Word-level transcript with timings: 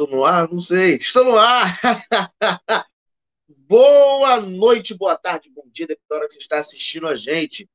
Estou 0.00 0.16
no 0.16 0.24
ar? 0.24 0.50
Não 0.50 0.58
sei. 0.58 0.96
Estou 0.96 1.24
no 1.24 1.36
ar! 1.36 1.78
boa 3.46 4.40
noite, 4.40 4.94
boa 4.94 5.14
tarde, 5.14 5.50
bom 5.54 5.64
dia, 5.70 5.86
depois 5.86 6.06
da 6.08 6.16
hora 6.16 6.26
que 6.26 6.32
você 6.32 6.38
está 6.38 6.58
assistindo 6.58 7.06
a 7.06 7.14
gente. 7.14 7.68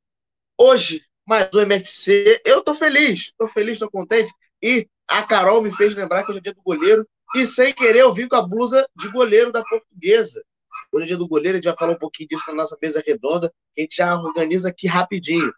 Hoje, 0.60 1.06
mais 1.24 1.48
um 1.54 1.60
MFC. 1.60 2.42
Eu 2.44 2.64
tô 2.64 2.74
feliz, 2.74 3.32
tô 3.38 3.48
feliz, 3.48 3.78
tô 3.78 3.92
contente. 3.92 4.34
E 4.60 4.90
a 5.08 5.22
Carol 5.22 5.62
me 5.62 5.70
fez 5.70 5.94
lembrar 5.94 6.24
que 6.24 6.32
hoje 6.32 6.40
é 6.40 6.42
dia 6.42 6.54
do 6.56 6.64
goleiro 6.64 7.08
e 7.36 7.46
sem 7.46 7.72
querer, 7.72 8.00
eu 8.00 8.12
vim 8.12 8.28
com 8.28 8.38
a 8.38 8.42
blusa 8.42 8.84
de 8.96 9.08
goleiro 9.10 9.52
da 9.52 9.64
portuguesa. 9.64 10.44
Hoje 10.92 11.04
é 11.04 11.08
dia 11.10 11.18
do 11.18 11.28
goleiro, 11.28 11.60
a 11.60 11.62
gente 11.62 11.70
vai 11.70 11.78
falar 11.78 11.94
um 11.94 12.00
pouquinho 12.00 12.30
disso 12.30 12.46
na 12.48 12.56
nossa 12.56 12.76
mesa 12.82 13.04
redonda, 13.06 13.54
a 13.78 13.82
gente 13.82 13.98
já 13.98 14.16
organiza 14.16 14.70
aqui 14.70 14.88
rapidinho. 14.88 15.54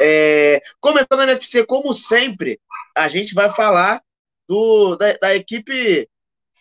É, 0.00 0.62
começando 0.78 1.16
na 1.16 1.32
NFC, 1.32 1.66
como 1.66 1.92
sempre, 1.92 2.60
a 2.96 3.08
gente 3.08 3.34
vai 3.34 3.50
falar 3.52 4.00
do, 4.48 4.96
da, 4.96 5.12
da, 5.14 5.34
equipe 5.34 6.08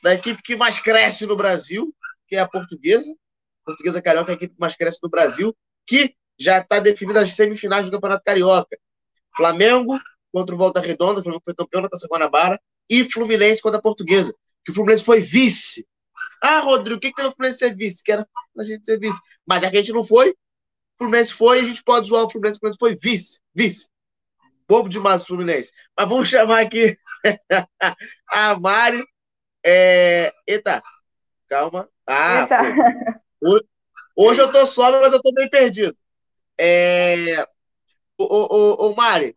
da 0.01 0.13
equipe 0.13 0.41
que 0.41 0.55
mais 0.55 0.79
cresce 0.79 1.25
no 1.25 1.35
Brasil, 1.35 1.93
que 2.27 2.35
é 2.35 2.39
a 2.39 2.47
portuguesa. 2.47 3.13
Portuguesa 3.65 4.01
Carioca 4.01 4.31
é 4.31 4.33
a 4.33 4.35
equipe 4.35 4.53
que 4.53 4.59
mais 4.59 4.75
cresce 4.75 4.99
no 5.03 5.09
Brasil, 5.09 5.55
que 5.85 6.15
já 6.39 6.57
está 6.57 6.79
definida 6.79 7.21
as 7.21 7.33
semifinais 7.33 7.85
do 7.85 7.91
Campeonato 7.91 8.23
Carioca. 8.23 8.77
Flamengo 9.35 9.99
contra 10.31 10.55
o 10.55 10.57
Volta 10.57 10.79
Redonda, 10.79 11.19
o 11.19 11.23
Flamengo 11.23 11.43
foi 11.43 11.53
campeão 11.53 11.81
da 11.81 11.89
Taça 11.89 12.07
Guanabara, 12.07 12.59
e 12.89 13.03
Fluminense 13.03 13.61
contra 13.61 13.79
a 13.79 13.81
Portuguesa 13.81 14.33
que 14.63 14.71
o 14.71 14.73
Fluminense 14.73 15.03
foi 15.03 15.21
vice. 15.21 15.87
Ah, 16.41 16.59
Rodrigo, 16.59 16.97
o 16.97 16.99
que, 16.99 17.09
que 17.09 17.15
tem 17.15 17.25
o 17.25 17.31
Fluminense 17.31 17.59
ser 17.59 17.75
vice? 17.75 18.03
Que 18.03 18.11
era 18.11 18.27
a 18.57 18.63
gente 18.63 18.85
ser 18.85 18.99
vice. 18.99 19.19
Mas 19.45 19.61
já 19.61 19.69
que 19.69 19.77
a 19.77 19.79
gente 19.79 19.93
não 19.93 20.03
foi, 20.03 20.31
o 20.31 20.35
Fluminense 20.97 21.33
foi, 21.33 21.59
a 21.59 21.63
gente 21.63 21.83
pode 21.83 22.07
zoar 22.07 22.23
o 22.25 22.29
Fluminense, 22.29 22.57
o 22.57 22.59
Fluminense 22.59 22.79
foi 22.79 22.95
vice. 22.95 23.41
Vice. 23.53 23.89
Bobo 24.67 24.89
demais 24.89 25.23
o 25.23 25.27
Fluminense. 25.27 25.71
Mas 25.97 26.09
vamos 26.09 26.29
chamar 26.29 26.61
aqui 26.61 26.97
a 28.27 28.59
Mari. 28.59 29.03
É... 29.63 30.33
Eita, 30.47 30.81
calma. 31.47 31.89
Ah, 32.07 32.41
Eita. 32.41 33.65
Hoje 34.15 34.41
eu 34.41 34.51
tô 34.51 34.65
sóbrio, 34.65 35.01
mas 35.01 35.13
eu 35.13 35.21
tô 35.21 35.33
bem 35.33 35.49
perdido. 35.49 35.95
É... 36.57 37.43
O, 38.17 38.25
o, 38.25 38.89
o, 38.89 38.95
Mari, 38.95 39.35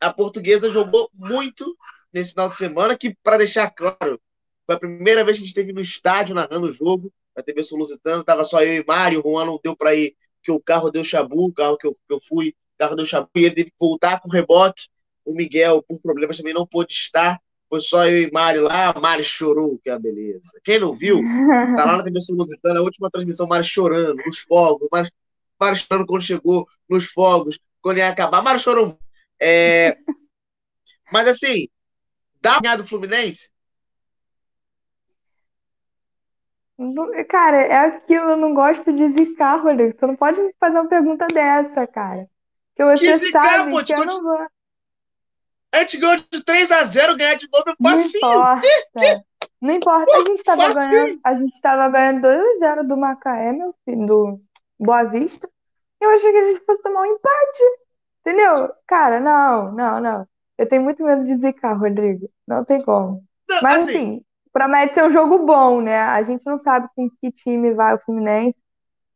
a 0.00 0.12
portuguesa 0.12 0.68
jogou 0.68 1.10
muito 1.12 1.76
nesse 2.12 2.30
final 2.30 2.48
de 2.48 2.56
semana, 2.56 2.96
que, 2.96 3.16
para 3.22 3.38
deixar 3.38 3.70
claro, 3.70 4.20
foi 4.66 4.76
a 4.76 4.78
primeira 4.78 5.24
vez 5.24 5.36
que 5.36 5.42
a 5.42 5.46
gente 5.46 5.48
esteve 5.48 5.72
no 5.72 5.80
estádio 5.80 6.34
narrando 6.34 6.66
o 6.66 6.70
jogo, 6.70 7.12
na 7.34 7.42
TV 7.42 7.62
Sul-Lusitano, 7.62 8.22
tava 8.22 8.44
só 8.44 8.62
eu 8.62 8.82
e 8.82 8.84
Mário, 8.86 9.20
o 9.20 9.22
Juan 9.22 9.46
não 9.46 9.60
deu 9.62 9.76
para 9.76 9.94
ir, 9.94 10.14
que 10.42 10.52
o 10.52 10.60
carro 10.60 10.90
deu 10.90 11.02
chabu, 11.02 11.46
o 11.46 11.52
carro 11.52 11.76
que 11.76 11.86
eu, 11.86 11.94
que 11.94 12.14
eu 12.14 12.20
fui, 12.20 12.50
o 12.50 12.78
carro 12.78 12.94
deu 12.94 13.06
chabu, 13.06 13.30
e 13.36 13.44
ele 13.44 13.54
teve 13.54 13.70
que 13.70 13.76
voltar 13.80 14.20
com 14.20 14.28
o 14.28 14.32
reboque, 14.32 14.88
o 15.24 15.32
Miguel, 15.32 15.82
por 15.82 15.98
problemas, 16.00 16.36
também 16.36 16.54
não 16.54 16.66
pôde 16.66 16.92
estar, 16.92 17.40
foi 17.72 17.80
só 17.80 18.06
eu 18.06 18.28
e 18.28 18.30
Mário 18.30 18.64
lá, 18.64 18.92
Mari 19.00 19.24
chorou, 19.24 19.78
que 19.82 19.88
é 19.88 19.94
a 19.94 19.98
beleza. 19.98 20.50
Quem 20.62 20.78
não 20.78 20.92
viu, 20.92 21.20
tá 21.76 21.86
lá 21.86 21.96
na 21.96 22.04
TV 22.04 22.20
Sul-Lusitana, 22.20 22.80
a 22.80 22.82
última 22.82 23.10
transmissão, 23.10 23.46
Mari 23.46 23.64
chorando, 23.64 24.20
nos 24.26 24.40
fogos, 24.40 24.88
Mari, 24.92 25.10
Mari 25.58 25.76
chorando 25.76 26.06
quando 26.06 26.22
chegou 26.22 26.66
nos 26.88 27.06
fogos, 27.06 27.58
quando 27.80 27.98
ia 27.98 28.08
acabar, 28.08 28.42
Mari 28.42 28.58
chorou. 28.58 28.98
É... 29.40 29.96
Mas 31.10 31.28
assim, 31.28 31.66
Dá 32.42 32.58
ganhar 32.58 32.76
do 32.76 32.86
Fluminense? 32.86 33.48
Cara, 37.28 37.58
é 37.58 37.76
aquilo, 37.76 38.30
eu 38.30 38.36
não 38.36 38.52
gosto 38.52 38.92
de 38.92 39.12
zicar, 39.12 39.62
Rodrigo. 39.62 39.96
Você 39.96 40.04
não 40.04 40.16
pode 40.16 40.42
me 40.42 40.52
fazer 40.58 40.80
uma 40.80 40.88
pergunta 40.88 41.28
dessa, 41.28 41.86
cara. 41.86 42.28
Que 42.74 42.84
você 42.84 43.06
que 43.06 43.16
zicar, 43.18 43.44
sabe 43.44 43.70
pô, 43.70 43.84
que 43.84 43.94
eu 43.94 44.04
não 44.04 44.20
vou. 44.20 44.46
A 45.72 45.78
gente 45.78 45.96
ganhou 45.96 46.16
de 46.16 46.44
3x0, 46.44 47.16
ganhar 47.16 47.34
de 47.34 47.48
novo 47.50 47.70
é 47.70 47.74
facinho. 47.82 48.20
Não 48.22 48.34
importa. 48.34 49.24
Não 49.60 49.74
importa, 49.74 50.16
a 50.16 50.24
gente 50.24 50.42
tava 50.42 50.74
ganhando, 50.74 51.20
a 51.24 51.34
gente 51.34 51.60
tava 51.60 51.88
ganhando 51.88 52.26
2x0 52.26 52.86
do 52.86 52.96
Macaé, 52.96 53.52
meu 53.52 53.74
filho, 53.84 54.06
do 54.06 54.40
Boa 54.78 55.04
Vista. 55.04 55.48
Eu 56.00 56.10
achei 56.10 56.32
que 56.32 56.38
a 56.38 56.48
gente 56.48 56.64
fosse 56.64 56.82
tomar 56.82 57.02
um 57.02 57.06
empate. 57.06 57.62
Entendeu? 58.20 58.72
Cara, 58.86 59.20
não, 59.20 59.72
não, 59.72 60.00
não. 60.00 60.28
Eu 60.58 60.68
tenho 60.68 60.82
muito 60.82 61.02
medo 61.02 61.24
de 61.24 61.36
zicar, 61.36 61.74
Rodrigo. 61.74 62.28
Não 62.46 62.64
tem 62.64 62.82
como. 62.82 63.24
Não, 63.48 63.60
Mas 63.62 63.82
assim, 63.82 63.90
assim, 63.90 64.24
promete 64.52 64.94
ser 64.94 65.04
um 65.04 65.10
jogo 65.10 65.38
bom, 65.38 65.80
né? 65.80 66.00
A 66.00 66.22
gente 66.22 66.42
não 66.44 66.56
sabe 66.56 66.88
com 66.94 67.08
que 67.08 67.32
time 67.32 67.72
vai 67.72 67.94
o 67.94 67.98
Fluminense, 67.98 68.60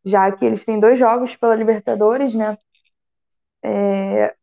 já 0.04 0.30
que 0.32 0.44
eles 0.44 0.64
têm 0.64 0.80
dois 0.80 0.98
jogos 0.98 1.36
pela 1.36 1.54
Libertadores, 1.54 2.34
né? 2.34 2.56
É... 3.62 4.34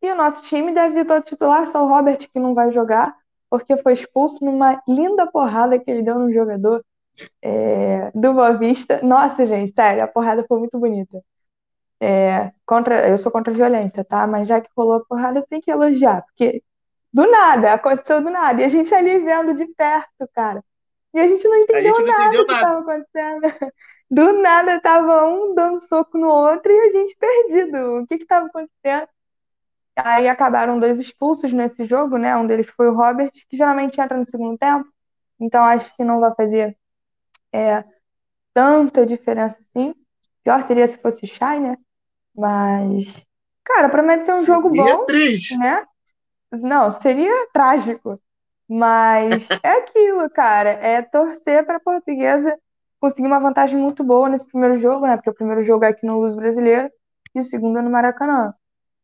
E 0.00 0.10
o 0.10 0.14
nosso 0.14 0.42
time 0.42 0.72
deve 0.72 1.00
ir 1.00 1.22
titular, 1.22 1.66
só 1.68 1.84
o 1.84 1.88
Robert 1.88 2.18
que 2.18 2.38
não 2.38 2.54
vai 2.54 2.72
jogar, 2.72 3.16
porque 3.50 3.76
foi 3.78 3.94
expulso 3.94 4.44
numa 4.44 4.80
linda 4.86 5.26
porrada 5.26 5.78
que 5.78 5.90
ele 5.90 6.02
deu 6.02 6.18
no 6.18 6.32
jogador 6.32 6.84
é... 7.42 8.10
do 8.14 8.32
Boa 8.32 8.52
Vista. 8.52 9.00
Nossa, 9.02 9.44
gente, 9.44 9.72
sério, 9.74 10.04
a 10.04 10.06
porrada 10.06 10.44
foi 10.46 10.58
muito 10.58 10.78
bonita. 10.78 11.22
É, 12.00 12.52
contra, 12.64 13.08
eu 13.08 13.18
sou 13.18 13.32
contra 13.32 13.52
a 13.52 13.56
violência, 13.56 14.04
tá? 14.04 14.26
Mas 14.26 14.46
já 14.46 14.60
que 14.60 14.70
rolou 14.76 14.98
a 14.98 15.04
porrada, 15.04 15.44
tem 15.48 15.60
que 15.60 15.70
elogiar, 15.70 16.22
porque 16.22 16.62
do 17.12 17.28
nada, 17.28 17.72
aconteceu 17.74 18.22
do 18.22 18.30
nada. 18.30 18.60
E 18.60 18.64
a 18.64 18.68
gente 18.68 18.94
ali 18.94 19.18
vendo 19.18 19.54
de 19.54 19.66
perto, 19.74 20.28
cara. 20.34 20.62
E 21.12 21.18
a 21.18 21.26
gente 21.26 21.46
não 21.48 21.56
entendeu 21.56 21.96
gente 21.96 22.06
não 22.06 22.06
nada 22.06 22.24
entendeu 22.24 22.46
que 22.46 22.52
estava 22.52 22.78
acontecendo. 22.80 23.40
Do 24.10 24.32
nada 24.40 24.80
tava 24.80 25.26
um 25.26 25.54
dando 25.54 25.78
soco 25.80 26.16
no 26.16 26.28
outro 26.28 26.72
e 26.72 26.80
a 26.80 26.90
gente 26.90 27.16
perdido. 27.16 27.98
O 27.98 28.06
que 28.06 28.14
estava 28.14 28.46
acontecendo? 28.46 29.08
Aí 30.04 30.28
acabaram 30.28 30.78
dois 30.78 30.98
expulsos 30.98 31.52
nesse 31.52 31.84
jogo, 31.84 32.16
né? 32.16 32.36
Um 32.36 32.46
deles 32.46 32.70
foi 32.70 32.88
o 32.88 32.94
Robert, 32.94 33.30
que 33.32 33.56
geralmente 33.56 34.00
entra 34.00 34.16
no 34.16 34.24
segundo 34.24 34.56
tempo. 34.56 34.88
Então 35.40 35.64
acho 35.64 35.94
que 35.96 36.04
não 36.04 36.20
vai 36.20 36.32
fazer 36.34 36.76
é, 37.52 37.84
tanta 38.54 39.04
diferença 39.04 39.58
assim. 39.60 39.94
Pior 40.44 40.62
seria 40.62 40.86
se 40.86 40.98
fosse 40.98 41.24
o 41.24 41.28
Shai, 41.28 41.58
né? 41.58 41.76
Mas, 42.34 43.24
cara, 43.64 43.88
promete 43.88 44.24
ser 44.24 44.32
um 44.32 44.36
seria 44.36 44.54
jogo 44.54 44.70
bom, 44.70 45.04
triste. 45.04 45.58
né? 45.58 45.84
Não, 46.52 46.90
seria 46.92 47.48
trágico. 47.52 48.20
Mas 48.68 49.48
é 49.62 49.78
aquilo, 49.78 50.30
cara. 50.30 50.70
É 50.70 51.02
torcer 51.02 51.66
para 51.66 51.76
a 51.76 51.80
portuguesa 51.80 52.56
conseguir 53.00 53.26
uma 53.26 53.40
vantagem 53.40 53.78
muito 53.78 54.04
boa 54.04 54.28
nesse 54.28 54.46
primeiro 54.46 54.78
jogo, 54.78 55.06
né? 55.06 55.16
Porque 55.16 55.30
o 55.30 55.34
primeiro 55.34 55.62
jogo 55.62 55.84
é 55.84 55.88
aqui 55.88 56.06
no 56.06 56.20
Luz 56.20 56.34
Brasileiro 56.34 56.90
e 57.34 57.40
o 57.40 57.44
segundo 57.44 57.78
é 57.78 57.82
no 57.82 57.90
Maracanã. 57.90 58.54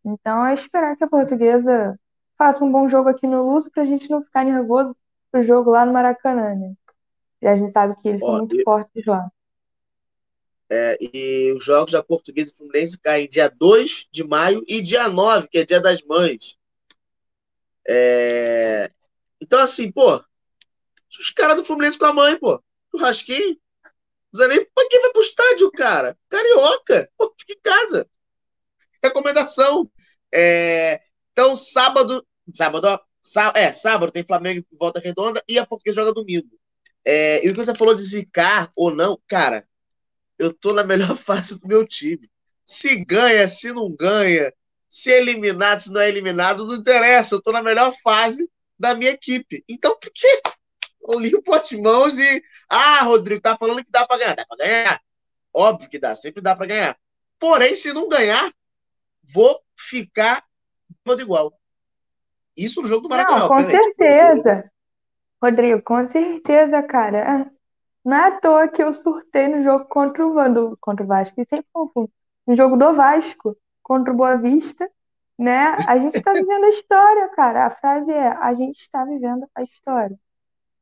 Então 0.05 0.45
é 0.45 0.55
esperar 0.55 0.97
que 0.97 1.05
a 1.05 1.09
portuguesa 1.09 1.99
faça 2.37 2.65
um 2.65 2.71
bom 2.71 2.89
jogo 2.89 3.09
aqui 3.09 3.27
no 3.27 3.43
Luz 3.43 3.69
para 3.69 3.83
a 3.83 3.87
gente 3.87 4.11
não 4.11 4.23
ficar 4.23 4.45
nervoso 4.45 4.95
pro 5.31 5.43
jogo 5.43 5.71
lá 5.71 5.87
no 5.87 5.93
Maracanã, 5.93 6.55
né? 6.55 6.75
E 7.41 7.47
a 7.47 7.57
gente 7.57 7.73
sabe 7.73 7.97
que 8.01 8.09
eles 8.09 8.23
Ó, 8.23 8.27
são 8.27 8.39
muito 8.39 8.63
fortes 8.63 9.05
lá. 9.07 9.31
É, 10.71 10.97
e 11.01 11.53
os 11.53 11.65
jogos 11.65 11.93
da 11.93 12.03
Portuguesa 12.03 12.53
e 12.53 12.57
Fluminense 12.57 12.99
caem 12.99 13.29
dia 13.29 13.49
2 13.49 14.09
de 14.11 14.25
maio 14.25 14.65
e 14.67 14.81
dia 14.81 15.09
9, 15.09 15.49
que 15.49 15.59
é 15.59 15.65
dia 15.65 15.81
das 15.81 16.03
mães. 16.03 16.59
É... 17.87 18.91
Então, 19.41 19.61
assim, 19.61 19.93
pô, 19.93 20.23
os 21.19 21.31
caras 21.31 21.57
do 21.57 21.65
Fluminense 21.65 21.99
com 21.99 22.07
a 22.07 22.13
mãe, 22.13 22.39
pô, 22.39 22.63
churrasquinho, 22.91 23.59
não 24.33 24.49
nem 24.49 24.65
pra 24.65 24.89
quem 24.89 25.01
vai 25.01 25.13
pro 25.13 25.23
estádio, 25.23 25.71
cara? 25.71 26.19
Carioca, 26.29 27.09
pô, 27.17 27.33
fica 27.39 27.53
em 27.53 27.61
casa. 27.63 28.09
Recomendação. 29.05 29.91
É... 30.33 31.01
Então, 31.33 31.55
sábado, 31.55 32.27
sábado, 32.53 32.87
ó, 32.87 32.99
sá... 33.23 33.53
é, 33.55 33.73
sábado 33.73 34.13
tem 34.13 34.25
Flamengo 34.25 34.65
em 34.73 34.77
volta 34.77 35.01
redonda 35.01 35.43
e 35.49 35.59
a 35.59 35.67
Portuguesa 35.67 36.01
joga 36.01 36.15
domingo. 36.15 36.49
É... 37.05 37.45
E 37.45 37.51
o 37.51 37.53
que 37.53 37.65
você 37.65 37.75
falou 37.75 37.95
de 37.95 38.03
zicar 38.03 38.73
ou 38.75 38.95
não, 38.95 39.21
cara, 39.27 39.67
eu 40.39 40.53
tô 40.53 40.73
na 40.73 40.83
melhor 40.85 41.17
fase 41.19 41.61
do 41.61 41.69
meu 41.69 41.87
time. 41.87 42.31
Se 42.65 43.05
ganha, 43.05 43.47
se 43.47 43.73
não 43.73 43.91
ganha, 43.91 44.53
se 44.89 45.13
é 45.13 45.19
eliminado, 45.19 45.81
se 45.81 45.93
não 45.93 46.01
é 46.01 46.09
eliminado, 46.09 46.67
não 46.67 46.77
interessa. 46.77 47.35
Eu 47.35 47.43
tô 47.43 47.53
na 47.53 47.63
melhor 47.63 47.93
fase 48.03 48.49
da 48.79 48.95
minha 48.95 49.11
equipe. 49.11 49.65
Então, 49.69 49.99
por 49.99 50.11
que 50.11 50.41
eu 51.09 51.19
limpo 51.19 51.53
as 51.53 51.71
mãos 51.73 52.19
e. 52.19 52.43
Ah, 52.69 53.03
Rodrigo, 53.03 53.43
tá 53.43 53.57
falando 53.59 53.85
que 53.85 53.91
dá 53.91 54.07
para 54.07 54.19
ganhar. 54.19 54.35
Dá 54.35 54.47
para 54.47 54.57
ganhar. 54.57 55.01
Óbvio 55.53 55.91
que 55.91 55.99
dá, 55.99 56.15
sempre 56.17 56.43
dá 56.43 56.57
para 56.57 56.67
ganhar. 56.67 56.99
Porém, 57.39 57.77
se 57.77 57.93
não 57.93 58.09
ganhar, 58.09 58.53
vou 59.33 59.59
ficar 59.77 60.45
de 61.05 61.23
igual. 61.23 61.53
Isso 62.57 62.81
no 62.81 62.89
jogo 62.89 63.03
do 63.03 63.09
Maracanã. 63.09 63.41
Não, 63.41 63.49
com 63.49 63.55
obviamente. 63.55 63.85
certeza. 63.97 64.71
Rodrigo, 65.43 65.83
com 65.83 66.07
certeza, 66.07 66.83
cara. 66.83 67.51
Não 68.05 68.17
é 68.17 68.27
à 68.29 68.31
toa 68.41 68.69
que 68.69 68.83
eu 68.83 68.93
surtei 68.93 69.49
no 69.49 69.63
jogo 69.63 69.87
contra 69.87 70.27
o, 70.27 70.49
do, 70.53 70.77
contra 70.81 71.05
o 71.05 71.09
Vasco, 71.09 71.41
e 71.41 71.47
sempre 71.47 71.67
confundo. 71.73 72.11
No 72.47 72.55
jogo 72.55 72.77
do 72.77 72.93
Vasco, 72.93 73.57
contra 73.83 74.13
o 74.13 74.17
Boa 74.17 74.37
Vista, 74.37 74.89
né? 75.39 75.77
A 75.87 75.99
gente 75.99 76.17
está 76.17 76.33
vivendo 76.33 76.65
a 76.65 76.69
história, 76.69 77.29
cara. 77.31 77.67
A 77.67 77.71
frase 77.71 78.13
é: 78.13 78.29
a 78.29 78.55
gente 78.55 78.81
está 78.81 79.05
vivendo 79.05 79.47
a 79.55 79.63
história. 79.63 80.19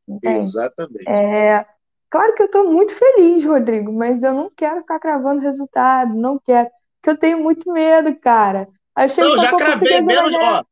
Entende? 0.06 0.40
Exatamente. 0.40 1.08
É, 1.08 1.66
claro 2.10 2.34
que 2.34 2.42
eu 2.42 2.46
estou 2.46 2.70
muito 2.70 2.94
feliz, 2.94 3.44
Rodrigo, 3.44 3.92
mas 3.92 4.22
eu 4.22 4.32
não 4.32 4.50
quero 4.50 4.80
ficar 4.80 4.98
cravando 4.98 5.40
resultado, 5.40 6.14
não 6.14 6.38
quero. 6.38 6.68
Porque 7.02 7.10
eu 7.10 7.18
tenho 7.18 7.40
muito 7.40 7.70
medo, 7.72 8.14
cara. 8.14 8.68
Achei 8.94 9.24
não, 9.24 9.36
já 9.36 9.56
cravei 9.56 10.00
menos, 10.00 10.34
ó. 10.36 10.64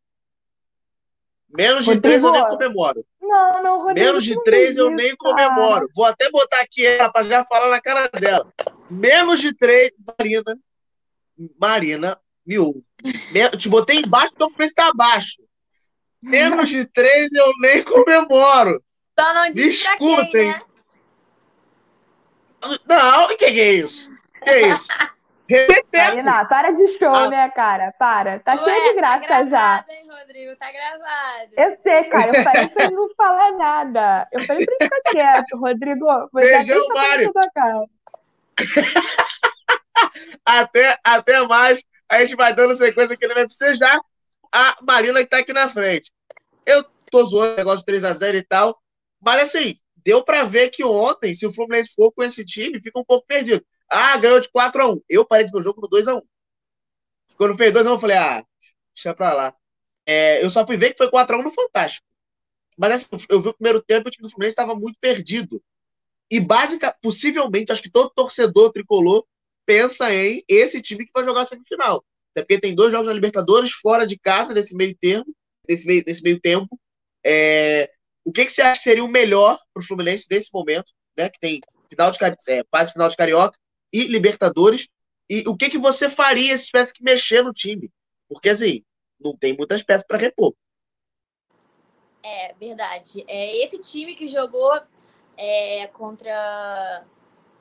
Menos 1.48 1.84
de 1.84 1.94
Rodrigo, 1.94 2.02
três 2.02 2.22
eu 2.22 2.30
nem 2.30 2.46
comemoro. 2.46 3.06
Não, 3.20 3.62
não, 3.62 3.78
Rodrigo. 3.82 4.06
Menos 4.06 4.24
de 4.24 4.42
três 4.44 4.76
eu 4.76 4.90
nem 4.92 5.16
comemoro. 5.16 5.88
Vou 5.92 6.04
até 6.04 6.30
botar 6.30 6.60
aqui 6.60 6.86
ela 6.86 7.10
para 7.10 7.26
já 7.26 7.44
falar 7.44 7.68
na 7.68 7.80
cara 7.80 8.08
dela. 8.08 8.48
Menos 8.88 9.40
de 9.40 9.52
três, 9.52 9.90
Marina. 10.16 10.56
Marina, 11.60 12.20
me 12.46 12.60
ouve. 12.60 12.84
Te 13.58 13.68
botei 13.68 13.98
embaixo, 13.98 14.34
então 14.36 14.46
o 14.46 14.54
preço 14.54 14.74
tá 14.74 14.86
abaixo. 14.86 15.42
Menos 16.22 16.68
de 16.68 16.86
três 16.86 17.32
eu 17.32 17.50
nem 17.58 17.82
comemoro. 17.82 18.80
Só 19.18 19.34
não 19.34 19.50
diz 19.50 19.78
Discutem. 19.78 20.30
Quem, 20.30 20.48
né? 20.50 20.62
Não, 22.86 23.24
o 23.24 23.28
que, 23.30 23.36
que 23.36 23.44
é 23.44 23.72
isso? 23.72 24.12
O 24.12 24.44
que 24.44 24.50
é 24.50 24.68
isso? 24.68 24.88
Marina, 25.92 26.44
para 26.46 26.70
de 26.72 26.86
show, 26.98 27.14
ah. 27.14 27.28
né, 27.28 27.50
cara? 27.50 27.92
Para. 27.98 28.38
Tá 28.40 28.54
Ué, 28.54 28.64
cheio 28.64 28.84
de 28.84 28.94
graça 28.94 29.20
tá 29.20 29.42
gravado, 29.42 29.50
já. 29.50 29.84
Hein, 29.88 30.08
Rodrigo? 30.08 30.56
Tá 30.56 30.72
gravado. 30.72 31.50
Eu 31.56 31.78
sei, 31.82 32.04
cara. 32.04 32.36
Eu 32.36 32.44
falei 32.44 32.68
pra 32.68 32.84
ele 32.84 32.94
não 32.96 33.14
falar 33.14 33.52
nada. 33.52 34.28
Eu 34.32 34.44
falei 34.44 34.64
pra 34.64 34.74
ele 34.80 34.84
ficar 34.84 35.10
quieto, 35.10 35.58
Rodrigo. 35.58 36.06
Beijão, 36.32 36.88
Mário. 36.88 37.32
até, 40.44 40.98
até 41.04 41.42
mais. 41.46 41.82
A 42.08 42.20
gente 42.20 42.36
vai 42.36 42.54
dando 42.54 42.76
sequência 42.76 43.14
aqui 43.14 43.26
no 43.26 43.34
UFC 43.34 43.74
já. 43.74 43.98
A 44.52 44.78
Marina 44.82 45.20
que 45.20 45.30
tá 45.30 45.38
aqui 45.38 45.52
na 45.52 45.68
frente. 45.68 46.10
Eu 46.66 46.84
tô 47.10 47.24
zoando 47.24 47.54
o 47.54 47.56
negócio 47.56 47.84
de 47.84 47.92
3x0 47.92 48.34
e 48.34 48.44
tal. 48.44 48.80
Mas 49.20 49.42
assim, 49.42 49.76
deu 50.04 50.24
para 50.24 50.44
ver 50.44 50.70
que 50.70 50.84
ontem, 50.84 51.34
se 51.34 51.46
o 51.46 51.52
Fluminense 51.52 51.92
for 51.94 52.12
com 52.12 52.22
esse 52.22 52.44
time, 52.44 52.80
fica 52.80 52.98
um 52.98 53.04
pouco 53.04 53.26
perdido. 53.26 53.64
Ah, 53.90 54.16
ganhou 54.18 54.40
de 54.40 54.48
4x1. 54.48 55.02
Eu 55.08 55.26
parei 55.26 55.46
de 55.46 55.50
ver 55.50 55.58
o 55.58 55.62
jogo 55.62 55.80
no 55.80 55.88
2x1. 55.88 56.22
Quando 57.36 57.56
fez 57.56 57.72
2x1, 57.72 57.86
eu 57.86 57.98
falei, 57.98 58.16
ah, 58.16 58.46
deixa 58.94 59.14
pra 59.14 59.34
lá. 59.34 59.54
É, 60.06 60.44
eu 60.44 60.50
só 60.50 60.64
fui 60.64 60.76
ver 60.76 60.92
que 60.92 60.98
foi 60.98 61.10
4x1 61.10 61.42
no 61.42 61.50
Fantástico. 61.50 62.06
Mas 62.78 62.92
assim, 62.92 63.26
eu 63.28 63.42
vi 63.42 63.48
o 63.48 63.54
primeiro 63.54 63.82
tempo 63.82 64.06
e 64.06 64.08
o 64.08 64.10
time 64.10 64.22
do 64.22 64.30
Fluminense 64.30 64.52
estava 64.52 64.74
muito 64.74 64.98
perdido. 65.00 65.62
E 66.30 66.38
básica, 66.38 66.96
possivelmente, 67.02 67.72
acho 67.72 67.82
que 67.82 67.90
todo 67.90 68.12
torcedor 68.14 68.72
tricolor 68.72 69.26
pensa 69.66 70.14
em 70.14 70.42
esse 70.48 70.80
time 70.80 71.04
que 71.04 71.12
vai 71.12 71.24
jogar 71.24 71.42
a 71.42 71.44
semifinal. 71.44 72.04
Até 72.30 72.42
porque 72.42 72.60
tem 72.60 72.74
dois 72.74 72.92
jogos 72.92 73.08
na 73.08 73.12
Libertadores 73.12 73.72
fora 73.72 74.06
de 74.06 74.16
casa 74.16 74.54
nesse 74.54 74.76
meio 74.76 74.96
termo, 75.00 75.26
nesse 75.68 75.86
meio, 75.86 76.04
nesse 76.06 76.22
meio 76.22 76.40
tempo. 76.40 76.78
É, 77.26 77.90
o 78.24 78.32
que, 78.32 78.44
que 78.44 78.52
você 78.52 78.62
acha 78.62 78.78
que 78.78 78.84
seria 78.84 79.04
o 79.04 79.08
melhor 79.08 79.58
para 79.74 79.82
o 79.82 79.84
Fluminense 79.84 80.26
nesse 80.30 80.50
momento, 80.54 80.92
né? 81.18 81.28
Que 81.28 81.40
tem 81.40 81.60
final 81.88 82.10
de 82.12 82.18
é, 82.48 82.64
quase 82.70 82.92
final 82.92 83.08
de 83.08 83.16
carioca 83.16 83.58
e 83.92 84.04
Libertadores. 84.04 84.88
E 85.28 85.44
o 85.46 85.56
que, 85.56 85.70
que 85.70 85.78
você 85.78 86.08
faria 86.08 86.56
se 86.56 86.66
tivesse 86.66 86.92
que 86.92 87.04
mexer 87.04 87.42
no 87.42 87.52
time? 87.52 87.90
Porque 88.28 88.48
assim, 88.48 88.84
não 89.20 89.36
tem 89.36 89.56
muitas 89.56 89.82
peças 89.82 90.06
para 90.06 90.18
repor. 90.18 90.54
É 92.22 92.54
verdade. 92.54 93.24
É 93.26 93.62
esse 93.62 93.78
time 93.78 94.14
que 94.14 94.28
jogou 94.28 94.72
é, 95.36 95.86
contra 95.88 97.04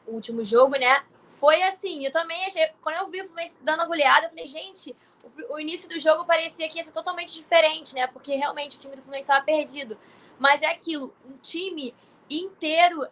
o 0.05 0.13
último 0.13 0.43
jogo, 0.43 0.75
né? 0.77 1.03
Foi 1.29 1.61
assim, 1.63 2.05
eu 2.05 2.11
também 2.11 2.45
achei. 2.45 2.67
Quando 2.81 2.97
eu 2.97 3.07
vi 3.09 3.21
o 3.21 3.25
Fluminense 3.25 3.57
dando 3.61 3.81
agulhada, 3.81 4.25
eu 4.25 4.29
falei, 4.29 4.47
gente, 4.47 4.95
o, 5.23 5.55
o, 5.55 5.59
início 5.59 5.87
do 5.87 5.99
jogo 5.99 6.25
parecia 6.25 6.67
que 6.67 6.77
ia 6.77 6.83
ser 6.83 6.91
totalmente 6.91 7.33
diferente, 7.33 7.93
né? 7.93 8.07
Porque 8.07 8.35
realmente 8.35 8.75
o 8.75 8.79
time 8.79 8.95
do 8.95 9.01
Fluminense 9.01 9.29
estava 9.29 9.45
perdido. 9.45 9.97
Mas 10.39 10.61
é 10.61 10.67
aquilo, 10.67 11.13
um 11.25 11.37
time 11.37 11.93
inteiro 12.29 13.07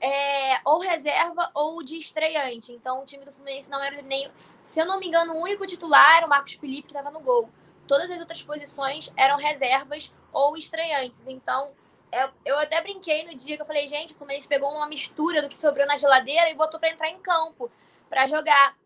é, 0.00 0.60
ou 0.64 0.78
reserva 0.80 1.50
ou 1.54 1.82
de 1.82 1.98
estreante. 1.98 2.72
Então 2.72 3.02
o 3.02 3.04
time 3.04 3.24
do 3.24 3.32
Fluminense 3.32 3.70
não 3.70 3.82
era 3.82 4.00
nem. 4.02 4.30
Se 4.64 4.80
eu 4.80 4.86
não 4.86 4.98
me 4.98 5.06
engano, 5.06 5.34
o 5.34 5.42
único 5.42 5.66
titular 5.66 6.18
era 6.18 6.26
o 6.26 6.28
Marcos 6.28 6.54
Felipe 6.54 6.88
que 6.88 6.92
estava 6.92 7.10
no 7.10 7.20
gol. 7.20 7.50
Todas 7.86 8.10
as 8.10 8.20
outras 8.20 8.42
posições 8.42 9.12
eram 9.16 9.36
reservas 9.36 10.12
ou 10.32 10.56
estreantes. 10.56 11.26
Então 11.26 11.72
eu, 12.12 12.30
eu 12.44 12.58
até 12.58 12.80
brinquei 12.80 13.24
no 13.24 13.34
dia 13.34 13.56
que 13.56 13.62
eu 13.62 13.66
falei, 13.66 13.86
gente, 13.88 14.12
o 14.12 14.16
Fluminense 14.16 14.48
pegou 14.48 14.70
uma 14.70 14.86
mistura 14.86 15.42
do 15.42 15.48
que 15.48 15.56
sobrou 15.56 15.86
na 15.86 15.96
geladeira 15.96 16.50
e 16.50 16.54
botou 16.54 16.78
para 16.78 16.90
entrar 16.90 17.08
em 17.08 17.18
campo 17.18 17.70
para 18.08 18.26
jogar. 18.26 18.76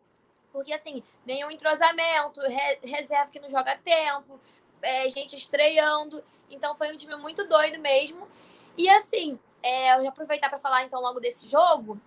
Porque 0.53 0.73
assim, 0.73 1.03
nenhum 1.25 1.51
entrosamento, 1.51 2.41
re, 2.43 2.79
reserva 2.85 3.31
que 3.31 3.41
não 3.41 3.49
joga 3.49 3.77
tempo, 3.79 4.41
é, 4.81 5.09
gente 5.09 5.37
estreando. 5.37 6.23
Então 6.51 6.75
foi 6.77 6.93
um 6.93 6.97
time 6.97 7.17
muito 7.17 7.47
doido 7.47 7.81
mesmo. 7.81 8.29
E 8.77 8.89
assim, 8.89 9.39
é, 9.63 9.95
eu 9.95 10.01
vou 10.01 10.09
aproveitar 10.09 10.49
para 10.49 10.59
falar 10.59 10.85
então 10.85 11.01
logo 11.01 11.21
desse 11.21 11.49
jogo. 11.49 12.01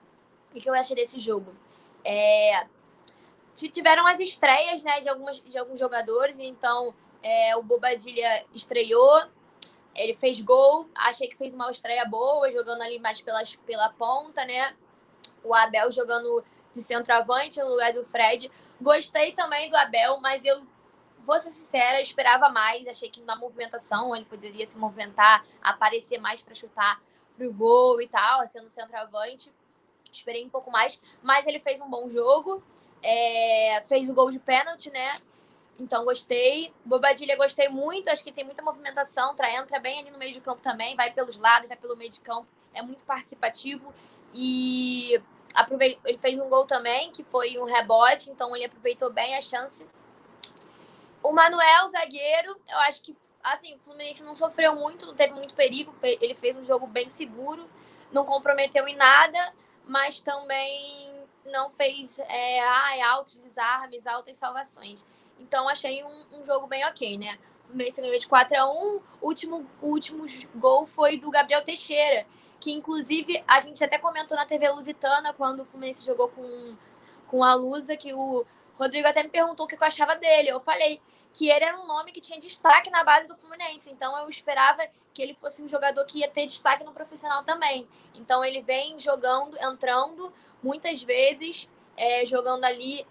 O 0.53 0.59
que 0.59 0.69
eu 0.69 0.73
achei 0.73 0.95
desse 0.95 1.19
jogo? 1.19 1.53
É, 2.03 2.67
tiveram 3.55 4.05
as 4.05 4.19
estreias 4.19 4.83
né, 4.83 4.99
de, 4.99 5.09
algumas, 5.09 5.41
de 5.41 5.57
alguns 5.57 5.79
jogadores, 5.79 6.37
então 6.39 6.93
é, 7.23 7.55
o 7.55 7.63
Bobadilha 7.63 8.45
estreou, 8.53 9.23
ele 9.95 10.13
fez 10.13 10.41
gol, 10.41 10.89
achei 10.93 11.27
que 11.27 11.37
fez 11.37 11.53
uma 11.53 11.71
estreia 11.71 12.05
boa, 12.05 12.51
jogando 12.51 12.81
ali 12.81 12.99
mais 12.99 13.21
pelas, 13.21 13.55
pela 13.55 13.89
ponta, 13.89 14.43
né? 14.45 14.75
O 15.43 15.53
Abel 15.53 15.91
jogando 15.91 16.43
de 16.73 16.81
centroavante 16.81 17.59
no 17.59 17.69
lugar 17.69 17.93
do 17.93 18.03
Fred. 18.05 18.51
Gostei 18.81 19.31
também 19.31 19.69
do 19.69 19.77
Abel, 19.77 20.19
mas 20.19 20.43
eu 20.43 20.67
vou 21.19 21.39
ser 21.39 21.49
sincera, 21.49 22.01
esperava 22.01 22.49
mais. 22.49 22.85
Achei 22.87 23.09
que 23.09 23.21
na 23.21 23.37
movimentação 23.37 24.13
ele 24.13 24.25
poderia 24.25 24.65
se 24.65 24.77
movimentar, 24.77 25.45
aparecer 25.61 26.19
mais 26.19 26.43
para 26.43 26.53
chutar 26.53 27.01
pro 27.37 27.51
gol 27.53 28.01
e 28.01 28.07
tal, 28.07 28.47
sendo 28.47 28.69
centroavante. 28.69 29.51
Esperei 30.11 30.45
um 30.45 30.49
pouco 30.49 30.71
mais, 30.71 31.01
mas 31.21 31.45
ele 31.45 31.59
fez 31.59 31.79
um 31.81 31.89
bom 31.89 32.09
jogo. 32.09 32.63
É, 33.01 33.81
fez 33.83 34.09
o 34.09 34.13
gol 34.13 34.31
de 34.31 34.39
pênalti, 34.39 34.89
né? 34.89 35.15
Então 35.77 36.05
gostei. 36.05 36.73
Bobadilha 36.83 37.35
gostei 37.35 37.69
muito, 37.69 38.09
acho 38.09 38.23
que 38.23 38.31
tem 38.31 38.43
muita 38.43 38.63
movimentação, 38.63 39.35
tra 39.35 39.51
entra 39.53 39.79
bem 39.79 39.99
ali 39.99 40.11
no 40.11 40.17
meio 40.17 40.33
de 40.33 40.41
campo 40.41 40.61
também, 40.61 40.95
vai 40.95 41.11
pelos 41.11 41.37
lados, 41.37 41.67
vai 41.67 41.77
pelo 41.77 41.95
meio 41.97 42.09
de 42.09 42.21
campo, 42.21 42.47
é 42.73 42.81
muito 42.81 43.03
participativo 43.03 43.93
e 44.33 45.21
aproveitou, 45.53 46.01
ele 46.05 46.17
fez 46.17 46.39
um 46.39 46.47
gol 46.49 46.65
também, 46.65 47.11
que 47.11 47.23
foi 47.25 47.59
um 47.59 47.65
rebote, 47.65 48.31
então 48.31 48.55
ele 48.55 48.65
aproveitou 48.65 49.11
bem 49.11 49.35
a 49.35 49.41
chance 49.41 49.85
o 51.25 51.31
Manuel, 51.31 51.87
zagueiro, 51.87 52.55
eu 52.69 52.77
acho 52.81 53.01
que 53.01 53.15
assim, 53.45 53.75
o 53.75 53.79
Fluminense 53.79 54.23
não 54.23 54.35
sofreu 54.35 54.75
muito, 54.75 55.05
não 55.05 55.13
teve 55.13 55.33
muito 55.33 55.53
perigo, 55.53 55.93
ele 56.03 56.33
fez 56.33 56.55
um 56.55 56.65
jogo 56.65 56.87
bem 56.87 57.09
seguro, 57.09 57.69
não 58.11 58.25
comprometeu 58.25 58.87
em 58.87 58.95
nada, 58.95 59.53
mas 59.85 60.19
também 60.19 61.25
não 61.45 61.69
fez 61.69 62.19
é, 62.19 62.59
ai, 62.59 63.01
altos 63.01 63.37
desarmes, 63.37 64.07
altas 64.07 64.37
salvações. 64.37 65.05
Então 65.39 65.69
achei 65.69 66.03
um, 66.03 66.25
um 66.39 66.45
jogo 66.45 66.65
bem 66.65 66.83
ok, 66.85 67.17
né? 67.17 67.37
O 67.63 67.67
Fluminense 67.67 68.01
ganhou 68.01 68.17
de 68.17 68.27
4 68.27 68.57
a 68.57 68.71
1 68.71 68.73
o 68.75 69.01
último, 69.21 69.65
o 69.81 69.87
último 69.87 70.25
gol 70.55 70.85
foi 70.85 71.17
do 71.17 71.29
Gabriel 71.29 71.63
Teixeira, 71.63 72.25
que 72.59 72.71
inclusive 72.71 73.43
a 73.47 73.59
gente 73.59 73.83
até 73.83 73.97
comentou 73.97 74.35
na 74.35 74.45
TV 74.45 74.69
Lusitana 74.69 75.33
quando 75.33 75.61
o 75.61 75.65
Fluminense 75.65 76.05
jogou 76.05 76.29
com, 76.29 76.75
com 77.27 77.43
a 77.43 77.53
Lusa, 77.53 77.95
que 77.95 78.13
o 78.13 78.45
Rodrigo 78.77 79.07
até 79.07 79.23
me 79.23 79.29
perguntou 79.29 79.65
o 79.65 79.69
que 79.69 79.75
eu 79.75 79.83
achava 79.87 80.15
dele. 80.15 80.49
Eu 80.49 80.59
falei 80.59 81.01
que 81.35 81.49
ele 81.49 81.65
era 81.65 81.77
um 81.77 81.85
nome 81.85 82.13
que 82.13 82.21
tinha 82.21 82.39
destaque 82.39 82.89
na 82.89 83.03
base 83.03 83.27
do 83.27 83.35
Fluminense. 83.35 83.91
Então 83.91 84.17
eu 84.19 84.29
esperava 84.29 84.87
que 85.13 85.21
ele 85.21 85.33
fosse 85.33 85.61
um 85.61 85.67
jogador 85.67 86.05
que 86.05 86.19
ia 86.19 86.29
ter 86.29 86.45
destaque 86.45 86.85
no 86.85 86.93
profissional 86.93 87.43
também. 87.43 87.85
Então 88.13 88.43
ele 88.43 88.61
vem 88.61 88.97
jogando, 88.97 89.57
entrando 89.59 90.31
muitas 90.63 91.03
vezes, 91.03 91.69
é, 91.97 92.25
jogando 92.25 92.63
ali 92.63 93.05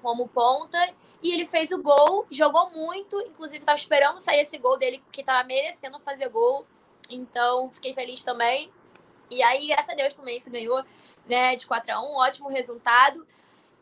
como 0.00 0.26
ponta. 0.28 0.78
E 1.22 1.30
ele 1.30 1.44
fez 1.44 1.70
o 1.70 1.82
gol, 1.82 2.26
jogou 2.30 2.70
muito, 2.70 3.20
inclusive 3.20 3.58
estava 3.58 3.76
esperando 3.76 4.18
sair 4.18 4.40
esse 4.40 4.56
gol 4.56 4.78
dele, 4.78 5.00
porque 5.00 5.20
estava 5.20 5.46
merecendo 5.46 6.00
fazer 6.00 6.30
gol. 6.30 6.66
Então 7.10 7.70
fiquei 7.70 7.92
feliz 7.92 8.24
também. 8.24 8.72
E 9.30 9.42
aí, 9.42 9.66
graças 9.66 9.90
a 9.90 9.94
Deus, 9.94 10.14
o 10.14 10.16
Fluminense 10.16 10.48
ganhou 10.48 10.82
né, 11.26 11.54
de 11.54 11.66
4 11.66 11.92
a 11.92 12.00
1 12.00 12.16
ótimo 12.16 12.48
resultado. 12.48 13.26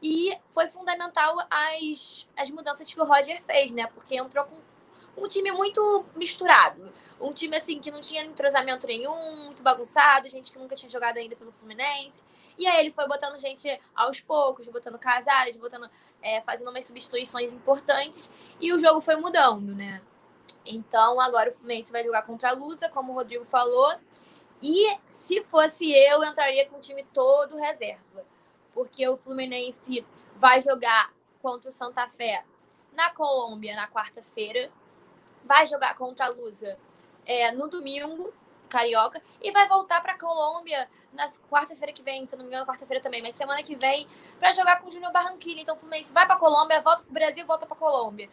E 0.03 0.37
foi 0.49 0.69
fundamental 0.69 1.37
as, 1.51 2.27
as 2.37 2.51
mudanças 2.51 2.93
que 2.93 3.01
o 3.01 3.05
Roger 3.05 3.43
fez, 3.43 3.73
né? 3.73 3.87
Porque 3.87 4.17
entrou 4.17 4.45
com 4.45 4.57
um 5.25 5.29
time 5.29 5.51
muito 5.51 6.05
misturado. 6.15 6.93
Um 7.19 7.33
time, 7.33 7.57
assim, 7.57 7.81
que 7.81 7.91
não 7.91 8.01
tinha 8.01 8.23
entrosamento 8.25 8.87
nenhum, 8.87 9.45
muito 9.47 9.63
bagunçado, 9.63 10.29
gente 10.29 10.53
que 10.53 10.59
nunca 10.59 10.75
tinha 10.75 10.91
jogado 10.91 11.17
ainda 11.17 11.35
pelo 11.35 11.51
Fluminense. 11.51 12.23
E 12.59 12.67
aí 12.67 12.81
ele 12.81 12.91
foi 12.91 13.07
botando 13.07 13.39
gente 13.39 13.69
aos 13.95 14.21
poucos, 14.21 14.69
botando 14.69 14.99
Casares, 14.99 15.57
botando, 15.57 15.91
é, 16.23 16.41
fazendo 16.43 16.71
umas 16.71 16.85
substituições 16.85 17.53
importantes 17.53 18.33
e 18.61 18.73
o 18.73 18.79
jogo 18.79 19.01
foi 19.01 19.17
mudando, 19.17 19.75
né? 19.75 20.03
Então 20.65 21.21
agora 21.21 21.51
o 21.51 21.53
Fluminense 21.53 21.93
vai 21.93 22.03
jogar 22.03 22.23
contra 22.23 22.51
a 22.51 22.53
Lusa, 22.53 22.89
como 22.89 23.13
o 23.13 23.15
Rodrigo 23.15 23.45
falou. 23.45 23.95
E 24.61 24.97
se 25.07 25.43
fosse 25.45 25.91
eu, 25.93 26.23
eu 26.23 26.25
entraria 26.25 26.67
com 26.67 26.77
o 26.77 26.81
time 26.81 27.05
todo 27.13 27.57
reserva. 27.57 28.25
Porque 28.77 29.09
o 29.09 29.17
Fluminense 29.17 30.07
vai 30.37 30.61
jogar 30.61 31.11
contra 31.41 31.71
o 31.71 31.73
Santa 31.73 32.07
Fé 32.09 32.45
na 32.93 33.09
Colômbia 33.09 33.75
na 33.75 33.89
quarta-feira. 33.89 34.71
Vai 35.43 35.67
jogar 35.67 35.97
contra 35.97 36.27
a 36.27 36.29
Lusa 36.29 36.79
é, 37.25 37.53
no 37.53 37.69
domingo, 37.69 38.35
Carioca. 38.69 39.23
E 39.41 39.51
vai 39.51 39.67
voltar 39.67 40.03
para 40.03 40.13
a 40.13 40.19
Colômbia 40.19 40.91
na 41.15 41.27
quarta-feira 41.51 41.91
que 41.91 42.03
vem, 42.03 42.27
se 42.27 42.35
eu 42.35 42.39
não 42.39 42.45
me 42.45 42.51
engano, 42.51 42.67
quarta-feira 42.67 43.03
também, 43.03 43.23
mas 43.23 43.35
semana 43.35 43.63
que 43.63 43.75
vem, 43.75 44.07
para 44.39 44.53
jogar 44.53 44.79
com 44.83 44.89
o 44.89 44.93
Júnior 44.93 45.11
Barranquilla. 45.11 45.63
Então 45.63 45.75
o 45.75 45.79
Fluminense 45.79 46.13
vai 46.13 46.27
para 46.27 46.37
Colômbia, 46.37 46.83
volta 46.83 47.01
para 47.01 47.11
o 47.11 47.15
Brasil, 47.15 47.47
volta 47.47 47.65
para 47.65 47.77
Colômbia. 47.77 48.29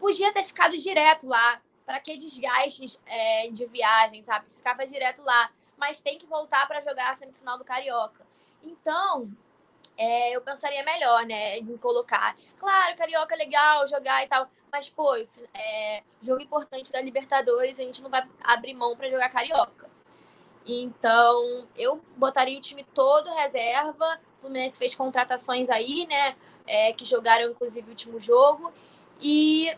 Podia 0.00 0.32
ter 0.32 0.42
ficado 0.42 0.76
direto 0.76 1.28
lá. 1.28 1.62
Para 1.86 2.00
que 2.00 2.16
desgastes 2.16 3.00
é, 3.06 3.48
de 3.50 3.64
viagem, 3.66 4.24
sabe? 4.24 4.46
Ficava 4.56 4.84
direto 4.84 5.22
lá. 5.22 5.52
Mas 5.76 6.00
tem 6.00 6.18
que 6.18 6.26
voltar 6.26 6.66
para 6.66 6.80
jogar 6.80 7.10
a 7.10 7.14
semifinal 7.14 7.58
do 7.58 7.64
Carioca. 7.64 8.26
Então, 8.60 9.30
é, 9.96 10.34
eu 10.34 10.40
pensaria 10.40 10.82
melhor, 10.84 11.24
né, 11.24 11.58
em 11.58 11.76
colocar. 11.76 12.36
Claro, 12.58 12.96
Carioca 12.96 13.34
é 13.34 13.38
legal 13.38 13.86
jogar 13.86 14.24
e 14.24 14.28
tal, 14.28 14.48
mas, 14.70 14.88
pô, 14.88 15.14
é, 15.54 16.02
jogo 16.20 16.42
importante 16.42 16.90
da 16.90 17.00
Libertadores, 17.00 17.78
a 17.78 17.82
gente 17.82 18.02
não 18.02 18.10
vai 18.10 18.26
abrir 18.42 18.74
mão 18.74 18.96
para 18.96 19.08
jogar 19.08 19.28
Carioca. 19.30 19.88
Então, 20.66 21.68
eu 21.76 22.00
botaria 22.16 22.56
o 22.58 22.60
time 22.60 22.84
todo 22.84 23.32
reserva. 23.34 24.20
O 24.38 24.40
Fluminense 24.40 24.78
fez 24.78 24.94
contratações 24.94 25.68
aí, 25.68 26.06
né? 26.06 26.34
É, 26.66 26.92
que 26.92 27.04
jogaram, 27.04 27.50
inclusive, 27.50 27.86
o 27.86 27.90
último 27.90 28.18
jogo. 28.18 28.72
E 29.20 29.76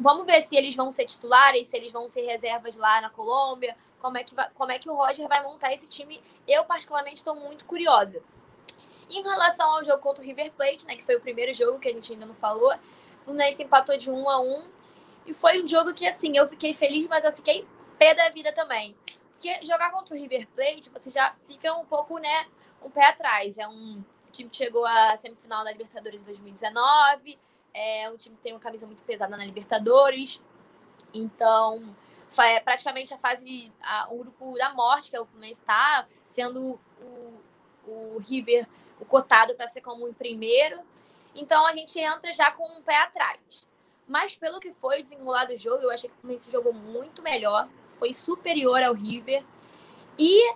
vamos 0.00 0.24
ver 0.24 0.40
se 0.40 0.56
eles 0.56 0.74
vão 0.74 0.90
ser 0.90 1.04
titulares, 1.04 1.68
se 1.68 1.76
eles 1.76 1.92
vão 1.92 2.08
ser 2.08 2.22
reservas 2.22 2.74
lá 2.76 3.00
na 3.00 3.10
Colômbia. 3.10 3.76
Como 4.00 4.16
é 4.18 4.24
que, 4.24 4.34
vai, 4.34 4.48
como 4.54 4.72
é 4.72 4.78
que 4.78 4.90
o 4.90 4.94
Roger 4.94 5.28
vai 5.28 5.42
montar 5.42 5.72
esse 5.72 5.86
time? 5.86 6.20
Eu, 6.48 6.64
particularmente, 6.64 7.18
estou 7.18 7.36
muito 7.36 7.64
curiosa. 7.66 8.22
Em 9.12 9.22
relação 9.22 9.68
ao 9.76 9.84
jogo 9.84 9.98
contra 9.98 10.22
o 10.22 10.26
River 10.26 10.50
Plate, 10.52 10.86
né? 10.86 10.96
Que 10.96 11.04
foi 11.04 11.16
o 11.16 11.20
primeiro 11.20 11.52
jogo 11.52 11.78
que 11.78 11.88
a 11.88 11.92
gente 11.92 12.12
ainda 12.12 12.24
não 12.24 12.34
falou. 12.34 12.72
O 13.20 13.24
Fluminense 13.24 13.62
empatou 13.62 13.96
de 13.96 14.10
1 14.10 14.30
a 14.30 14.40
1 14.40 14.70
E 15.26 15.34
foi 15.34 15.62
um 15.62 15.66
jogo 15.66 15.92
que, 15.92 16.06
assim, 16.06 16.36
eu 16.36 16.48
fiquei 16.48 16.72
feliz, 16.72 17.06
mas 17.08 17.22
eu 17.24 17.32
fiquei 17.32 17.66
pé 17.98 18.14
da 18.14 18.30
vida 18.30 18.52
também. 18.52 18.96
Porque 19.32 19.64
jogar 19.64 19.90
contra 19.90 20.14
o 20.14 20.18
River 20.18 20.48
Plate, 20.48 20.90
você 20.90 21.10
já 21.10 21.36
fica 21.46 21.74
um 21.74 21.84
pouco, 21.84 22.18
né, 22.18 22.46
um 22.82 22.90
pé 22.90 23.04
atrás. 23.06 23.58
É 23.58 23.68
um 23.68 24.02
time 24.32 24.48
que 24.48 24.56
chegou 24.56 24.86
à 24.86 25.16
semifinal 25.16 25.62
da 25.62 25.70
Libertadores 25.72 26.24
2019, 26.24 27.38
é 27.74 28.10
um 28.10 28.16
time 28.16 28.34
que 28.36 28.42
tem 28.42 28.52
uma 28.52 28.60
camisa 28.60 28.86
muito 28.86 29.02
pesada 29.02 29.36
na 29.36 29.44
Libertadores. 29.44 30.42
Então, 31.12 31.94
é 32.40 32.60
praticamente 32.60 33.12
a 33.12 33.18
fase, 33.18 33.70
a, 33.82 34.08
o 34.10 34.18
grupo 34.18 34.54
da 34.54 34.72
morte, 34.72 35.10
que 35.10 35.16
é 35.16 35.20
o 35.20 35.26
Fluminense 35.26 35.60
está, 35.60 36.06
sendo 36.24 36.80
o, 37.00 37.40
o 37.86 38.18
River 38.18 38.66
o 39.02 39.04
cotado 39.04 39.54
para 39.56 39.66
ser 39.66 39.80
como 39.80 40.06
em 40.06 40.12
primeiro. 40.12 40.80
Então, 41.34 41.66
a 41.66 41.72
gente 41.72 41.98
entra 41.98 42.32
já 42.32 42.52
com 42.52 42.64
um 42.78 42.82
pé 42.82 42.96
atrás. 42.96 43.66
Mas 44.06 44.36
pelo 44.36 44.60
que 44.60 44.72
foi 44.72 45.00
o 45.00 45.02
desenrolar 45.02 45.46
do 45.46 45.56
jogo, 45.56 45.82
eu 45.82 45.90
achei 45.90 46.08
que 46.08 46.16
o 46.16 46.20
Fluminense 46.20 46.50
jogou 46.50 46.72
muito 46.72 47.22
melhor, 47.22 47.68
foi 47.88 48.14
superior 48.14 48.82
ao 48.82 48.94
River 48.94 49.44
e 50.18 50.54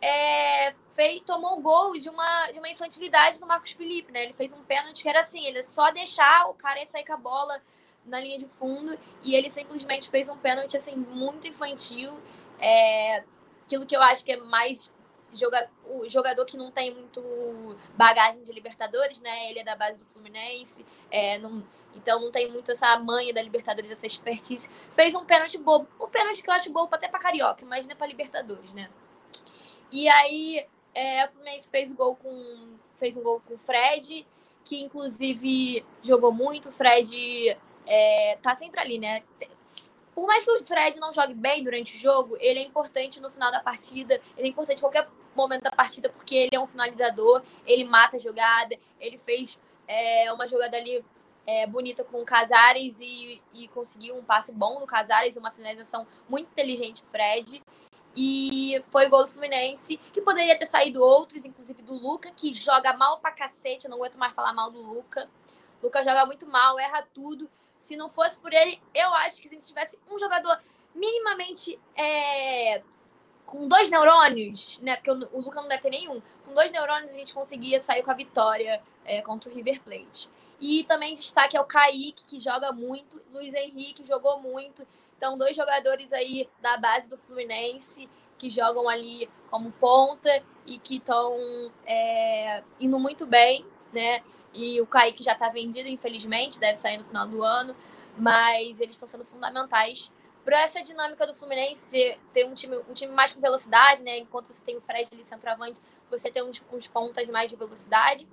é, 0.00 0.72
fez, 0.94 1.20
tomou 1.22 1.58
o 1.58 1.60
gol 1.60 1.98
de 1.98 2.08
uma, 2.08 2.50
de 2.50 2.58
uma 2.58 2.68
infantilidade 2.68 3.38
do 3.38 3.46
Marcos 3.46 3.72
Felipe, 3.72 4.10
né? 4.10 4.24
Ele 4.24 4.32
fez 4.32 4.52
um 4.52 4.62
pênalti 4.62 5.02
que 5.02 5.08
era 5.08 5.20
assim, 5.20 5.44
ele 5.44 5.62
só 5.64 5.90
deixar 5.90 6.48
o 6.48 6.54
cara 6.54 6.84
sair 6.86 7.04
com 7.04 7.12
a 7.12 7.16
bola 7.16 7.60
na 8.04 8.20
linha 8.20 8.38
de 8.38 8.46
fundo 8.46 8.98
e 9.22 9.34
ele 9.34 9.50
simplesmente 9.50 10.08
fez 10.08 10.28
um 10.28 10.36
pênalti 10.36 10.76
assim 10.76 10.96
muito 10.96 11.46
infantil, 11.46 12.18
é, 12.58 13.22
aquilo 13.66 13.86
que 13.86 13.94
eu 13.94 14.02
acho 14.02 14.24
que 14.24 14.32
é 14.32 14.36
mais 14.36 14.92
joga, 15.32 15.70
o 15.86 16.08
jogador 16.08 16.44
que 16.44 16.56
não 16.56 16.70
tem 16.70 16.94
muito 16.94 17.76
bagagem 17.96 18.42
de 18.42 18.52
Libertadores, 18.52 19.20
né? 19.20 19.50
Ele 19.50 19.60
é 19.60 19.64
da 19.64 19.76
base 19.76 19.98
do 19.98 20.04
Fluminense, 20.04 20.84
é, 21.10 21.38
não, 21.38 21.64
então 21.94 22.20
não 22.20 22.30
tem 22.30 22.50
muito 22.50 22.70
essa 22.70 22.98
manha 22.98 23.32
da 23.32 23.42
Libertadores, 23.42 23.90
essa 23.90 24.06
expertise. 24.06 24.70
Fez 24.92 25.14
um 25.14 25.24
pênalti 25.24 25.58
bobo. 25.58 25.88
Um 26.00 26.08
pênalti 26.08 26.42
que 26.42 26.50
eu 26.50 26.54
acho 26.54 26.72
bobo 26.72 26.94
até 26.94 27.08
pra 27.08 27.18
Carioca, 27.18 27.64
mas 27.66 27.86
não 27.86 27.92
é 27.92 27.94
pra 27.94 28.06
Libertadores, 28.06 28.72
né? 28.74 28.88
E 29.90 30.08
aí 30.08 30.66
é, 30.94 31.24
o 31.24 31.28
Fluminense 31.28 31.68
fez, 31.70 31.92
gol 31.92 32.16
com, 32.16 32.76
fez 32.96 33.16
um 33.16 33.22
gol 33.22 33.40
com 33.46 33.54
o 33.54 33.58
Fred, 33.58 34.26
que 34.64 34.82
inclusive 34.82 35.84
jogou 36.02 36.32
muito. 36.32 36.68
O 36.68 36.72
Fred 36.72 37.56
é, 37.86 38.38
tá 38.42 38.54
sempre 38.54 38.80
ali, 38.80 38.98
né? 38.98 39.22
Por 40.18 40.26
mais 40.26 40.42
que 40.42 40.50
o 40.50 40.58
Fred 40.64 40.98
não 40.98 41.12
jogue 41.12 41.32
bem 41.32 41.62
durante 41.62 41.94
o 41.94 41.96
jogo, 42.00 42.36
ele 42.40 42.58
é 42.58 42.62
importante 42.64 43.20
no 43.20 43.30
final 43.30 43.52
da 43.52 43.60
partida, 43.60 44.20
ele 44.36 44.48
é 44.48 44.50
importante 44.50 44.78
em 44.78 44.80
qualquer 44.80 45.08
momento 45.32 45.62
da 45.62 45.70
partida, 45.70 46.08
porque 46.08 46.34
ele 46.34 46.56
é 46.56 46.58
um 46.58 46.66
finalizador, 46.66 47.40
ele 47.64 47.84
mata 47.84 48.16
a 48.16 48.18
jogada, 48.18 48.76
ele 48.98 49.16
fez 49.16 49.60
é, 49.86 50.32
uma 50.32 50.48
jogada 50.48 50.76
ali 50.76 51.04
é, 51.46 51.68
bonita 51.68 52.02
com 52.02 52.20
o 52.20 52.24
Casares 52.24 52.98
e, 52.98 53.40
e 53.54 53.68
conseguiu 53.68 54.16
um 54.16 54.24
passe 54.24 54.50
bom 54.50 54.80
no 54.80 54.88
Casares, 54.88 55.36
uma 55.36 55.52
finalização 55.52 56.04
muito 56.28 56.48
inteligente 56.48 57.04
do 57.04 57.10
Fred. 57.12 57.62
E 58.16 58.82
foi 58.86 59.08
gol 59.08 59.22
do 59.22 59.30
Fluminense, 59.30 59.98
que 60.12 60.20
poderia 60.20 60.58
ter 60.58 60.66
saído 60.66 61.00
outros, 61.00 61.44
inclusive 61.44 61.80
do 61.80 61.94
Luca, 61.94 62.32
que 62.32 62.52
joga 62.52 62.92
mal 62.92 63.20
pra 63.20 63.30
cacete. 63.30 63.84
Eu 63.84 63.90
não 63.92 63.98
aguento 63.98 64.18
mais 64.18 64.34
falar 64.34 64.52
mal 64.52 64.68
do 64.68 64.82
Luca. 64.82 65.30
O 65.80 65.86
Luca 65.86 66.02
joga 66.02 66.26
muito 66.26 66.44
mal, 66.44 66.76
erra 66.76 67.06
tudo. 67.14 67.48
Se 67.78 67.96
não 67.96 68.08
fosse 68.08 68.38
por 68.38 68.52
ele, 68.52 68.80
eu 68.94 69.08
acho 69.14 69.40
que 69.40 69.48
se 69.48 69.56
tivesse 69.58 69.98
um 70.10 70.18
jogador 70.18 70.60
minimamente 70.94 71.78
é, 71.96 72.82
com 73.46 73.66
dois 73.68 73.88
neurônios, 73.88 74.80
né? 74.80 74.96
Porque 74.96 75.10
o, 75.10 75.38
o 75.38 75.40
Luca 75.40 75.60
não 75.60 75.68
deve 75.68 75.82
ter 75.82 75.90
nenhum. 75.90 76.20
Com 76.44 76.52
dois 76.52 76.70
neurônios 76.70 77.12
a 77.12 77.16
gente 77.16 77.32
conseguia 77.32 77.80
sair 77.80 78.02
com 78.02 78.10
a 78.10 78.14
vitória 78.14 78.82
é, 79.04 79.22
contra 79.22 79.50
o 79.50 79.54
River 79.54 79.80
Plate. 79.82 80.28
E 80.60 80.84
também 80.84 81.14
destaque 81.14 81.56
é 81.56 81.60
o 81.60 81.64
Kaique, 81.64 82.24
que 82.24 82.40
joga 82.40 82.72
muito, 82.72 83.22
Luiz 83.32 83.54
Henrique 83.54 84.04
jogou 84.04 84.40
muito. 84.40 84.86
Então, 85.16 85.38
dois 85.38 85.56
jogadores 85.56 86.12
aí 86.12 86.48
da 86.60 86.76
base 86.76 87.08
do 87.08 87.16
Fluminense 87.16 88.08
que 88.38 88.48
jogam 88.48 88.88
ali 88.88 89.28
como 89.50 89.72
ponta 89.72 90.30
e 90.64 90.78
que 90.78 90.96
estão 90.96 91.36
é, 91.84 92.62
indo 92.78 92.98
muito 92.98 93.26
bem, 93.26 93.66
né? 93.92 94.22
E 94.52 94.80
o 94.80 94.86
Kaique 94.86 95.22
já 95.22 95.32
está 95.32 95.48
vendido, 95.48 95.88
infelizmente, 95.88 96.58
deve 96.58 96.76
sair 96.76 96.98
no 96.98 97.04
final 97.04 97.26
do 97.26 97.42
ano, 97.42 97.76
mas 98.16 98.80
eles 98.80 98.96
estão 98.96 99.08
sendo 99.08 99.24
fundamentais 99.24 100.12
para 100.44 100.62
essa 100.62 100.82
dinâmica 100.82 101.26
do 101.26 101.34
Fluminense 101.34 102.18
ter 102.32 102.46
um 102.46 102.54
time, 102.54 102.78
um 102.88 102.94
time 102.94 103.12
mais 103.12 103.32
com 103.32 103.40
velocidade, 103.40 104.02
né? 104.02 104.18
Enquanto 104.18 104.46
você 104.46 104.64
tem 104.64 104.76
o 104.76 104.80
Fred 104.80 105.08
ali 105.12 105.22
centroavante, 105.22 105.78
você 106.10 106.30
tem 106.30 106.42
uns, 106.42 106.62
uns 106.72 106.86
pontas 106.86 107.28
mais 107.28 107.50
de 107.50 107.56
velocidade. 107.56 108.26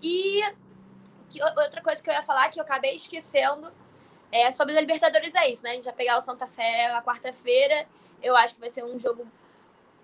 E 0.00 0.42
que, 1.28 1.42
outra 1.42 1.82
coisa 1.82 2.02
que 2.02 2.08
eu 2.08 2.14
ia 2.14 2.22
falar 2.22 2.48
que 2.48 2.58
eu 2.58 2.62
acabei 2.62 2.94
esquecendo 2.94 3.72
é 4.30 4.50
sobre 4.50 4.76
a 4.76 4.80
Libertadores 4.80 5.34
é 5.34 5.50
isso, 5.50 5.64
né? 5.64 5.70
A 5.70 5.74
gente 5.74 5.84
vai 5.84 5.94
pegar 5.94 6.18
o 6.18 6.20
Santa 6.20 6.46
Fé 6.46 6.92
na 6.92 7.02
quarta-feira. 7.02 7.86
Eu 8.22 8.36
acho 8.36 8.54
que 8.54 8.60
vai 8.60 8.70
ser 8.70 8.84
um 8.84 8.98
jogo 8.98 9.26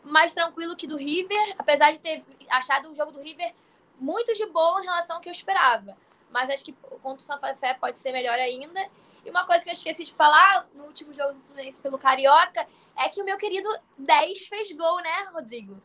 mais 0.02 0.34
tranquilo 0.34 0.76
que 0.76 0.86
do 0.86 0.96
River, 0.96 1.54
apesar 1.58 1.92
de 1.92 2.00
ter 2.00 2.24
achado 2.50 2.90
o 2.90 2.94
jogo 2.94 3.12
do 3.12 3.20
River 3.20 3.54
muito 3.98 4.34
de 4.34 4.46
boa 4.46 4.80
em 4.80 4.84
relação 4.84 5.16
ao 5.16 5.22
que 5.22 5.28
eu 5.28 5.32
esperava. 5.32 5.96
Mas 6.30 6.50
acho 6.50 6.64
que 6.64 6.72
contra 6.72 7.22
o 7.22 7.26
Santa 7.26 7.54
Fé 7.54 7.74
pode 7.74 7.98
ser 7.98 8.12
melhor 8.12 8.38
ainda. 8.38 8.80
E 9.24 9.30
uma 9.30 9.46
coisa 9.46 9.64
que 9.64 9.70
eu 9.70 9.74
esqueci 9.74 10.04
de 10.04 10.12
falar 10.12 10.66
no 10.74 10.84
último 10.84 11.12
jogo 11.14 11.32
do 11.32 11.40
Fluminense 11.40 11.80
pelo 11.80 11.98
Carioca 11.98 12.66
é 12.96 13.08
que 13.08 13.20
o 13.20 13.24
meu 13.24 13.38
querido 13.38 13.68
10 13.98 14.46
fez 14.46 14.72
gol, 14.72 15.00
né, 15.00 15.28
Rodrigo? 15.32 15.80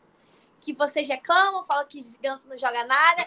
Que 0.60 0.72
vocês 0.72 1.08
reclamam, 1.08 1.64
falam 1.64 1.86
que 1.86 2.00
Ganso 2.20 2.48
não 2.48 2.58
joga 2.58 2.84
nada. 2.84 3.24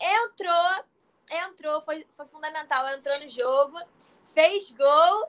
Entrou, 0.00 0.84
entrou, 1.30 1.80
foi, 1.82 2.06
foi 2.16 2.26
fundamental, 2.26 2.88
entrou 2.88 3.20
no 3.20 3.28
jogo, 3.28 3.78
fez 4.32 4.70
gol, 4.70 5.28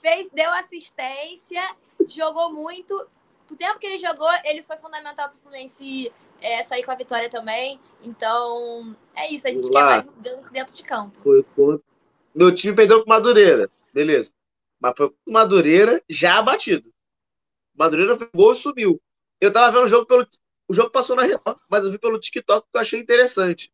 fez, 0.00 0.30
deu 0.32 0.50
assistência, 0.52 1.62
jogou 2.06 2.52
muito. 2.52 2.94
O 3.50 3.56
tempo 3.56 3.80
que 3.80 3.86
ele 3.86 3.98
jogou, 3.98 4.30
ele 4.44 4.62
foi 4.62 4.76
fundamental 4.76 5.28
para 5.28 5.38
o 5.38 5.40
Fluminense 5.40 6.12
é, 6.40 6.62
sair 6.62 6.82
com 6.82 6.90
a 6.90 6.96
vitória 6.96 7.28
também. 7.28 7.80
Então, 8.02 8.96
é 9.14 9.32
isso. 9.32 9.46
A 9.46 9.50
gente 9.50 9.68
Lá. 9.68 9.80
quer 9.80 9.86
mais 9.86 10.08
o 10.08 10.12
Ganso 10.12 10.52
dentro 10.52 10.74
de 10.74 10.82
campo. 10.82 11.16
Foi, 11.22 11.44
foi. 11.54 11.80
Meu 12.34 12.54
time 12.54 12.74
perdeu 12.74 13.02
com 13.02 13.10
Madureira. 13.10 13.70
Beleza. 13.92 14.30
Mas 14.80 14.94
foi 14.96 15.10
com 15.10 15.16
Madureira 15.26 16.02
já 16.08 16.38
abatido. 16.38 16.92
Madureira 17.74 18.16
fez 18.16 18.30
gol 18.34 18.52
e 18.52 18.56
subiu. 18.56 19.00
Eu 19.40 19.52
tava 19.52 19.72
vendo 19.72 19.84
o 19.84 19.88
jogo 19.88 20.06
pelo. 20.06 20.26
O 20.68 20.74
jogo 20.74 20.90
passou 20.90 21.16
na 21.16 21.22
real, 21.22 21.42
mas 21.68 21.84
eu 21.84 21.90
vi 21.90 21.98
pelo 21.98 22.20
TikTok 22.20 22.68
que 22.70 22.76
eu 22.76 22.80
achei 22.80 23.00
interessante. 23.00 23.72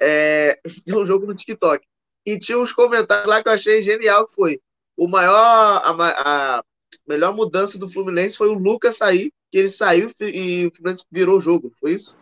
É, 0.00 0.60
tem 0.86 0.96
um 0.96 1.06
jogo 1.06 1.26
no 1.26 1.34
TikTok. 1.34 1.84
E 2.24 2.38
tinha 2.38 2.58
uns 2.58 2.72
comentários 2.72 3.26
lá 3.26 3.42
que 3.42 3.48
eu 3.48 3.52
achei 3.52 3.82
genial, 3.82 4.28
que 4.28 4.34
foi 4.34 4.60
o 4.96 5.08
maior, 5.08 5.34
a, 5.34 6.58
a 6.58 6.64
melhor 7.12 7.34
mudança 7.34 7.78
do 7.78 7.88
Fluminense 7.88 8.36
foi 8.36 8.48
o 8.48 8.58
Lucas 8.58 8.96
sair, 8.96 9.32
que 9.50 9.58
ele 9.58 9.68
saiu 9.68 10.10
e 10.20 10.66
o 10.66 10.74
Fluminense 10.74 11.04
virou 11.10 11.38
o 11.38 11.40
jogo, 11.40 11.72
foi 11.78 11.92
isso? 11.92 12.16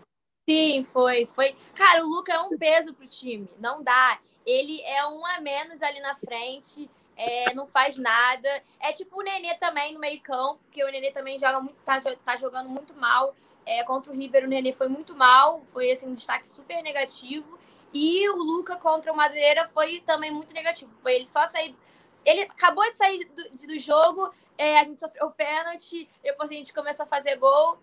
Sim, 0.49 0.83
foi, 0.83 1.27
foi. 1.27 1.55
Cara, 1.75 2.05
o 2.05 2.09
Luca 2.09 2.33
é 2.33 2.41
um 2.41 2.59
peso 2.59 2.93
pro 2.93 3.07
time, 3.07 3.49
não 3.59 3.83
dá. 3.83 4.19
Ele 4.45 4.81
é 4.83 5.07
um 5.07 5.25
a 5.25 5.41
menos 5.41 5.81
ali 5.81 6.01
na 6.01 6.17
frente, 6.17 6.91
é, 7.17 7.55
não 7.55 7.67
faz 7.67 7.97
nada. 7.99 8.49
É 8.81 8.93
tipo 8.93 9.21
o 9.21 9.23
Nenê 9.23 9.55
também 9.55 9.95
no 9.95 10.01
meio-campo, 10.01 10.59
porque 10.65 10.83
o 10.83 10.91
Nenê 10.91 11.13
também 11.13 11.39
joga 11.39 11.61
muito, 11.61 11.77
tá, 11.85 12.01
tá 12.01 12.37
jogando 12.37 12.69
muito 12.69 12.95
mal. 12.95 13.35
É, 13.65 13.85
contra 13.85 14.11
o 14.13 14.17
River, 14.17 14.45
o 14.45 14.49
Nenê 14.49 14.73
foi 14.73 14.89
muito 14.89 15.15
mal, 15.15 15.63
foi 15.67 15.93
assim, 15.93 16.07
um 16.07 16.15
destaque 16.15 16.49
super 16.49 16.83
negativo. 16.83 17.59
E 17.93 18.29
o 18.31 18.37
Luca 18.37 18.77
contra 18.77 19.13
o 19.13 19.17
Madureira 19.17 19.69
foi 19.69 20.01
também 20.01 20.31
muito 20.31 20.55
negativo. 20.55 20.91
Foi 21.03 21.15
ele 21.15 21.27
só 21.27 21.47
sair. 21.47 21.77
Ele 22.25 22.43
acabou 22.43 22.85
de 22.91 22.97
sair 22.97 23.25
do, 23.25 23.67
do 23.67 23.79
jogo, 23.79 24.33
é, 24.57 24.79
a 24.79 24.85
gente 24.85 25.01
sofreu 25.01 25.27
o 25.27 25.33
pênalti, 25.33 26.09
depois 26.23 26.51
a 26.51 26.55
gente 26.55 26.73
começou 26.73 27.05
a 27.05 27.09
fazer 27.09 27.37
gol. 27.37 27.79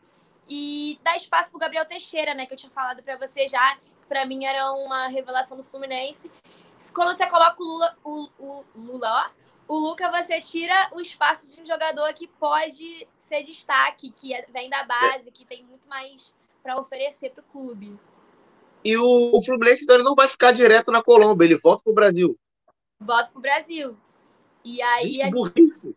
E 0.50 1.00
dá 1.04 1.16
espaço 1.18 1.50
pro 1.50 1.60
Gabriel 1.60 1.86
Teixeira, 1.86 2.34
né? 2.34 2.46
Que 2.46 2.54
eu 2.54 2.58
tinha 2.58 2.72
falado 2.72 3.04
para 3.04 3.18
você 3.18 3.50
já. 3.50 3.78
Para 4.08 4.26
mim 4.26 4.46
era 4.46 4.72
uma 4.72 5.08
revelação 5.08 5.58
do 5.58 5.64
Fluminense. 5.64 6.32
Quando 6.94 7.16
você 7.16 7.26
coloca 7.28 7.62
o 7.62 7.66
Lula, 7.66 7.98
o, 8.04 8.30
o 8.40 8.66
Lula, 8.76 9.32
ó, 9.68 9.76
o 9.76 9.78
Luca, 9.78 10.10
você 10.10 10.40
tira 10.40 10.74
o 10.94 11.02
espaço 11.02 11.54
de 11.54 11.62
um 11.62 11.66
jogador 11.66 12.14
que 12.14 12.28
pode 12.28 13.08
ser 13.20 13.44
destaque, 13.44 14.12
que 14.12 14.34
é, 14.34 14.46
vem 14.54 14.70
da 14.70 14.84
base, 14.84 15.32
que 15.32 15.44
tem 15.44 15.64
muito 15.64 15.90
mais 15.90 16.34
para 16.64 16.80
oferecer 16.80 17.32
para 17.32 17.42
o 17.42 17.52
clube. 17.52 18.00
E 18.84 18.96
o, 18.96 19.38
o 19.38 19.44
Fluminense 19.44 19.84
então, 19.84 19.98
não 20.04 20.16
vai 20.16 20.30
ficar 20.30 20.52
direto 20.52 20.92
na 20.92 21.04
Colômbia, 21.04 21.46
ele 21.46 21.58
volta 21.58 21.84
pro 21.84 21.94
Brasil. 21.94 22.38
Volta 23.02 23.30
pro 23.32 23.42
Brasil. 23.42 23.98
E 24.68 24.82
aí. 24.82 25.14
Gente, 25.14 25.32
burrice. 25.32 25.96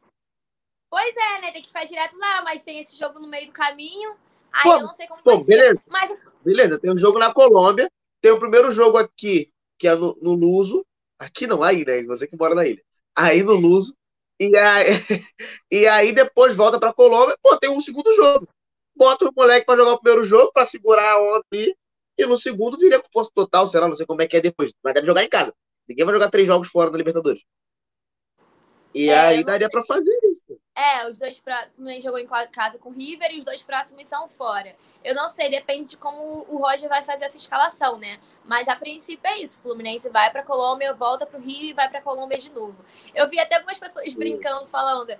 Pois 0.88 1.16
é, 1.16 1.40
né? 1.40 1.50
Tem 1.50 1.60
que 1.60 1.66
ficar 1.66 1.84
direto 1.84 2.16
lá, 2.16 2.42
mas 2.42 2.62
tem 2.62 2.78
esse 2.78 2.96
jogo 2.96 3.18
no 3.18 3.26
meio 3.26 3.46
do 3.46 3.52
caminho. 3.52 4.16
Aí 4.52 4.62
pô, 4.62 4.74
eu 4.74 4.82
não 4.82 4.94
sei 4.94 5.08
como 5.08 5.22
pô, 5.22 5.42
beleza. 5.42 5.82
Mas... 5.88 6.18
Beleza, 6.44 6.78
tem 6.78 6.92
um 6.92 6.96
jogo 6.96 7.18
na 7.18 7.34
Colômbia, 7.34 7.90
tem 8.20 8.30
o 8.30 8.38
primeiro 8.38 8.70
jogo 8.70 8.96
aqui, 8.96 9.52
que 9.76 9.88
é 9.88 9.94
no, 9.96 10.16
no 10.22 10.34
Luso. 10.34 10.86
Aqui 11.18 11.48
não, 11.48 11.64
aí, 11.64 11.84
né? 11.84 12.02
Você 12.04 12.28
que 12.28 12.36
mora 12.36 12.54
na 12.54 12.64
ilha. 12.64 12.82
Aí 13.14 13.42
no 13.42 13.54
Luso. 13.54 13.92
E 14.38 14.56
aí, 14.56 14.86
e 15.70 15.86
aí 15.88 16.12
depois 16.12 16.54
volta 16.54 16.78
pra 16.78 16.92
Colômbia, 16.92 17.36
pô, 17.42 17.56
tem 17.58 17.70
um 17.70 17.80
segundo 17.80 18.14
jogo. 18.14 18.48
Bota 18.96 19.28
o 19.28 19.32
moleque 19.36 19.66
pra 19.66 19.76
jogar 19.76 19.94
o 19.94 20.00
primeiro 20.00 20.24
jogo, 20.24 20.52
pra 20.52 20.64
segurar 20.64 21.12
a 21.12 21.20
onda 21.20 21.44
ali. 21.52 21.74
E 22.16 22.24
no 22.24 22.38
segundo 22.38 22.78
viria 22.78 23.00
com 23.00 23.08
força 23.12 23.32
total, 23.34 23.66
será? 23.66 23.88
Não 23.88 23.94
sei 23.96 24.06
como 24.06 24.22
é 24.22 24.28
que 24.28 24.36
é 24.36 24.40
depois. 24.40 24.72
Mas 24.82 24.94
deve 24.94 25.06
jogar 25.06 25.24
em 25.24 25.28
casa. 25.28 25.52
Ninguém 25.88 26.04
vai 26.04 26.14
jogar 26.14 26.30
três 26.30 26.46
jogos 26.46 26.68
fora 26.68 26.90
da 26.90 26.98
Libertadores. 26.98 27.42
E 28.92 29.08
é, 29.08 29.18
aí 29.18 29.44
daria 29.44 29.70
pra 29.70 29.84
fazer 29.84 30.18
isso. 30.24 30.58
É, 30.74 31.08
os 31.08 31.16
dois 31.16 31.38
próximos 31.38 32.02
jogou 32.02 32.18
em 32.18 32.26
casa 32.26 32.78
com 32.78 32.88
o 32.88 32.92
River 32.92 33.30
e 33.30 33.38
os 33.38 33.44
dois 33.44 33.62
próximos 33.62 34.08
são 34.08 34.28
fora. 34.28 34.74
Eu 35.04 35.14
não 35.14 35.28
sei, 35.28 35.48
depende 35.48 35.90
de 35.90 35.96
como 35.96 36.44
o 36.48 36.56
Roger 36.56 36.88
vai 36.88 37.04
fazer 37.04 37.24
essa 37.24 37.36
escalação, 37.36 37.98
né? 37.98 38.18
Mas 38.44 38.66
a 38.66 38.74
princípio 38.74 39.30
é 39.30 39.38
isso. 39.38 39.60
O 39.60 39.62
Fluminense 39.62 40.10
vai 40.10 40.30
pra 40.30 40.42
Colômbia, 40.42 40.92
volta 40.92 41.24
pro 41.24 41.40
Rio 41.40 41.70
e 41.70 41.72
vai 41.72 41.88
pra 41.88 42.02
Colômbia 42.02 42.38
de 42.38 42.50
novo. 42.50 42.76
Eu 43.14 43.28
vi 43.28 43.38
até 43.38 43.56
algumas 43.56 43.78
pessoas 43.78 44.12
brincando, 44.12 44.66
falando. 44.66 45.16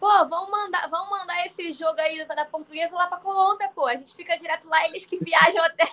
Pô, 0.00 0.08
vamos 0.26 0.50
mandar, 0.50 0.88
vamos 0.88 1.10
mandar 1.10 1.46
esse 1.46 1.70
jogo 1.72 2.00
aí 2.00 2.24
da 2.24 2.44
portuguesa 2.46 2.96
lá 2.96 3.06
pra 3.06 3.18
Colômbia, 3.18 3.70
pô. 3.74 3.86
A 3.86 3.94
gente 3.94 4.14
fica 4.14 4.36
direto 4.36 4.66
lá, 4.68 4.86
eles 4.86 5.04
que 5.04 5.22
viajam 5.22 5.62
até. 5.62 5.84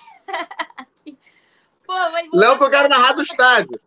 pô, 1.85 1.93
mas 1.93 2.29
Não, 2.31 2.57
que 2.57 2.63
eu 2.63 2.69
quero 2.69 2.89
narrar 2.89 3.13
do 3.13 3.21
estádio. 3.21 3.79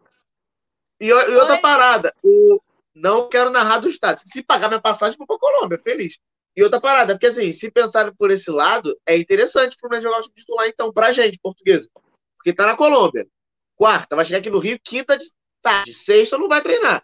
E, 1.00 1.06
e 1.06 1.12
outra 1.12 1.58
parada, 1.58 2.14
o, 2.22 2.60
não 2.94 3.28
quero 3.28 3.50
narrar 3.50 3.78
do 3.78 3.88
estádio. 3.88 4.24
Se 4.26 4.42
pagar 4.42 4.68
minha 4.68 4.80
passagem, 4.80 5.16
vou 5.16 5.26
pra 5.26 5.38
Colômbia, 5.38 5.78
feliz. 5.78 6.18
E 6.56 6.62
outra 6.62 6.80
parada, 6.80 7.14
porque 7.14 7.26
assim, 7.26 7.52
se 7.52 7.70
pensarem 7.70 8.14
por 8.14 8.30
esse 8.30 8.50
lado, 8.50 8.94
é 9.06 9.16
interessante 9.16 9.76
o 9.76 9.80
Fluminense 9.80 10.06
jogar 10.06 10.18
o 10.18 10.22
time 10.22 10.34
titular, 10.34 10.68
então, 10.68 10.92
pra 10.92 11.10
gente, 11.10 11.38
portuguesa. 11.42 11.88
Porque 12.36 12.52
tá 12.52 12.66
na 12.66 12.76
Colômbia. 12.76 13.26
Quarta, 13.74 14.14
vai 14.14 14.24
chegar 14.24 14.38
aqui 14.38 14.50
no 14.50 14.58
Rio, 14.58 14.78
quinta 14.82 15.16
de 15.16 15.26
tarde. 15.62 15.94
Sexta 15.94 16.36
não 16.36 16.48
vai 16.48 16.60
treinar. 16.60 17.02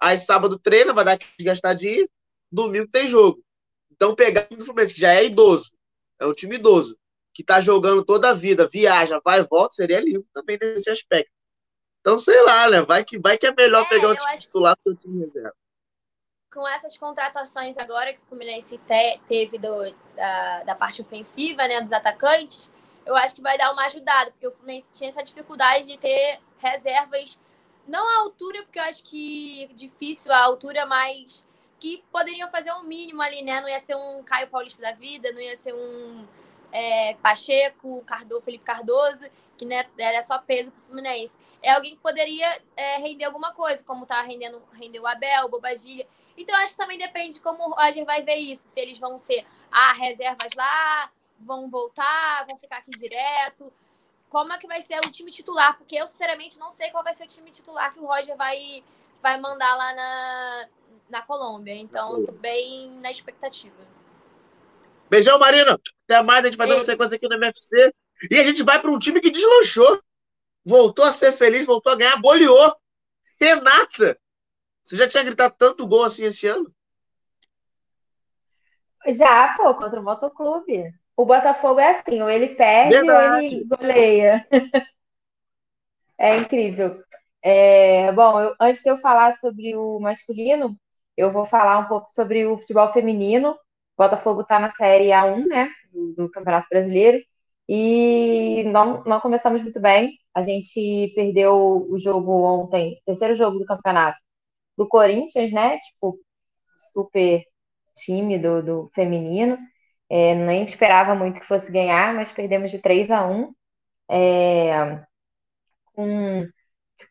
Aí 0.00 0.18
sábado 0.18 0.58
treina, 0.58 0.92
vai 0.92 1.04
dar 1.04 1.18
desgastadinho. 1.38 2.08
Domingo 2.50 2.88
tem 2.88 3.06
jogo. 3.06 3.42
Então, 3.92 4.14
pegar 4.14 4.42
o 4.42 4.48
time 4.48 4.58
do 4.58 4.64
Fluminense, 4.64 4.94
que 4.94 5.00
já 5.00 5.14
é 5.14 5.24
idoso, 5.26 5.70
é 6.20 6.26
um 6.26 6.32
time 6.32 6.54
idoso, 6.54 6.96
que 7.34 7.44
tá 7.44 7.60
jogando 7.60 8.04
toda 8.04 8.30
a 8.30 8.34
vida, 8.34 8.68
viaja, 8.72 9.20
vai 9.24 9.40
e 9.40 9.42
volta, 9.44 9.74
seria 9.74 10.00
lindo 10.00 10.26
também 10.32 10.58
nesse 10.60 10.90
aspecto. 10.90 11.30
Então, 12.06 12.20
sei 12.20 12.40
lá, 12.44 12.70
né? 12.70 12.82
Vai 12.82 13.04
que, 13.04 13.18
vai 13.18 13.36
que 13.36 13.48
é 13.48 13.52
melhor 13.52 13.82
é, 13.82 13.88
pegar 13.88 14.10
o 14.10 14.16
time 14.16 14.38
titular 14.38 14.76
do 14.76 14.82
que 14.84 14.90
o 14.90 14.94
time 14.94 15.24
reserva. 15.24 15.56
Com 16.54 16.68
essas 16.68 16.96
contratações 16.96 17.76
agora 17.76 18.12
que 18.12 18.20
o 18.20 18.24
Fluminense 18.26 18.78
te, 18.78 19.18
teve 19.26 19.58
do, 19.58 19.92
da, 20.14 20.62
da 20.62 20.74
parte 20.76 21.02
ofensiva, 21.02 21.66
né, 21.66 21.80
dos 21.80 21.90
atacantes, 21.90 22.70
eu 23.04 23.16
acho 23.16 23.34
que 23.34 23.42
vai 23.42 23.58
dar 23.58 23.72
uma 23.72 23.86
ajudada, 23.86 24.30
porque 24.30 24.46
o 24.46 24.52
Fluminense 24.52 24.96
tinha 24.96 25.10
essa 25.10 25.20
dificuldade 25.20 25.84
de 25.84 25.98
ter 25.98 26.38
reservas, 26.58 27.40
não 27.88 28.08
à 28.08 28.20
altura, 28.20 28.62
porque 28.62 28.78
eu 28.78 28.84
acho 28.84 29.02
que 29.02 29.68
difícil 29.74 30.30
a 30.30 30.38
altura, 30.44 30.86
mas 30.86 31.44
que 31.80 32.04
poderiam 32.12 32.48
fazer 32.48 32.70
o 32.70 32.82
um 32.82 32.84
mínimo 32.84 33.20
ali, 33.20 33.42
né? 33.42 33.60
Não 33.60 33.68
ia 33.68 33.80
ser 33.80 33.96
um 33.96 34.22
Caio 34.22 34.46
Paulista 34.46 34.80
da 34.80 34.92
vida, 34.92 35.32
não 35.32 35.40
ia 35.40 35.56
ser 35.56 35.74
um 35.74 36.24
é, 36.76 37.14
Pacheco, 37.14 38.02
Cardoso, 38.04 38.42
Felipe 38.42 38.62
Cardoso, 38.62 39.26
que 39.56 39.64
né, 39.64 39.86
era 39.96 40.20
só 40.20 40.38
peso 40.38 40.70
para 40.70 40.78
o 40.78 40.82
Fluminense. 40.82 41.38
É 41.62 41.70
alguém 41.70 41.94
que 41.94 42.02
poderia 42.02 42.62
é, 42.76 42.98
render 42.98 43.24
alguma 43.24 43.54
coisa, 43.54 43.82
como 43.82 44.04
tá 44.04 44.20
rendendo 44.20 44.62
rendeu 44.74 45.04
o 45.04 45.06
Abel, 45.06 45.46
o 45.46 45.48
Bobadilha. 45.48 46.06
Então, 46.36 46.54
acho 46.56 46.72
que 46.72 46.76
também 46.76 46.98
depende 46.98 47.36
de 47.36 47.40
como 47.40 47.66
o 47.66 47.70
Roger 47.70 48.04
vai 48.04 48.20
ver 48.22 48.34
isso. 48.34 48.68
Se 48.68 48.78
eles 48.78 48.98
vão 48.98 49.18
ser 49.18 49.46
ah, 49.72 49.94
reservas 49.94 50.52
lá, 50.54 51.10
vão 51.40 51.70
voltar, 51.70 52.44
vão 52.46 52.58
ficar 52.58 52.76
aqui 52.76 52.90
direto. 52.90 53.72
Como 54.28 54.52
é 54.52 54.58
que 54.58 54.66
vai 54.66 54.82
ser 54.82 54.98
o 54.98 55.10
time 55.10 55.32
titular? 55.32 55.78
Porque 55.78 55.96
eu, 55.96 56.06
sinceramente, 56.06 56.58
não 56.58 56.70
sei 56.70 56.90
qual 56.90 57.02
vai 57.02 57.14
ser 57.14 57.24
o 57.24 57.28
time 57.28 57.50
titular 57.50 57.90
que 57.94 58.00
o 58.00 58.06
Roger 58.06 58.36
vai, 58.36 58.84
vai 59.22 59.40
mandar 59.40 59.74
lá 59.76 59.94
na, 59.94 60.68
na 61.08 61.22
Colômbia. 61.22 61.74
Então, 61.74 62.18
eu 62.18 62.26
tô 62.26 62.32
bem 62.32 62.90
na 63.00 63.10
expectativa. 63.10 63.95
Beijão, 65.08 65.38
Marina. 65.38 65.78
Até 66.04 66.22
mais, 66.22 66.44
a 66.44 66.48
gente 66.48 66.58
vai 66.58 66.68
dando 66.68 66.84
sequência 66.84 67.16
aqui 67.16 67.28
no 67.28 67.36
MFC. 67.36 67.92
E 68.30 68.38
a 68.38 68.44
gente 68.44 68.62
vai 68.62 68.80
para 68.80 68.90
um 68.90 68.98
time 68.98 69.20
que 69.20 69.30
deslanchou. 69.30 70.00
Voltou 70.64 71.04
a 71.04 71.12
ser 71.12 71.32
feliz, 71.32 71.64
voltou 71.66 71.92
a 71.92 71.96
ganhar, 71.96 72.16
boleou. 72.20 72.74
Renata! 73.40 74.18
Você 74.82 74.96
já 74.96 75.08
tinha 75.08 75.22
gritado 75.22 75.54
tanto 75.58 75.86
gol 75.86 76.04
assim 76.04 76.24
esse 76.24 76.46
ano? 76.46 76.72
Já, 79.08 79.54
pô, 79.56 79.74
contra 79.74 80.00
o 80.00 80.02
Motoclube. 80.02 80.92
O 81.16 81.24
Botafogo 81.24 81.80
é 81.80 81.98
assim, 81.98 82.20
ou 82.20 82.28
ele 82.28 82.54
perde 82.54 82.96
Verdade. 82.96 83.32
ou 83.32 83.40
ele 83.40 83.64
goleia. 83.64 84.46
é 86.18 86.36
incrível. 86.36 87.02
É, 87.42 88.10
bom, 88.12 88.40
eu, 88.40 88.54
antes 88.60 88.82
de 88.82 88.90
eu 88.90 88.98
falar 88.98 89.32
sobre 89.34 89.76
o 89.76 90.00
masculino, 90.00 90.76
eu 91.16 91.30
vou 91.30 91.46
falar 91.46 91.78
um 91.78 91.86
pouco 91.86 92.08
sobre 92.10 92.44
o 92.44 92.58
futebol 92.58 92.92
feminino. 92.92 93.56
O 93.96 94.02
Botafogo 94.02 94.42
está 94.42 94.58
na 94.58 94.70
Série 94.70 95.08
A1, 95.08 95.46
né, 95.46 95.70
do, 96.16 96.30
Campeonato 96.30 96.68
Brasileiro. 96.70 97.22
E 97.68 98.64
não, 98.64 99.02
não 99.04 99.20
começamos 99.20 99.62
muito 99.62 99.80
bem. 99.80 100.18
A 100.34 100.42
gente 100.42 101.12
perdeu 101.14 101.86
o 101.90 101.98
jogo 101.98 102.32
ontem, 102.32 103.00
terceiro 103.06 103.34
jogo 103.34 103.58
do 103.58 103.66
campeonato, 103.66 104.18
do 104.76 104.86
Corinthians, 104.88 105.52
né? 105.52 105.78
Tipo, 105.78 106.18
super 106.92 107.44
time 107.96 108.38
do, 108.38 108.62
do 108.62 108.90
feminino. 108.94 109.58
É, 110.08 110.34
nem 110.34 110.64
esperava 110.64 111.14
muito 111.14 111.40
que 111.40 111.46
fosse 111.46 111.72
ganhar, 111.72 112.14
mas 112.14 112.30
perdemos 112.32 112.70
de 112.70 112.78
3 112.80 113.10
a 113.10 113.26
1. 113.26 113.54
É, 114.10 115.04
com 115.94 116.46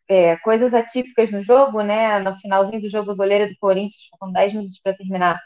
é, 0.10 0.38
coisas 0.38 0.74
atípicas 0.74 1.32
no 1.32 1.42
jogo, 1.42 1.82
né? 1.82 2.20
No 2.20 2.36
finalzinho 2.36 2.82
do 2.82 2.90
jogo, 2.90 3.12
a 3.12 3.16
goleira 3.16 3.48
do 3.48 3.56
Corinthians, 3.60 4.10
com 4.20 4.32
10 4.32 4.54
minutos 4.54 4.80
para 4.80 4.96
terminar, 4.96 5.42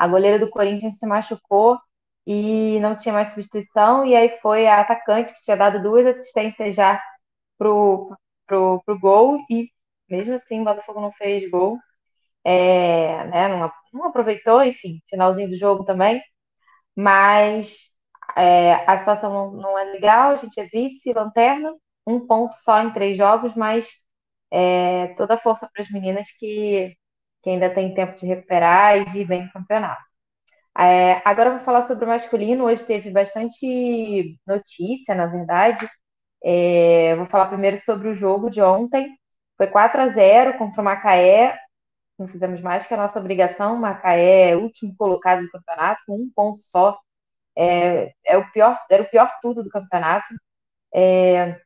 a 0.00 0.08
goleira 0.08 0.38
do 0.38 0.48
Corinthians 0.48 0.98
se 0.98 1.06
machucou 1.06 1.78
e 2.26 2.80
não 2.80 2.96
tinha 2.96 3.12
mais 3.12 3.28
substituição, 3.28 4.04
e 4.06 4.16
aí 4.16 4.30
foi 4.40 4.66
a 4.66 4.80
atacante 4.80 5.34
que 5.34 5.42
tinha 5.42 5.56
dado 5.58 5.82
duas 5.82 6.06
assistências 6.06 6.74
já 6.74 6.98
pro, 7.58 8.16
pro, 8.46 8.82
pro 8.86 8.98
gol, 8.98 9.38
e 9.50 9.68
mesmo 10.08 10.34
assim 10.34 10.62
o 10.62 10.64
Botafogo 10.64 11.02
não 11.02 11.12
fez 11.12 11.50
gol, 11.50 11.78
é, 12.44 13.24
né, 13.26 13.48
não, 13.48 13.72
não, 13.92 14.04
aproveitou, 14.06 14.62
enfim, 14.64 15.02
finalzinho 15.10 15.50
do 15.50 15.56
jogo 15.56 15.84
também, 15.84 16.22
mas 16.96 17.90
é, 18.36 18.74
a 18.86 18.96
situação 18.98 19.32
não, 19.32 19.52
não, 19.52 19.78
é 19.78 19.84
legal, 19.84 20.32
a 20.32 20.36
gente 20.36 20.58
é 20.60 20.66
vice-lanterna, 20.66 21.74
um 22.06 22.26
ponto 22.26 22.54
só 22.60 22.80
em 22.82 22.92
três 22.92 23.16
jogos, 23.18 23.54
mas 23.54 23.86
é, 24.50 25.08
toda 25.14 25.34
a 25.34 25.38
força 25.38 25.68
para 25.72 25.82
as 25.82 25.90
meninas 25.90 26.28
que, 26.38 26.96
que 27.42 27.50
ainda 27.50 27.70
tem 27.70 27.94
tempo 27.94 28.14
de 28.16 28.26
recuperar 28.26 28.98
e 28.98 29.04
de 29.06 29.20
ir 29.20 29.26
bem 29.26 29.44
no 29.44 29.52
campeonato. 29.52 30.02
É, 30.78 31.20
agora 31.28 31.50
eu 31.50 31.54
vou 31.56 31.64
falar 31.64 31.82
sobre 31.82 32.04
o 32.04 32.08
masculino. 32.08 32.64
Hoje 32.64 32.84
teve 32.84 33.10
bastante 33.10 34.38
notícia, 34.46 35.14
na 35.14 35.26
verdade. 35.26 35.88
É, 36.44 37.14
vou 37.16 37.26
falar 37.26 37.46
primeiro 37.48 37.78
sobre 37.78 38.08
o 38.08 38.14
jogo 38.14 38.50
de 38.50 38.62
ontem. 38.62 39.08
Foi 39.56 39.66
4 39.66 40.00
a 40.02 40.08
0 40.08 40.58
contra 40.58 40.80
o 40.80 40.84
Macaé. 40.84 41.58
Não 42.18 42.28
fizemos 42.28 42.60
mais 42.62 42.86
que 42.86 42.94
a 42.94 42.96
nossa 42.96 43.18
obrigação. 43.20 43.76
O 43.76 43.80
Macaé 43.80 44.50
é 44.52 44.56
último 44.56 44.94
colocado 44.96 45.42
do 45.42 45.50
campeonato, 45.50 46.02
com 46.06 46.16
um 46.16 46.30
ponto 46.34 46.58
só. 46.60 46.98
É, 47.56 48.12
é 48.24 48.38
o 48.38 48.50
pior, 48.52 48.78
era 48.90 49.02
o 49.02 49.10
pior 49.10 49.30
tudo 49.42 49.62
do 49.64 49.70
campeonato. 49.70 50.34
É, 50.94 51.60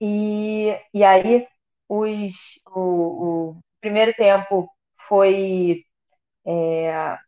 e, 0.00 0.76
e 0.92 1.04
aí 1.04 1.46
os, 1.88 2.32
o, 2.66 3.52
o 3.52 3.60
primeiro 3.80 4.14
tempo 4.14 4.68
foi 5.08 5.84
é, 6.46 7.18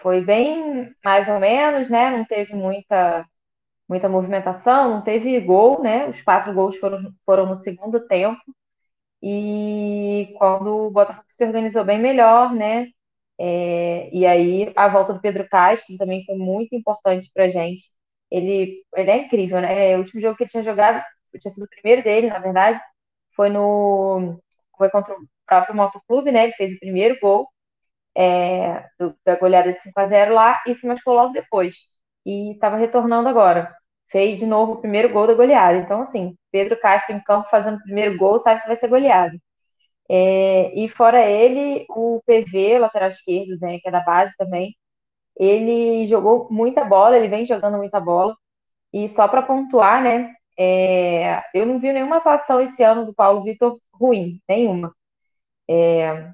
foi 0.00 0.20
bem 0.24 0.94
mais 1.04 1.28
ou 1.28 1.38
menos, 1.40 1.88
né? 1.90 2.10
Não 2.16 2.24
teve 2.24 2.54
muita 2.54 3.26
muita 3.88 4.08
movimentação, 4.08 4.90
não 4.90 5.02
teve 5.04 5.40
gol, 5.40 5.82
né? 5.82 6.08
Os 6.08 6.20
quatro 6.22 6.54
gols 6.54 6.76
foram, 6.78 7.12
foram 7.26 7.46
no 7.46 7.56
segundo 7.56 8.06
tempo. 8.08 8.40
E 9.22 10.34
quando 10.38 10.68
o 10.88 10.90
Botafogo 10.90 11.26
se 11.28 11.44
organizou 11.44 11.84
bem 11.84 11.98
melhor, 12.00 12.54
né? 12.54 12.88
É, 13.38 14.10
e 14.14 14.26
aí 14.26 14.72
a 14.76 14.88
volta 14.88 15.14
do 15.14 15.20
Pedro 15.20 15.48
Castro 15.48 15.96
também 15.98 16.24
foi 16.26 16.36
muito 16.36 16.74
importante 16.76 17.30
pra 17.34 17.48
gente. 17.48 17.90
Ele, 18.30 18.84
ele 18.96 19.10
é 19.10 19.18
incrível, 19.24 19.60
né? 19.60 19.96
O 19.96 20.00
último 20.00 20.20
jogo 20.20 20.36
que 20.36 20.44
ele 20.44 20.50
tinha 20.50 20.62
jogado, 20.62 21.04
tinha 21.40 21.50
sido 21.52 21.64
o 21.64 21.70
primeiro 21.70 22.02
dele, 22.04 22.28
na 22.28 22.38
verdade, 22.40 22.80
foi 23.36 23.48
no 23.50 24.40
foi 24.78 24.90
contra 24.90 25.14
o 25.14 25.18
próprio 25.48 25.74
Motoclube, 25.76 26.32
né? 26.32 26.44
Ele 26.44 26.52
fez 26.54 26.72
o 26.72 26.78
primeiro 26.80 27.18
gol 27.20 27.48
é, 28.16 28.84
do, 28.98 29.14
da 29.24 29.36
goleada 29.36 29.72
de 29.72 29.80
5 29.80 29.98
a 30.00 30.06
0 30.06 30.34
lá 30.34 30.62
e 30.66 30.74
se 30.74 30.86
machucou 30.86 31.14
logo 31.14 31.32
depois. 31.32 31.76
E 32.26 32.52
estava 32.52 32.76
retornando 32.76 33.28
agora. 33.28 33.74
Fez 34.10 34.38
de 34.38 34.46
novo 34.46 34.72
o 34.74 34.80
primeiro 34.80 35.10
gol 35.10 35.26
da 35.26 35.34
goleada. 35.34 35.78
Então, 35.78 36.02
assim, 36.02 36.36
Pedro 36.50 36.78
Castro 36.80 37.14
em 37.14 37.20
campo 37.22 37.48
fazendo 37.50 37.78
o 37.78 37.82
primeiro 37.82 38.16
gol, 38.18 38.38
sabe 38.38 38.60
que 38.62 38.68
vai 38.68 38.76
ser 38.76 38.88
goleado. 38.88 39.38
É, 40.10 40.74
e 40.78 40.88
fora 40.88 41.20
ele, 41.24 41.86
o 41.90 42.22
PV, 42.26 42.78
lateral 42.78 43.10
esquerdo, 43.10 43.58
né, 43.60 43.78
que 43.80 43.88
é 43.88 43.92
da 43.92 44.00
base 44.00 44.34
também, 44.38 44.74
ele 45.36 46.06
jogou 46.06 46.48
muita 46.50 46.84
bola, 46.84 47.16
ele 47.18 47.28
vem 47.28 47.46
jogando 47.46 47.78
muita 47.78 48.00
bola. 48.00 48.36
E 48.92 49.08
só 49.08 49.28
para 49.28 49.42
pontuar, 49.42 50.02
né, 50.02 50.34
é, 50.58 51.42
eu 51.54 51.66
não 51.66 51.78
vi 51.78 51.92
nenhuma 51.92 52.18
atuação 52.18 52.60
esse 52.60 52.82
ano 52.82 53.06
do 53.06 53.14
Paulo 53.14 53.44
Vitor 53.44 53.74
ruim, 53.94 54.40
nenhuma. 54.48 54.94
É, 55.68 56.32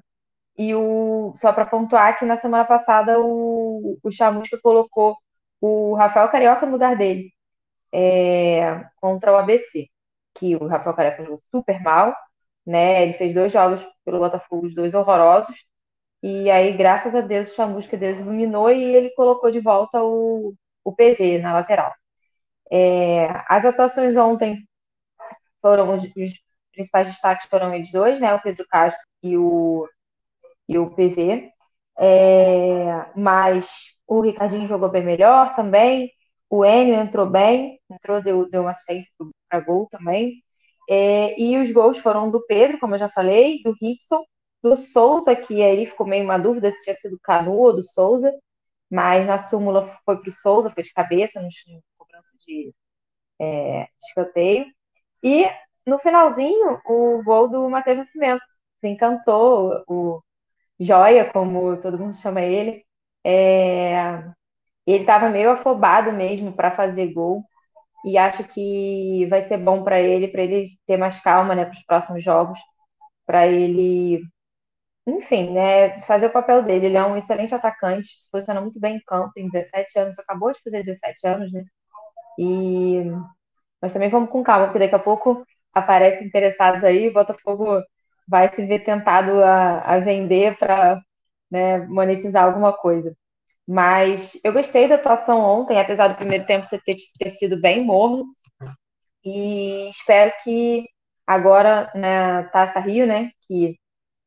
e 0.57 0.75
o, 0.75 1.33
só 1.35 1.53
para 1.53 1.65
pontuar 1.65 2.17
que 2.17 2.25
na 2.25 2.37
semana 2.37 2.65
passada 2.65 3.19
o, 3.19 3.99
o 4.03 4.11
Chamusca 4.11 4.59
colocou 4.61 5.17
o 5.61 5.95
Rafael 5.95 6.29
Carioca 6.29 6.65
no 6.65 6.73
lugar 6.73 6.97
dele 6.97 7.31
é, 7.93 8.85
contra 9.01 9.31
o 9.33 9.37
ABC, 9.37 9.87
que 10.35 10.55
o 10.55 10.67
Rafael 10.67 10.95
Carioca 10.95 11.23
jogou 11.23 11.41
super 11.51 11.81
mal, 11.81 12.15
né? 12.65 13.03
Ele 13.03 13.13
fez 13.13 13.33
dois 13.33 13.51
jogos 13.51 13.85
pelo 14.05 14.19
Botafogo, 14.19 14.67
os 14.67 14.75
dois 14.75 14.93
horrorosos. 14.95 15.57
E 16.23 16.49
aí, 16.51 16.73
graças 16.77 17.15
a 17.15 17.21
Deus, 17.21 17.51
o 17.51 17.55
Chamusca 17.55 17.97
Deus 17.97 18.19
iluminou 18.19 18.71
e 18.71 18.83
ele 18.83 19.11
colocou 19.15 19.51
de 19.51 19.59
volta 19.61 20.03
o, 20.03 20.55
o 20.83 20.93
PV 20.95 21.39
na 21.39 21.53
lateral. 21.53 21.93
É, 22.71 23.27
as 23.47 23.65
atuações 23.65 24.17
ontem 24.17 24.67
foram 25.61 25.93
os, 25.95 26.03
os, 26.03 26.33
principais 26.75 27.07
destaques 27.07 27.47
foram 27.49 27.73
eles 27.73 27.91
dois, 27.91 28.19
né? 28.19 28.33
O 28.33 28.41
Pedro 28.41 28.65
Castro 28.69 29.05
e 29.23 29.37
o, 29.37 29.87
e 30.67 30.77
o 30.77 30.89
PV. 30.91 31.51
É, 31.97 33.05
mas 33.15 33.67
o 34.07 34.21
Ricardinho 34.21 34.67
jogou 34.67 34.89
bem 34.89 35.03
melhor 35.03 35.55
também. 35.55 36.11
O 36.49 36.65
Enio 36.65 36.95
entrou 36.95 37.25
bem, 37.29 37.79
entrou, 37.89 38.21
deu, 38.21 38.49
deu 38.49 38.61
uma 38.61 38.71
assistência 38.71 39.11
para 39.49 39.59
gol 39.61 39.87
também. 39.89 40.43
É, 40.89 41.39
e 41.41 41.57
os 41.57 41.71
gols 41.71 41.97
foram 41.97 42.29
do 42.29 42.45
Pedro, 42.45 42.79
como 42.79 42.95
eu 42.95 42.99
já 42.99 43.09
falei, 43.09 43.61
do 43.63 43.73
Rickson, 43.81 44.23
do 44.61 44.75
Souza, 44.75 45.35
que 45.35 45.63
aí 45.63 45.85
ficou 45.85 46.05
meio 46.07 46.23
uma 46.23 46.37
dúvida 46.37 46.71
se 46.71 46.83
tinha 46.83 46.93
sido 46.95 47.19
Canu 47.21 47.53
ou 47.53 47.75
do 47.75 47.83
Souza, 47.83 48.31
mas 48.89 49.25
na 49.27 49.37
súmula 49.37 49.85
foi 50.05 50.17
para 50.19 50.29
o 50.29 50.31
Souza, 50.31 50.71
foi 50.71 50.83
de 50.83 50.93
cabeça, 50.93 51.41
no, 51.41 51.49
cobrança 51.97 52.37
de, 52.45 52.73
é, 53.39 53.87
escanteio. 53.99 54.65
E 55.23 55.45
no 55.85 55.99
finalzinho, 55.99 56.79
o 56.85 57.23
gol 57.23 57.47
do 57.49 57.69
Matheus 57.69 57.99
Nascimento. 57.99 58.43
Se 58.81 58.87
encantou, 58.87 59.83
o 59.87 60.21
Joia, 60.79 61.25
como 61.31 61.77
todo 61.79 61.99
mundo 61.99 62.15
chama 62.15 62.41
ele. 62.41 62.85
É, 63.25 64.23
ele 64.87 65.01
estava 65.03 65.29
meio 65.29 65.51
afobado 65.51 66.11
mesmo 66.13 66.53
para 66.53 66.71
fazer 66.71 67.13
gol. 67.13 67.43
E 68.05 68.17
acho 68.17 68.43
que 68.45 69.27
vai 69.29 69.43
ser 69.43 69.57
bom 69.57 69.83
para 69.83 69.99
ele, 70.01 70.27
para 70.29 70.43
ele 70.43 70.69
ter 70.87 70.97
mais 70.97 71.19
calma 71.21 71.55
né, 71.55 71.65
para 71.65 71.73
os 71.73 71.83
próximos 71.85 72.23
jogos, 72.23 72.59
para 73.25 73.47
ele 73.47 74.21
enfim, 75.07 75.51
né, 75.51 76.01
fazer 76.01 76.27
o 76.27 76.31
papel 76.31 76.63
dele. 76.63 76.87
Ele 76.87 76.97
é 76.97 77.05
um 77.05 77.17
excelente 77.17 77.53
atacante, 77.53 78.07
se 78.15 78.29
posiciona 78.31 78.61
muito 78.61 78.79
bem 78.79 78.97
em 78.97 79.01
campo, 79.05 79.31
tem 79.33 79.47
17 79.47 79.99
anos, 79.99 80.19
acabou 80.19 80.51
de 80.51 80.61
fazer 80.63 80.79
17 80.83 81.27
anos, 81.27 81.51
né? 81.51 81.63
E 82.39 83.03
mas 83.81 83.93
também 83.93 84.09
vamos 84.09 84.29
com 84.31 84.43
calma, 84.43 84.67
porque 84.67 84.79
daqui 84.79 84.95
a 84.95 84.99
pouco 84.99 85.45
aparecem 85.75 86.25
interessados 86.27 86.83
aí, 86.83 87.09
o 87.09 87.13
Botafogo 87.13 87.83
vai 88.27 88.51
se 88.51 88.65
ver 88.65 88.83
tentado 88.83 89.43
a, 89.43 89.81
a 89.81 89.99
vender 89.99 90.57
para 90.57 90.99
né, 91.51 91.79
monetizar 91.87 92.45
alguma 92.45 92.73
coisa. 92.73 93.15
Mas 93.67 94.39
eu 94.43 94.53
gostei 94.53 94.87
da 94.87 94.95
atuação 94.95 95.39
ontem, 95.39 95.79
apesar 95.79 96.07
do 96.07 96.15
primeiro 96.15 96.45
tempo 96.45 96.65
você 96.65 96.79
ter, 96.79 96.95
ter 97.19 97.29
sido 97.29 97.59
bem 97.59 97.83
morno. 97.83 98.25
E 99.23 99.89
espero 99.89 100.31
que 100.43 100.87
agora 101.27 101.91
na 101.95 102.43
Taça 102.49 102.79
Rio, 102.79 103.05
né, 103.07 103.31
que 103.47 103.77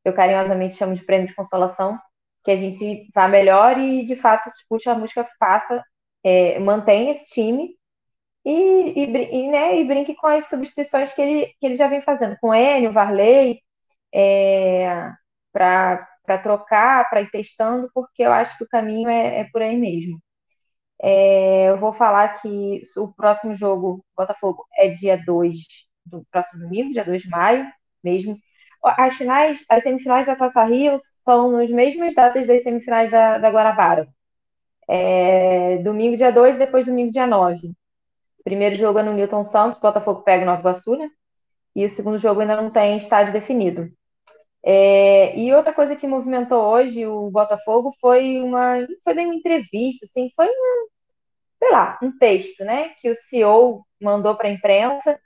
eu 0.05 0.13
carinhosamente 0.13 0.75
chamo 0.75 0.93
de 0.93 1.03
prêmio 1.05 1.27
de 1.27 1.35
consolação, 1.35 1.97
que 2.43 2.51
a 2.51 2.55
gente 2.55 3.09
vá 3.13 3.27
melhor 3.27 3.77
e 3.77 4.03
de 4.03 4.15
fato 4.15 4.49
puxa 4.69 4.91
a 4.91 4.95
música 4.95 5.27
faça, 5.39 5.83
é, 6.23 6.59
mantenha 6.59 7.11
esse 7.11 7.29
time 7.33 7.78
e, 8.45 8.51
e, 8.51 9.45
e, 9.45 9.49
né, 9.51 9.79
e 9.79 9.85
brinque 9.85 10.15
com 10.15 10.27
as 10.27 10.45
substituições 10.49 11.11
que 11.13 11.21
ele, 11.21 11.47
que 11.59 11.65
ele 11.65 11.75
já 11.75 11.87
vem 11.87 12.01
fazendo, 12.01 12.37
com 12.41 12.53
Enio, 12.55 12.93
Varley, 12.93 13.61
é, 14.13 15.11
para 15.53 16.07
trocar, 16.43 17.09
para 17.09 17.21
ir 17.21 17.31
testando, 17.31 17.89
porque 17.93 18.23
eu 18.23 18.31
acho 18.33 18.57
que 18.57 18.63
o 18.63 18.67
caminho 18.69 19.09
é, 19.09 19.41
é 19.41 19.43
por 19.51 19.61
aí 19.61 19.77
mesmo. 19.77 20.19
É, 21.01 21.69
eu 21.69 21.77
vou 21.79 21.93
falar 21.93 22.41
que 22.41 22.83
o 22.97 23.13
próximo 23.13 23.53
jogo, 23.55 24.03
Botafogo, 24.17 24.65
é 24.77 24.89
dia 24.89 25.17
2 25.25 25.55
do 26.05 26.25
próximo 26.31 26.61
domingo, 26.63 26.91
dia 26.91 27.05
2 27.05 27.21
de 27.23 27.29
maio 27.29 27.65
mesmo. 28.03 28.37
As 28.83 29.15
finais, 29.15 29.63
as 29.69 29.83
semifinais 29.83 30.27
da 30.27 30.35
Taça 30.35 30.63
Rio 30.65 30.95
são 31.21 31.51
nas 31.51 31.69
mesmas 31.69 32.15
datas 32.15 32.47
das 32.47 32.63
semifinais 32.63 33.09
da, 33.11 33.37
da 33.37 33.49
Guanabara. 33.49 34.07
É, 34.87 35.77
domingo, 35.79 36.17
dia 36.17 36.31
2, 36.31 36.57
depois 36.57 36.85
domingo, 36.85 37.11
dia 37.11 37.27
9. 37.27 37.73
Primeiro 38.49 38.75
jogo 38.75 38.97
é 38.97 39.03
no 39.03 39.13
Newton 39.13 39.43
Santos, 39.43 39.79
Botafogo 39.79 40.23
pega 40.23 40.41
o 40.41 40.45
Nova 40.47 40.61
Iguaçu, 40.61 40.95
né? 40.97 41.07
E 41.75 41.85
o 41.85 41.89
segundo 41.89 42.17
jogo 42.17 42.41
ainda 42.41 42.59
não 42.59 42.71
tem 42.71 42.97
estádio 42.97 43.31
definido. 43.31 43.91
É, 44.63 45.37
e 45.37 45.53
outra 45.53 45.71
coisa 45.71 45.95
que 45.95 46.07
movimentou 46.07 46.59
hoje 46.63 47.05
o 47.05 47.29
Botafogo 47.29 47.91
foi 48.01 48.41
uma, 48.41 48.87
foi 49.03 49.13
bem 49.13 49.27
uma 49.27 49.35
entrevista, 49.35 50.07
assim, 50.07 50.31
foi 50.35 50.47
um, 50.47 50.87
sei 51.59 51.71
lá, 51.71 51.99
um 52.01 52.17
texto, 52.17 52.65
né, 52.65 52.89
que 52.99 53.11
o 53.11 53.15
CEO 53.15 53.85
mandou 54.01 54.35
para 54.35 54.47
a 54.47 54.51
imprensa, 54.51 55.19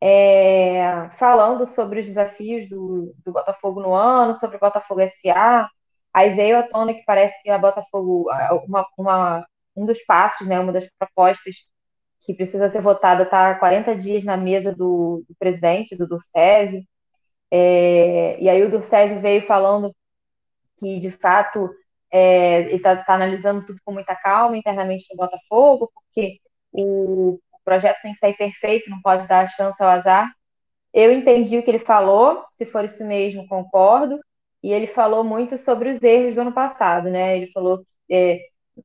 é, 0.00 1.10
falando 1.18 1.66
sobre 1.66 1.98
os 1.98 2.06
desafios 2.06 2.68
do, 2.68 3.12
do 3.24 3.32
Botafogo 3.32 3.80
no 3.80 3.92
ano, 3.92 4.34
sobre 4.34 4.56
o 4.56 4.60
Botafogo 4.60 5.00
SA. 5.02 5.68
Aí 6.14 6.30
veio 6.30 6.58
à 6.58 6.62
tona 6.62 6.94
que 6.94 7.02
parece 7.04 7.42
que 7.42 7.50
a 7.50 7.58
Botafogo, 7.58 8.26
uma, 8.68 8.86
uma, 8.96 9.46
um 9.76 9.84
dos 9.84 9.98
passos, 10.04 10.46
né, 10.46 10.60
uma 10.60 10.72
das 10.72 10.86
propostas 10.96 11.56
que 12.28 12.34
precisa 12.34 12.68
ser 12.68 12.82
votada 12.82 13.22
está 13.22 13.52
há 13.52 13.54
40 13.54 13.96
dias 13.96 14.22
na 14.22 14.36
mesa 14.36 14.70
do, 14.70 15.24
do 15.26 15.34
presidente, 15.38 15.96
do 15.96 16.06
Durcésio. 16.06 16.84
É, 17.50 18.38
e 18.38 18.50
aí 18.50 18.62
o 18.62 18.70
Durcésio 18.70 19.18
veio 19.18 19.40
falando 19.40 19.96
que, 20.76 20.98
de 20.98 21.10
fato, 21.10 21.70
é, 22.12 22.64
ele 22.64 22.74
está 22.76 22.96
tá 22.96 23.14
analisando 23.14 23.64
tudo 23.64 23.80
com 23.82 23.92
muita 23.92 24.14
calma 24.14 24.58
internamente 24.58 25.06
no 25.10 25.16
Botafogo, 25.16 25.90
porque 25.94 26.38
o, 26.70 27.40
projeto 27.64 28.02
tem 28.02 28.12
que 28.12 28.18
sair 28.18 28.36
perfeito, 28.36 28.90
não 28.90 29.00
pode 29.00 29.26
dar 29.26 29.48
chance 29.48 29.82
ao 29.82 29.88
azar. 29.88 30.30
Eu 30.92 31.10
entendi 31.10 31.56
o 31.56 31.62
que 31.62 31.70
ele 31.70 31.78
falou, 31.78 32.44
se 32.50 32.66
for 32.66 32.84
isso 32.84 33.06
mesmo, 33.06 33.48
concordo. 33.48 34.20
E 34.62 34.70
ele 34.70 34.86
falou 34.86 35.24
muito 35.24 35.56
sobre 35.56 35.88
os 35.88 36.02
erros 36.02 36.34
do 36.34 36.42
ano 36.42 36.52
passado, 36.52 37.08
né? 37.08 37.38
Ele 37.38 37.46
falou, 37.52 37.82
é, 38.10 38.38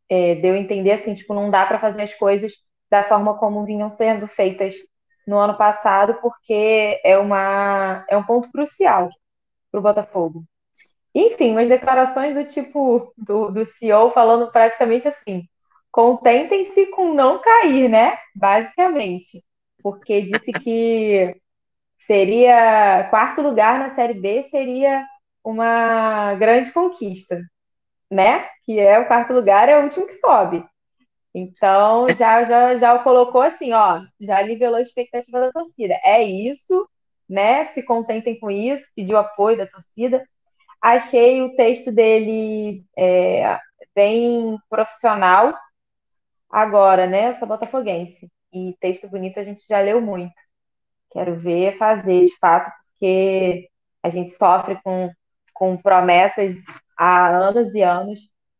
é, 0.07 0.35
deu 0.35 0.53
a 0.53 0.57
entender 0.57 0.91
assim, 0.93 1.13
tipo, 1.13 1.33
não 1.33 1.51
dá 1.51 1.65
para 1.65 1.77
fazer 1.77 2.03
as 2.03 2.13
coisas 2.13 2.53
da 2.93 3.01
forma 3.01 3.35
como 3.39 3.65
vinham 3.65 3.89
sendo 3.89 4.27
feitas 4.27 4.75
no 5.25 5.39
ano 5.39 5.57
passado, 5.57 6.19
porque 6.21 7.01
é, 7.03 7.17
uma, 7.17 8.05
é 8.07 8.15
um 8.15 8.21
ponto 8.21 8.51
crucial 8.51 9.09
para 9.71 9.79
o 9.79 9.81
Botafogo. 9.81 10.43
Enfim, 11.15 11.53
umas 11.53 11.67
declarações 11.69 12.35
do 12.35 12.45
tipo 12.45 13.11
do, 13.17 13.49
do 13.49 13.65
CEO 13.65 14.11
falando 14.11 14.51
praticamente 14.51 15.07
assim: 15.07 15.47
contentem-se 15.91 16.85
com 16.87 17.15
não 17.15 17.41
cair, 17.41 17.89
né? 17.89 18.15
Basicamente. 18.35 19.43
Porque 19.81 20.21
disse 20.21 20.51
que 20.51 21.35
seria 22.05 23.07
quarto 23.09 23.41
lugar 23.41 23.79
na 23.79 23.95
Série 23.95 24.13
B 24.13 24.47
seria 24.51 25.03
uma 25.43 26.35
grande 26.35 26.71
conquista, 26.71 27.41
né? 28.09 28.47
Que 28.65 28.79
é 28.79 28.99
o 28.99 29.07
quarto 29.07 29.33
lugar, 29.33 29.67
é 29.67 29.79
o 29.79 29.83
último 29.83 30.05
que 30.05 30.13
sobe. 30.13 30.63
Então, 31.33 32.07
já, 32.09 32.43
já, 32.43 32.77
já 32.77 32.99
colocou 32.99 33.41
assim, 33.41 33.73
ó, 33.73 34.01
já 34.21 34.43
nivelou 34.43 34.75
a 34.75 34.81
expectativa 34.81 35.39
da 35.39 35.51
torcida. 35.51 35.95
É 36.03 36.21
isso, 36.21 36.87
né? 37.27 37.65
Se 37.65 37.81
contentem 37.83 38.39
com 38.39 38.51
isso, 38.51 38.89
pediu 38.95 39.17
apoio 39.17 39.57
da 39.57 39.65
torcida. 39.65 40.23
Achei 40.81 41.41
o 41.41 41.55
texto 41.55 41.91
dele 41.91 42.85
é, 42.97 43.59
bem 43.95 44.57
profissional. 44.69 45.53
Agora, 46.49 47.07
né? 47.07 47.29
Eu 47.29 47.33
sou 47.33 47.47
botafoguense. 47.47 48.31
E 48.53 48.75
texto 48.79 49.09
bonito 49.09 49.39
a 49.39 49.43
gente 49.43 49.65
já 49.67 49.79
leu 49.79 49.99
muito. 49.99 50.35
Quero 51.11 51.35
ver 51.35 51.77
fazer, 51.77 52.23
de 52.23 52.37
fato, 52.37 52.71
porque 52.91 53.69
a 54.03 54.09
gente 54.09 54.31
sofre 54.31 54.79
com, 54.83 55.09
com 55.53 55.77
promessas 55.77 56.55
há 56.97 57.27
anos 57.29 57.73
e 57.73 57.81
anos 57.81 58.19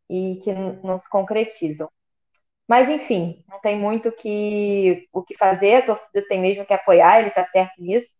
e 0.10 0.40
que 0.44 0.54
não 0.54 0.98
se 0.98 1.10
concretizam. 1.10 1.90
Mas, 2.68 2.90
enfim, 2.90 3.44
não 3.50 3.60
tem 3.60 3.78
muito 3.78 4.12
que, 4.12 5.08
o 5.12 5.22
que 5.22 5.38
fazer, 5.38 5.76
a 5.76 5.86
torcida 5.86 6.26
tem 6.28 6.42
mesmo 6.42 6.66
que 6.66 6.74
apoiar, 6.74 7.20
ele 7.20 7.30
está 7.30 7.44
certo 7.44 7.74
nisso. 7.82 8.14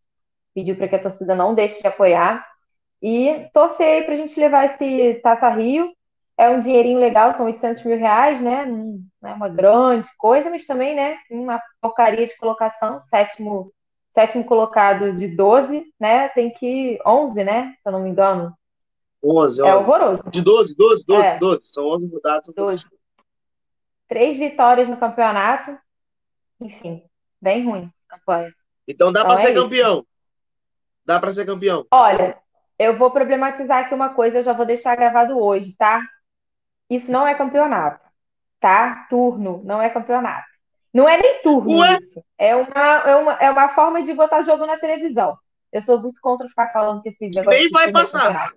Pediu 0.54 0.76
para 0.76 0.88
que 0.88 0.96
a 0.96 1.02
torcida 1.02 1.34
não 1.34 1.56
deixe 1.56 1.80
de 1.80 1.88
apoiar. 1.88 2.46
E 3.02 3.50
torcer 3.54 4.06
para 4.06 4.14
a 4.14 4.18
gente 4.18 4.40
levar 4.40 4.66
esse 4.66 5.16
Taça 5.24 5.50
Rio. 5.50 5.92
É 6.38 6.50
um 6.50 6.60
dinheirinho 6.60 7.00
legal, 7.00 7.34
são 7.34 7.46
800 7.46 7.84
mil 7.84 7.98
reais, 7.98 8.42
né? 8.42 8.66
Não 8.66 9.30
é 9.30 9.34
uma 9.34 9.50
grande 9.50 10.10
coisa, 10.18 10.50
mas 10.50 10.66
também, 10.66 10.96
né? 10.96 11.18
Uma 11.30 11.62
porcaria 11.80 12.26
de 12.26 12.36
colocação, 12.38 13.00
sétimo, 13.00 13.72
sétimo 14.10 14.44
colocado 14.44 15.14
de 15.14 15.28
12, 15.28 15.86
né? 16.00 16.30
Tem 16.30 16.52
que 16.52 17.00
11, 17.06 17.44
né? 17.44 17.74
Se 17.78 17.88
eu 17.88 17.94
não 17.94 18.02
me 18.02 18.10
engano. 18.10 18.52
11, 19.24 19.62
11. 19.62 19.70
É 19.70 19.76
horroroso. 19.76 20.24
De 20.30 20.42
12, 20.42 20.76
12, 20.76 21.06
12, 21.06 21.28
é. 21.28 21.38
12. 21.38 21.62
São 21.66 21.86
11 21.88 22.08
mudados. 22.08 22.54
12 22.56 22.86
três 24.14 24.38
vitórias 24.38 24.88
no 24.88 24.96
campeonato. 24.96 25.76
Enfim, 26.62 27.04
bem 27.42 27.66
ruim 27.66 27.92
a 28.08 28.16
campanha. 28.16 28.54
Então 28.88 29.12
dá 29.12 29.22
então 29.22 29.32
para 29.32 29.42
é 29.42 29.44
ser 29.44 29.54
isso. 29.54 29.64
campeão. 29.64 30.06
Dá 31.04 31.20
para 31.20 31.32
ser 31.32 31.46
campeão. 31.48 31.84
Olha, 31.90 32.38
eu 32.78 32.96
vou 32.96 33.10
problematizar 33.10 33.80
aqui 33.80 33.96
uma 33.96 34.10
coisa, 34.10 34.38
eu 34.38 34.44
já 34.44 34.54
vou 34.54 34.68
deixar 34.68 34.96
gravado 34.96 35.40
hoje, 35.40 35.76
tá? 35.76 36.00
Isso 36.88 37.12
não 37.12 37.26
é 37.26 37.34
campeonato, 37.34 38.08
tá? 38.60 39.08
Turno, 39.10 39.64
não 39.66 39.82
é 39.82 39.90
campeonato. 39.90 40.46
Não 40.94 41.10
é 41.10 41.18
nem 41.18 41.42
turno 41.42 41.80
Ué? 41.80 41.98
isso. 41.98 42.24
É 42.38 42.56
uma, 42.56 42.86
é, 43.08 43.16
uma, 43.16 43.34
é 43.34 43.50
uma 43.50 43.70
forma 43.70 44.04
de 44.04 44.14
botar 44.14 44.44
jogo 44.44 44.68
na 44.68 44.78
televisão. 44.78 45.36
Eu 45.72 45.82
sou 45.82 46.00
muito 46.00 46.22
contra 46.22 46.48
ficar 46.48 46.72
falando 46.72 47.02
que 47.02 47.10
esse 47.10 47.30
negócio. 47.30 47.50
Nem 47.50 47.68
vai 47.72 47.90
é 47.90 47.92
passar. 47.92 48.54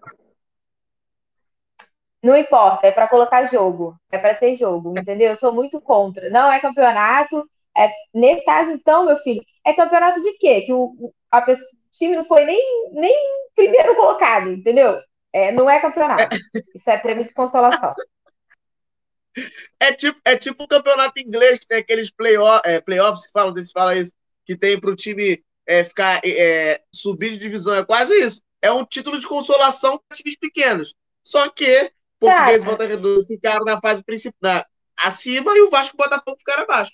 Não 2.22 2.36
importa, 2.36 2.86
é 2.86 2.90
para 2.90 3.08
colocar 3.08 3.44
jogo, 3.44 3.96
é 4.10 4.18
para 4.18 4.34
ter 4.34 4.56
jogo, 4.56 4.98
entendeu? 4.98 5.30
Eu 5.30 5.36
sou 5.36 5.52
muito 5.52 5.80
contra. 5.80 6.28
Não 6.30 6.50
é 6.50 6.58
campeonato. 6.60 7.48
É, 7.76 7.90
nesse 8.12 8.44
caso, 8.44 8.70
então, 8.70 9.06
meu 9.06 9.16
filho, 9.18 9.42
é 9.64 9.72
campeonato 9.74 10.20
de 10.20 10.32
quê? 10.34 10.62
Que 10.62 10.72
o, 10.72 11.12
a 11.30 11.42
pessoa, 11.42 11.68
time 11.90 12.16
não 12.16 12.24
foi 12.24 12.44
nem, 12.44 12.90
nem 12.92 13.14
primeiro 13.54 13.94
colocado, 13.96 14.50
entendeu? 14.50 14.98
É, 15.32 15.52
não 15.52 15.68
é 15.68 15.80
campeonato. 15.80 16.36
Isso 16.74 16.90
é 16.90 16.96
prêmio 16.96 17.24
de 17.24 17.32
consolação. 17.32 17.94
É 19.78 19.92
tipo, 19.92 20.18
é 20.24 20.34
tipo 20.34 20.64
o 20.64 20.66
campeonato 20.66 21.20
inglês 21.20 21.58
que 21.58 21.66
tem 21.66 21.76
aqueles 21.76 22.10
play-off, 22.10 22.62
é, 22.64 22.80
playoffs 22.80 23.26
que 23.26 23.32
falam, 23.32 23.52
desse, 23.52 23.70
fala 23.70 23.94
isso, 23.94 24.14
que 24.46 24.56
tem 24.56 24.80
para 24.80 24.88
o 24.88 24.96
time 24.96 25.44
é, 25.66 25.84
ficar 25.84 26.22
é, 26.24 26.80
subir 26.90 27.32
de 27.32 27.38
divisão. 27.38 27.74
É 27.74 27.84
quase 27.84 28.14
isso. 28.14 28.40
É 28.62 28.72
um 28.72 28.82
título 28.82 29.20
de 29.20 29.28
consolação 29.28 30.00
para 30.08 30.16
times 30.16 30.38
pequenos. 30.38 30.94
Só 31.22 31.50
que 31.50 31.92
Português 32.18 32.62
e 32.62 32.66
Volta 32.66 32.86
Redonda 32.86 33.26
ficaram 33.26 33.64
na 33.64 33.80
fase 33.80 34.02
principal, 34.04 34.64
acima 34.96 35.56
e 35.56 35.62
o 35.62 35.70
Vasco 35.70 35.94
e 35.94 35.96
o 35.96 36.04
Botafogo 36.04 36.38
ficaram 36.38 36.64
abaixo. 36.64 36.92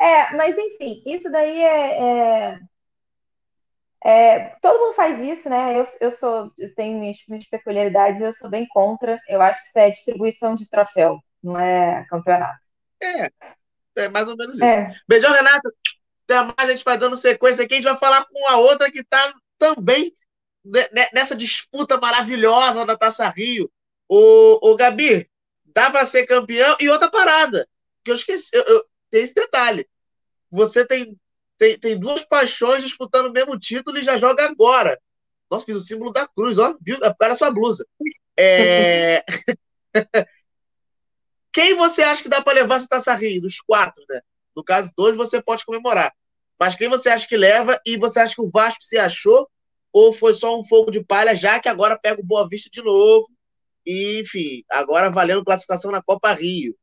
É, 0.00 0.34
mas 0.34 0.56
enfim, 0.56 1.02
isso 1.06 1.30
daí 1.30 1.62
é, 1.62 2.02
é, 2.02 2.60
é, 4.02 4.56
todo 4.62 4.80
mundo 4.80 4.94
faz 4.94 5.20
isso, 5.20 5.48
né? 5.50 5.78
Eu, 5.78 5.86
eu 6.00 6.10
sou, 6.10 6.50
eu 6.56 6.74
tenho 6.74 6.98
minhas, 6.98 7.18
minhas 7.28 7.46
peculiaridades, 7.46 8.20
eu 8.20 8.32
sou 8.32 8.48
bem 8.48 8.66
contra. 8.68 9.20
Eu 9.28 9.42
acho 9.42 9.60
que 9.60 9.68
isso 9.68 9.78
é 9.78 9.90
distribuição 9.90 10.54
de 10.54 10.68
troféu, 10.68 11.18
não 11.42 11.58
é 11.58 12.06
campeonato. 12.08 12.58
É, 13.02 13.30
é 13.96 14.08
mais 14.08 14.26
ou 14.26 14.36
menos 14.36 14.56
isso. 14.56 14.64
É. 14.64 14.88
Beijão, 15.06 15.32
Renata. 15.32 15.70
Até 16.24 16.42
mais, 16.42 16.70
a 16.70 16.74
gente 16.74 16.84
vai 16.84 16.96
dando 16.96 17.16
sequência 17.16 17.64
aqui. 17.64 17.74
A 17.74 17.76
gente 17.76 17.90
vai 17.90 17.98
falar 17.98 18.24
com 18.24 18.48
a 18.48 18.56
outra 18.56 18.90
que 18.90 19.00
está 19.00 19.34
também 19.58 20.14
nessa 21.12 21.34
disputa 21.34 21.98
maravilhosa 21.98 22.84
da 22.84 22.96
Taça 22.96 23.28
Rio. 23.28 23.70
O, 24.08 24.70
o 24.70 24.76
Gabi, 24.76 25.28
dá 25.64 25.90
para 25.90 26.04
ser 26.04 26.26
campeão? 26.26 26.76
E 26.80 26.88
outra 26.88 27.10
parada, 27.10 27.68
que 28.04 28.10
eu 28.10 28.14
esqueci, 28.14 28.50
eu, 28.54 28.62
eu, 28.64 28.84
tem 29.10 29.22
esse 29.22 29.34
detalhe. 29.34 29.88
Você 30.50 30.86
tem, 30.86 31.16
tem, 31.56 31.78
tem 31.78 31.98
duas 31.98 32.22
paixões 32.22 32.82
disputando 32.82 33.26
o 33.26 33.32
mesmo 33.32 33.58
título 33.58 33.98
e 33.98 34.02
já 34.02 34.16
joga 34.16 34.44
agora. 34.44 35.00
Nossa, 35.50 35.66
fiz 35.66 35.76
o 35.76 35.80
símbolo 35.80 36.12
da 36.12 36.26
cruz, 36.26 36.58
ó. 36.58 36.76
Viu? 36.80 36.98
Era 37.20 37.36
sua 37.36 37.50
blusa. 37.50 37.86
É... 38.36 39.24
Quem 41.52 41.74
você 41.74 42.02
acha 42.02 42.22
que 42.22 42.28
dá 42.28 42.40
para 42.40 42.54
levar 42.54 42.76
essa 42.76 42.88
Taça 42.88 43.14
Rio? 43.14 43.42
Dos 43.42 43.60
quatro, 43.60 44.04
né? 44.08 44.20
No 44.54 44.62
caso, 44.62 44.92
dois 44.96 45.16
você 45.16 45.42
pode 45.42 45.64
comemorar. 45.64 46.14
Mas 46.58 46.76
quem 46.76 46.88
você 46.88 47.08
acha 47.08 47.26
que 47.26 47.36
leva 47.36 47.80
e 47.86 47.96
você 47.96 48.20
acha 48.20 48.34
que 48.34 48.42
o 48.42 48.50
Vasco 48.50 48.82
se 48.82 48.98
achou 48.98 49.48
ou 49.92 50.12
foi 50.12 50.34
só 50.34 50.58
um 50.58 50.64
fogo 50.64 50.90
de 50.90 51.02
palha, 51.02 51.34
já 51.34 51.60
que 51.60 51.68
agora 51.68 51.98
pega 51.98 52.20
o 52.20 52.24
Boa 52.24 52.48
Vista 52.48 52.70
de 52.70 52.82
novo. 52.82 53.28
E, 53.84 54.20
enfim, 54.20 54.62
agora 54.70 55.10
valendo 55.10 55.44
classificação 55.44 55.90
na 55.90 56.02
Copa 56.02 56.32
Rio. 56.32 56.74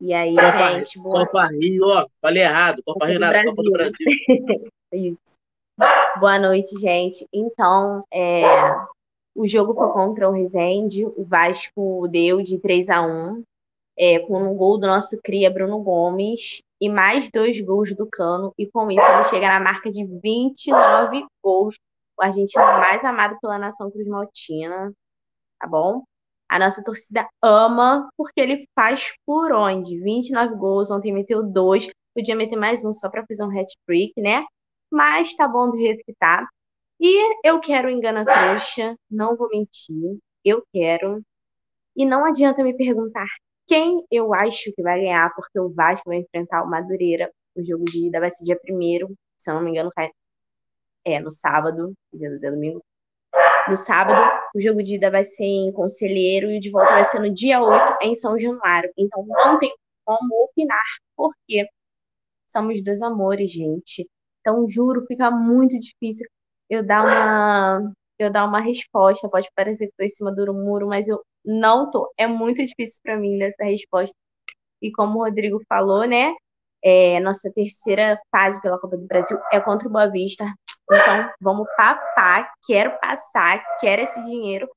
E 0.00 0.12
aí, 0.12 0.34
Copa, 0.34 0.72
gente, 0.78 0.98
boa... 0.98 1.26
Copa 1.26 1.48
Rio, 1.48 1.84
ó, 1.84 2.06
falei 2.20 2.42
errado. 2.42 2.82
Copa, 2.84 3.00
Copa 3.00 3.06
Rio 3.06 3.20
nada, 3.20 3.44
Copa 3.44 3.62
do 3.62 3.70
Brasil. 3.70 4.06
Isso. 4.92 5.38
Boa 6.20 6.38
noite, 6.38 6.78
gente. 6.78 7.26
Então, 7.32 8.04
é, 8.12 8.42
o 9.34 9.46
jogo 9.46 9.74
foi 9.74 9.88
contra 9.92 10.28
o 10.28 10.32
Resende. 10.32 11.06
O 11.06 11.24
Vasco 11.24 12.06
deu 12.08 12.42
de 12.42 12.58
3 12.58 12.90
a 12.90 13.02
1 13.02 13.42
é, 13.96 14.18
com 14.20 14.42
um 14.42 14.56
gol 14.56 14.78
do 14.78 14.86
nosso 14.86 15.18
cria 15.22 15.50
Bruno 15.50 15.80
Gomes 15.82 16.60
e 16.80 16.88
mais 16.88 17.30
dois 17.30 17.60
gols 17.60 17.94
do 17.94 18.06
Cano, 18.06 18.52
e 18.58 18.66
com 18.66 18.90
isso 18.90 19.06
ele 19.06 19.24
chega 19.24 19.48
na 19.48 19.60
marca 19.60 19.90
de 19.90 20.04
29 20.04 21.26
gols. 21.42 21.76
O 22.16 22.22
argentino 22.22 22.64
mais 22.64 23.04
amado 23.04 23.36
pela 23.40 23.58
nação 23.58 23.90
Cruz 23.90 24.06
Maltina, 24.06 24.92
tá 25.58 25.66
bom? 25.66 26.04
A 26.48 26.58
nossa 26.58 26.82
torcida 26.84 27.28
ama, 27.42 28.08
porque 28.16 28.40
ele 28.40 28.68
faz 28.74 29.12
por 29.26 29.52
onde? 29.52 29.98
29 30.00 30.54
gols, 30.56 30.90
ontem 30.90 31.12
meteu 31.12 31.42
dois, 31.42 31.88
podia 32.14 32.36
meter 32.36 32.56
mais 32.56 32.84
um 32.84 32.92
só 32.92 33.08
para 33.08 33.24
fazer 33.26 33.44
um 33.44 33.50
hat-trick, 33.50 34.12
né? 34.20 34.44
Mas 34.90 35.34
tá 35.34 35.48
bom 35.48 35.70
do 35.70 35.78
jeito 35.78 36.04
que 36.04 36.14
tá. 36.14 36.46
E 37.00 37.36
eu 37.44 37.60
quero 37.60 37.90
engana 37.90 38.24
trouxa, 38.24 38.96
não 39.10 39.36
vou 39.36 39.48
mentir, 39.48 40.18
eu 40.44 40.64
quero. 40.72 41.20
E 41.96 42.06
não 42.06 42.24
adianta 42.24 42.62
me 42.62 42.76
perguntar 42.76 43.26
quem 43.66 44.04
eu 44.10 44.34
acho 44.34 44.72
que 44.74 44.82
vai 44.82 45.00
ganhar, 45.00 45.32
porque 45.34 45.58
o 45.58 45.72
Vasco 45.72 46.08
vai 46.08 46.18
enfrentar 46.18 46.62
o 46.62 46.70
Madureira. 46.70 47.30
O 47.56 47.64
jogo 47.64 47.84
de 47.84 48.08
ida 48.08 48.20
vai 48.20 48.30
ser 48.30 48.44
dia 48.44 48.58
primeiro, 48.58 49.14
se 49.38 49.50
eu 49.50 49.54
não 49.54 49.62
me 49.62 49.70
engano, 49.70 49.90
cai... 49.94 50.10
é 51.04 51.20
no 51.20 51.30
sábado, 51.30 51.94
dia 52.12 52.30
do 52.30 52.40
domingo. 52.40 52.82
No 53.68 53.76
sábado, 53.76 54.20
o 54.54 54.60
jogo 54.60 54.82
de 54.82 54.96
ida 54.96 55.10
vai 55.10 55.24
ser 55.24 55.44
em 55.44 55.72
Conselheiro 55.72 56.50
e 56.50 56.58
o 56.58 56.60
de 56.60 56.70
volta 56.70 56.92
vai 56.92 57.04
ser 57.04 57.20
no 57.20 57.32
dia 57.32 57.62
8 57.62 57.96
em 58.02 58.14
São 58.14 58.38
Januário. 58.38 58.92
Então 58.96 59.24
não 59.26 59.58
tem 59.58 59.74
como 60.04 60.44
opinar, 60.44 60.78
porque 61.16 61.66
somos 62.46 62.82
dois 62.84 63.02
amores, 63.02 63.50
gente. 63.52 64.08
Então, 64.40 64.68
juro, 64.68 65.06
fica 65.06 65.30
muito 65.30 65.78
difícil 65.78 66.26
eu 66.68 66.84
dar 66.84 67.04
uma 67.04 67.92
eu 68.18 68.30
dar 68.30 68.44
uma 68.46 68.60
resposta. 68.60 69.28
Pode 69.28 69.48
parecer 69.54 69.86
que 69.86 69.92
estou 69.92 70.06
em 70.06 70.08
cima 70.08 70.32
do 70.32 70.54
muro, 70.54 70.86
mas 70.88 71.08
eu 71.08 71.22
não 71.44 71.90
tô. 71.90 72.12
É 72.16 72.26
muito 72.26 72.64
difícil 72.64 73.00
para 73.02 73.16
mim 73.16 73.38
dessa 73.38 73.64
resposta. 73.64 74.14
E 74.82 74.90
como 74.92 75.18
o 75.18 75.24
Rodrigo 75.24 75.60
falou, 75.68 76.06
né? 76.06 76.34
É, 76.82 77.18
nossa 77.20 77.50
terceira 77.54 78.20
fase 78.30 78.60
pela 78.60 78.78
Copa 78.78 78.96
do 78.96 79.06
Brasil 79.06 79.38
é 79.52 79.60
contra 79.60 79.88
o 79.88 79.90
Boa 79.90 80.10
Vista. 80.10 80.44
Então, 80.90 81.30
vamos 81.40 81.66
papar. 81.76 82.52
Quero 82.66 82.98
passar, 83.00 83.62
quero 83.80 84.02
esse 84.02 84.22
dinheiro. 84.24 84.68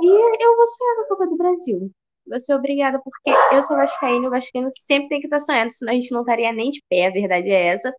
E 0.00 0.44
eu 0.44 0.56
vou 0.56 0.66
sonhar 0.66 0.96
com 0.96 1.02
a 1.02 1.08
Copa 1.08 1.26
do 1.26 1.36
Brasil. 1.36 1.90
Vou 2.28 2.38
ser 2.38 2.54
obrigada, 2.54 3.00
porque 3.02 3.54
eu 3.54 3.62
sou 3.62 3.76
vascaíno, 3.76 4.28
o 4.28 4.30
vascaíno 4.30 4.68
sempre 4.70 5.08
tem 5.08 5.20
que 5.20 5.26
estar 5.26 5.40
sonhando, 5.40 5.72
senão 5.72 5.92
a 5.92 5.94
gente 5.94 6.12
não 6.12 6.20
estaria 6.20 6.52
nem 6.52 6.70
de 6.70 6.82
pé, 6.88 7.06
a 7.06 7.10
verdade 7.10 7.48
é 7.48 7.68
essa. 7.68 7.92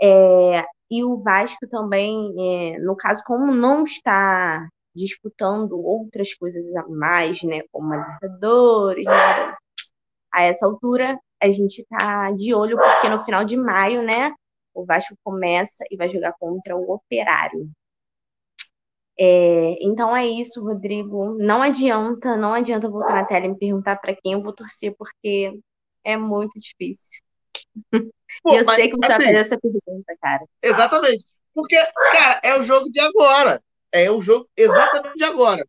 É, 0.00 0.64
e 0.90 1.04
o 1.04 1.18
Vasco 1.18 1.68
também, 1.68 2.34
é, 2.38 2.78
no 2.78 2.96
caso, 2.96 3.22
como 3.26 3.52
não 3.52 3.82
está 3.82 4.66
disputando 4.98 5.78
outras 5.78 6.34
coisas 6.34 6.74
a 6.76 6.86
mais, 6.88 7.42
né, 7.42 7.62
como 7.72 7.92
a 7.92 7.96
Libertadores, 7.96 9.04
né, 9.04 9.56
a 10.32 10.42
essa 10.42 10.66
altura 10.66 11.18
a 11.40 11.50
gente 11.50 11.80
está 11.80 12.30
de 12.32 12.52
olho 12.52 12.76
porque 12.76 13.08
no 13.08 13.24
final 13.24 13.44
de 13.44 13.56
maio, 13.56 14.02
né, 14.02 14.34
o 14.74 14.84
Vasco 14.84 15.16
começa 15.24 15.84
e 15.90 15.96
vai 15.96 16.08
jogar 16.08 16.32
contra 16.38 16.76
o 16.76 16.92
Operário. 16.92 17.70
É, 19.20 19.76
então 19.80 20.16
é 20.16 20.26
isso, 20.26 20.62
Rodrigo. 20.62 21.36
Não 21.38 21.60
adianta, 21.60 22.36
não 22.36 22.54
adianta 22.54 22.88
voltar 22.88 23.14
na 23.14 23.24
tela 23.24 23.46
e 23.46 23.48
me 23.48 23.58
perguntar 23.58 23.96
para 23.96 24.14
quem 24.14 24.34
eu 24.34 24.42
vou 24.42 24.52
torcer, 24.52 24.94
porque 24.96 25.58
é 26.04 26.16
muito 26.16 26.58
difícil. 26.58 27.22
Pô, 28.42 28.52
e 28.52 28.56
eu 28.56 28.64
mas, 28.64 28.76
sei 28.76 28.88
que 28.88 28.96
você 28.96 29.08
vai 29.08 29.16
assim, 29.16 29.24
fazer 29.24 29.36
essa 29.38 29.58
pergunta, 29.58 30.16
cara. 30.20 30.44
Exatamente. 30.62 31.24
Porque, 31.52 31.76
cara, 32.12 32.40
é 32.44 32.56
o 32.58 32.62
jogo 32.62 32.88
de 32.90 33.00
agora. 33.00 33.60
É 33.92 34.10
o 34.10 34.20
jogo 34.20 34.48
exatamente 34.56 35.14
de 35.16 35.24
agora. 35.24 35.66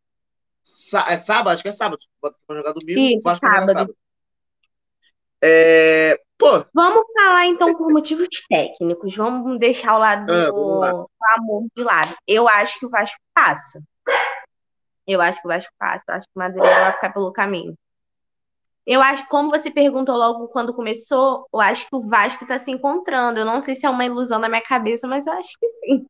Sá- 0.61 1.07
é 1.09 1.17
sábado, 1.17 1.53
acho 1.53 1.63
que 1.63 1.69
é 1.69 1.71
sábado. 1.71 1.99
Botafogo 2.21 2.57
jogar 2.59 2.73
domingo, 2.73 2.99
Isso, 2.99 3.27
o 3.27 3.31
Vasco 3.31 3.45
vai 3.47 3.55
jogar 3.55 3.67
sábado. 3.67 3.95
É, 5.41 6.21
pô, 6.37 6.65
Vamos 6.73 7.05
falar 7.13 7.47
então 7.47 7.73
por 7.75 7.91
motivos 7.91 8.27
técnicos. 8.47 9.15
Vamos 9.15 9.57
deixar 9.57 9.95
o 9.95 9.99
lado 9.99 10.31
Ah, 10.31 10.51
do 10.51 11.09
amor 11.37 11.65
de 11.75 11.83
lado. 11.83 12.15
Eu 12.27 12.47
acho 12.47 12.77
que 12.77 12.85
o 12.85 12.89
Vasco 12.89 13.17
passa. 13.33 13.81
Eu 15.07 15.21
acho 15.21 15.41
que 15.41 15.47
o 15.47 15.49
Vasco 15.49 15.73
passa. 15.79 16.03
Eu 16.09 16.15
acho 16.15 16.25
que 16.27 16.31
o 16.35 16.39
Madureira 16.39 16.79
vai 16.81 16.91
ficar 16.93 17.13
pelo 17.13 17.31
caminho. 17.31 17.73
Eu 18.85 19.01
acho, 19.01 19.27
como 19.27 19.49
você 19.49 19.69
perguntou 19.69 20.17
logo 20.17 20.47
quando 20.47 20.73
começou, 20.73 21.47
eu 21.53 21.61
acho 21.61 21.87
que 21.87 21.95
o 21.95 22.07
Vasco 22.07 22.43
está 22.43 22.57
se 22.57 22.71
encontrando. 22.71 23.39
Eu 23.39 23.45
não 23.45 23.61
sei 23.61 23.75
se 23.75 23.85
é 23.85 23.89
uma 23.89 24.05
ilusão 24.05 24.41
da 24.41 24.49
minha 24.49 24.63
cabeça, 24.63 25.07
mas 25.07 25.25
eu 25.27 25.33
acho 25.33 25.57
que 25.59 25.67
sim. 25.67 26.05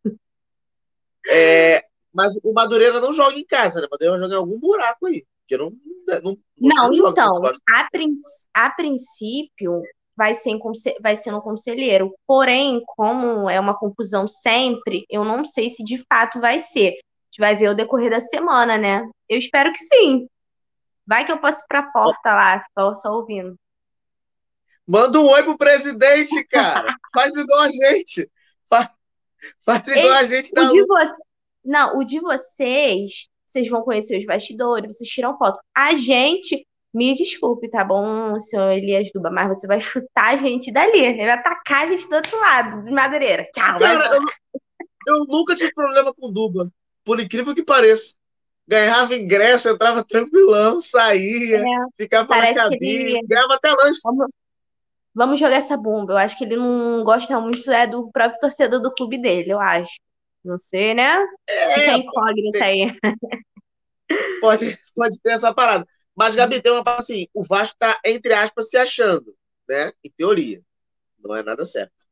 é, 1.29 1.83
mas 2.13 2.37
o 2.43 2.53
Madureira 2.53 2.99
não 2.99 3.13
joga 3.13 3.37
em 3.37 3.45
casa, 3.45 3.79
né? 3.81 3.87
O 3.87 3.89
Madureira 3.91 4.19
joga 4.19 4.33
em 4.33 4.37
algum 4.37 4.59
buraco 4.59 5.07
aí. 5.07 5.25
Porque 5.41 5.57
não, 5.57 5.71
não, 6.21 6.37
Não, 6.59 6.93
joga 6.93 7.09
então, 7.09 7.41
a, 7.73 7.89
prin- 7.89 8.13
a 8.53 8.69
princípio 8.69 9.81
vai 10.15 10.33
ser, 10.33 10.59
vai 11.01 11.15
ser 11.15 11.31
no 11.31 11.41
conselheiro. 11.41 12.13
Porém, 12.27 12.83
como 12.85 13.49
é 13.49 13.59
uma 13.59 13.77
confusão 13.77 14.27
sempre, 14.27 15.05
eu 15.09 15.23
não 15.23 15.45
sei 15.45 15.69
se 15.69 15.83
de 15.83 16.03
fato 16.11 16.39
vai 16.39 16.59
ser. 16.59 16.89
A 16.89 17.25
gente 17.31 17.39
vai 17.39 17.55
ver 17.55 17.69
o 17.69 17.75
decorrer 17.75 18.11
da 18.11 18.19
semana, 18.19 18.77
né? 18.77 19.01
Eu 19.27 19.37
espero 19.39 19.71
que 19.71 19.79
sim. 19.79 20.27
Vai 21.07 21.25
que 21.25 21.31
eu 21.31 21.39
posso 21.39 21.59
ir 21.59 21.67
pra 21.67 21.83
porta 21.91 22.33
lá, 22.33 22.63
ficar 22.63 22.93
só 22.95 23.13
ouvindo. 23.13 23.55
Manda 24.85 25.19
um 25.19 25.27
oi 25.27 25.43
pro 25.43 25.57
presidente, 25.57 26.43
cara. 26.45 26.93
Faz 27.15 27.35
igual 27.35 27.61
a 27.61 27.69
gente. 27.69 28.29
Faz, 28.69 28.89
faz 29.63 29.87
igual 29.87 30.13
a 30.13 30.25
gente 30.25 30.51
O 30.51 30.55
da 30.55 30.63
de 30.67 30.85
vocês. 30.85 31.28
Não, 31.63 31.97
o 31.97 32.03
de 32.03 32.19
vocês, 32.19 33.27
vocês 33.45 33.67
vão 33.67 33.81
conhecer 33.81 34.17
os 34.17 34.25
bastidores, 34.25 34.95
vocês 34.95 35.09
tiram 35.09 35.37
foto. 35.37 35.59
A 35.75 35.95
gente, 35.95 36.65
me 36.93 37.13
desculpe, 37.13 37.69
tá 37.69 37.83
bom, 37.83 38.39
senhor 38.39 38.71
Elias 38.71 39.09
Duba, 39.13 39.29
mas 39.29 39.47
você 39.47 39.67
vai 39.67 39.79
chutar 39.79 40.33
a 40.33 40.37
gente 40.37 40.71
dali. 40.71 40.99
Ele 40.99 41.17
vai 41.17 41.31
atacar 41.31 41.85
a 41.85 41.87
gente 41.87 42.07
do 42.07 42.15
outro 42.15 42.39
lado, 42.39 42.83
de 42.83 42.91
Madureira. 42.91 43.47
Tchau, 43.53 43.77
Cara, 43.77 44.15
eu, 44.15 44.21
eu 45.07 45.25
nunca 45.25 45.55
tive 45.55 45.73
problema 45.73 46.13
com 46.13 46.31
Duba. 46.31 46.71
Por 47.03 47.19
incrível 47.19 47.55
que 47.55 47.63
pareça. 47.63 48.13
Ganhava 48.67 49.15
ingresso, 49.15 49.67
entrava 49.67 50.03
tranquilão, 50.03 50.79
saía, 50.79 51.57
É, 51.57 51.63
ficava 51.97 52.35
na 52.35 52.53
cabine, 52.53 53.19
ganhava 53.25 53.55
até 53.55 53.71
lanche. 53.71 53.99
vamos, 54.03 54.27
vamos 55.13 55.39
jogar 55.39 55.55
essa 55.55 55.75
bomba. 55.75 56.13
Eu 56.13 56.17
acho 56.17 56.37
que 56.37 56.43
ele 56.43 56.55
não 56.55 57.03
gosta 57.03 57.39
muito 57.39 57.69
é, 57.71 57.87
do 57.87 58.11
próprio 58.11 58.39
torcedor 58.39 58.79
do 58.79 58.93
clube 58.93 59.19
dele, 59.19 59.51
eu 59.51 59.59
acho. 59.59 59.91
Não 60.43 60.57
sei, 60.57 60.93
né? 60.93 61.17
Fica 61.75 61.91
É, 61.91 61.97
incógnita 61.97 62.65
aí. 62.65 62.97
pode, 64.41 64.77
pode 64.95 65.19
ter 65.21 65.31
essa 65.31 65.53
parada. 65.53 65.85
Mas, 66.15 66.35
Gabi, 66.35 66.61
tem 66.61 66.71
uma 66.71 66.83
parada 66.83 67.03
assim: 67.03 67.27
o 67.33 67.43
Vasco 67.43 67.75
tá, 67.79 67.99
entre 68.05 68.33
aspas, 68.33 68.69
se 68.69 68.77
achando, 68.77 69.35
né? 69.67 69.91
Em 70.03 70.09
teoria. 70.09 70.61
Não 71.19 71.35
é 71.35 71.43
nada 71.43 71.65
certo. 71.65 72.07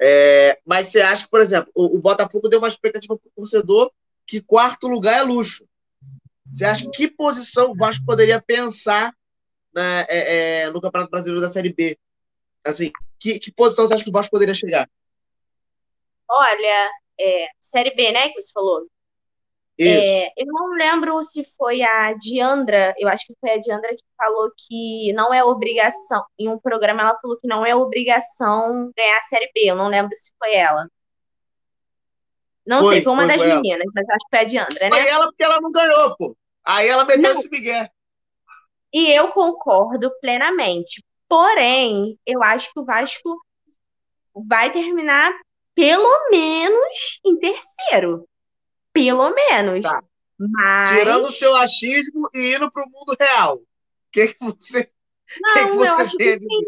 É, 0.00 0.60
mas 0.64 0.88
você 0.88 1.00
acha 1.00 1.24
que, 1.24 1.30
por 1.30 1.40
exemplo, 1.40 1.70
o, 1.74 1.96
o 1.96 1.98
Botafogo 2.00 2.48
deu 2.48 2.58
uma 2.58 2.68
expectativa 2.68 3.16
pro 3.16 3.30
torcedor 3.34 3.90
que 4.26 4.40
quarto 4.40 4.88
lugar 4.88 5.18
é 5.18 5.22
luxo. 5.22 5.66
Você 6.50 6.64
acha 6.64 6.88
que 6.90 7.08
posição 7.08 7.70
o 7.70 7.76
Vasco 7.76 8.04
poderia 8.04 8.40
pensar 8.40 9.14
né, 9.74 10.06
é, 10.08 10.62
é, 10.64 10.70
no 10.70 10.80
Campeonato 10.80 11.10
Brasileiro 11.10 11.40
da 11.40 11.48
Série 11.48 11.72
B? 11.72 11.98
Assim, 12.64 12.90
que, 13.18 13.38
que 13.38 13.52
posição 13.52 13.86
você 13.86 13.94
acha 13.94 14.04
que 14.04 14.10
o 14.10 14.12
Vasco 14.12 14.30
poderia 14.30 14.54
chegar? 14.54 14.88
Olha, 16.28 16.90
é, 17.18 17.48
Série 17.60 17.94
B, 17.94 18.12
né, 18.12 18.28
que 18.30 18.40
você 18.40 18.52
falou? 18.52 18.86
Isso. 19.78 20.08
É, 20.08 20.32
eu 20.38 20.46
não 20.46 20.70
lembro 20.70 21.22
se 21.22 21.44
foi 21.56 21.82
a 21.82 22.14
Diandra, 22.14 22.94
eu 22.98 23.08
acho 23.08 23.26
que 23.26 23.34
foi 23.38 23.50
a 23.50 23.58
Diandra 23.58 23.90
que 23.94 24.04
falou 24.16 24.50
que 24.56 25.12
não 25.12 25.34
é 25.34 25.44
obrigação. 25.44 26.24
Em 26.38 26.48
um 26.48 26.58
programa 26.58 27.02
ela 27.02 27.18
falou 27.20 27.38
que 27.38 27.46
não 27.46 27.64
é 27.64 27.76
obrigação 27.76 28.90
ganhar 28.96 29.18
a 29.18 29.22
Série 29.22 29.50
B. 29.54 29.64
Eu 29.66 29.76
não 29.76 29.88
lembro 29.88 30.16
se 30.16 30.32
foi 30.38 30.54
ela. 30.54 30.88
Não 32.66 32.80
Foi, 32.82 32.94
sei, 32.94 33.04
foi 33.04 33.12
uma 33.12 33.22
foi, 33.22 33.28
das 33.28 33.36
foi 33.36 33.50
ela. 33.50 33.60
meninas, 33.60 33.86
mas 33.94 34.08
acho 34.08 34.24
que 34.24 34.30
foi 34.30 34.38
a 34.40 34.44
Diandra, 34.44 34.88
Foi 34.90 35.02
né? 35.02 35.08
ela 35.08 35.26
porque 35.26 35.44
ela 35.44 35.60
não 35.60 35.70
ganhou, 35.70 36.16
pô. 36.16 36.36
Aí 36.64 36.88
ela 36.88 37.04
meteu 37.04 37.22
Não. 37.22 37.32
esse 37.32 37.48
migué. 37.48 37.88
E 38.92 39.12
eu 39.12 39.28
concordo 39.28 40.10
plenamente. 40.20 41.04
Porém, 41.28 42.18
eu 42.26 42.42
acho 42.42 42.72
que 42.72 42.80
o 42.80 42.84
Vasco 42.84 43.40
vai 44.34 44.72
terminar 44.72 45.32
pelo 45.76 46.30
menos 46.30 47.20
em 47.24 47.38
terceiro. 47.38 48.26
Pelo 48.92 49.32
menos. 49.32 49.82
Tá. 49.82 50.02
Mas. 50.38 50.88
Tirando 50.88 51.26
o 51.26 51.32
seu 51.32 51.54
achismo 51.54 52.28
e 52.34 52.56
indo 52.56 52.72
pro 52.72 52.88
mundo 52.90 53.14
real. 53.20 53.56
O 53.56 53.66
que, 54.10 54.28
que 54.28 54.36
você, 54.40 54.84
que 54.84 54.90
que 55.30 55.40
Não, 55.42 55.68
eu 55.68 55.74
você 55.74 56.02
acho 56.02 56.16
tem 56.16 56.38
que 56.38 56.38
sim. 56.40 56.64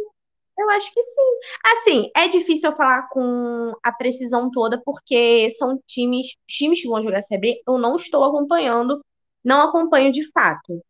Eu 0.59 0.71
acho 0.71 0.93
que 0.93 1.03
sim. 1.03 1.39
Assim, 1.65 2.11
é 2.17 2.29
difícil 2.29 2.71
eu 2.71 2.77
falar 2.77 3.09
com 3.09 3.73
a 3.83 3.93
precisão 3.93 4.51
toda, 4.51 4.81
porque 4.85 5.49
são 5.51 5.81
times, 5.87 6.35
times 6.47 6.83
que 6.83 6.89
vão 6.89 7.03
jogar 7.03 7.23
CB, 7.23 7.63
eu 7.67 7.79
não 7.79 7.95
estou 7.95 8.25
acompanhando, 8.25 9.01
não 9.43 9.63
acompanho 9.63 10.11
de 10.11 10.29
fato. 10.33 10.83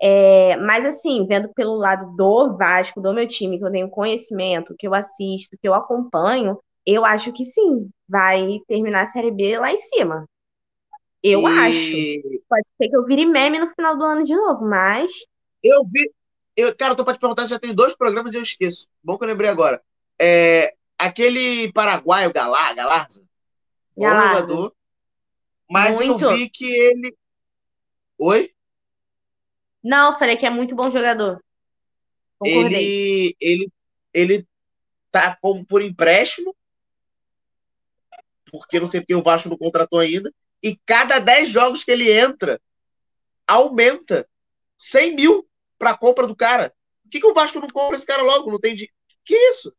É, 0.00 0.56
mas 0.56 0.84
assim, 0.84 1.26
vendo 1.26 1.48
pelo 1.54 1.76
lado 1.76 2.14
do 2.14 2.56
Vasco, 2.58 3.00
do 3.00 3.14
meu 3.14 3.26
time, 3.26 3.58
que 3.58 3.64
eu 3.64 3.72
tenho 3.72 3.88
conhecimento, 3.88 4.74
que 4.78 4.86
eu 4.86 4.94
assisto, 4.94 5.56
que 5.58 5.66
eu 5.66 5.74
acompanho, 5.74 6.58
eu 6.86 7.04
acho 7.04 7.32
que 7.32 7.44
sim, 7.44 7.90
vai 8.08 8.60
terminar 8.68 9.02
a 9.02 9.06
Série 9.06 9.30
B 9.30 9.58
lá 9.58 9.72
em 9.72 9.78
cima. 9.78 10.24
Eu 11.22 11.44
acho. 11.46 11.96
E 11.96 12.40
Pode 12.48 12.66
ser 12.78 12.88
que 12.88 12.96
eu 12.96 13.04
vire 13.04 13.26
meme 13.26 13.58
no 13.58 13.70
final 13.74 13.98
do 13.98 14.04
ano 14.04 14.22
de 14.22 14.34
novo, 14.34 14.64
mas 14.64 15.12
eu 15.62 15.84
vi. 15.84 16.10
Eu, 16.56 16.74
cara, 16.74 16.92
eu 16.92 16.96
tô 16.96 17.04
pra 17.04 17.12
te 17.12 17.20
perguntar, 17.20 17.44
já 17.46 17.58
tem 17.58 17.74
dois 17.74 17.94
programas 17.94 18.32
e 18.32 18.36
eu 18.36 18.42
esqueço. 18.42 18.88
Bom 19.02 19.18
que 19.18 19.24
eu 19.24 19.28
lembrei 19.28 19.50
agora. 19.50 19.82
É, 20.18 20.74
aquele 20.98 21.70
paraguaio 21.72 22.32
Galá, 22.32 22.72
Galarza, 22.72 23.22
bom 23.94 24.04
Galarza. 24.04 24.40
jogador. 24.40 24.74
Mas 25.68 25.96
Muito. 25.96 26.24
eu 26.24 26.30
vi 26.30 26.48
que 26.48 26.64
ele. 26.64 27.16
Oi? 28.18 28.50
não, 29.82 30.12
eu 30.12 30.18
falei 30.18 30.36
que 30.36 30.46
é 30.46 30.50
muito 30.50 30.74
bom 30.74 30.90
jogador. 30.90 31.42
Concordei. 32.38 32.84
Ele, 32.84 33.36
ele, 33.40 33.72
ele 34.14 34.48
tá 35.10 35.36
como 35.40 35.64
por 35.66 35.82
empréstimo, 35.82 36.54
porque 38.50 38.80
não 38.80 38.86
sei 38.86 39.00
porque 39.00 39.14
o 39.14 39.22
Vasco 39.22 39.48
não 39.48 39.56
contratou 39.56 39.98
ainda, 39.98 40.32
e 40.62 40.76
cada 40.86 41.18
10 41.18 41.48
jogos 41.48 41.84
que 41.84 41.90
ele 41.90 42.10
entra, 42.10 42.60
aumenta 43.46 44.26
100 44.76 45.14
mil 45.14 45.48
pra 45.78 45.96
compra 45.96 46.26
do 46.26 46.36
cara. 46.36 46.72
Por 47.02 47.10
que, 47.10 47.20
que 47.20 47.26
o 47.26 47.34
Vasco 47.34 47.60
não 47.60 47.68
compra 47.68 47.96
esse 47.96 48.06
cara 48.06 48.22
logo? 48.22 48.50
Não 48.50 48.58
tem 48.58 48.74
de... 48.74 48.90
Que 49.24 49.34
isso? 49.50 49.74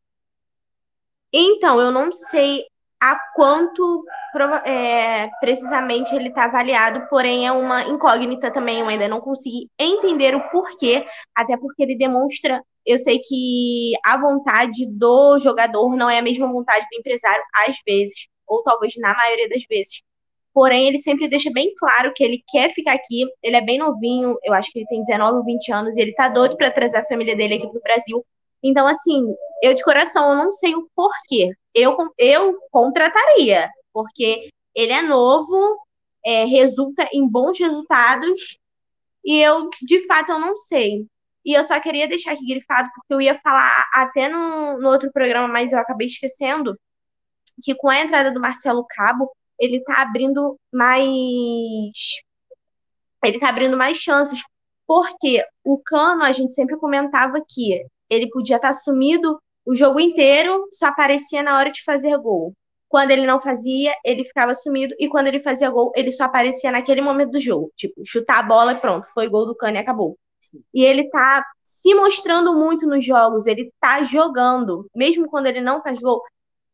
Então, 1.32 1.80
eu 1.80 1.90
não 1.90 2.10
sei 2.10 2.64
a 3.00 3.16
quanto 3.34 4.04
é, 4.64 5.28
precisamente 5.40 6.14
ele 6.14 6.28
está 6.28 6.44
avaliado, 6.44 7.06
porém 7.08 7.46
é 7.46 7.52
uma 7.52 7.82
incógnita 7.82 8.50
também. 8.52 8.80
Eu 8.80 8.88
ainda 8.88 9.08
não 9.08 9.20
consegui 9.20 9.70
entender 9.78 10.34
o 10.34 10.48
porquê, 10.50 11.06
até 11.34 11.56
porque 11.56 11.82
ele 11.82 11.96
demonstra. 11.96 12.62
Eu 12.84 12.98
sei 12.98 13.20
que 13.20 13.92
a 14.04 14.16
vontade 14.16 14.86
do 14.86 15.38
jogador 15.38 15.94
não 15.96 16.08
é 16.08 16.18
a 16.18 16.22
mesma 16.22 16.50
vontade 16.50 16.86
do 16.90 16.98
empresário, 16.98 17.42
às 17.54 17.76
vezes, 17.86 18.26
ou 18.48 18.62
talvez 18.62 18.94
na 18.96 19.14
maioria 19.14 19.48
das 19.48 19.64
vezes. 19.68 20.02
Porém, 20.52 20.88
ele 20.88 20.98
sempre 20.98 21.28
deixa 21.28 21.50
bem 21.52 21.72
claro 21.76 22.12
que 22.14 22.24
ele 22.24 22.42
quer 22.48 22.70
ficar 22.72 22.94
aqui. 22.94 23.24
Ele 23.42 23.56
é 23.56 23.60
bem 23.60 23.78
novinho, 23.78 24.36
eu 24.42 24.52
acho 24.52 24.72
que 24.72 24.80
ele 24.80 24.88
tem 24.88 25.02
19 25.02 25.38
ou 25.38 25.44
20 25.44 25.72
anos, 25.72 25.96
e 25.96 26.00
ele 26.00 26.12
tá 26.14 26.28
doido 26.28 26.56
para 26.56 26.70
trazer 26.70 26.98
a 26.98 27.06
família 27.06 27.36
dele 27.36 27.54
aqui 27.54 27.68
pro 27.68 27.80
Brasil. 27.80 28.24
Então, 28.62 28.86
assim, 28.86 29.34
eu 29.62 29.74
de 29.74 29.84
coração, 29.84 30.30
eu 30.30 30.36
não 30.36 30.52
sei 30.52 30.74
o 30.74 30.88
porquê. 30.96 31.52
Eu, 31.74 31.96
eu 32.18 32.58
contrataria, 32.70 33.70
porque 33.92 34.48
ele 34.74 34.92
é 34.92 35.02
novo, 35.02 35.78
é, 36.24 36.44
resulta 36.44 37.08
em 37.12 37.28
bons 37.28 37.58
resultados, 37.58 38.58
e 39.24 39.40
eu, 39.40 39.68
de 39.82 40.06
fato, 40.06 40.32
eu 40.32 40.40
não 40.40 40.56
sei. 40.56 41.06
E 41.44 41.52
eu 41.56 41.62
só 41.62 41.80
queria 41.80 42.08
deixar 42.08 42.32
aqui 42.32 42.46
grifado, 42.46 42.88
porque 42.94 43.14
eu 43.14 43.20
ia 43.20 43.38
falar 43.40 43.86
até 43.94 44.28
no, 44.28 44.78
no 44.80 44.88
outro 44.88 45.10
programa, 45.12 45.48
mas 45.48 45.72
eu 45.72 45.78
acabei 45.78 46.06
esquecendo, 46.06 46.78
que 47.62 47.74
com 47.74 47.88
a 47.88 48.00
entrada 48.00 48.30
do 48.30 48.40
Marcelo 48.40 48.84
Cabo, 48.88 49.30
ele 49.58 49.80
tá 49.80 50.02
abrindo 50.02 50.58
mais. 50.72 52.22
Ele 53.24 53.38
tá 53.38 53.48
abrindo 53.48 53.76
mais 53.76 53.98
chances. 53.98 54.42
Porque 54.86 55.44
o 55.64 55.78
Cano, 55.78 56.22
a 56.22 56.32
gente 56.32 56.54
sempre 56.54 56.76
comentava 56.78 57.42
que 57.46 57.84
ele 58.08 58.28
podia 58.30 58.56
estar 58.56 58.72
sumido 58.72 59.38
o 59.66 59.74
jogo 59.74 60.00
inteiro, 60.00 60.66
só 60.72 60.86
aparecia 60.86 61.42
na 61.42 61.58
hora 61.58 61.70
de 61.70 61.84
fazer 61.84 62.16
gol. 62.18 62.54
Quando 62.88 63.10
ele 63.10 63.26
não 63.26 63.38
fazia, 63.38 63.92
ele 64.02 64.24
ficava 64.24 64.54
sumido. 64.54 64.94
E 64.98 65.08
quando 65.08 65.26
ele 65.26 65.42
fazia 65.42 65.68
gol, 65.68 65.92
ele 65.94 66.10
só 66.10 66.24
aparecia 66.24 66.72
naquele 66.72 67.02
momento 67.02 67.32
do 67.32 67.40
jogo. 67.40 67.70
Tipo, 67.76 68.00
chutar 68.02 68.38
a 68.38 68.42
bola 68.42 68.72
e 68.72 68.80
pronto, 68.80 69.06
foi 69.12 69.28
gol 69.28 69.44
do 69.44 69.54
Cano 69.54 69.76
e 69.76 69.78
acabou. 69.78 70.16
E 70.72 70.82
ele 70.82 71.10
tá 71.10 71.44
se 71.62 71.94
mostrando 71.94 72.54
muito 72.54 72.86
nos 72.86 73.04
jogos, 73.04 73.46
ele 73.46 73.70
tá 73.78 74.02
jogando. 74.02 74.88
Mesmo 74.94 75.28
quando 75.28 75.46
ele 75.46 75.60
não 75.60 75.82
faz 75.82 76.00
gol, 76.00 76.22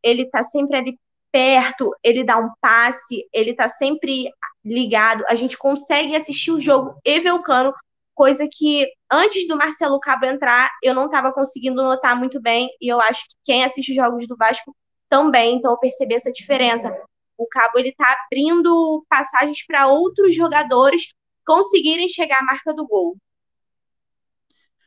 ele 0.04 0.26
tá 0.26 0.42
sempre 0.42 0.76
ali 0.76 0.98
perto, 1.32 1.90
ele 2.02 2.22
dá 2.22 2.38
um 2.38 2.50
passe, 2.60 3.26
ele 3.32 3.54
tá 3.54 3.68
sempre 3.68 4.30
ligado. 4.64 5.24
A 5.26 5.34
gente 5.34 5.58
consegue 5.58 6.14
assistir 6.14 6.52
o 6.52 6.60
jogo 6.60 6.94
e 7.04 7.18
ver 7.18 7.32
o 7.32 7.42
Cano, 7.42 7.74
coisa 8.14 8.46
que 8.48 8.86
antes 9.10 9.48
do 9.48 9.56
Marcelo 9.56 9.98
Cabo 9.98 10.26
entrar, 10.26 10.70
eu 10.82 10.94
não 10.94 11.06
estava 11.06 11.32
conseguindo 11.32 11.82
notar 11.82 12.16
muito 12.16 12.40
bem. 12.40 12.68
E 12.80 12.86
eu 12.86 13.00
acho 13.00 13.22
que 13.22 13.34
quem 13.44 13.64
assiste 13.64 13.90
os 13.90 13.96
jogos 13.96 14.28
do 14.28 14.36
Vasco 14.36 14.76
também, 15.08 15.56
então 15.56 15.72
eu 15.72 15.78
percebi 15.78 16.14
essa 16.14 16.30
diferença. 16.30 16.94
O 17.36 17.46
Cabo 17.46 17.78
ele 17.78 17.92
tá 17.92 18.16
abrindo 18.26 19.04
passagens 19.08 19.66
para 19.66 19.88
outros 19.88 20.34
jogadores 20.34 21.08
conseguirem 21.44 22.08
chegar 22.08 22.38
à 22.40 22.44
marca 22.44 22.72
do 22.72 22.86
gol. 22.86 23.16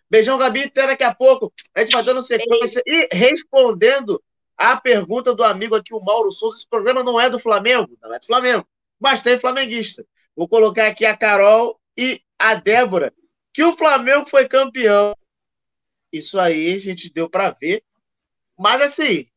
Beijão, 0.09 0.37
Gabi. 0.37 0.63
Até 0.63 0.87
daqui 0.87 1.03
a 1.03 1.13
pouco. 1.13 1.51
A 1.75 1.81
gente 1.81 1.91
vai 1.91 2.03
dando 2.03 2.23
sequência 2.23 2.81
e 2.85 3.09
respondendo 3.11 4.21
a 4.57 4.75
pergunta 4.79 5.35
do 5.35 5.43
amigo 5.43 5.75
aqui, 5.75 5.93
o 5.93 6.03
Mauro 6.03 6.31
Souza. 6.31 6.57
Esse 6.57 6.67
programa 6.67 7.03
não 7.03 7.19
é 7.19 7.29
do 7.29 7.39
Flamengo, 7.39 7.97
não 8.01 8.13
é 8.13 8.19
do 8.19 8.25
Flamengo, 8.25 8.67
mas 8.99 9.21
tem 9.21 9.39
flamenguista. 9.39 10.05
Vou 10.35 10.47
colocar 10.47 10.87
aqui 10.87 11.05
a 11.05 11.15
Carol 11.15 11.79
e 11.95 12.21
a 12.39 12.55
Débora, 12.55 13.13
que 13.53 13.63
o 13.63 13.77
Flamengo 13.77 14.29
foi 14.29 14.47
campeão. 14.47 15.15
Isso 16.11 16.39
aí 16.39 16.75
a 16.75 16.79
gente 16.79 17.11
deu 17.11 17.29
para 17.29 17.51
ver. 17.51 17.83
Mas 18.57 18.81
assim, 18.81 19.27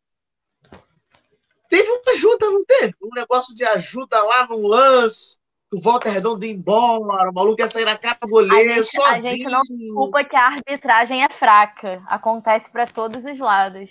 teve 1.68 1.90
uma 1.90 2.12
ajuda, 2.12 2.50
não 2.50 2.64
teve? 2.64 2.94
Um 3.02 3.14
negócio 3.14 3.54
de 3.54 3.64
ajuda 3.64 4.22
lá 4.22 4.46
no 4.46 4.66
lance 4.66 5.40
o 5.72 5.80
Volta 5.80 6.10
Redondo 6.10 6.44
ia 6.44 6.52
embora, 6.52 7.30
o 7.30 7.32
maluco 7.32 7.62
ia 7.62 7.68
sair 7.68 7.84
na 7.84 7.96
cara 7.96 8.18
do 8.20 8.28
goleiro. 8.28 8.72
A 8.72 8.82
gente, 8.82 9.00
a 9.00 9.20
gente 9.20 9.44
não 9.44 9.62
desculpa 9.62 10.24
que 10.24 10.34
a 10.34 10.46
arbitragem 10.46 11.22
é 11.22 11.28
fraca. 11.28 12.02
Acontece 12.08 12.68
para 12.70 12.86
todos 12.86 13.22
os 13.24 13.38
lados. 13.38 13.88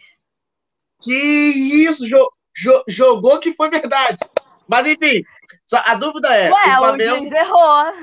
Que 1.02 1.14
isso, 1.14 2.08
jo, 2.08 2.32
jo, 2.56 2.84
jogou 2.88 3.39
que 3.39 3.54
foi 3.54 3.70
verdade. 3.70 4.18
Mas 4.68 4.88
enfim, 4.88 5.24
só, 5.66 5.78
a 5.86 5.95
dúvida 5.95 6.34
é. 6.36 6.52
Ué, 6.52 6.76
o 6.76 6.78
Flamengo. 6.80 7.30
O 7.30 7.36
errou. 7.36 7.93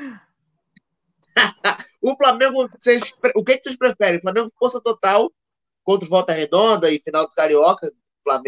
o 2.02 2.16
Flamengo, 2.16 2.68
vocês, 2.68 3.14
o 3.34 3.44
que, 3.44 3.58
que 3.58 3.64
vocês 3.64 3.76
preferem? 3.76 4.20
Flamengo 4.20 4.52
força 4.58 4.80
total 4.80 5.30
contra 5.84 6.06
o 6.06 6.10
Volta 6.10 6.32
Redonda 6.32 6.90
e 6.90 7.00
final 7.00 7.26
do 7.26 7.34
Carioca, 7.34 7.92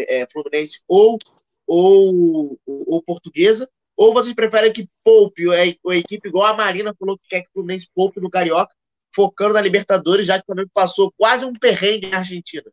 é, 0.07 0.27
Fluminense 0.31 0.81
ou, 0.87 1.17
ou, 1.65 2.59
ou 2.65 3.03
Portuguesa? 3.03 3.69
Ou 3.95 4.13
vocês 4.13 4.33
preferem 4.33 4.71
que 4.71 4.87
poupe 5.03 5.53
a, 5.53 5.65
equipe 5.95 6.29
igual 6.29 6.47
a 6.47 6.55
Marina 6.55 6.95
falou 6.97 7.17
que 7.17 7.27
quer 7.29 7.41
que 7.41 7.49
o 7.49 7.53
Fluminense 7.53 7.89
poupe 7.93 8.19
no 8.19 8.29
Carioca, 8.29 8.73
focando 9.13 9.53
na 9.53 9.61
Libertadores, 9.61 10.27
já 10.27 10.35
que 10.35 10.43
o 10.43 10.45
Flamengo 10.45 10.71
passou 10.73 11.13
quase 11.17 11.45
um 11.45 11.53
perrengue 11.53 12.07
na 12.07 12.19
Argentina? 12.19 12.63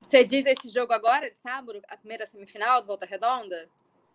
Você 0.00 0.24
diz 0.24 0.44
esse 0.46 0.68
jogo 0.70 0.92
agora, 0.92 1.30
de 1.30 1.38
sábado, 1.38 1.80
a 1.88 1.96
primeira 1.96 2.26
semifinal 2.26 2.80
do 2.80 2.86
Volta 2.86 3.06
Redonda? 3.06 3.68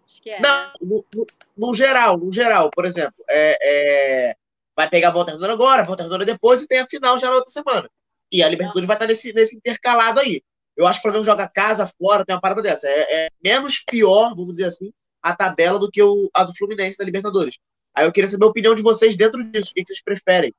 Acho 0.06 0.22
que 0.22 0.30
é. 0.30 0.40
Não, 0.40 0.74
no, 0.82 1.06
no, 1.14 1.28
no, 1.58 1.74
geral, 1.74 2.18
no 2.18 2.32
geral, 2.32 2.70
por 2.72 2.86
exemplo, 2.86 3.24
é, 3.30 3.58
é, 3.62 4.36
vai 4.76 4.90
pegar 4.90 5.10
a 5.10 5.12
Volta 5.12 5.32
Redonda 5.32 5.54
agora, 5.54 5.82
a 5.82 5.86
Volta 5.86 6.04
Redonda 6.04 6.26
depois 6.26 6.62
e 6.62 6.68
tem 6.68 6.80
a 6.80 6.88
final 6.88 7.20
já 7.20 7.30
na 7.30 7.36
outra 7.36 7.52
semana. 7.52 7.90
E 8.32 8.42
a 8.42 8.50
Libertadores 8.50 8.88
vai 8.88 8.96
estar 8.96 9.08
nesse, 9.08 9.34
nesse 9.34 9.56
intercalado 9.58 10.20
aí. 10.20 10.42
Eu 10.78 10.88
acho 10.88 11.00
que 11.00 11.08
o 11.08 11.12
Flamengo 11.12 11.26
joga 11.26 11.50
casa 11.50 11.92
fora, 12.00 12.26
tem 12.26 12.34
uma 12.34 12.42
parada 12.42 12.62
dessa. 12.62 12.88
É, 12.88 13.26
é 13.26 13.30
menos 13.44 13.84
pior, 13.86 14.30
vamos 14.36 14.54
dizer 14.54 14.68
assim, 14.68 14.92
a 15.22 15.36
tabela 15.36 15.78
do 15.78 15.92
que 15.92 16.02
o, 16.02 16.30
a 16.34 16.44
do 16.44 16.56
Fluminense 16.56 16.98
da 16.98 17.04
Libertadores. 17.04 17.58
Aí 17.94 18.06
eu 18.06 18.12
queria 18.12 18.30
saber 18.30 18.46
a 18.46 18.50
opinião 18.50 18.74
de 18.74 18.82
vocês 18.82 19.18
dentro 19.18 19.44
disso. 19.52 19.72
O 19.72 19.74
que 19.74 19.84
vocês 19.86 20.02
preferem? 20.02 20.54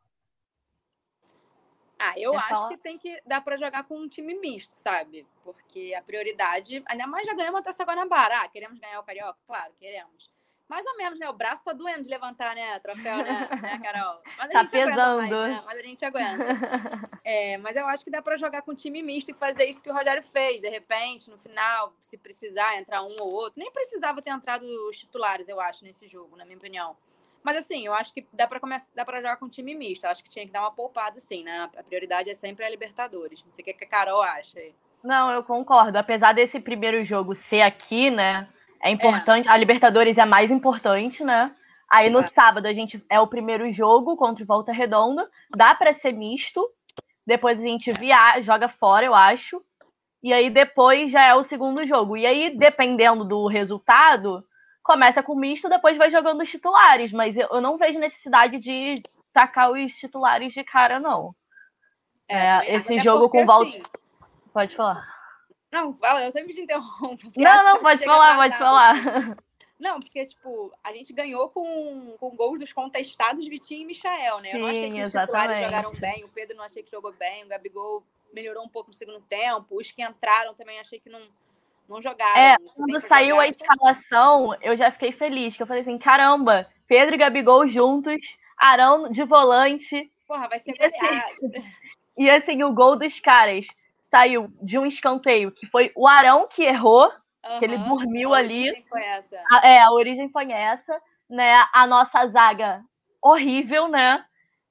Ah, 2.03 2.15
eu 2.17 2.37
acho 2.37 2.49
falar? 2.49 2.69
que 2.69 2.77
tem 2.77 2.99
que 2.99 3.21
dar 3.25 3.41
para 3.41 3.57
jogar 3.57 3.85
com 3.85 3.99
um 3.99 4.09
time 4.09 4.35
misto, 4.35 4.73
sabe? 4.73 5.27
Porque 5.45 5.95
a 5.97 6.03
prioridade, 6.03 6.83
ainda 6.87 7.07
mais 7.07 7.27
já 7.27 7.35
ganhamos 7.35 7.61
a 7.61 7.65
Taça 7.65 7.85
Guanabara. 7.85 8.41
Ah, 8.43 8.49
queremos 8.49 8.79
ganhar 8.79 8.99
o 9.01 9.05
Carioca? 9.05 9.39
Claro, 9.47 9.73
queremos 9.79 10.33
mais 10.73 10.87
ou 10.87 10.97
menos, 10.97 11.19
né? 11.19 11.29
O 11.29 11.35
braço 11.35 11.63
tá 11.63 11.75
doendo 11.75 12.03
de 12.03 12.09
levantar, 12.09 12.55
né? 12.55 12.79
Troféu, 12.79 13.19
né, 13.19 13.47
né 13.61 13.79
Carol? 13.79 14.23
Mas 14.39 14.49
a 14.49 14.53
tá 14.53 14.61
gente 14.61 14.71
pesando. 14.71 15.19
Mais, 15.19 15.31
né? 15.31 15.63
Mas 15.67 15.79
a 15.79 15.83
gente 15.83 16.05
aguenta. 16.05 16.45
É, 17.25 17.57
mas 17.59 17.77
eu 17.77 17.87
acho 17.87 18.03
que 18.03 18.11
dá 18.11 18.21
para 18.21 18.37
jogar 18.37 18.63
com 18.63 18.75
time 18.75 19.01
misto 19.01 19.31
e 19.31 19.35
fazer 19.35 19.67
isso 19.67 19.81
que 19.81 19.89
o 19.89 19.95
Rogério 19.95 20.25
fez. 20.25 20.61
De 20.61 20.69
repente, 20.69 21.31
no 21.31 21.39
final, 21.39 21.95
se 22.01 22.19
precisar 22.19 22.77
entrar 22.77 23.01
um 23.03 23.17
ou 23.21 23.31
outro. 23.31 23.61
Nem 23.61 23.71
precisava 23.71 24.21
ter 24.21 24.31
entrado 24.31 24.65
os 24.89 24.97
titulares, 24.97 25.49
eu 25.49 25.61
acho, 25.61 25.85
nesse 25.85 26.09
jogo, 26.09 26.37
na 26.37 26.45
minha 26.45 26.59
opinião. 26.59 26.97
Mas 27.43 27.57
assim, 27.57 27.87
eu 27.87 27.95
acho 27.95 28.15
que 28.15 28.27
dá 28.33 28.47
para 28.47 28.61
começar, 28.61 28.89
dá 28.95 29.05
para 29.05 29.17
jogar 29.17 29.37
com 29.37 29.49
time 29.49 29.75
misto. 29.75 30.05
Eu 30.05 30.11
acho 30.11 30.23
que 30.23 30.31
tinha 30.31 30.47
que 30.47 30.53
dar 30.53 30.61
uma 30.61 30.71
poupada, 30.71 31.19
sim, 31.19 31.43
né? 31.43 31.69
A 31.77 31.83
prioridade 31.83 32.31
é 32.31 32.35
sempre 32.35 32.65
a 32.65 32.71
Libertadores. 32.71 33.45
Não 33.45 33.53
sei 33.53 33.63
o 33.63 33.77
que 33.77 33.85
a 33.85 33.89
Carol 33.89 34.23
acha. 34.23 34.61
Não, 35.03 35.31
eu 35.33 35.43
concordo. 35.43 35.99
Apesar 35.99 36.33
desse 36.33 36.61
primeiro 36.61 37.05
jogo 37.05 37.35
ser 37.35 37.63
aqui, 37.63 38.11
né? 38.11 38.49
É 38.81 38.91
importante. 38.91 39.49
É. 39.49 39.51
A 39.51 39.57
Libertadores 39.57 40.17
é 40.17 40.25
mais 40.25 40.51
importante, 40.51 41.25
né? 41.25 41.55
Aí 41.91 42.09
no 42.09 42.21
é. 42.21 42.23
sábado 42.23 42.67
a 42.67 42.73
gente 42.73 43.05
é 43.11 43.21
o 43.21 43.27
primeiro 43.27 43.71
jogo 43.73 44.17
contra 44.17 44.45
o 44.45 44.47
Volta 44.47 44.73
Redonda. 44.73 45.27
Dá 45.55 45.75
para 45.75 45.93
ser 45.93 46.13
misto. 46.13 46.69
Depois 47.27 47.59
a 47.59 47.63
gente 47.63 47.93
via, 47.99 48.41
joga 48.41 48.69
fora, 48.69 49.05
eu 49.05 49.15
acho. 49.15 49.63
E 50.23 50.33
aí 50.33 50.49
depois 50.51 51.11
já 51.11 51.25
é 51.25 51.35
o 51.35 51.43
segundo 51.43 51.87
jogo. 51.87 52.17
E 52.17 52.25
aí, 52.25 52.57
dependendo 52.57 53.25
do 53.25 53.47
resultado, 53.47 54.45
começa 54.83 55.23
com 55.23 55.35
misto, 55.35 55.69
depois 55.69 55.97
vai 55.97 56.11
jogando 56.11 56.43
os 56.43 56.51
titulares. 56.51 57.13
Mas 57.13 57.37
eu 57.37 57.61
não 57.61 57.77
vejo 57.77 57.99
necessidade 57.99 58.59
de 58.59 59.03
sacar 59.33 59.71
os 59.71 59.93
titulares 59.95 60.53
de 60.53 60.63
cara, 60.63 60.99
não. 61.01 61.35
É, 62.29 62.39
é 62.39 62.75
esse 62.77 62.99
jogo 62.99 63.29
com 63.29 63.43
o 63.43 63.47
Volta. 63.47 63.69
Assim... 63.69 63.83
Pode 64.53 64.77
falar. 64.77 65.13
Não, 65.71 65.95
fala, 65.95 66.23
eu 66.23 66.31
sempre 66.31 66.53
te 66.53 66.61
interrompo. 66.61 67.33
Não, 67.37 67.65
não, 67.65 67.81
pode 67.81 68.05
falar, 68.05 68.37
pode 68.37 68.59
falar. 68.59 68.95
Não, 69.81 69.99
porque, 69.99 70.25
tipo, 70.27 70.73
a 70.85 70.93
gente 70.93 71.13
ganhou 71.13 71.49
com, 71.49 72.15
com 72.21 72.37
gols 72.37 72.61
dos 72.61 72.73
contestados 72.73 73.49
Vitinho 73.49 73.83
e 73.83 73.87
Michael, 73.87 74.39
né? 74.41 74.51
Eu 74.51 74.53
Sim, 74.53 74.59
não 74.61 74.69
achei 74.69 74.93
que 74.93 75.03
os 75.03 75.13
titulares 75.13 75.65
jogaram 75.65 75.93
bem, 75.99 76.25
o 76.25 76.29
Pedro 76.29 76.57
não 76.57 76.65
achei 76.65 76.83
que 76.85 76.91
jogou 76.91 77.13
bem, 77.15 77.43
o 77.43 77.49
Gabigol 77.49 78.05
melhorou 78.33 78.63
um 78.63 78.69
pouco 78.69 78.91
no 78.91 78.95
segundo 78.95 79.21
tempo, 79.23 79.77
os 79.77 79.91
que 79.91 80.03
entraram 80.03 80.55
também 80.55 80.79
achei 80.79 81.01
que 81.01 81.11
não, 81.11 81.21
não 81.89 82.01
jogaram. 82.01 82.41
É, 82.41 82.57
quando 82.75 83.01
saiu 83.01 83.37
jogar, 83.37 83.43
a 83.43 83.49
escalação, 83.49 84.57
eu 84.61 84.77
já 84.77 84.91
fiquei 84.91 85.13
feliz, 85.13 85.57
que 85.57 85.63
eu 85.63 85.67
falei 85.67 85.83
assim, 85.83 85.99
caramba, 85.99 86.67
Pedro 86.87 87.15
e 87.15 87.19
Gabigol 87.19 87.67
juntos, 87.69 88.39
Arão 88.57 89.11
de 89.11 89.25
volante. 89.25 90.11
Porra, 90.27 90.49
vai 90.49 90.59
ser 90.59 90.75
e 90.79 90.85
assim, 90.85 91.23
e 92.17 92.31
assim, 92.31 92.63
o 92.63 92.73
gol 92.73 92.97
dos 92.97 93.19
caras 93.21 93.67
saiu 94.11 94.53
de 94.63 94.79
um 94.79 94.87
escanteio 94.87 95.51
que 95.51 95.67
foi 95.67 95.91
o 95.97 96.07
Arão 96.07 96.47
que 96.49 96.63
errou, 96.63 97.11
uhum. 97.45 97.59
que 97.59 97.65
ele 97.65 97.79
dormiu 97.79 98.35
a 98.35 98.39
ali. 98.39 98.85
Foi 98.89 99.03
essa. 99.03 99.43
A, 99.51 99.67
é, 99.67 99.81
a 99.81 99.91
origem 99.91 100.29
foi 100.29 100.51
essa, 100.53 101.01
né? 101.29 101.67
A 101.73 101.87
nossa 101.87 102.27
zaga 102.29 102.85
horrível, 103.23 103.89
né? 103.89 104.25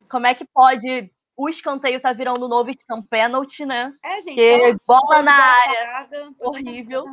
Como 0.09 0.27
é 0.27 0.33
que 0.33 0.45
pode 0.45 1.11
o 1.41 1.49
escanteio 1.49 1.99
tá 1.99 2.13
virando 2.13 2.45
um 2.45 2.47
novo 2.47 2.69
scam 2.71 3.01
penalty, 3.01 3.65
né? 3.65 3.91
É, 4.05 4.21
gente. 4.21 4.35
Que 4.35 4.77
bola 4.85 5.23
na 5.23 5.33
área. 5.33 5.79
Parada, 5.79 6.29
horrível. 6.39 7.03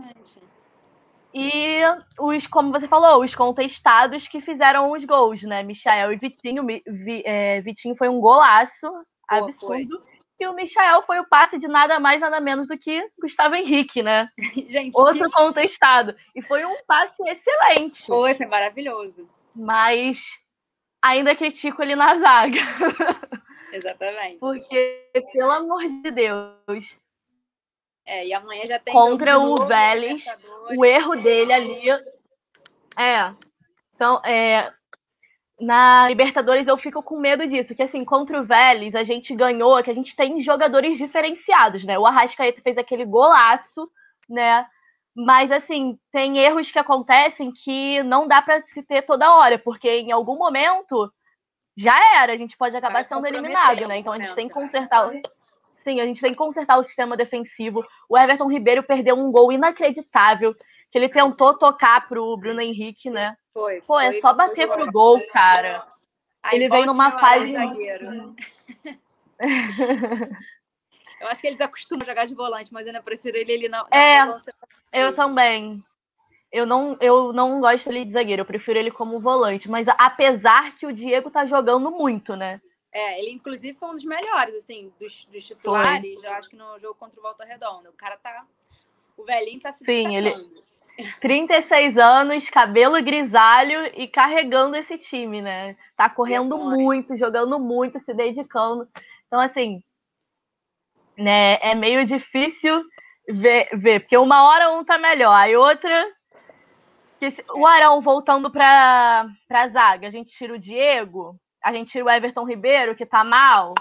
E 1.33 1.81
os, 2.21 2.47
como 2.47 2.71
você 2.71 2.87
falou, 2.87 3.25
os 3.25 3.35
contestados 3.35 4.29
que 4.29 4.43
fizeram 4.43 4.93
os 4.93 5.03
gols, 5.03 5.43
né? 5.45 5.63
Michael 5.63 6.13
e 6.13 6.19
Vitinho. 6.19 6.67
Vi, 6.67 7.23
é, 7.25 7.63
Vitinho 7.63 7.97
foi 7.97 8.11
um 8.11 8.21
golaço 8.21 8.87
absurdo. 9.27 9.97
E 10.39 10.47
o 10.47 10.55
Michael 10.55 11.03
foi 11.05 11.19
o 11.21 11.27
passe 11.27 11.59
de 11.59 11.67
nada 11.67 11.99
mais, 11.99 12.21
nada 12.21 12.39
menos 12.39 12.69
do 12.69 12.79
que 12.79 13.09
Gustavo 13.19 13.57
Henrique, 13.57 14.03
né? 14.03 14.29
Gente, 14.69 14.95
Outro 14.95 15.31
contestado. 15.31 16.15
E 16.37 16.43
foi 16.43 16.67
um 16.67 16.77
passe 16.87 17.17
excelente. 17.27 18.05
Foi, 18.05 18.35
foi 18.35 18.47
maravilhoso. 18.47 19.27
Mas 19.57 20.39
ainda 21.03 21.35
critico 21.35 21.83
ele 21.83 21.97
na 21.97 22.15
zaga. 22.17 22.59
Exatamente. 23.73 24.39
Porque, 24.39 25.11
pelo 25.33 25.51
amor 25.51 25.87
de 25.87 26.11
Deus. 26.11 26.97
É, 28.07 28.27
e 28.27 28.33
amanhã 28.33 28.67
já 28.67 28.79
tem. 28.79 28.93
Contra 28.95 29.39
o 29.39 29.67
Vélez, 29.67 30.25
o 30.77 30.85
erro 30.85 31.17
dele 31.17 31.53
ali. 31.53 31.91
É. 32.99 33.35
Então, 33.95 34.21
é, 34.25 34.73
na 35.61 36.09
Libertadores 36.09 36.69
eu 36.69 36.77
fico 36.77 37.03
com 37.03 37.19
medo 37.19 37.47
disso, 37.47 37.75
que 37.75 37.83
assim, 37.83 38.05
contra 38.05 38.41
o 38.41 38.45
Vélez 38.45 38.95
a 38.95 39.03
gente 39.03 39.35
ganhou, 39.35 39.83
que 39.83 39.91
a 39.91 39.95
gente 39.95 40.15
tem 40.15 40.41
jogadores 40.41 40.97
diferenciados, 40.97 41.85
né? 41.85 41.99
O 41.99 42.07
Arrascaeta 42.07 42.63
fez 42.63 42.79
aquele 42.79 43.05
golaço, 43.05 43.91
né? 44.29 44.67
Mas 45.15 45.51
assim, 45.51 45.99
tem 46.13 46.39
erros 46.39 46.71
que 46.71 46.79
acontecem 46.79 47.53
que 47.53 48.03
não 48.05 48.29
dá 48.29 48.41
para 48.41 48.63
se 48.67 48.83
ter 48.85 49.03
toda 49.03 49.35
hora, 49.35 49.59
porque 49.59 49.89
em 49.89 50.13
algum 50.13 50.39
momento 50.39 51.13
já 51.79 51.99
era, 52.17 52.33
a 52.33 52.37
gente 52.37 52.57
pode 52.57 52.77
acabar 52.77 53.07
sendo 53.07 53.27
eliminado, 53.27 53.87
né? 53.87 53.99
Então 53.99 54.13
a 54.13 54.19
gente 54.19 54.35
tem 54.35 54.49
que 54.49 54.55
consertar. 54.55 55.11
Sim, 55.77 56.01
a 56.01 56.05
gente 56.05 56.21
tem 56.21 56.33
que 56.33 56.37
consertar 56.37 56.77
o 56.79 56.85
sistema 56.85 57.17
defensivo. 57.17 57.85
O 58.09 58.19
Everton 58.19 58.49
Ribeiro 58.49 58.83
perdeu 58.83 59.15
um 59.15 59.31
gol 59.31 59.53
inacreditável 59.53 60.55
que 60.91 60.99
ele 60.99 61.09
tentou 61.09 61.57
tocar 61.57 62.09
pro 62.09 62.37
Bruno 62.37 62.61
Henrique, 62.61 63.09
né? 63.09 63.37
Foi. 63.55 63.81
Pô, 63.83 63.99
é 63.99 64.13
só 64.15 64.35
bater 64.35 64.69
pro 64.69 64.91
gol, 64.91 65.21
cara. 65.33 65.87
Aí 66.43 66.57
ele 66.59 66.69
vem 66.69 66.85
numa 66.87 67.19
fase- 67.19 67.53
zagueiro. 67.53 68.35
Eu 71.21 71.27
acho 71.27 71.41
que 71.41 71.49
eles 71.49 71.61
acostumam 71.61 72.03
a 72.03 72.07
jogar 72.07 72.27
de 72.27 72.35
volante, 72.35 72.73
mas 72.73 72.87
eu 72.87 72.91
ainda 72.93 73.03
prefiro 73.03 73.37
ele, 73.37 73.51
ele 73.53 73.69
não. 73.69 73.85
É. 73.91 74.21
não 74.21 74.27
volância. 74.29 74.55
Eu 74.93 75.15
também. 75.15 75.83
Eu 76.51 76.65
não, 76.65 76.97
eu 77.01 77.33
não 77.33 77.61
gosto 77.61 77.89
dele 77.89 78.05
de 78.07 78.13
zagueiro, 78.13 78.41
eu 78.43 78.47
prefiro 78.47 78.79
ele 78.79 78.91
como 78.91 79.21
volante. 79.21 79.69
Mas 79.69 79.87
apesar 79.99 80.75
que 80.77 80.87
o 80.87 80.93
Diego 80.93 81.31
tá 81.31 81.45
jogando 81.45 81.91
muito, 81.91 82.35
né? 82.35 82.61
É, 82.93 83.21
ele 83.21 83.31
inclusive 83.33 83.79
foi 83.79 83.89
um 83.91 83.95
dos 83.95 84.05
melhores, 84.05 84.55
assim, 84.55 84.91
dos, 84.99 85.27
dos 85.27 85.45
titulares, 85.47 86.17
eu 86.23 86.31
acho 86.33 86.49
que 86.49 86.57
no 86.57 86.79
jogo 86.79 86.95
contra 86.95 87.21
o 87.21 87.23
Volta 87.23 87.45
Redonda. 87.45 87.91
O 87.91 87.93
cara 87.93 88.17
tá. 88.17 88.45
O 89.17 89.25
velhinho 89.25 89.61
tá 89.61 89.73
se 89.73 89.85
Sim, 89.85 90.17
ele- 90.17 90.31
destacando. 90.31 90.69
36 91.21 91.97
anos, 91.97 92.49
cabelo 92.49 93.01
grisalho 93.03 93.87
e 93.95 94.09
carregando 94.09 94.75
esse 94.75 94.99
time, 94.99 95.41
né? 95.41 95.77
Tá 95.95 96.11
correndo 96.11 96.57
Verdade. 96.57 96.77
muito, 96.83 97.17
jogando 97.17 97.57
muito, 97.61 98.01
se 98.01 98.13
dedicando. 98.13 98.85
Então, 99.27 99.39
assim, 99.39 99.81
né, 101.17 101.55
é 101.61 101.75
meio 101.75 102.05
difícil 102.05 102.83
ver, 103.29 103.69
ver 103.75 104.01
porque 104.01 104.17
uma 104.17 104.45
hora 104.49 104.73
um 104.73 104.85
tá 104.85 104.99
melhor, 104.99 105.33
aí 105.33 105.55
outra. 105.57 106.09
O 107.55 107.67
Arão 107.67 108.01
voltando 108.01 108.51
pra, 108.51 109.27
pra 109.47 109.69
zaga, 109.69 110.07
a 110.07 110.11
gente 110.11 110.31
tira 110.33 110.55
o 110.55 110.59
Diego, 110.59 111.37
a 111.63 111.73
gente 111.73 111.91
tira 111.93 112.05
o 112.05 112.11
Everton 112.11 112.45
Ribeiro, 112.45 112.95
que 112.97 113.05
tá 113.07 113.25
mal. 113.25 113.75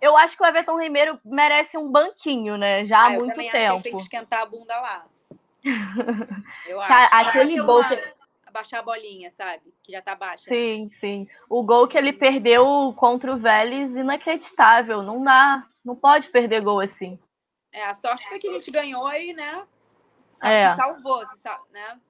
Eu 0.00 0.16
acho 0.16 0.36
que 0.36 0.42
o 0.42 0.46
Everton 0.46 0.80
Ribeiro 0.80 1.20
merece 1.24 1.76
um 1.76 1.90
banquinho, 1.90 2.56
né? 2.56 2.84
Já 2.86 2.98
há 3.00 3.06
Ah, 3.08 3.12
eu 3.14 3.18
muito 3.20 3.32
também 3.32 3.48
acho 3.50 3.58
tem 3.58 3.82
tempo. 3.82 3.96
que 3.96 4.02
esquentar 4.02 4.40
a 4.42 4.46
bunda 4.46 4.80
lá. 4.80 5.04
Eu 6.66 6.80
acho. 6.80 6.92
Só 6.92 7.08
pra 7.08 7.18
aquele 7.20 7.60
gol 7.60 7.84
que- 7.84 8.20
Abaixar 8.46 8.80
a 8.80 8.82
bolinha, 8.82 9.30
sabe? 9.30 9.62
Que 9.84 9.92
já 9.92 10.02
tá 10.02 10.16
baixa. 10.16 10.44
Sim, 10.48 10.90
sim. 10.98 11.28
O 11.48 11.62
gol 11.62 11.86
que 11.86 11.96
ele 11.96 12.12
perdeu 12.12 12.92
contra 12.96 13.32
o 13.32 13.36
Vélez, 13.36 13.94
inacreditável. 13.94 15.02
Não 15.02 15.22
dá. 15.22 15.64
Não 15.84 15.94
pode 15.94 16.28
perder 16.30 16.60
gol 16.60 16.80
assim. 16.80 17.16
É, 17.72 17.84
a 17.84 17.94
sorte 17.94 18.26
foi 18.28 18.40
que 18.40 18.48
a 18.48 18.52
gente 18.54 18.68
ganhou 18.72 19.08
e, 19.12 19.32
né? 19.32 19.62
É. 20.42 20.70
Se 20.70 20.76
salvou, 20.76 21.26
se, 21.26 21.38
sal- 21.38 21.66
né? 21.70 22.00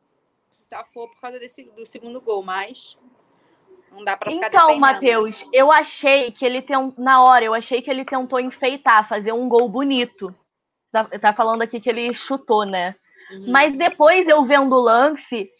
Se 0.51 0.64
safou 0.64 1.09
por 1.09 1.20
causa 1.20 1.39
desse, 1.39 1.64
do 1.64 1.85
segundo 1.85 2.20
gol, 2.20 2.43
mas 2.43 2.97
não 3.91 4.05
dá 4.05 4.16
pra 4.16 4.31
ficar 4.31 4.49
Então. 4.49 4.78
Matheus, 4.78 5.45
eu 5.53 5.70
achei 5.70 6.31
que 6.31 6.45
ele 6.45 6.62
tem 6.62 6.95
na 6.97 7.22
hora, 7.22 7.45
eu 7.45 7.55
achei 7.55 7.83
que 7.83 7.91
ele 7.91 8.05
tentou 8.05 8.39
enfeitar, 8.39 9.09
fazer 9.09 9.33
um 9.33 9.49
gol 9.49 9.68
bonito. 9.68 10.35
Tá, 10.93 11.05
tá 11.05 11.33
falando 11.33 11.62
aqui 11.62 11.81
que 11.81 11.89
ele 11.89 12.14
chutou, 12.14 12.64
né? 12.64 12.95
Uhum. 13.33 13.51
Mas 13.51 13.76
depois 13.76 14.28
eu 14.28 14.45
vendo 14.45 14.74
o 14.74 14.81
lance, 14.81 15.51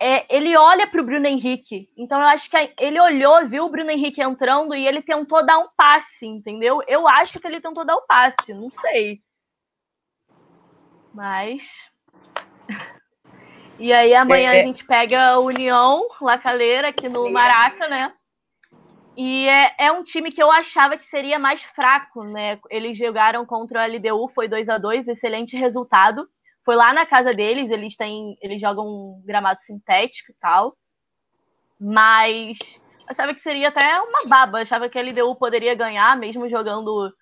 é, 0.00 0.24
ele 0.34 0.56
olha 0.56 0.86
pro 0.88 1.04
Bruno 1.04 1.26
Henrique. 1.26 1.88
Então 1.96 2.20
eu 2.20 2.26
acho 2.26 2.50
que 2.50 2.74
ele 2.78 3.00
olhou, 3.00 3.46
viu 3.48 3.64
o 3.64 3.68
Bruno 3.68 3.90
Henrique 3.90 4.22
entrando 4.22 4.74
e 4.74 4.86
ele 4.86 5.02
tentou 5.02 5.44
dar 5.44 5.58
um 5.58 5.68
passe, 5.76 6.26
entendeu? 6.26 6.82
Eu 6.88 7.06
acho 7.06 7.38
que 7.38 7.46
ele 7.46 7.60
tentou 7.60 7.84
dar 7.84 7.96
o 7.96 8.06
passe, 8.06 8.52
não 8.54 8.70
sei. 8.80 9.20
Mas. 11.14 11.89
E 13.78 13.92
aí 13.92 14.14
amanhã 14.14 14.50
É, 14.52 14.56
é. 14.56 14.60
a 14.60 14.66
gente 14.66 14.84
pega 14.84 15.30
a 15.30 15.38
União 15.38 16.06
Lacaleira 16.20 16.88
aqui 16.88 17.08
no 17.08 17.30
Maraca, 17.30 17.88
né? 17.88 18.12
E 19.16 19.48
é, 19.48 19.74
é 19.78 19.92
um 19.92 20.02
time 20.02 20.30
que 20.30 20.42
eu 20.42 20.50
achava 20.50 20.96
que 20.96 21.04
seria 21.06 21.38
mais 21.38 21.62
fraco, 21.62 22.22
né? 22.24 22.58
Eles 22.70 22.96
jogaram 22.96 23.44
contra 23.44 23.80
o 23.80 23.96
LDU, 23.96 24.28
foi 24.34 24.48
2 24.48 24.68
a 24.68 24.78
2 24.78 25.08
excelente 25.08 25.56
resultado. 25.56 26.28
Foi 26.64 26.76
lá 26.76 26.92
na 26.92 27.04
casa 27.04 27.34
deles, 27.34 27.70
eles 27.70 27.96
têm. 27.96 28.36
Eles 28.40 28.60
jogam 28.60 28.84
um 28.84 29.22
gramado 29.24 29.60
sintético 29.60 30.30
e 30.30 30.34
tal. 30.40 30.76
Mas 31.78 32.58
achava 33.08 33.34
que 33.34 33.40
seria 33.40 33.68
até 33.68 34.00
uma 34.00 34.26
baba. 34.26 34.60
Achava 34.60 34.88
que 34.88 34.98
a 34.98 35.02
LDU 35.02 35.34
poderia 35.36 35.74
ganhar, 35.74 36.16
mesmo 36.16 36.48
jogando 36.48 37.12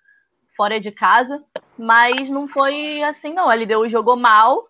fora 0.55 0.79
de 0.79 0.91
casa. 0.91 1.43
Mas 1.77 2.29
não 2.29 2.47
foi 2.47 3.01
assim, 3.03 3.33
não. 3.33 3.49
A 3.49 3.55
LDU 3.55 3.89
jogou 3.89 4.15
mal. 4.15 4.67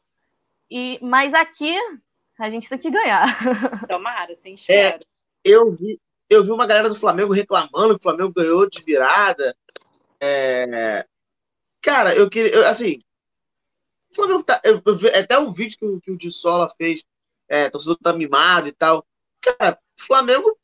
E, 0.69 0.99
mas 1.01 1.33
aqui 1.33 1.75
a 2.39 2.49
gente 2.49 2.69
tem 2.69 2.77
que 2.77 2.89
ganhar. 2.91 3.37
Tomara, 3.89 4.35
sem 4.35 4.55
É. 4.69 4.99
Eu 5.43 5.71
vi, 5.71 5.99
eu 6.29 6.43
vi 6.43 6.51
uma 6.51 6.67
galera 6.67 6.89
do 6.89 6.95
Flamengo 6.95 7.33
reclamando 7.33 7.95
que 7.95 7.99
o 7.99 8.03
Flamengo 8.03 8.33
ganhou 8.33 8.69
de 8.69 8.83
virada. 8.83 9.55
É, 10.19 11.05
Cara, 11.81 12.13
eu 12.13 12.29
queria. 12.29 12.51
eu, 12.53 12.67
assim, 12.67 12.99
o 14.11 14.15
Flamengo 14.15 14.43
tá. 14.43 14.59
Eu, 14.63 14.81
eu 14.85 14.95
vi 14.95 15.07
até 15.09 15.39
um 15.39 15.51
vídeo 15.53 15.77
que, 15.77 15.85
o- 15.85 16.01
que 16.01 16.11
o 16.11 16.17
de 16.17 16.29
Sola 16.31 16.69
fez. 16.77 17.03
É, 17.47 17.69
torcedor 17.69 17.97
tá 18.03 18.13
mimado 18.13 18.67
e 18.67 18.71
tal. 18.71 19.05
Cara, 19.41 19.79
o 19.99 20.03
Flamengo. 20.03 20.57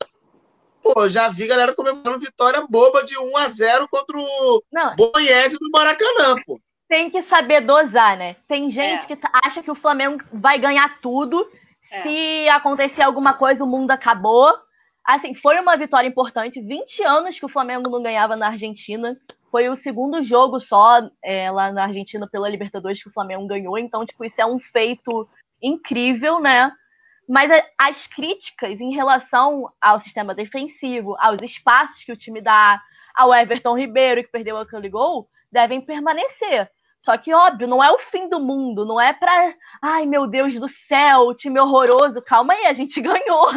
Pô, 0.82 1.08
já 1.08 1.28
vi 1.28 1.48
galera 1.48 1.74
comemorando 1.74 2.20
vitória 2.20 2.64
boba 2.68 3.02
de 3.02 3.18
1 3.18 3.36
a 3.38 3.48
0 3.48 3.88
contra 3.90 4.16
o 4.16 4.62
Boiese 4.94 5.58
do 5.58 5.68
Maracanã, 5.70 6.36
pô. 6.46 6.60
Tem 6.88 7.10
que 7.10 7.20
saber 7.22 7.60
dosar, 7.62 8.16
né? 8.16 8.36
Tem 8.46 8.70
gente 8.70 9.04
É. 9.04 9.06
que 9.06 9.16
tá- 9.16 9.30
acha 9.44 9.62
que 9.62 9.70
o 9.70 9.74
Flamengo 9.74 10.22
vai 10.32 10.58
ganhar 10.58 11.00
tudo. 11.00 11.48
É. 11.90 12.02
Se 12.02 12.48
acontecer 12.48 13.02
alguma 13.02 13.34
coisa, 13.34 13.64
o 13.64 13.66
mundo 13.66 13.90
acabou. 13.90 14.52
Assim, 15.04 15.34
foi 15.34 15.58
uma 15.60 15.76
vitória 15.76 16.08
importante. 16.08 16.60
20 16.60 17.02
anos 17.04 17.38
que 17.38 17.44
o 17.46 17.48
Flamengo 17.48 17.88
não 17.90 18.00
ganhava 18.00 18.34
na 18.36 18.48
Argentina. 18.48 19.16
Foi 19.50 19.68
o 19.68 19.76
segundo 19.76 20.22
jogo 20.22 20.58
só 20.60 21.08
é, 21.22 21.50
lá 21.50 21.70
na 21.72 21.84
Argentina 21.84 22.28
pela 22.30 22.48
Libertadores 22.48 23.02
que 23.02 23.08
o 23.08 23.12
Flamengo 23.12 23.46
ganhou. 23.46 23.78
Então, 23.78 24.04
tipo, 24.04 24.24
isso 24.24 24.40
é 24.40 24.46
um 24.46 24.58
feito 24.58 25.28
incrível, 25.62 26.40
né? 26.40 26.72
Mas 27.28 27.50
as 27.78 28.06
críticas 28.06 28.80
em 28.80 28.94
relação 28.94 29.72
ao 29.80 29.98
sistema 29.98 30.34
defensivo, 30.34 31.16
aos 31.18 31.40
espaços 31.42 32.04
que 32.04 32.12
o 32.12 32.16
time 32.16 32.40
dá, 32.40 32.80
ao 33.14 33.34
Everton 33.34 33.76
Ribeiro, 33.76 34.22
que 34.22 34.30
perdeu 34.30 34.58
aquele 34.58 34.88
gol, 34.88 35.26
devem 35.50 35.80
permanecer. 35.84 36.70
Só 37.06 37.16
que, 37.16 37.32
óbvio, 37.32 37.68
não 37.68 37.84
é 37.84 37.88
o 37.92 38.00
fim 38.00 38.28
do 38.28 38.40
mundo, 38.40 38.84
não 38.84 39.00
é 39.00 39.12
pra. 39.12 39.54
Ai, 39.80 40.04
meu 40.06 40.26
Deus 40.26 40.58
do 40.58 40.66
céu, 40.66 41.32
time 41.36 41.60
horroroso. 41.60 42.20
Calma 42.20 42.52
aí, 42.52 42.66
a 42.66 42.72
gente 42.72 42.98
ganhou. 43.00 43.48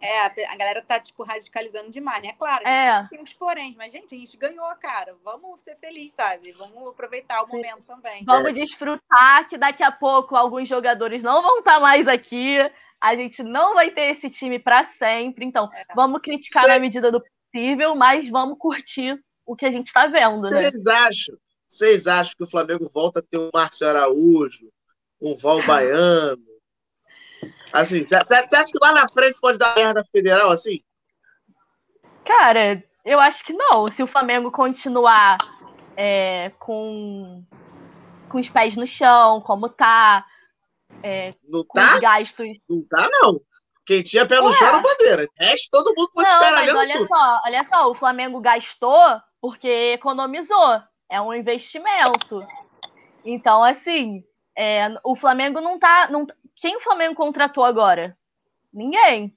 É, 0.00 0.20
a 0.46 0.56
galera 0.56 0.80
tá, 0.86 1.00
tipo, 1.00 1.24
radicalizando 1.24 1.90
demais, 1.90 2.22
né? 2.22 2.32
Claro, 2.38 2.64
É. 2.64 3.04
tem 3.10 3.20
uns 3.20 3.32
porém, 3.32 3.74
mas, 3.76 3.90
gente, 3.90 4.14
a 4.14 4.18
gente 4.18 4.36
ganhou, 4.36 4.72
cara. 4.80 5.16
Vamos 5.24 5.60
ser 5.62 5.74
felizes, 5.78 6.12
sabe? 6.14 6.52
Vamos 6.52 6.90
aproveitar 6.90 7.42
o 7.42 7.48
momento 7.48 7.82
também. 7.84 8.22
Vamos 8.24 8.54
desfrutar 8.54 9.48
que 9.48 9.58
daqui 9.58 9.82
a 9.82 9.90
pouco 9.90 10.36
alguns 10.36 10.68
jogadores 10.68 11.24
não 11.24 11.42
vão 11.42 11.58
estar 11.58 11.80
mais 11.80 12.06
aqui. 12.06 12.58
A 13.00 13.16
gente 13.16 13.42
não 13.42 13.74
vai 13.74 13.90
ter 13.90 14.10
esse 14.12 14.30
time 14.30 14.60
para 14.60 14.84
sempre. 14.84 15.44
Então, 15.44 15.68
vamos 15.92 16.20
criticar 16.20 16.62
Cê- 16.62 16.68
na 16.68 16.78
medida 16.78 17.10
do 17.10 17.20
possível, 17.52 17.96
mas 17.96 18.28
vamos 18.28 18.56
curtir 18.58 19.18
o 19.44 19.56
que 19.56 19.66
a 19.66 19.72
gente 19.72 19.88
está 19.88 20.06
vendo, 20.06 20.40
né? 20.50 20.70
Vocês 20.70 20.86
acham? 20.86 21.34
Vocês 21.72 22.06
acham 22.06 22.34
que 22.36 22.44
o 22.44 22.46
Flamengo 22.46 22.90
volta 22.92 23.20
a 23.20 23.22
ter 23.22 23.38
um 23.38 23.48
Márcio 23.50 23.88
Araújo, 23.88 24.70
um 25.18 25.34
Val 25.34 25.62
Baiano? 25.62 26.36
Assim, 27.72 28.04
você 28.04 28.14
acha 28.14 28.64
que 28.70 28.78
lá 28.78 28.92
na 28.92 29.06
frente 29.10 29.40
pode 29.40 29.58
dar 29.58 29.74
merda 29.74 30.04
federal 30.12 30.50
assim? 30.50 30.82
Cara, 32.26 32.84
eu 33.02 33.18
acho 33.18 33.42
que 33.42 33.54
não. 33.54 33.90
Se 33.90 34.02
o 34.02 34.06
Flamengo 34.06 34.52
continuar 34.52 35.38
é, 35.96 36.50
com, 36.58 37.42
com 38.30 38.38
os 38.38 38.50
pés 38.50 38.76
no 38.76 38.86
chão, 38.86 39.40
como 39.40 39.70
tá, 39.70 40.26
Não 41.48 41.64
com 41.64 41.78
tá? 41.78 41.94
os 41.94 42.00
gastos. 42.00 42.48
Não 42.68 42.84
tá, 42.86 43.08
não. 43.10 43.40
Quem 43.86 44.02
tinha 44.02 44.28
pé 44.28 44.42
no 44.42 44.48
Ué. 44.48 44.52
chão 44.52 44.68
era 44.68 44.78
Bandeira. 44.78 45.24
O 45.24 45.42
resto, 45.42 45.70
todo 45.70 45.94
mundo 45.96 46.10
Não, 46.14 46.22
mas 46.22 46.26
descaralhando 46.34 46.78
olha 46.78 46.98
tudo. 46.98 47.08
só, 47.08 47.40
olha 47.46 47.64
só, 47.64 47.90
o 47.90 47.94
Flamengo 47.94 48.42
gastou 48.42 49.22
porque 49.40 49.94
economizou. 49.94 50.82
É 51.12 51.20
um 51.20 51.34
investimento. 51.34 52.42
Então, 53.22 53.62
assim, 53.62 54.24
é, 54.56 54.88
o 55.04 55.14
Flamengo 55.14 55.60
não 55.60 55.78
tá. 55.78 56.08
Não, 56.10 56.26
quem 56.56 56.74
o 56.78 56.80
Flamengo 56.80 57.14
contratou 57.14 57.64
agora? 57.64 58.16
Ninguém. 58.72 59.36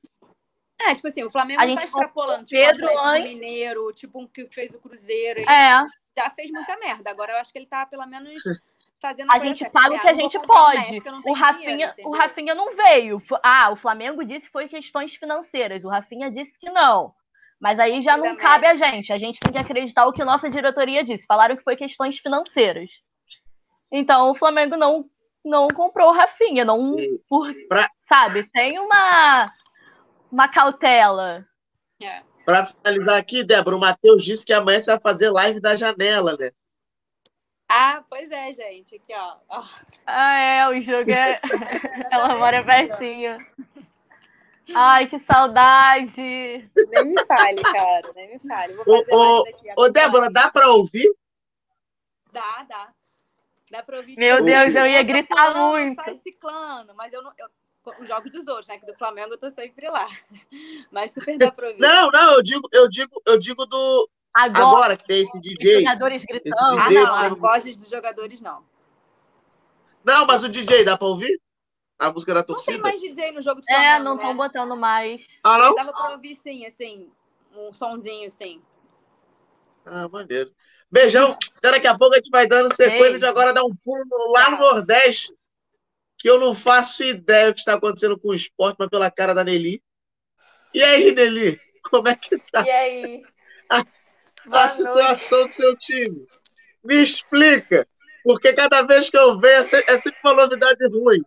É, 0.79 0.95
tipo 0.95 1.09
assim, 1.09 1.25
o 1.25 1.31
Flamengo 1.31 1.61
A 1.61 1.65
não 1.65 1.75
tá 1.75 1.81
gente 1.81 1.89
extrapolando, 1.89 2.45
tipo, 2.45 2.61
Pedro 2.61 2.85
o 2.85 2.87
Atlético 2.87 3.07
antes- 3.09 3.33
Mineiro, 3.33 3.93
tipo 3.93 4.21
um 4.21 4.25
que 4.25 4.47
fez 4.47 4.73
o 4.73 4.79
Cruzeiro. 4.79 5.41
É, 5.41 5.85
já 6.17 6.29
fez 6.29 6.49
muita 6.49 6.77
merda. 6.77 7.11
Agora 7.11 7.33
eu 7.33 7.37
acho 7.39 7.51
que 7.51 7.59
ele 7.59 7.65
tá, 7.65 7.85
pelo 7.85 8.05
menos, 8.05 8.41
fazendo 9.01 9.29
a 9.29 9.33
coisa 9.33 9.45
gente 9.45 9.69
paga 9.69 9.95
o 9.95 9.99
que 9.99 10.07
a 10.07 10.11
ah, 10.11 10.13
gente 10.13 10.39
pode. 10.39 11.03
O 11.25 11.33
Rafinha, 11.33 11.93
dinheiro, 11.93 11.93
o? 12.05 12.11
Rafinha 12.11 12.55
não 12.55 12.73
veio. 12.73 13.21
Ah, 13.43 13.69
o 13.71 13.75
Flamengo 13.75 14.23
disse 14.23 14.45
que 14.45 14.53
foi 14.53 14.69
questões 14.69 15.13
financeiras. 15.13 15.83
O 15.83 15.89
Rafinha 15.89 16.31
disse 16.31 16.57
que 16.57 16.69
não. 16.69 17.13
Mas 17.65 17.79
aí 17.79 17.99
já 17.99 18.15
não 18.15 18.35
cabe 18.35 18.67
a 18.67 18.75
gente. 18.75 19.11
A 19.11 19.17
gente 19.17 19.39
tem 19.39 19.51
que 19.51 19.57
acreditar 19.57 20.05
o 20.05 20.11
que 20.11 20.23
nossa 20.23 20.47
diretoria 20.51 21.03
disse. 21.03 21.25
Falaram 21.25 21.57
que 21.57 21.63
foi 21.63 21.75
questões 21.75 22.15
financeiras. 22.19 23.01
Então 23.91 24.29
o 24.29 24.35
Flamengo 24.35 24.77
não 24.77 25.03
não 25.43 25.67
comprou 25.69 26.09
o 26.09 26.13
Rafinha, 26.13 26.63
não 26.63 26.95
por, 27.27 27.51
pra- 27.67 27.89
sabe? 28.07 28.43
Tem 28.51 28.77
uma 28.77 29.51
uma 30.31 30.47
cautela. 30.47 31.43
É. 31.99 32.21
Pra 32.45 32.67
finalizar 32.67 33.17
aqui, 33.17 33.43
Débora, 33.43 33.77
o 33.77 33.79
Matheus 33.79 34.23
disse 34.23 34.45
que 34.45 34.53
amanhã 34.53 34.79
você 34.79 34.91
vai 34.91 34.99
fazer 34.99 35.31
live 35.31 35.59
da 35.59 35.75
janela, 35.75 36.37
né? 36.37 36.51
Ah, 37.67 38.03
pois 38.07 38.29
é, 38.29 38.53
gente. 38.53 38.97
Aqui, 38.97 39.11
ó. 39.15 39.37
ó. 39.49 39.63
Ah, 40.05 40.37
é, 40.37 40.67
o 40.69 40.79
jogo 40.81 41.09
é. 41.09 41.41
Ela 42.13 42.37
mora 42.37 42.63
pertinho. 42.63 43.37
Ai, 44.73 45.07
que 45.07 45.19
saudade! 45.19 46.15
Nem 46.15 47.05
me 47.05 47.25
fale, 47.25 47.61
cara. 47.61 48.13
Nem 48.15 48.33
me 48.33 48.39
fale. 48.39 48.73
Vou 48.75 48.83
Ô, 48.87 48.99
fazer 48.99 49.13
ô, 49.15 49.43
daqui. 49.43 49.73
ô, 49.77 49.89
Débora, 49.89 50.29
dá 50.29 50.49
pra 50.49 50.69
ouvir? 50.69 51.13
Dá, 52.33 52.65
dá. 52.67 52.93
Dá 53.71 53.83
pra 53.83 53.97
ouvir. 53.97 54.15
Meu 54.17 54.37
tipo, 54.37 54.45
Deus, 54.47 54.75
eu 54.75 54.85
ia 54.87 55.03
gritar 55.03 55.51
fulano, 55.51 55.71
muito. 55.71 56.03
Sai 56.03 56.15
ciclano, 56.15 56.93
mas 56.95 57.13
eu 57.13 57.21
não. 57.21 57.31
Eu, 57.37 57.47
os 57.99 58.07
jogos 58.07 58.31
dos 58.31 58.47
outros, 58.47 58.67
né? 58.67 58.79
Que 58.79 58.85
do 58.87 58.95
Flamengo 58.95 59.33
eu 59.33 59.37
tô 59.37 59.47
sempre 59.51 59.87
lá. 59.87 60.07
Mas 60.91 61.11
super 61.13 61.37
dá 61.37 61.51
pra 61.51 61.67
ouvir. 61.67 61.79
Não, 61.79 62.09
não, 62.09 62.33
eu 62.33 62.41
digo, 62.41 62.67
eu 62.73 62.89
digo, 62.89 63.21
eu 63.27 63.37
digo 63.37 63.63
do 63.67 64.09
Agora, 64.33 64.65
agora 64.67 64.97
que 64.97 65.05
tem 65.05 65.21
esse 65.21 65.37
os 65.37 65.41
DJ. 65.41 65.81
jogadores 65.81 66.25
gritando. 66.25 66.55
Ah, 66.79 66.87
DJ, 66.87 66.97
não. 66.97 67.05
tá 67.05 67.27
As 67.27 67.37
vozes 67.37 67.75
dos 67.77 67.87
jogadores, 67.87 68.41
não. 68.41 68.63
Não, 70.03 70.25
mas 70.25 70.43
o 70.43 70.49
DJ 70.49 70.83
dá 70.83 70.97
pra 70.97 71.07
ouvir? 71.07 71.39
A 71.97 72.11
música 72.11 72.33
da 72.33 72.39
Não 72.41 72.45
tem 72.45 72.55
torcida? 72.55 72.79
mais 72.79 72.99
DJ 72.99 73.31
no 73.31 73.41
jogo 73.41 73.61
do 73.61 73.65
Flamengo. 73.65 73.87
É, 73.87 73.99
não 74.03 74.15
né? 74.15 74.21
estão 74.21 74.35
botando 74.37 74.75
mais. 74.75 75.25
Ah, 75.43 75.57
não? 75.57 75.75
Dava 75.75 75.93
pra 75.93 76.11
ouvir 76.11 76.35
sim, 76.35 76.65
assim, 76.65 77.09
um 77.53 77.73
sonzinho, 77.73 78.29
sim. 78.29 78.61
Ah, 79.85 80.07
maneiro. 80.09 80.51
Beijão. 80.91 81.37
Até 81.57 81.71
daqui 81.71 81.87
a 81.87 81.97
pouco 81.97 82.13
a 82.13 82.17
gente 82.17 82.29
vai 82.29 82.47
dando 82.47 82.73
sequência 82.73 83.19
de 83.19 83.25
agora 83.25 83.53
dar 83.53 83.63
um 83.63 83.75
pulo 83.75 84.31
lá 84.31 84.49
no 84.51 84.57
Nordeste, 84.57 85.33
que 86.17 86.29
eu 86.29 86.39
não 86.39 86.53
faço 86.53 87.03
ideia 87.03 87.49
o 87.49 87.53
que 87.53 87.59
está 87.59 87.75
acontecendo 87.75 88.19
com 88.19 88.29
o 88.29 88.33
esporte, 88.33 88.75
mas 88.79 88.89
pela 88.89 89.09
cara 89.11 89.33
da 89.33 89.43
Nelly. 89.43 89.81
E 90.73 90.83
aí, 90.83 91.11
Nelly? 91.13 91.59
Como 91.89 92.07
é 92.07 92.15
que 92.15 92.37
tá 92.51 92.65
E 92.65 92.69
aí? 92.71 93.23
a, 93.69 93.83
a 94.51 94.69
situação 94.69 95.45
do 95.47 95.53
seu 95.53 95.75
time? 95.77 96.25
Me 96.83 96.95
explica. 97.01 97.87
Porque 98.23 98.53
cada 98.53 98.81
vez 98.81 99.09
que 99.09 99.17
eu 99.17 99.39
vejo 99.39 99.75
é 99.75 99.83
é 99.87 99.97
sempre 99.97 100.19
uma 100.23 100.33
novidade 100.33 100.83
ruim. 100.87 101.21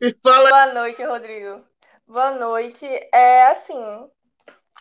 Me 0.00 0.12
fala 0.22 0.50
Boa 0.50 0.74
noite, 0.74 1.02
Rodrigo. 1.02 1.64
Boa 2.06 2.32
noite. 2.32 2.86
É 3.12 3.46
assim, 3.46 4.10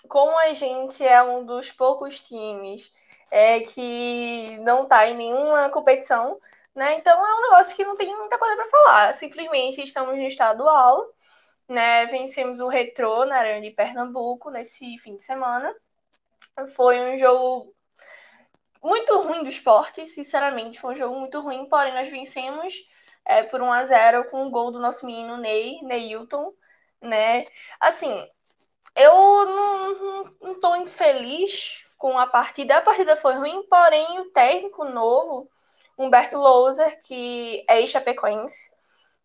como 0.07 0.38
a 0.39 0.51
gente 0.53 1.03
é 1.03 1.24
um 1.24 1.45
dos 1.45 1.72
poucos 1.72 2.20
times 2.20 2.91
é, 3.32 3.62
que 3.62 4.57
não 4.59 4.84
está 4.84 5.07
em 5.07 5.16
nenhuma 5.16 5.70
competição, 5.70 6.39
né? 6.76 6.95
Então 6.95 7.26
é 7.26 7.36
um 7.36 7.41
negócio 7.43 7.76
que 7.76 7.86
não 7.86 7.95
tem 7.95 8.14
muita 8.16 8.38
coisa 8.38 8.55
para 8.57 8.70
falar. 8.70 9.14
Simplesmente 9.14 9.82
estamos 9.82 10.18
no 10.18 10.24
estadual, 10.24 11.05
né? 11.70 12.05
Vencemos 12.07 12.59
o 12.59 12.68
Retrô 12.68 13.26
na 13.26 13.38
Arena 13.38 13.62
de 13.62 13.72
Pernambuco 13.72 14.49
nesse 14.49 14.97
fim 14.97 15.16
de 15.16 15.24
semana. 15.24 15.74
Foi 16.76 16.99
um 16.99 17.18
jogo 17.18 17.74
muito 18.84 19.22
ruim 19.22 19.43
do 19.43 19.49
esporte, 19.49 20.05
sinceramente, 20.07 20.82
foi 20.82 20.95
um 20.95 20.97
jogo 20.97 21.20
muito 21.20 21.39
ruim, 21.39 21.66
porém 21.70 21.93
nós 21.93 22.09
vencemos 22.09 22.74
é, 23.26 23.44
por 23.44 23.62
1 23.62 23.72
a 23.72 23.86
0 23.86 24.26
com 24.30 24.46
o 24.46 24.52
gol 24.52 24.72
do 24.72 24.80
nosso 24.80 25.06
menino 25.06 25.38
Ney, 25.38 25.82
Neilton, 25.84 26.54
né? 27.02 27.46
Assim, 27.80 28.28
eu 28.96 29.14
não, 29.46 30.36
não, 30.42 30.60
tô 30.60 30.76
infeliz 30.76 31.84
com 31.98 32.18
a 32.18 32.28
partida. 32.28 32.78
A 32.78 32.82
partida 32.82 33.16
foi 33.16 33.36
ruim, 33.36 33.64
porém 33.70 34.20
o 34.20 34.32
técnico 34.32 34.86
novo, 34.86 35.50
Humberto 35.98 36.38
Louser, 36.38 37.02
que 37.04 37.66
é 37.70 37.82
ex-chapecoense, 37.82 38.72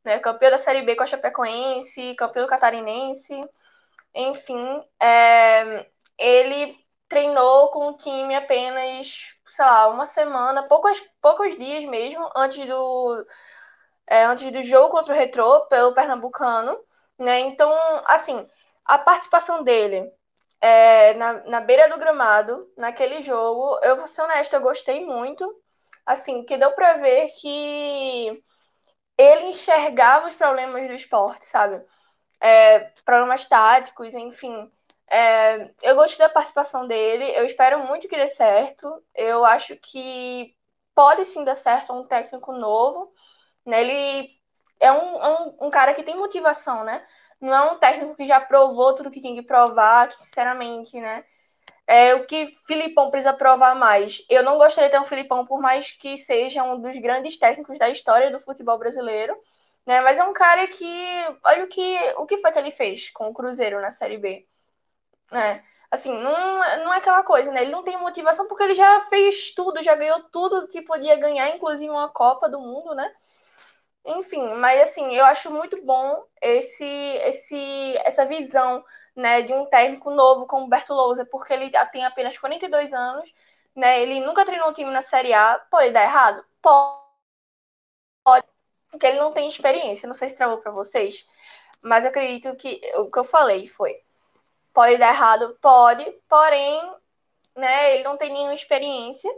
né? 0.04 0.18
Campeão 0.18 0.50
da 0.50 0.58
Série 0.58 0.82
B 0.82 0.96
com 0.96 1.02
a 1.02 1.06
Chapecoense, 1.06 2.14
campeão 2.16 2.46
Catarinense, 2.46 3.40
enfim, 4.14 4.82
é, 5.00 5.86
ele 6.18 6.74
treinou 7.08 7.70
com 7.70 7.88
o 7.88 7.96
time 7.96 8.34
apenas, 8.34 9.34
sei 9.46 9.64
lá, 9.64 9.88
uma 9.88 10.06
semana, 10.06 10.62
poucos, 10.64 11.00
poucos 11.20 11.56
dias 11.56 11.84
mesmo, 11.84 12.28
antes 12.34 12.66
do, 12.66 13.26
é, 14.08 14.24
antes 14.24 14.50
do 14.52 14.62
jogo 14.62 14.90
contra 14.90 15.12
o 15.12 15.16
Retrô, 15.16 15.66
pelo 15.66 15.94
Pernambucano, 15.94 16.78
né? 17.18 17.40
Então, 17.40 17.72
assim, 18.06 18.44
a 18.84 18.98
participação 18.98 19.62
dele 19.62 20.10
é, 20.60 21.14
na, 21.14 21.32
na 21.44 21.60
beira 21.60 21.88
do 21.88 21.98
gramado, 21.98 22.70
naquele 22.76 23.22
jogo, 23.22 23.78
eu 23.82 23.96
vou 23.96 24.06
ser 24.06 24.22
honesta, 24.22 24.56
eu 24.56 24.60
gostei 24.62 25.04
muito, 25.04 25.44
assim, 26.04 26.44
que 26.44 26.56
deu 26.56 26.72
pra 26.72 26.94
ver 26.94 27.28
que 27.40 28.42
ele 29.18 29.46
enxergava 29.50 30.28
os 30.28 30.34
problemas 30.34 30.86
do 30.86 30.94
esporte, 30.94 31.46
sabe? 31.46 31.82
É, 32.40 32.80
problemas 33.04 33.46
táticos, 33.46 34.14
enfim. 34.14 34.70
É, 35.08 35.70
eu 35.82 35.94
gostei 35.96 36.26
da 36.26 36.32
participação 36.32 36.86
dele, 36.86 37.24
eu 37.38 37.44
espero 37.46 37.80
muito 37.80 38.08
que 38.08 38.16
dê 38.16 38.26
certo. 38.26 39.02
Eu 39.14 39.44
acho 39.44 39.76
que 39.76 40.54
pode 40.94 41.24
sim 41.24 41.44
dar 41.44 41.54
certo 41.56 41.92
um 41.92 42.06
técnico 42.06 42.52
novo. 42.52 43.12
Né? 43.66 43.82
Ele 43.82 44.30
é 44.80 44.92
um, 44.92 45.22
é 45.22 45.40
um, 45.40 45.66
um 45.66 45.70
cara 45.70 45.94
que 45.94 46.02
tem 46.02 46.16
motivação, 46.16 46.84
né? 46.84 47.04
Não 47.40 47.54
é 47.54 47.72
um 47.72 47.78
técnico 47.78 48.16
que 48.16 48.26
já 48.26 48.40
provou 48.40 48.94
tudo 48.94 49.10
que 49.10 49.20
tem 49.20 49.34
que 49.34 49.42
provar, 49.42 50.08
que 50.08 50.22
sinceramente, 50.22 51.00
né? 51.00 51.24
É 51.86 52.14
o 52.14 52.26
que 52.26 52.56
Filipão 52.66 53.10
precisa 53.10 53.32
provar 53.32 53.74
mais. 53.76 54.24
Eu 54.28 54.42
não 54.42 54.58
gostaria 54.58 54.90
de 54.90 54.96
ter 54.96 55.02
um 55.02 55.06
Filipão, 55.06 55.46
por 55.46 55.60
mais 55.60 55.92
que 55.92 56.16
seja 56.18 56.64
um 56.64 56.80
dos 56.80 56.98
grandes 57.00 57.38
técnicos 57.38 57.78
da 57.78 57.88
história 57.90 58.30
do 58.30 58.40
futebol 58.40 58.78
brasileiro, 58.78 59.36
né? 59.86 60.00
Mas 60.00 60.18
é 60.18 60.24
um 60.24 60.32
cara 60.32 60.66
que, 60.68 60.86
olha 61.44 61.64
o 61.64 61.68
que, 61.68 61.98
o 62.18 62.26
que 62.26 62.38
foi 62.38 62.52
que 62.52 62.58
ele 62.58 62.70
fez 62.72 63.10
com 63.10 63.28
o 63.28 63.34
Cruzeiro 63.34 63.80
na 63.80 63.90
Série 63.90 64.18
B, 64.18 64.46
né? 65.30 65.64
Assim, 65.90 66.12
não, 66.12 66.58
não 66.84 66.92
é 66.92 66.98
aquela 66.98 67.22
coisa, 67.22 67.52
né? 67.52 67.62
Ele 67.62 67.70
não 67.70 67.84
tem 67.84 67.96
motivação 67.98 68.48
porque 68.48 68.64
ele 68.64 68.74
já 68.74 69.00
fez 69.02 69.52
tudo, 69.52 69.82
já 69.82 69.94
ganhou 69.94 70.22
tudo 70.30 70.68
que 70.68 70.82
podia 70.82 71.16
ganhar, 71.16 71.48
inclusive 71.50 71.90
uma 71.90 72.08
Copa 72.08 72.48
do 72.48 72.60
Mundo, 72.60 72.94
né? 72.94 73.12
Enfim, 74.06 74.54
mas 74.54 74.80
assim, 74.82 75.14
eu 75.16 75.24
acho 75.24 75.50
muito 75.50 75.82
bom 75.84 76.24
esse, 76.40 76.84
esse, 76.84 77.96
essa 78.04 78.24
visão, 78.24 78.84
né, 79.16 79.42
de 79.42 79.52
um 79.52 79.66
técnico 79.66 80.10
novo 80.12 80.46
como 80.46 80.66
o 80.66 80.68
Berto 80.68 80.94
Lousa, 80.94 81.26
porque 81.26 81.52
ele 81.52 81.70
tem 81.90 82.04
apenas 82.04 82.38
42 82.38 82.92
anos, 82.92 83.32
né? 83.74 84.00
Ele 84.00 84.20
nunca 84.20 84.44
treinou 84.44 84.68
um 84.70 84.72
time 84.72 84.90
na 84.92 85.02
Série 85.02 85.32
A. 85.34 85.58
Pode 85.70 85.90
dar 85.92 86.04
errado? 86.04 86.44
Pode. 86.62 88.46
Porque 88.90 89.06
ele 89.06 89.18
não 89.18 89.32
tem 89.32 89.48
experiência. 89.48 90.06
Não 90.08 90.14
sei 90.14 90.28
se 90.28 90.36
travou 90.36 90.58
para 90.58 90.72
vocês, 90.72 91.26
mas 91.82 92.04
eu 92.04 92.10
acredito 92.10 92.54
que 92.56 92.80
o 92.96 93.10
que 93.10 93.18
eu 93.18 93.24
falei 93.24 93.66
foi: 93.66 94.00
pode 94.72 94.98
dar 94.98 95.10
errado? 95.14 95.58
Pode, 95.60 96.04
porém, 96.28 96.94
né, 97.56 97.94
ele 97.94 98.04
não 98.04 98.16
tem 98.16 98.32
nenhuma 98.32 98.54
experiência. 98.54 99.30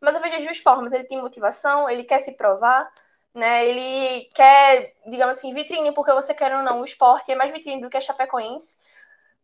Mas 0.00 0.14
eu 0.14 0.20
vejo 0.22 0.36
as 0.36 0.44
duas 0.44 0.58
formas. 0.58 0.92
Ele 0.92 1.04
tem 1.04 1.20
motivação, 1.20 1.88
ele 1.88 2.04
quer 2.04 2.20
se 2.20 2.32
provar, 2.32 2.90
né? 3.38 3.66
Ele 3.66 4.24
quer, 4.34 4.94
digamos 5.06 5.38
assim, 5.38 5.54
vitrine, 5.54 5.92
porque 5.92 6.12
você 6.12 6.34
quer 6.34 6.54
ou 6.54 6.62
não, 6.62 6.80
o 6.80 6.84
esporte 6.84 7.30
é 7.32 7.36
mais 7.36 7.52
vitrine 7.52 7.80
do 7.80 7.88
que 7.88 7.96
a 7.96 8.00
Chapecoense. 8.00 8.76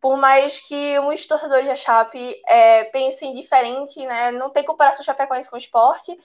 Por 0.01 0.17
mais 0.17 0.61
que 0.61 1.01
muitos 1.01 1.27
torcedores 1.27 1.67
da 1.67 1.75
Chape 1.75 2.43
é, 2.47 2.85
pensem 2.85 3.35
diferente, 3.35 4.05
né? 4.05 4.31
Não 4.33 4.51
tem 4.51 4.65
comparação 4.65 5.05
Chapecoense 5.05 5.49
com 5.49 5.57
o 5.57 5.59
esporte, 5.59 6.19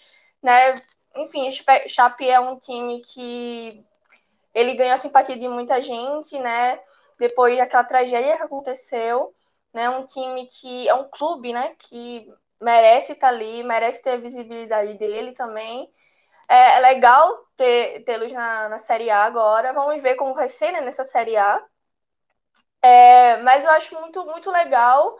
né? 0.44 0.76
Enfim, 1.16 1.50
o 1.50 1.90
Chape 1.90 2.30
é 2.30 2.40
um 2.40 2.58
time 2.60 3.02
que 3.02 3.86
ele 4.54 4.76
ganhou 4.76 4.94
a 4.94 4.98
simpatia 4.98 5.38
de 5.38 5.48
muita 5.48 5.82
gente, 5.82 6.38
né? 6.40 6.80
Depois 7.18 7.58
daquela 7.58 7.84
tragédia 7.84 8.38
que 8.38 8.44
aconteceu, 8.44 9.34
né? 9.74 9.90
Um 9.90 10.06
time 10.06 10.48
que 10.48 10.90
é 10.90 10.94
um 10.94 11.08
clube, 11.10 11.54
né? 11.54 11.76
Que 11.78 12.28
merece 12.62 13.14
estar 13.14 13.30
ali, 13.30 13.64
merece 13.64 14.02
ter 14.02 14.12
a 14.12 14.18
visibilidade 14.18 14.96
dele 14.96 15.32
também. 15.34 15.90
É, 16.50 16.78
é 16.78 16.80
legal 16.80 17.46
tê-los 17.56 18.34
na, 18.34 18.70
na 18.70 18.78
Série 18.78 19.10
A 19.10 19.24
agora. 19.24 19.74
Vamos 19.74 20.02
ver 20.02 20.16
como 20.16 20.34
vai 20.34 20.50
ser 20.50 20.72
né, 20.72 20.82
nessa 20.82 21.04
Série 21.04 21.38
A. 21.38 21.64
É, 22.82 23.38
mas 23.38 23.64
eu 23.64 23.72
acho 23.72 24.00
muito, 24.00 24.26
muito 24.26 24.50
legal 24.50 25.18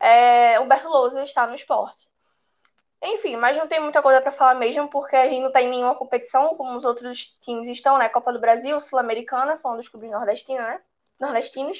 é, 0.00 0.58
Humberto 0.60 0.88
Lousa 0.88 1.22
estar 1.22 1.46
no 1.46 1.54
esporte. 1.54 2.10
Enfim, 3.04 3.36
mas 3.36 3.56
não 3.56 3.66
tem 3.66 3.80
muita 3.80 4.00
coisa 4.02 4.20
para 4.20 4.30
falar 4.30 4.54
mesmo, 4.54 4.88
porque 4.88 5.16
a 5.16 5.28
gente 5.28 5.40
não 5.40 5.48
está 5.48 5.60
em 5.60 5.68
nenhuma 5.68 5.94
competição, 5.94 6.56
como 6.56 6.76
os 6.76 6.84
outros 6.84 7.36
times 7.40 7.68
estão, 7.68 7.98
né? 7.98 8.08
Copa 8.08 8.32
do 8.32 8.40
Brasil, 8.40 8.78
Sul-Americana, 8.80 9.56
falando 9.56 9.78
dos 9.78 9.88
clubes 9.88 10.10
nordestinos, 10.10 10.64
né? 10.64 10.80
Nordestinos. 11.20 11.78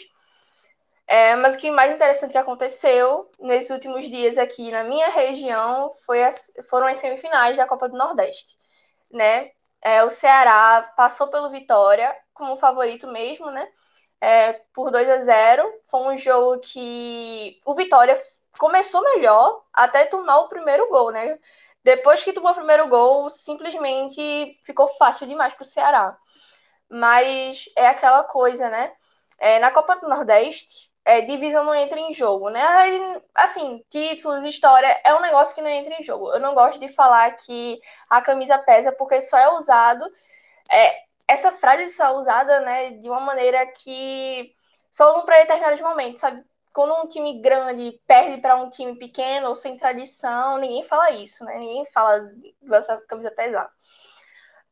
É, 1.06 1.36
mas 1.36 1.54
o 1.54 1.58
que 1.58 1.70
mais 1.70 1.94
interessante 1.94 2.32
que 2.32 2.38
aconteceu 2.38 3.30
nesses 3.38 3.70
últimos 3.70 4.08
dias 4.08 4.38
aqui 4.38 4.70
na 4.70 4.82
minha 4.82 5.10
região 5.10 5.92
foi 6.06 6.24
as, 6.24 6.52
foram 6.68 6.86
as 6.86 6.98
semifinais 6.98 7.56
da 7.56 7.66
Copa 7.66 7.88
do 7.88 7.96
Nordeste, 7.96 8.56
né? 9.12 9.50
É, 9.82 10.02
o 10.04 10.10
Ceará 10.10 10.92
passou 10.96 11.28
pelo 11.28 11.50
Vitória 11.50 12.16
como 12.32 12.56
favorito 12.56 13.08
mesmo, 13.08 13.50
né? 13.50 13.68
É, 14.20 14.52
por 14.74 14.90
2 14.92 15.08
a 15.08 15.22
0 15.22 15.64
Foi 15.90 16.00
um 16.14 16.16
jogo 16.16 16.60
que 16.60 17.60
o 17.64 17.74
Vitória 17.74 18.16
começou 18.58 19.02
melhor 19.02 19.62
até 19.72 20.06
tomar 20.06 20.38
o 20.40 20.48
primeiro 20.48 20.88
gol, 20.88 21.10
né? 21.10 21.38
Depois 21.84 22.22
que 22.22 22.32
tomou 22.32 22.52
o 22.52 22.54
primeiro 22.54 22.88
gol, 22.88 23.28
simplesmente 23.28 24.58
ficou 24.64 24.88
fácil 24.96 25.26
demais 25.26 25.52
para 25.54 25.62
o 25.62 25.66
Ceará. 25.66 26.16
Mas 26.88 27.66
é 27.76 27.88
aquela 27.88 28.24
coisa, 28.24 28.68
né? 28.70 28.92
É, 29.38 29.58
na 29.58 29.72
Copa 29.72 29.96
do 29.96 30.08
Nordeste, 30.08 30.91
é, 31.04 31.20
divisão 31.22 31.64
não 31.64 31.74
entra 31.74 31.98
em 31.98 32.12
jogo, 32.14 32.48
né? 32.48 32.62
Assim, 33.34 33.84
títulos, 33.90 34.44
história, 34.44 35.00
é 35.04 35.14
um 35.14 35.20
negócio 35.20 35.54
que 35.54 35.62
não 35.62 35.68
entra 35.68 35.94
em 35.94 36.02
jogo. 36.02 36.32
Eu 36.32 36.40
não 36.40 36.54
gosto 36.54 36.78
de 36.78 36.88
falar 36.88 37.32
que 37.32 37.80
a 38.08 38.22
camisa 38.22 38.58
pesa 38.58 38.92
porque 38.92 39.20
só 39.20 39.36
é 39.36 39.50
usado. 39.52 40.04
É, 40.70 41.02
essa 41.26 41.50
frase 41.52 41.92
só 41.92 42.04
é 42.04 42.10
usada, 42.18 42.60
né, 42.60 42.90
de 42.92 43.08
uma 43.08 43.20
maneira 43.20 43.66
que 43.66 44.54
só 44.90 45.10
usam 45.10 45.24
para 45.24 45.40
determinados 45.40 45.80
momentos, 45.80 46.20
sabe? 46.20 46.44
Quando 46.72 46.94
um 46.94 47.08
time 47.08 47.40
grande 47.40 48.00
perde 48.06 48.40
para 48.40 48.56
um 48.56 48.70
time 48.70 48.96
pequeno 48.96 49.48
ou 49.48 49.54
sem 49.54 49.76
tradição, 49.76 50.58
ninguém 50.58 50.84
fala 50.84 51.10
isso, 51.10 51.44
né? 51.44 51.58
Ninguém 51.58 51.84
fala 51.86 52.30
dessa 52.62 52.96
camisa 53.08 53.30
pesada. 53.30 53.70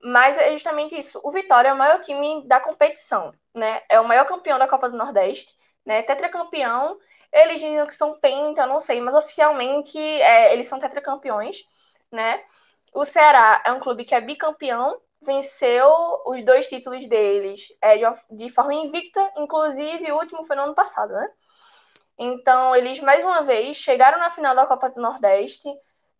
Mas 0.02 0.38
é 0.38 0.52
justamente 0.52 0.98
isso. 0.98 1.20
O 1.22 1.30
Vitória 1.30 1.68
é 1.68 1.72
o 1.74 1.76
maior 1.76 2.00
time 2.00 2.46
da 2.46 2.58
competição, 2.60 3.34
né? 3.54 3.82
É 3.88 4.00
o 4.00 4.08
maior 4.08 4.24
campeão 4.24 4.58
da 4.58 4.68
Copa 4.68 4.88
do 4.88 4.96
Nordeste 4.96 5.54
né? 5.90 6.02
Tetracampeão. 6.02 6.96
Eles 7.32 7.60
dizem 7.60 7.84
que 7.84 7.94
são 7.94 8.18
penta, 8.20 8.64
não 8.66 8.78
sei, 8.78 9.00
mas 9.00 9.14
oficialmente 9.14 9.98
é, 9.98 10.52
eles 10.52 10.68
são 10.68 10.78
tetracampeões, 10.78 11.64
né? 12.12 12.44
O 12.94 13.04
Ceará 13.04 13.60
é 13.66 13.72
um 13.72 13.80
clube 13.80 14.04
que 14.04 14.14
é 14.14 14.20
bicampeão, 14.20 15.00
venceu 15.20 15.88
os 16.26 16.44
dois 16.44 16.68
títulos 16.68 17.06
deles 17.06 17.68
é, 17.82 17.98
de, 17.98 18.04
uma, 18.04 18.16
de 18.30 18.50
forma 18.50 18.74
invicta, 18.74 19.32
inclusive 19.36 20.10
o 20.12 20.16
último 20.16 20.44
foi 20.44 20.56
no 20.56 20.62
ano 20.62 20.74
passado, 20.74 21.12
né? 21.12 21.28
Então, 22.18 22.76
eles 22.76 23.00
mais 23.00 23.24
uma 23.24 23.42
vez 23.42 23.76
chegaram 23.76 24.18
na 24.18 24.30
final 24.30 24.54
da 24.54 24.66
Copa 24.66 24.90
do 24.90 25.00
Nordeste, 25.00 25.68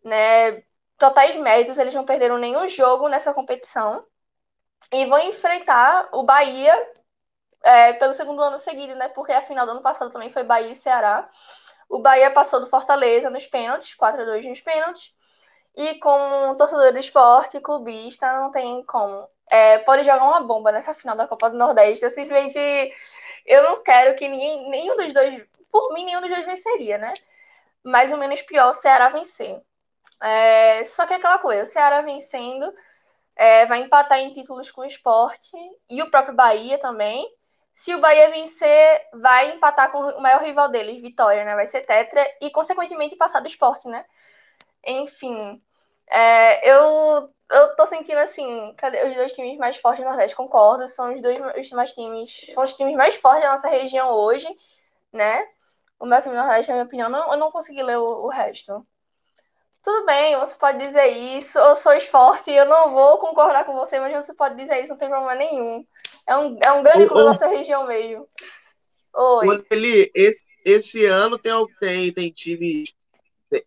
né? 0.03 0.63
Totais 0.97 1.35
méritos, 1.37 1.79
eles 1.79 1.95
não 1.95 2.05
perderam 2.05 2.37
nenhum 2.37 2.67
jogo 2.67 3.07
nessa 3.07 3.33
competição 3.33 4.05
e 4.91 5.05
vão 5.05 5.19
enfrentar 5.19 6.09
o 6.13 6.23
Bahia 6.23 6.73
é, 7.63 7.93
pelo 7.93 8.13
segundo 8.13 8.41
ano 8.41 8.57
seguido, 8.57 8.95
né? 8.95 9.09
Porque 9.09 9.31
a 9.31 9.41
final 9.41 9.65
do 9.65 9.73
ano 9.73 9.81
passado 9.81 10.11
também 10.11 10.29
foi 10.31 10.43
Bahia 10.43 10.71
e 10.71 10.75
Ceará. 10.75 11.29
O 11.89 11.99
Bahia 11.99 12.31
passou 12.31 12.59
do 12.59 12.67
Fortaleza 12.67 13.29
nos 13.29 13.45
pênaltis, 13.45 13.95
4 13.95 14.21
a 14.21 14.25
2 14.25 14.45
nos 14.45 14.61
pênaltis. 14.61 15.13
E 15.75 15.99
como 15.99 16.55
torcedor 16.57 16.91
do 16.91 16.99
esporte, 16.99 17.59
clubista, 17.61 18.31
não 18.33 18.51
tem 18.51 18.83
como. 18.85 19.27
É, 19.49 19.79
pode 19.79 20.03
jogar 20.03 20.23
uma 20.23 20.41
bomba 20.41 20.71
nessa 20.71 20.93
final 20.93 21.15
da 21.15 21.27
Copa 21.27 21.49
do 21.49 21.57
Nordeste. 21.57 22.03
Eu 22.03 22.09
simplesmente. 22.09 22.59
Eu 23.45 23.63
não 23.63 23.83
quero 23.83 24.15
que 24.15 24.27
ninguém. 24.27 24.69
Nenhum 24.69 24.97
dos 24.97 25.13
dois. 25.13 25.45
Por 25.71 25.93
mim, 25.93 26.05
nenhum 26.05 26.21
dos 26.21 26.29
dois 26.29 26.45
venceria, 26.45 26.97
né? 26.97 27.13
Mais 27.83 28.11
ou 28.11 28.17
menos 28.17 28.41
pior 28.41 28.69
o 28.69 28.73
Ceará 28.73 29.09
vencer. 29.09 29.61
É, 30.21 30.83
só 30.83 31.07
que 31.07 31.13
é 31.13 31.17
aquela 31.17 31.39
coisa, 31.39 31.63
o 31.63 31.65
Ceará 31.65 32.01
vencendo 32.01 32.71
é, 33.35 33.65
vai 33.65 33.81
empatar 33.81 34.19
em 34.19 34.33
títulos 34.33 34.69
com 34.69 34.81
o 34.81 34.85
esporte 34.85 35.51
e 35.89 36.01
o 36.01 36.11
próprio 36.11 36.35
Bahia 36.35 36.77
também. 36.79 37.27
Se 37.73 37.95
o 37.95 38.01
Bahia 38.01 38.29
vencer, 38.29 39.07
vai 39.13 39.55
empatar 39.55 39.91
com 39.91 39.97
o 39.99 40.21
maior 40.21 40.41
rival 40.41 40.69
deles, 40.69 41.01
Vitória, 41.01 41.43
né? 41.45 41.55
Vai 41.55 41.65
ser 41.65 41.85
Tetra 41.85 42.25
e, 42.41 42.51
consequentemente, 42.51 43.15
passar 43.15 43.39
do 43.39 43.47
esporte, 43.47 43.87
né? 43.87 44.05
Enfim, 44.85 45.61
é, 46.09 46.69
eu, 46.69 47.33
eu 47.51 47.75
tô 47.75 47.85
sentindo 47.87 48.19
assim, 48.19 48.73
cadê 48.77 49.09
os 49.09 49.15
dois 49.15 49.33
times 49.33 49.57
mais 49.57 49.77
fortes 49.77 50.03
do 50.03 50.09
Nordeste? 50.09 50.35
Concordo, 50.35 50.87
são 50.87 51.13
os 51.13 51.21
dois 51.21 51.39
os 51.57 51.71
mais 51.71 51.93
times, 51.93 52.47
são 52.53 52.63
os 52.63 52.73
times 52.73 52.95
mais 52.95 53.15
fortes 53.15 53.43
da 53.43 53.51
nossa 53.51 53.67
região 53.69 54.09
hoje, 54.11 54.47
né? 55.13 55.47
O 55.99 56.05
meu 56.05 56.21
time 56.21 56.35
do 56.35 56.41
Nordeste, 56.41 56.69
na 56.71 56.75
minha 56.77 56.85
opinião, 56.85 57.09
não, 57.09 57.31
eu 57.33 57.37
não 57.37 57.51
consegui 57.51 57.83
ler 57.83 57.97
o, 57.97 58.25
o 58.25 58.29
resto. 58.29 58.85
Tudo 59.83 60.05
bem, 60.05 60.37
você 60.37 60.55
pode 60.57 60.77
dizer 60.77 61.07
isso, 61.07 61.57
eu 61.57 61.75
sou 61.75 61.93
esporte, 61.93 62.51
eu 62.51 62.65
não 62.65 62.91
vou 62.91 63.17
concordar 63.17 63.65
com 63.65 63.73
você, 63.73 63.99
mas 63.99 64.25
você 64.25 64.33
pode 64.33 64.55
dizer 64.55 64.79
isso, 64.79 64.91
não 64.91 64.97
tem 64.97 65.09
problema 65.09 65.33
nenhum. 65.33 65.83
É 66.27 66.37
um, 66.37 66.57
é 66.61 66.71
um 66.71 66.83
grande 66.83 67.07
clube 67.07 67.23
da 67.23 67.31
nossa 67.31 67.47
região 67.47 67.87
mesmo. 67.87 68.27
Oi. 69.13 69.65
Eli, 69.71 70.11
esse, 70.13 70.45
esse 70.63 71.05
ano 71.05 71.37
tem, 71.37 71.53
tem, 71.79 72.13
tem 72.13 72.31
time. 72.31 72.85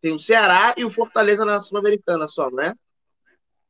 Tem 0.01 0.13
o 0.13 0.19
Ceará 0.19 0.73
e 0.77 0.85
o 0.85 0.91
Fortaleza 0.91 1.45
na 1.45 1.59
Sul-Americana 1.59 2.27
só, 2.29 2.49
não 2.49 2.63
é? 2.63 2.75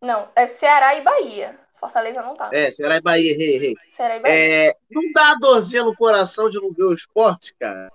Não, 0.00 0.28
é 0.36 0.46
Ceará 0.46 0.94
e 0.94 1.02
Bahia. 1.02 1.58
Fortaleza 1.80 2.22
não 2.22 2.36
tá. 2.36 2.50
É, 2.52 2.70
Ceará 2.70 2.96
e 2.96 3.00
Bahia, 3.00 3.32
errei, 3.32 3.56
errei. 3.56 3.74
Ceará 3.88 4.16
e 4.16 4.20
Bahia. 4.20 4.68
É, 4.68 4.76
não 4.90 5.10
dá 5.12 5.34
dorzinha 5.34 5.82
no 5.82 5.96
coração 5.96 6.48
de 6.48 6.60
não 6.60 6.72
ver 6.72 6.84
o 6.84 6.94
esporte, 6.94 7.54
cara? 7.58 7.90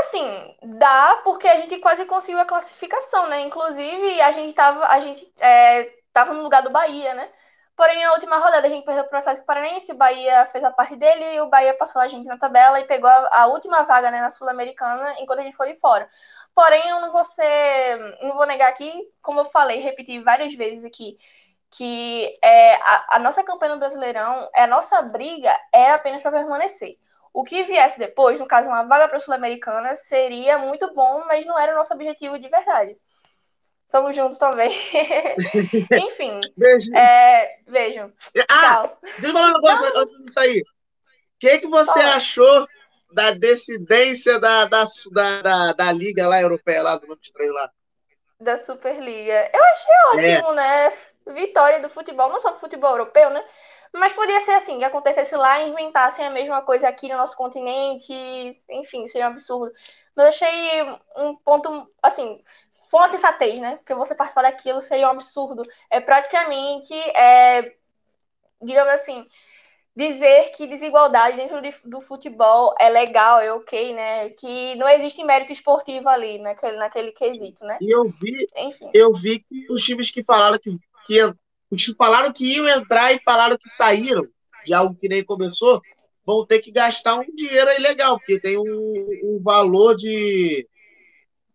Assim, 0.00 0.56
dá 0.78 1.20
porque 1.24 1.46
a 1.46 1.60
gente 1.60 1.78
quase 1.78 2.04
conseguiu 2.06 2.40
a 2.40 2.46
classificação, 2.46 3.28
né? 3.28 3.40
Inclusive, 3.42 4.20
a 4.20 4.30
gente 4.32 4.54
tava, 4.54 4.86
a 4.86 5.00
gente, 5.00 5.30
é, 5.40 5.84
tava 6.12 6.32
no 6.32 6.42
lugar 6.42 6.62
do 6.62 6.70
Bahia, 6.70 7.14
né? 7.14 7.30
Porém, 7.76 8.02
na 8.02 8.12
última 8.12 8.36
rodada 8.38 8.66
a 8.66 8.70
gente 8.70 8.84
perdeu 8.84 9.04
para 9.04 9.16
o 9.16 9.20
Atlético 9.20 9.46
Paranaense, 9.46 9.92
o 9.92 9.96
Bahia 9.96 10.46
fez 10.46 10.62
a 10.64 10.70
parte 10.70 10.94
dele 10.96 11.34
e 11.34 11.40
o 11.40 11.48
Bahia 11.48 11.74
passou 11.76 12.00
a 12.00 12.08
gente 12.08 12.26
na 12.26 12.38
tabela 12.38 12.80
e 12.80 12.84
pegou 12.86 13.08
a, 13.08 13.42
a 13.42 13.46
última 13.46 13.82
vaga 13.82 14.10
né, 14.10 14.20
na 14.20 14.30
Sul-Americana 14.30 15.14
enquanto 15.18 15.40
a 15.40 15.42
gente 15.42 15.56
foi 15.56 15.72
de 15.72 15.80
fora. 15.80 16.08
Porém, 16.54 16.88
eu 16.88 17.00
não 17.00 17.12
vou 17.12 17.24
ser, 17.24 17.98
não 18.22 18.34
vou 18.36 18.46
negar 18.46 18.68
aqui, 18.68 18.92
como 19.22 19.40
eu 19.40 19.46
falei, 19.46 19.80
repeti 19.80 20.18
várias 20.20 20.54
vezes 20.54 20.84
aqui, 20.84 21.18
que 21.70 22.38
é, 22.42 22.74
a, 22.76 23.16
a 23.16 23.18
nossa 23.18 23.42
campanha 23.42 23.74
no 23.74 23.80
Brasileirão, 23.80 24.48
a 24.54 24.66
nossa 24.66 25.02
briga 25.02 25.58
era 25.72 25.94
apenas 25.96 26.22
para 26.22 26.32
permanecer. 26.32 26.98
O 27.32 27.44
que 27.44 27.62
viesse 27.62 27.98
depois, 27.98 28.38
no 28.38 28.46
caso, 28.46 28.68
uma 28.68 28.82
vaga 28.82 29.08
para 29.08 29.16
a 29.16 29.20
Sul-Americana, 29.20 29.96
seria 29.96 30.58
muito 30.58 30.92
bom, 30.94 31.24
mas 31.26 31.46
não 31.46 31.58
era 31.58 31.72
o 31.72 31.76
nosso 31.76 31.94
objetivo 31.94 32.38
de 32.38 32.48
verdade. 32.48 32.96
Tamo 33.92 34.12
juntos 34.12 34.38
também. 34.38 34.70
Enfim. 35.92 36.40
Beijo. 36.56 36.94
É, 36.94 37.58
beijo. 37.68 38.12
Ah, 38.48 38.60
Tchau. 38.60 38.98
deixa 39.02 39.26
eu 39.26 39.32
falar 39.32 39.48
um 39.48 39.52
negócio 39.52 39.92
antes 39.96 40.24
disso 40.24 40.40
aí. 40.40 40.60
O 40.60 40.64
que, 41.38 41.58
que 41.58 41.66
você 41.66 42.00
Fala. 42.00 42.16
achou 42.16 42.66
da 43.12 43.32
decidência 43.32 44.38
da, 44.40 44.64
da, 44.64 44.84
da, 45.42 45.72
da, 45.72 45.92
Liga 45.92 46.26
lá 46.26 46.40
europeia, 46.40 46.82
lá 46.82 46.96
do 46.96 47.06
nome 47.06 47.20
estranho 47.22 47.52
lá? 47.52 47.70
Da 48.40 48.56
Superliga. 48.56 49.50
Eu 49.52 49.62
achei 49.62 49.94
ótimo, 50.36 50.52
é. 50.52 50.54
né? 50.54 50.92
Vitória 51.26 51.80
do 51.80 51.90
futebol, 51.90 52.30
não 52.30 52.40
só 52.40 52.58
futebol 52.58 52.92
europeu, 52.92 53.28
né? 53.30 53.44
Mas 53.92 54.12
podia 54.12 54.40
ser 54.40 54.52
assim, 54.52 54.78
que 54.78 54.84
acontecesse 54.84 55.36
lá 55.36 55.60
e 55.60 55.70
inventassem 55.70 56.24
a 56.24 56.30
mesma 56.30 56.62
coisa 56.62 56.88
aqui 56.88 57.08
no 57.08 57.16
nosso 57.16 57.36
continente, 57.36 58.12
enfim, 58.70 59.06
seria 59.06 59.28
um 59.28 59.32
absurdo. 59.32 59.72
Mas 60.16 60.28
achei 60.28 60.82
um 61.16 61.36
ponto, 61.36 61.90
assim, 62.02 62.42
foi 62.88 63.00
uma 63.00 63.08
sensatez, 63.08 63.60
né? 63.60 63.76
Porque 63.76 63.94
você 63.94 64.14
participar 64.14 64.42
daquilo 64.42 64.80
seria 64.80 65.08
um 65.08 65.12
absurdo. 65.12 65.62
É 65.90 66.00
praticamente, 66.00 66.94
é, 66.94 67.74
digamos 68.62 68.92
assim, 68.92 69.26
dizer 69.94 70.52
que 70.52 70.66
desigualdade 70.66 71.36
dentro 71.36 71.60
de, 71.60 71.74
do 71.84 72.00
futebol 72.00 72.74
é 72.80 72.88
legal, 72.88 73.40
é 73.40 73.52
ok, 73.52 73.94
né? 73.94 74.30
Que 74.30 74.74
não 74.76 74.88
existe 74.88 75.22
mérito 75.22 75.52
esportivo 75.52 76.08
ali, 76.08 76.38
naquele, 76.38 76.76
naquele 76.76 77.12
quesito, 77.12 77.64
né? 77.64 77.78
E 77.80 77.90
eu 77.94 78.04
vi, 78.04 78.48
Enfim. 78.56 78.90
eu 78.94 79.12
vi 79.12 79.40
que 79.40 79.70
os 79.70 79.82
times 79.82 80.10
que 80.10 80.24
falaram 80.24 80.58
que, 80.58 80.78
que 81.06 81.34
falaram 81.96 82.32
que 82.32 82.56
iam 82.56 82.68
entrar 82.68 83.12
e 83.12 83.18
falaram 83.18 83.56
que 83.58 83.68
saíram 83.68 84.26
de 84.64 84.72
algo 84.72 84.94
que 84.94 85.08
nem 85.08 85.24
começou, 85.24 85.80
vão 86.24 86.46
ter 86.46 86.60
que 86.60 86.70
gastar 86.70 87.16
um 87.16 87.34
dinheiro 87.34 87.68
aí 87.68 87.78
legal, 87.78 88.18
porque 88.18 88.40
tem 88.40 88.56
um, 88.58 88.64
um 89.24 89.40
valor 89.42 89.94
de, 89.94 90.66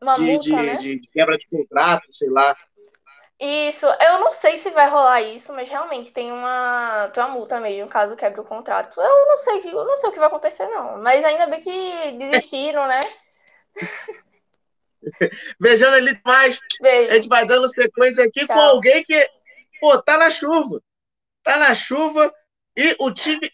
Uma 0.01 0.13
de, 0.13 0.21
multa, 0.21 0.43
de, 0.43 0.51
né? 0.55 0.75
de, 0.75 0.99
quebra 1.13 1.37
de 1.37 1.47
contrato, 1.47 2.07
sei 2.11 2.29
lá. 2.29 2.55
Isso, 3.39 3.85
eu 3.85 4.19
não 4.19 4.31
sei 4.31 4.57
se 4.57 4.71
vai 4.71 4.89
rolar 4.89 5.21
isso, 5.21 5.53
mas 5.53 5.69
realmente 5.69 6.11
tem 6.11 6.31
uma, 6.31 7.09
tem 7.13 7.23
uma 7.23 7.33
multa 7.33 7.59
mesmo, 7.59 7.87
caso 7.87 8.15
quebre 8.15 8.41
o 8.41 8.45
contrato. 8.45 8.99
Eu 8.99 9.27
não 9.27 9.37
sei, 9.37 9.61
eu 9.63 9.85
não 9.85 9.95
sei 9.95 10.09
o 10.09 10.11
que 10.11 10.17
vai 10.17 10.27
acontecer, 10.27 10.67
não. 10.67 11.01
Mas 11.03 11.23
ainda 11.23 11.45
bem 11.45 11.61
que 11.61 12.11
desistiram, 12.17 12.87
né? 12.87 12.99
Beijando 15.59 15.95
ali 15.95 16.19
mais. 16.25 16.59
Beijo. 16.81 17.11
A 17.11 17.13
gente 17.13 17.27
vai 17.27 17.45
dando 17.45 17.69
sequência 17.69 18.25
aqui 18.25 18.45
Tchau. 18.45 18.55
com 18.55 18.61
alguém 18.61 19.03
que 19.03 19.29
Pô, 19.79 20.01
tá 20.01 20.17
na 20.17 20.29
chuva. 20.29 20.81
Tá 21.43 21.57
na 21.57 21.73
chuva 21.75 22.33
e 22.75 22.95
o 22.99 23.11
time. 23.11 23.51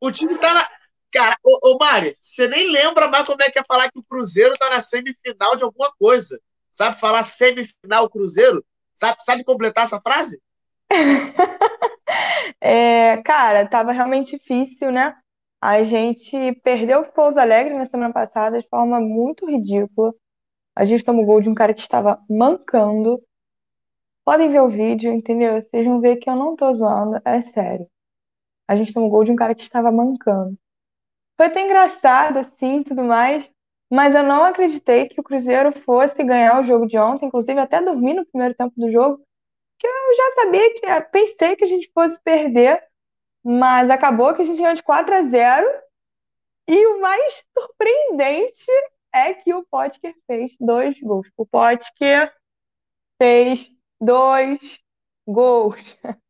O 0.00 0.10
time 0.10 0.36
tá 0.38 0.54
na. 0.54 0.68
Cara, 1.12 1.36
ô, 1.42 1.74
ô 1.74 1.78
Mário, 1.78 2.14
você 2.20 2.48
nem 2.48 2.70
lembra 2.70 3.08
mais 3.08 3.26
como 3.26 3.42
é 3.42 3.50
que 3.50 3.58
é 3.58 3.64
falar 3.64 3.90
que 3.90 3.98
o 3.98 4.04
Cruzeiro 4.04 4.56
tá 4.58 4.68
na 4.70 4.80
semifinal 4.80 5.56
de 5.56 5.62
alguma 5.62 5.92
coisa. 5.98 6.38
Sabe 6.70 7.00
falar 7.00 7.22
semifinal 7.22 8.10
Cruzeiro? 8.10 8.64
Sabe, 8.92 9.22
sabe 9.22 9.44
completar 9.44 9.84
essa 9.84 10.00
frase? 10.00 10.40
É, 12.60 13.18
cara, 13.22 13.68
tava 13.68 13.92
realmente 13.92 14.36
difícil, 14.36 14.90
né? 14.90 15.14
A 15.60 15.82
gente 15.84 16.52
perdeu 16.62 17.00
o 17.00 17.12
Pouso 17.12 17.38
Alegre 17.40 17.74
na 17.74 17.86
semana 17.86 18.12
passada 18.12 18.60
de 18.60 18.68
forma 18.68 19.00
muito 19.00 19.46
ridícula. 19.46 20.14
A 20.74 20.84
gente 20.84 21.04
tomou 21.04 21.24
gol 21.24 21.40
de 21.40 21.48
um 21.48 21.54
cara 21.54 21.74
que 21.74 21.80
estava 21.80 22.22
mancando. 22.28 23.20
Podem 24.26 24.50
ver 24.50 24.60
o 24.60 24.68
vídeo, 24.68 25.12
entendeu? 25.12 25.62
Vocês 25.62 25.86
vão 25.86 26.00
ver 26.00 26.16
que 26.16 26.28
eu 26.28 26.34
não 26.34 26.56
tô 26.56 26.74
zoando, 26.74 27.22
é 27.24 27.40
sério. 27.42 27.88
A 28.66 28.74
gente 28.74 28.92
tomou 28.92 29.08
gol 29.08 29.22
de 29.22 29.30
um 29.30 29.36
cara 29.36 29.54
que 29.54 29.62
estava 29.62 29.92
mancando. 29.92 30.58
Foi 31.36 31.46
até 31.46 31.64
engraçado, 31.64 32.38
assim, 32.38 32.82
tudo 32.82 33.04
mais, 33.04 33.48
mas 33.88 34.16
eu 34.16 34.24
não 34.24 34.42
acreditei 34.42 35.06
que 35.06 35.20
o 35.20 35.22
Cruzeiro 35.22 35.70
fosse 35.82 36.24
ganhar 36.24 36.60
o 36.60 36.64
jogo 36.64 36.88
de 36.88 36.98
ontem, 36.98 37.26
inclusive 37.26 37.60
até 37.60 37.80
dormi 37.80 38.14
no 38.14 38.26
primeiro 38.26 38.52
tempo 38.52 38.74
do 38.76 38.90
jogo, 38.90 39.24
que 39.78 39.86
eu 39.86 40.16
já 40.16 40.42
sabia 40.42 40.74
que, 40.74 41.10
pensei 41.12 41.54
que 41.54 41.62
a 41.62 41.68
gente 41.68 41.88
fosse 41.94 42.20
perder, 42.20 42.82
mas 43.44 43.88
acabou 43.90 44.34
que 44.34 44.42
a 44.42 44.44
gente 44.44 44.58
ganhou 44.58 44.74
de 44.74 44.82
4 44.82 45.14
a 45.14 45.22
0 45.22 45.64
E 46.66 46.86
o 46.88 47.00
mais 47.00 47.44
surpreendente 47.56 48.66
é 49.12 49.34
que 49.34 49.54
o 49.54 49.64
Potker 49.64 50.16
fez 50.26 50.56
dois 50.58 51.00
gols. 51.00 51.28
O 51.36 51.46
Potker 51.46 52.34
fez 53.18 53.75
dois 54.00 54.58
gols. 55.26 55.76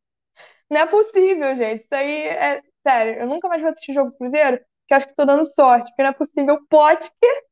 Não 0.71 0.81
é 0.81 0.87
possível, 0.87 1.57
gente. 1.57 1.85
Isso 1.85 1.95
aí 1.95 2.23
é 2.29 2.63
sério. 2.87 3.21
Eu 3.21 3.27
nunca 3.27 3.49
mais 3.49 3.61
vou 3.63 3.71
assistir 3.71 3.93
jogo 3.93 4.11
do 4.11 4.17
Cruzeiro, 4.17 4.61
que 4.89 4.95
acho 4.95 5.07
que 5.07 5.15
tô 5.15 5.25
dando 5.25 5.45
sorte, 5.45 5.89
porque 5.91 6.03
não 6.03 6.11
é 6.11 6.13
possível 6.13 6.59
Potker 6.69 7.43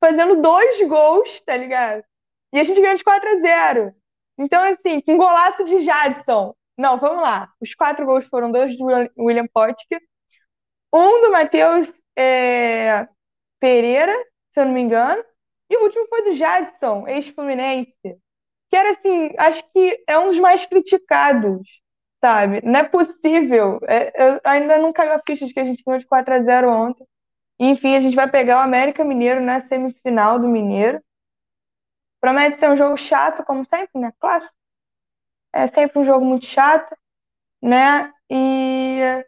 fazendo 0.00 0.40
dois 0.42 0.80
gols, 0.88 1.40
tá 1.42 1.56
ligado? 1.56 2.04
E 2.52 2.58
a 2.58 2.64
gente 2.64 2.80
ganhou 2.80 2.96
de 2.96 3.04
4 3.04 3.28
a 3.28 3.36
0. 3.40 3.94
Então, 4.38 4.62
assim, 4.62 5.00
com 5.02 5.18
golaço 5.18 5.64
de 5.64 5.82
Jadson. 5.84 6.54
Não, 6.78 6.98
vamos 6.98 7.22
lá. 7.22 7.48
Os 7.60 7.74
quatro 7.74 8.06
gols 8.06 8.26
foram 8.26 8.50
dois 8.50 8.76
do 8.76 8.86
William 9.18 9.46
Potker, 9.52 10.00
um 10.92 11.20
do 11.22 11.32
Matheus 11.32 11.92
é, 12.16 13.06
Pereira, 13.60 14.14
se 14.52 14.60
eu 14.60 14.66
não 14.66 14.72
me 14.72 14.80
engano, 14.80 15.24
e 15.70 15.76
o 15.76 15.84
último 15.84 16.06
foi 16.08 16.24
do 16.24 16.36
Jadson, 16.36 17.06
ex-Fluminense, 17.06 17.92
que 18.70 18.76
era 18.76 18.92
assim, 18.92 19.30
acho 19.38 19.64
que 19.72 20.02
é 20.08 20.18
um 20.18 20.28
dos 20.28 20.38
mais 20.38 20.64
criticados, 20.66 21.60
sabe? 22.22 22.60
Não 22.64 22.80
é 22.80 22.84
possível. 22.84 23.80
É, 23.88 24.12
ainda 24.44 24.78
não 24.78 24.92
caiu 24.92 25.12
a 25.14 25.20
ficha 25.26 25.46
de 25.46 25.54
que 25.54 25.60
a 25.60 25.64
gente 25.64 25.82
ganhou 25.84 26.00
de 26.00 26.06
4 26.06 26.34
a 26.34 26.40
0 26.40 26.70
ontem. 26.70 27.06
Enfim, 27.60 27.96
a 27.96 28.00
gente 28.00 28.16
vai 28.16 28.30
pegar 28.30 28.58
o 28.58 28.62
América 28.64 29.04
Mineiro 29.04 29.40
na 29.40 29.60
semifinal 29.62 30.38
do 30.38 30.48
Mineiro. 30.48 31.02
Promete 32.20 32.58
ser 32.60 32.70
um 32.70 32.76
jogo 32.76 32.96
chato, 32.96 33.44
como 33.44 33.64
sempre, 33.66 34.00
né? 34.00 34.12
Clássico. 34.18 34.54
É 35.52 35.66
sempre 35.68 35.98
um 36.00 36.04
jogo 36.04 36.24
muito 36.24 36.46
chato, 36.46 36.96
né? 37.62 38.12
E 38.30 39.24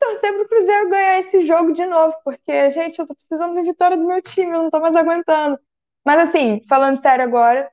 torcer 0.00 0.34
pro 0.34 0.48
Cruzeiro 0.48 0.90
ganhar 0.90 1.20
esse 1.20 1.46
jogo 1.46 1.72
de 1.74 1.86
novo, 1.86 2.16
porque, 2.24 2.70
gente, 2.70 2.98
eu 3.00 3.08
tô 3.08 3.16
precisando 3.16 3.56
de 3.56 3.64
vitória 3.64 3.96
do 3.98 4.06
meu 4.06 4.22
time, 4.22 4.52
eu 4.52 4.64
não 4.64 4.70
tô 4.70 4.80
mais 4.80 4.96
aguentando. 4.96 5.58
Mas, 6.06 6.30
assim, 6.30 6.62
falando 6.68 7.02
sério 7.02 7.24
agora, 7.24 7.70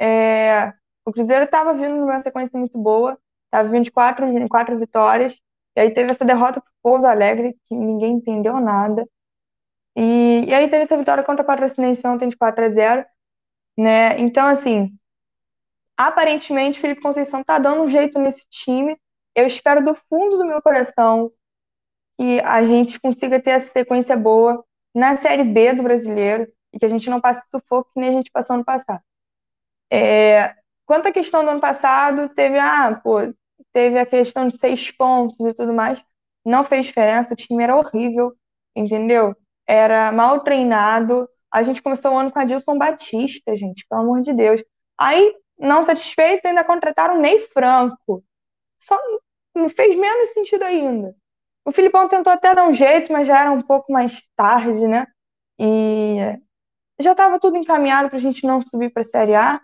é... 0.00 0.72
o 1.04 1.12
Cruzeiro 1.12 1.46
tava 1.46 1.74
vindo 1.74 1.96
numa 1.96 2.22
sequência 2.22 2.58
muito 2.58 2.78
boa, 2.78 3.18
tava 3.50 3.68
vindo 3.68 3.84
de 3.84 3.90
quatro, 3.90 4.26
quatro 4.48 4.78
vitórias, 4.78 5.38
e 5.76 5.80
aí 5.80 5.90
teve 5.90 6.10
essa 6.10 6.24
derrota 6.24 6.60
pro 6.60 6.70
Pouso 6.82 7.06
Alegre, 7.06 7.56
que 7.68 7.74
ninguém 7.74 8.14
entendeu 8.14 8.58
nada. 8.60 9.06
E, 9.96 10.44
e 10.46 10.54
aí 10.54 10.68
teve 10.68 10.84
essa 10.84 10.96
vitória 10.96 11.24
contra 11.24 11.42
a 11.42 11.46
Patrocinense 11.46 12.06
ontem 12.06 12.28
de 12.28 12.36
4 12.36 12.64
a 12.64 12.68
0 12.68 13.06
né? 13.78 14.18
Então, 14.18 14.46
assim, 14.46 14.96
aparentemente, 15.96 16.80
Felipe 16.80 17.02
Conceição 17.02 17.44
tá 17.44 17.58
dando 17.58 17.82
um 17.82 17.88
jeito 17.88 18.18
nesse 18.18 18.46
time. 18.48 18.96
Eu 19.34 19.46
espero 19.46 19.84
do 19.84 19.94
fundo 20.08 20.38
do 20.38 20.46
meu 20.46 20.62
coração 20.62 21.30
que 22.18 22.40
a 22.40 22.64
gente 22.64 22.98
consiga 22.98 23.40
ter 23.40 23.50
essa 23.50 23.70
sequência 23.70 24.16
boa 24.16 24.64
na 24.94 25.16
Série 25.16 25.44
B 25.44 25.74
do 25.74 25.82
brasileiro 25.82 26.50
e 26.72 26.78
que 26.78 26.86
a 26.86 26.88
gente 26.88 27.10
não 27.10 27.20
passe 27.20 27.42
sufoco 27.50 27.90
que 27.92 28.00
nem 28.00 28.10
a 28.10 28.12
gente 28.12 28.30
passou 28.30 28.56
no 28.56 28.64
passado. 28.64 29.02
É, 29.90 30.54
quanto 30.84 31.08
à 31.08 31.12
questão 31.12 31.44
do 31.44 31.50
ano 31.50 31.60
passado, 31.60 32.28
teve, 32.30 32.58
ah, 32.58 33.00
pô, 33.02 33.18
teve 33.72 33.98
a 33.98 34.06
questão 34.06 34.48
de 34.48 34.58
seis 34.58 34.90
pontos 34.90 35.44
e 35.46 35.54
tudo 35.54 35.72
mais. 35.72 36.02
Não 36.44 36.64
fez 36.64 36.86
diferença, 36.86 37.32
o 37.32 37.36
time 37.36 37.62
era 37.62 37.76
horrível, 37.76 38.32
entendeu? 38.74 39.34
Era 39.66 40.12
mal 40.12 40.40
treinado. 40.40 41.28
A 41.52 41.62
gente 41.62 41.82
começou 41.82 42.12
o 42.12 42.18
ano 42.18 42.30
com 42.30 42.38
a 42.38 42.44
Dilson 42.44 42.78
Batista, 42.78 43.56
gente, 43.56 43.86
pelo 43.88 44.02
amor 44.02 44.20
de 44.22 44.32
Deus. 44.32 44.62
Aí, 44.98 45.34
não 45.58 45.82
satisfeitos, 45.82 46.44
ainda 46.44 46.64
contrataram 46.64 47.16
o 47.16 47.20
Ney 47.20 47.40
Franco. 47.40 48.22
Só 48.80 48.98
não 49.54 49.68
fez 49.70 49.96
menos 49.96 50.30
sentido 50.30 50.62
ainda. 50.62 51.14
O 51.64 51.72
Filipão 51.72 52.06
tentou 52.06 52.32
até 52.32 52.54
dar 52.54 52.68
um 52.68 52.74
jeito, 52.74 53.12
mas 53.12 53.26
já 53.26 53.40
era 53.40 53.50
um 53.50 53.62
pouco 53.62 53.92
mais 53.92 54.22
tarde, 54.36 54.86
né? 54.86 55.06
E 55.58 56.18
já 57.00 57.12
estava 57.12 57.40
tudo 57.40 57.56
encaminhado 57.56 58.08
para 58.08 58.18
a 58.18 58.20
gente 58.20 58.46
não 58.46 58.62
subir 58.62 58.92
para 58.92 59.02
a 59.02 59.06
Série 59.06 59.34
A. 59.34 59.60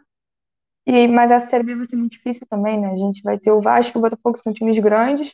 E, 0.86 1.06
mas 1.06 1.30
a 1.30 1.40
Série 1.40 1.62
B 1.62 1.76
vai 1.76 1.86
ser 1.86 1.96
muito 1.96 2.12
difícil 2.12 2.46
também, 2.48 2.80
né? 2.80 2.90
A 2.90 2.96
gente 2.96 3.22
vai 3.22 3.38
ter 3.38 3.52
o 3.52 3.60
Vasco 3.60 3.96
e 3.96 3.98
o 3.98 4.02
Botafogo, 4.02 4.34
que 4.34 4.42
são 4.42 4.52
times 4.52 4.78
grandes. 4.78 5.30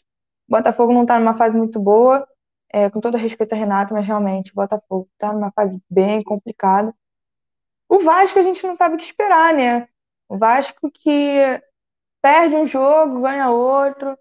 O 0.48 0.56
Botafogo 0.56 0.92
não 0.92 1.02
está 1.02 1.18
numa 1.18 1.36
fase 1.36 1.56
muito 1.56 1.80
boa, 1.80 2.26
é, 2.70 2.90
com 2.90 3.00
todo 3.00 3.16
respeito 3.16 3.54
a 3.54 3.56
Renato, 3.56 3.94
mas 3.94 4.06
realmente 4.06 4.52
o 4.52 4.54
Botafogo 4.54 5.08
está 5.14 5.32
numa 5.32 5.50
fase 5.52 5.82
bem 5.88 6.22
complicada. 6.22 6.94
O 7.88 8.00
Vasco 8.00 8.38
a 8.38 8.42
gente 8.42 8.66
não 8.66 8.74
sabe 8.74 8.94
o 8.94 8.98
que 8.98 9.04
esperar, 9.04 9.54
né? 9.54 9.88
O 10.28 10.36
Vasco 10.36 10.90
que 10.90 11.62
perde 12.20 12.54
um 12.54 12.66
jogo, 12.66 13.22
ganha 13.22 13.50
outro, 13.50 14.16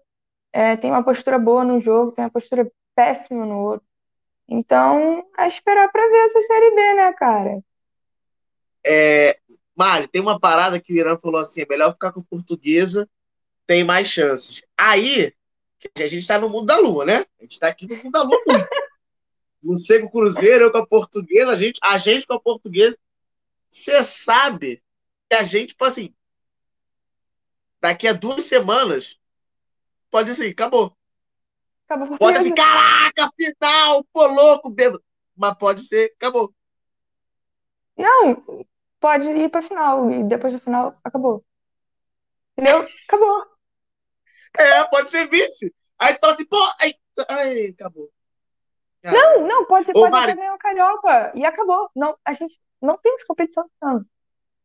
é, 0.52 0.76
tem 0.76 0.90
uma 0.90 1.04
postura 1.04 1.38
boa 1.38 1.64
no 1.64 1.80
jogo, 1.80 2.12
tem 2.12 2.24
uma 2.24 2.30
postura 2.30 2.70
péssima 2.94 3.44
no 3.44 3.58
outro. 3.58 3.86
Então, 4.48 5.26
é 5.38 5.46
esperar 5.46 5.90
para 5.92 6.08
ver 6.08 6.24
essa 6.24 6.40
Série 6.40 6.74
B, 6.74 6.94
né, 6.94 7.12
cara? 7.12 7.62
É, 8.86 9.38
Mari, 9.78 10.08
tem 10.08 10.20
uma 10.20 10.40
parada 10.40 10.80
que 10.80 10.92
o 10.92 10.96
Irã 10.96 11.16
falou 11.16 11.40
assim: 11.40 11.62
é 11.62 11.66
melhor 11.66 11.92
ficar 11.92 12.10
com 12.10 12.18
a 12.18 12.24
portuguesa, 12.24 13.08
tem 13.64 13.84
mais 13.84 14.08
chances. 14.08 14.60
Aí, 14.76 15.32
a 15.94 16.06
gente 16.08 16.18
está 16.18 16.36
no 16.36 16.48
mundo 16.48 16.66
da 16.66 16.78
lua, 16.78 17.04
né? 17.04 17.24
A 17.38 17.42
gente 17.42 17.52
está 17.52 17.68
aqui 17.68 17.86
no 17.86 17.94
mundo 17.96 18.10
da 18.10 18.22
lua 18.22 18.42
muito. 18.44 18.68
Você 19.62 20.00
com 20.00 20.06
o 20.06 20.10
Cruzeiro, 20.10 20.64
eu 20.64 20.72
com 20.72 20.78
a 20.78 20.86
portuguesa, 20.86 21.52
a 21.52 21.56
gente, 21.56 21.78
a 21.82 21.96
gente 21.96 22.26
com 22.26 22.34
a 22.34 22.40
portuguesa. 22.40 22.98
Você 23.70 24.02
sabe 24.02 24.82
que 25.30 25.36
a 25.36 25.44
gente, 25.44 25.68
tipo 25.68 25.84
assim, 25.84 26.12
daqui 27.80 28.08
a 28.08 28.12
duas 28.12 28.44
semanas, 28.44 29.16
pode 30.10 30.32
assim, 30.32 30.48
acabou. 30.48 30.96
Acabou 31.88 32.18
Pode 32.18 32.36
assim, 32.36 32.54
caraca, 32.54 33.30
final, 33.36 34.04
pô, 34.12 34.26
louco, 34.26 34.70
bêbado. 34.70 35.02
Mas 35.36 35.56
pode 35.56 35.86
ser, 35.86 36.12
acabou. 36.16 36.52
Não, 37.96 38.66
pode 39.00 39.28
ir 39.28 39.48
pra 39.48 39.62
final. 39.62 40.10
E 40.10 40.24
depois 40.24 40.52
do 40.52 40.60
final, 40.60 40.96
acabou. 41.02 41.44
Entendeu? 42.56 42.86
Acabou. 43.06 43.46
É, 44.56 44.84
pode 44.84 45.10
ser 45.10 45.28
vice. 45.28 45.74
Aí 45.98 46.14
tu 46.14 46.20
fala 46.20 46.32
assim, 46.32 46.46
pô, 46.46 46.56
aí, 46.80 46.94
aí 47.28 47.68
acabou. 47.68 48.10
Não, 49.02 49.46
não, 49.46 49.64
pode 49.64 49.86
ser, 49.86 49.92
Ô, 49.92 50.00
pode 50.00 50.10
Mari. 50.10 50.32
até 50.32 50.40
ganhar 50.40 50.54
o 50.54 50.58
Carioca. 50.58 51.32
E 51.34 51.44
acabou. 51.44 51.90
Não, 51.94 52.16
a 52.24 52.32
gente 52.32 52.60
não 52.82 52.96
temos 52.98 53.24
competição 53.24 53.64
esse 53.64 53.90
ano. 53.90 54.04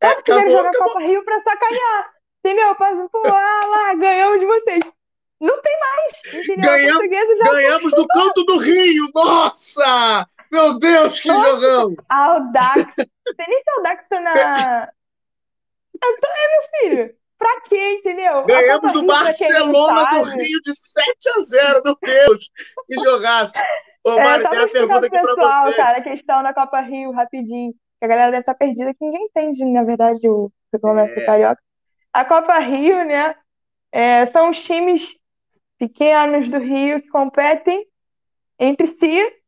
É, 0.01 0.09
Só 0.09 0.15
se 0.17 0.23
quiser 0.23 0.49
jogar 0.49 0.69
acabou. 0.69 0.93
Copa 0.93 1.05
Rio 1.05 1.23
pra 1.23 1.41
sacanear. 1.43 2.13
Entendeu? 2.39 2.75
Pra, 2.75 3.07
pô, 3.09 3.21
ah 3.25 3.65
lá, 3.67 3.95
ganhamos 3.95 4.39
de 4.39 4.45
vocês. 4.45 4.83
Não 5.39 5.61
tem 5.61 5.79
mais. 5.79 6.47
Entendeu? 6.47 6.99
Ganhamos 7.51 7.93
do 7.93 8.07
canto 8.07 8.43
do 8.43 8.57
Rio, 8.57 9.09
nossa! 9.13 10.27
Meu 10.53 10.77
Deus, 10.77 11.19
que 11.19 11.27
Nossa. 11.29 11.49
jogão! 11.59 11.95
Audax. 12.09 12.93
Você 12.95 13.43
nem 13.47 13.63
se 13.63 13.69
Audax 13.77 14.07
tá 14.07 14.21
na. 14.21 14.89
Então, 15.95 16.29
é, 16.31 16.47
meu 16.51 16.63
filho. 16.97 17.15
Pra 17.37 17.61
quê, 17.61 17.93
entendeu? 17.99 18.45
Ganhamos 18.45 18.91
do 18.93 19.05
Barcelona 19.05 20.03
do 20.11 20.23
Rio 20.23 20.61
de 20.61 20.73
7 20.73 21.29
a 21.35 21.39
0, 21.41 21.81
meu 21.83 21.97
Deus! 22.01 22.49
Que 22.87 22.97
jogaço! 22.99 23.53
Ô, 24.05 24.11
É, 24.19 24.23
Mari, 24.23 24.41
só 24.43 24.49
tem 24.49 24.59
uma 24.59 24.69
pergunta 24.69 25.07
aqui 25.07 25.19
pro 25.19 25.35
pra 25.35 25.35
pessoal, 25.35 25.65
você. 25.71 25.77
cara, 25.77 25.97
a 25.97 26.01
questão 26.01 26.43
da 26.43 26.53
Copa 26.53 26.81
Rio, 26.81 27.11
rapidinho. 27.11 27.71
Que 27.99 28.05
a 28.05 28.07
galera 28.07 28.31
deve 28.31 28.41
estar 28.41 28.53
perdida, 28.55 28.93
que 28.93 29.03
ninguém 29.05 29.25
entende, 29.25 29.63
na 29.65 29.83
verdade, 29.83 30.27
o 30.29 30.51
regulamento 30.73 31.19
É. 31.19 31.25
carioca. 31.25 31.61
A 32.11 32.25
Copa 32.25 32.57
Rio, 32.59 33.03
né? 33.05 33.35
é, 33.91 34.25
são 34.25 34.49
os 34.49 34.59
times 34.61 35.15
pequenos 35.77 36.49
do 36.49 36.57
Rio 36.59 37.01
que 37.01 37.07
competem 37.09 37.85
entre 38.59 38.87
si. 38.87 39.42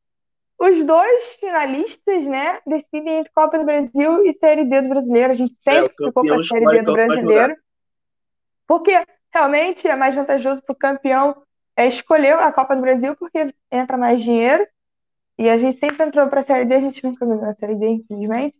Os 0.57 0.85
dois 0.85 1.25
finalistas, 1.39 2.23
né, 2.25 2.59
decidem 2.65 3.19
entre 3.19 3.31
Copa 3.33 3.59
do 3.59 3.65
Brasil 3.65 4.25
e 4.25 4.33
Série 4.37 4.65
D 4.65 4.81
do 4.81 4.89
Brasileiro. 4.89 5.33
A 5.33 5.35
gente 5.35 5.53
É, 5.65 5.71
sempre 5.71 5.93
o 6.01 6.07
ficou 6.07 6.23
com 6.23 6.33
a 6.33 6.43
Série 6.43 6.65
D 6.65 6.81
do. 6.81 6.93
Brasileiro. 6.93 7.55
Porque 8.67 9.05
realmente 9.33 9.87
é 9.87 9.95
mais 9.95 10.15
vantajoso 10.15 10.61
para 10.61 10.73
o 10.73 10.77
campeão 10.77 11.35
é 11.75 11.87
escolher 11.87 12.33
a 12.39 12.51
Copa 12.51 12.75
do 12.75 12.81
Brasil, 12.81 13.15
porque 13.17 13.53
entra 13.69 13.97
mais 13.97 14.23
dinheiro. 14.23 14.65
E 15.37 15.49
a 15.49 15.57
gente 15.57 15.79
sempre 15.79 16.05
entrou 16.05 16.27
para 16.29 16.39
a 16.41 16.43
Série 16.43 16.65
D, 16.65 16.75
a 16.75 16.79
gente 16.79 17.03
nunca 17.03 17.25
ganhou 17.25 17.43
a 17.45 17.53
Série 17.55 17.75
D, 17.75 17.89
infelizmente. 17.89 18.55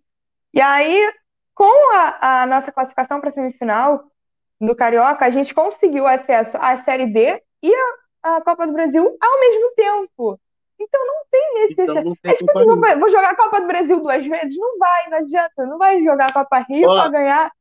E 0.54 0.60
aí, 0.62 1.14
com 1.54 1.94
a, 1.94 2.44
a 2.44 2.46
nossa 2.48 2.72
classificação 2.72 3.22
para 3.22 3.30
a 3.30 3.34
semifinal 3.34 4.12
do 4.60 4.76
Carioca, 4.76 5.26
a 5.26 5.30
gente 5.30 5.54
conseguiu 5.54 6.06
acesso 6.06 6.58
à 6.58 6.78
Série 6.78 7.08
D 7.08 7.42
e 7.64 7.74
a 8.22 8.42
Copa 8.42 8.68
do 8.68 8.74
Brasil 8.74 9.04
ao 9.22 9.40
mesmo 9.40 9.74
tempo. 9.76 10.40
Então 10.88 11.06
não 11.08 11.26
tem 11.32 11.54
necessidade. 11.56 11.92
Então 11.92 12.04
não 12.04 12.12
É 12.14 12.16
tem 12.22 12.34
tipo 12.36 12.46
Copa 12.54 12.60
assim, 12.60 12.68
vou, 12.80 12.90
Rio. 12.90 13.00
vou 13.00 13.10
jogar 13.10 13.30
a 13.32 13.36
Copa 13.36 13.62
do 13.62 13.68
Brasil 13.68 14.00
duas 14.00 14.26
vezes? 14.26 14.58
Não 14.58 14.78
vai, 14.78 15.10
não 15.10 15.18
adianta. 15.18 15.66
Não 15.66 15.78
vai 15.78 16.04
jogar 16.04 16.30
a 16.30 16.34
Copa 16.34 16.60
Rio 16.60 16.84
para 16.88 17.10
ganhar. 17.10 17.52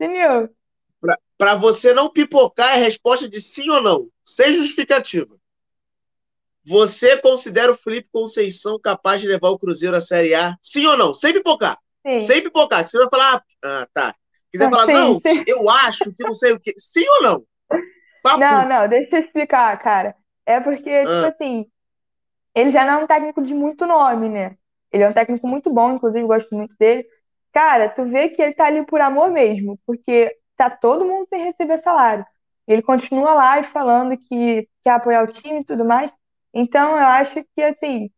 Entendeu? 0.00 0.48
Pra 1.38 1.54
você 1.56 1.92
não 1.92 2.08
pipocar, 2.08 2.76
é 2.76 2.80
resposta 2.82 3.28
de 3.28 3.40
sim 3.40 3.68
ou 3.70 3.82
não. 3.82 4.08
Sem 4.24 4.52
justificativa. 4.52 5.34
Você 6.64 7.16
considera 7.16 7.72
o 7.72 7.76
Felipe 7.76 8.08
Conceição 8.12 8.78
capaz 8.78 9.20
de 9.20 9.26
levar 9.26 9.48
o 9.50 9.58
Cruzeiro 9.58 9.96
à 9.96 10.00
Série 10.00 10.34
A? 10.34 10.56
Sim 10.62 10.86
ou 10.86 10.96
não? 10.96 11.12
Sem 11.12 11.32
pipocar. 11.32 11.76
Sim. 12.06 12.16
Sem 12.16 12.42
pipocar. 12.42 12.84
Que 12.84 12.90
você 12.90 12.98
vai 12.98 13.08
falar, 13.10 13.42
ah, 13.64 13.88
tá. 13.92 14.14
Quiser 14.52 14.66
Ah, 14.66 14.70
falar, 14.70 14.86
sim, 14.86 14.92
não, 14.92 15.20
sim. 15.26 15.44
eu 15.48 15.68
acho 15.68 16.04
que 16.12 16.24
não 16.24 16.34
sei 16.34 16.52
o 16.52 16.60
quê. 16.60 16.74
Sim 16.78 17.04
ou 17.08 17.22
não? 17.22 17.44
Papo. 18.22 18.38
Não, 18.38 18.68
não, 18.68 18.88
deixa 18.88 19.16
eu 19.16 19.22
explicar, 19.24 19.76
cara. 19.82 20.14
É 20.46 20.60
porque, 20.60 21.00
tipo 21.00 21.10
Ah. 21.10 21.28
assim, 21.28 21.66
ele 22.54 22.70
já 22.70 22.84
não 22.84 23.00
é 23.00 23.04
um 23.04 23.06
técnico 23.06 23.42
de 23.42 23.54
muito 23.54 23.86
nome, 23.86 24.28
né? 24.28 24.56
Ele 24.90 25.02
é 25.04 25.08
um 25.08 25.12
técnico 25.12 25.46
muito 25.46 25.70
bom, 25.72 25.92
inclusive 25.92 26.26
gosto 26.26 26.54
muito 26.54 26.76
dele. 26.78 27.06
Cara, 27.52 27.88
tu 27.88 28.04
vê 28.06 28.28
que 28.28 28.42
ele 28.42 28.54
tá 28.54 28.66
ali 28.66 28.84
por 28.86 29.00
amor 29.00 29.30
mesmo, 29.30 29.78
porque 29.86 30.36
tá 30.56 30.70
todo 30.70 31.04
mundo 31.04 31.26
sem 31.28 31.44
receber 31.44 31.78
salário. 31.78 32.26
Ele 32.66 32.82
continua 32.82 33.34
lá 33.34 33.58
e 33.60 33.64
falando 33.64 34.16
que 34.16 34.68
quer 34.84 34.90
apoiar 34.92 35.22
o 35.24 35.26
time 35.32 35.60
e 35.60 35.64
tudo 35.64 35.84
mais. 35.84 36.12
Então, 36.54 36.90
eu 36.92 37.06
acho 37.06 37.42
que, 37.54 37.62
assim, 37.62 38.10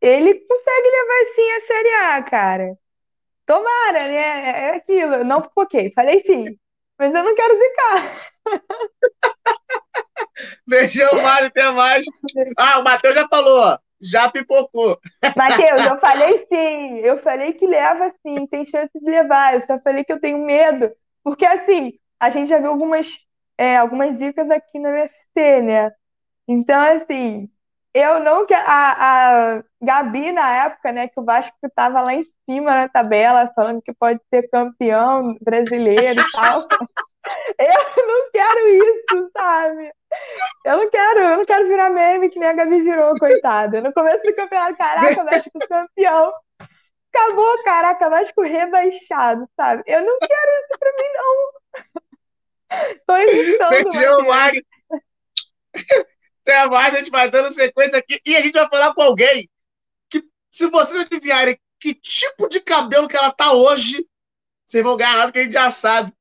ele 0.00 0.34
consegue 0.34 0.88
levar 0.90 1.34
sim 1.34 1.50
a 1.52 1.60
Série 1.62 1.90
A, 2.18 2.22
cara. 2.22 2.78
Tomara, 3.46 4.00
né? 4.08 4.50
É 4.72 4.76
aquilo. 4.76 5.14
Eu 5.16 5.24
não 5.24 5.42
pipoquei, 5.42 5.92
falei 5.94 6.20
sim. 6.20 6.44
Mas 6.98 7.14
eu 7.14 7.24
não 7.24 7.34
quero 7.34 7.58
ficar. 7.58 8.30
Beijão, 10.66 11.10
Mário, 11.22 11.48
até 11.48 11.70
mais. 11.70 12.04
Ah, 12.58 12.78
o 12.78 12.84
Matheus 12.84 13.14
já 13.14 13.28
falou. 13.28 13.78
Já 14.00 14.30
pipocou. 14.30 14.98
Matheus, 15.36 15.84
eu 15.84 15.98
falei 16.00 16.46
sim. 16.48 16.98
Eu 17.00 17.18
falei 17.18 17.52
que 17.52 17.66
leva 17.66 18.12
sim, 18.22 18.46
tem 18.46 18.64
chance 18.64 18.90
de 18.94 19.10
levar. 19.10 19.54
Eu 19.54 19.60
só 19.60 19.78
falei 19.78 20.04
que 20.04 20.12
eu 20.12 20.20
tenho 20.20 20.38
medo. 20.38 20.90
Porque, 21.22 21.44
assim, 21.44 21.92
a 22.18 22.30
gente 22.30 22.48
já 22.48 22.58
viu 22.58 22.70
algumas, 22.70 23.08
é, 23.58 23.76
algumas 23.76 24.18
dicas 24.18 24.50
aqui 24.50 24.78
no 24.78 24.88
UFC, 24.88 25.60
né? 25.62 25.92
Então, 26.48 26.80
assim, 26.80 27.48
eu 27.92 28.20
não 28.20 28.46
quero. 28.46 28.64
A, 28.66 29.56
a 29.58 29.64
Gabi, 29.82 30.32
na 30.32 30.64
época, 30.64 30.92
né, 30.92 31.08
que 31.08 31.20
o 31.20 31.24
Vasco 31.24 31.54
estava 31.62 32.00
lá 32.00 32.14
em 32.14 32.24
cima 32.48 32.74
na 32.74 32.88
tabela, 32.88 33.52
falando 33.54 33.82
que 33.82 33.92
pode 33.92 34.20
ser 34.32 34.48
campeão 34.48 35.36
brasileiro 35.40 36.20
e 36.20 36.32
tal. 36.32 36.66
Eu 37.58 38.06
não 38.06 38.30
quero 38.30 38.68
isso, 38.68 39.30
sabe? 39.36 39.92
Eu 40.64 40.76
não 40.78 40.90
quero, 40.90 41.20
eu 41.20 41.36
não 41.38 41.44
quero 41.44 41.68
virar 41.68 41.90
meme 41.90 42.30
que 42.30 42.38
nem 42.38 42.48
a 42.48 42.52
Gabi 42.52 42.82
virou, 42.82 43.14
coitada. 43.16 43.80
No 43.80 43.92
começo 43.92 44.22
do 44.22 44.34
campeonato, 44.34 44.76
caraca, 44.76 45.24
Vasco 45.24 45.58
campeão. 45.68 46.32
Acabou, 47.12 47.62
caraca, 47.62 48.10
Vasco 48.10 48.42
rebaixado, 48.42 49.48
sabe? 49.54 49.82
Eu 49.86 50.04
não 50.04 50.18
quero 50.18 50.50
isso 50.62 50.78
pra 50.78 50.92
mim, 50.92 51.12
não. 51.14 51.50
Tô 53.06 53.16
evitando, 53.16 53.90
Beijão, 53.90 54.26
Mari. 54.26 54.66
Até 56.42 56.66
mais, 56.68 56.94
a 56.94 56.98
gente 56.98 57.10
vai 57.10 57.30
dando 57.30 57.52
sequência 57.52 57.98
aqui. 57.98 58.20
E 58.26 58.36
a 58.36 58.40
gente 58.40 58.52
vai 58.52 58.68
falar 58.68 58.94
com 58.94 59.02
alguém 59.02 59.48
que, 60.08 60.24
se 60.50 60.66
vocês 60.66 61.00
adivinharem 61.00 61.58
que 61.78 61.94
tipo 61.94 62.48
de 62.48 62.60
cabelo 62.60 63.08
que 63.08 63.16
ela 63.16 63.32
tá 63.32 63.52
hoje, 63.52 64.06
vocês 64.66 64.82
vão 64.82 64.96
ganhar 64.96 65.16
nada 65.16 65.32
que 65.32 65.38
a 65.38 65.42
gente 65.42 65.52
já 65.52 65.70
sabe. 65.70 66.12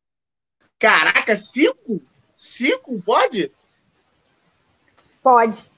Caraca, 0.80 1.36
cinco? 1.36 2.01
Cinco? 2.36 3.01
Pode? 3.01 3.51
Pode. 5.21 5.69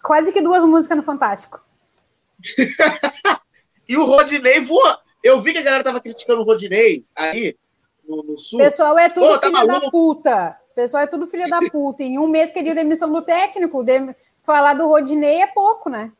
Quase 0.00 0.32
que 0.32 0.40
duas 0.40 0.64
músicas 0.64 0.96
no 0.96 1.02
Fantástico. 1.02 1.60
e 3.88 3.96
o 3.96 4.04
Rodinei 4.04 4.60
voa. 4.60 5.00
Eu 5.22 5.42
vi 5.42 5.52
que 5.52 5.58
a 5.58 5.62
galera 5.62 5.82
tava 5.82 6.00
criticando 6.00 6.42
o 6.42 6.44
Rodinei 6.44 7.04
aí, 7.16 7.56
no, 8.08 8.22
no 8.22 8.38
sul. 8.38 8.60
Pessoal 8.60 8.96
é 8.96 9.08
tudo 9.08 9.26
Pô, 9.26 9.38
tá 9.38 9.48
filho 9.48 9.66
da 9.66 9.90
puta. 9.90 10.60
Pessoal 10.76 11.02
é 11.02 11.06
tudo 11.08 11.26
filho 11.26 11.48
da 11.48 11.58
puta. 11.58 12.04
Em 12.04 12.16
um 12.16 12.28
mês 12.28 12.52
queria 12.52 12.74
demissão 12.74 13.12
do 13.12 13.22
técnico. 13.22 13.82
De... 13.82 14.14
Falar 14.40 14.74
do 14.74 14.86
Rodinei 14.86 15.42
é 15.42 15.48
pouco, 15.48 15.90
né? 15.90 16.12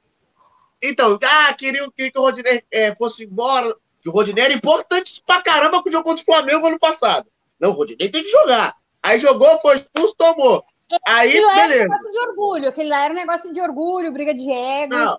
Então, 0.83 1.17
ah, 1.23 1.55
queriam 1.55 1.89
que, 1.91 2.11
que 2.11 2.19
o 2.19 2.23
Rodinei 2.23 2.65
é, 2.73 2.93
fosse 2.97 3.25
embora. 3.25 3.73
Que 4.03 4.09
o 4.09 4.13
Rodinei 4.13 4.47
era 4.47 4.53
importante 4.53 5.23
pra 5.25 5.43
caramba 5.43 5.81
pro 5.81 5.93
jogo 5.93 6.05
contra 6.05 6.23
o 6.23 6.27
Flamengo 6.27 6.67
ano 6.67 6.79
passado. 6.79 7.29
Não, 7.59 7.71
o 7.71 7.73
Rodinei 7.73 8.11
tem 8.11 8.23
que 8.23 8.31
jogar. 8.31 8.75
Aí 9.03 9.19
jogou, 9.19 9.59
foi 9.61 9.77
expulso, 9.77 10.15
tomou. 10.17 10.65
Aí, 11.07 11.31
Aquilo 11.31 11.49
beleza. 11.49 11.63
era 11.63 11.75
um 11.75 11.89
negócio 11.89 12.13
de 12.13 12.19
orgulho. 12.19 12.69
Aquele 12.69 12.89
lá 12.89 13.05
era 13.05 13.13
um 13.13 13.17
negócio 13.17 13.55
de 13.55 13.61
orgulho, 13.61 14.13
briga 14.13 14.35
de 14.35 14.51
egos. 14.51 14.97
Não. 14.97 15.17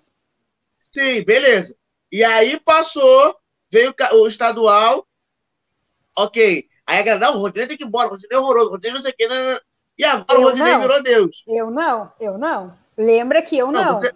Sim, 0.79 1.23
beleza. 1.23 1.75
E 2.11 2.23
aí 2.23 2.59
passou, 2.59 3.35
veio 3.69 3.93
o 4.13 4.27
estadual. 4.27 5.05
Ok. 6.17 6.67
Aí 6.85 6.99
a 6.99 7.03
galera, 7.03 7.25
não, 7.25 7.37
o 7.37 7.41
Rodinei 7.41 7.67
tem 7.67 7.77
que 7.77 7.83
ir 7.83 7.87
embora, 7.87 8.07
o 8.07 8.11
Rodinei 8.11 8.37
é 8.37 8.39
horroroso, 8.39 8.67
o 8.67 8.71
Rodinei 8.71 8.93
não 8.93 9.01
sei 9.01 9.11
o 9.11 9.15
que. 9.15 9.27
Não, 9.27 9.59
E 9.97 10.05
agora 10.05 10.39
eu 10.39 10.41
o 10.41 10.43
Rodinei 10.43 10.73
não. 10.73 10.81
virou 10.81 11.03
Deus. 11.03 11.43
Eu 11.47 11.69
não, 11.69 12.11
eu 12.19 12.37
não. 12.37 12.77
Lembra 12.97 13.41
que 13.41 13.57
eu 13.57 13.71
não. 13.71 13.83
não. 13.83 13.95
Você... 13.95 14.13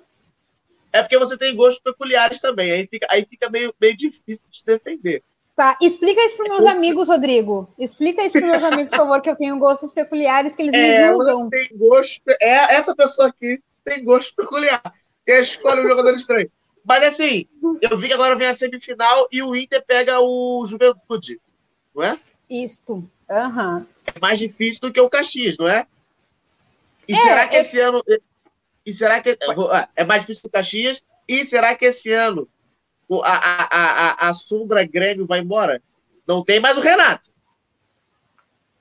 É 0.94 1.02
porque 1.02 1.18
você 1.18 1.38
tem 1.38 1.56
gostos 1.56 1.82
peculiares 1.82 2.40
também. 2.40 2.72
Aí 2.72 2.88
fica, 2.88 3.08
aí 3.10 3.26
fica 3.26 3.50
meio, 3.50 3.74
meio 3.80 3.96
difícil 3.96 4.44
de 4.50 4.58
se 4.58 4.66
defender. 4.66 5.24
Tá, 5.62 5.78
explica 5.80 6.20
isso 6.26 6.38
para 6.38 6.50
meus 6.50 6.66
amigos, 6.66 7.08
Rodrigo. 7.08 7.72
Explica 7.78 8.24
isso 8.26 8.40
para 8.40 8.48
meus 8.48 8.64
amigos, 8.64 8.90
por 8.90 8.98
favor, 8.98 9.22
que 9.22 9.30
eu 9.30 9.36
tenho 9.36 9.60
gostos 9.60 9.92
peculiares, 9.92 10.56
que 10.56 10.64
eles 10.64 10.74
é, 10.74 10.78
me 10.80 11.14
julgam. 11.14 11.52
Tem 11.52 11.70
gosto, 11.78 12.24
é, 12.42 12.74
essa 12.74 12.96
pessoa 12.96 13.28
aqui 13.28 13.62
tem 13.86 14.04
gosto 14.04 14.34
peculiar, 14.36 14.82
que 15.24 15.32
escolhe 15.34 15.82
um 15.82 15.88
jogador 15.88 16.16
estranho. 16.16 16.50
Mas 16.84 17.04
assim, 17.04 17.46
eu 17.80 17.96
vi 17.96 18.08
que 18.08 18.14
agora 18.16 18.36
vem 18.36 18.48
a 18.48 18.56
semifinal 18.56 19.28
e 19.32 19.44
o 19.44 19.56
Inter 19.56 19.86
pega 19.86 20.20
o 20.20 20.66
Juventude, 20.66 21.40
não 21.94 22.06
é? 22.06 22.18
Isto. 22.50 22.94
Uhum. 23.30 23.86
É 24.16 24.20
mais 24.20 24.40
difícil 24.40 24.82
do 24.82 24.92
que 24.92 25.00
o 25.00 25.12
Caxias, 25.12 25.60
não 25.60 25.68
é? 25.68 25.86
E 27.08 27.14
é, 27.14 27.18
será 27.18 27.48
que 27.48 27.56
é... 27.56 27.60
esse 27.60 27.80
ano. 27.80 28.04
E 28.84 28.92
será 28.92 29.22
que. 29.22 29.38
Ah, 29.70 29.88
é 29.96 30.04
mais 30.04 30.22
difícil 30.22 30.42
que 30.42 30.48
o 30.48 30.52
Caxias? 30.52 31.04
E 31.28 31.46
será 31.46 31.76
que 31.76 31.86
esse 31.86 32.12
ano 32.12 32.50
a, 33.24 33.36
a, 33.36 34.28
a, 34.28 34.30
a 34.30 34.34
sombra 34.34 34.86
Grêmio 34.86 35.28
vai 35.28 35.40
embora? 35.40 35.82
Não 36.28 36.44
tem 36.44 36.60
mais 36.60 36.78
o 36.78 36.82
Renato. 36.82 37.30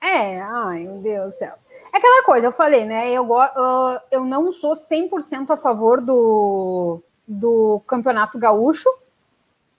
É, 0.01 0.41
ai, 0.41 0.83
meu 0.83 0.97
Deus 0.97 1.33
do 1.33 1.37
céu. 1.37 1.53
É 1.93 1.97
aquela 1.97 2.23
coisa, 2.23 2.47
eu 2.47 2.51
falei, 2.51 2.85
né? 2.85 3.11
Eu, 3.11 3.29
uh, 3.29 3.99
eu 4.09 4.23
não 4.23 4.51
sou 4.51 4.71
100% 4.71 5.49
a 5.49 5.57
favor 5.57 5.99
do, 5.99 7.01
do 7.27 7.81
campeonato 7.85 8.39
gaúcho. 8.39 8.89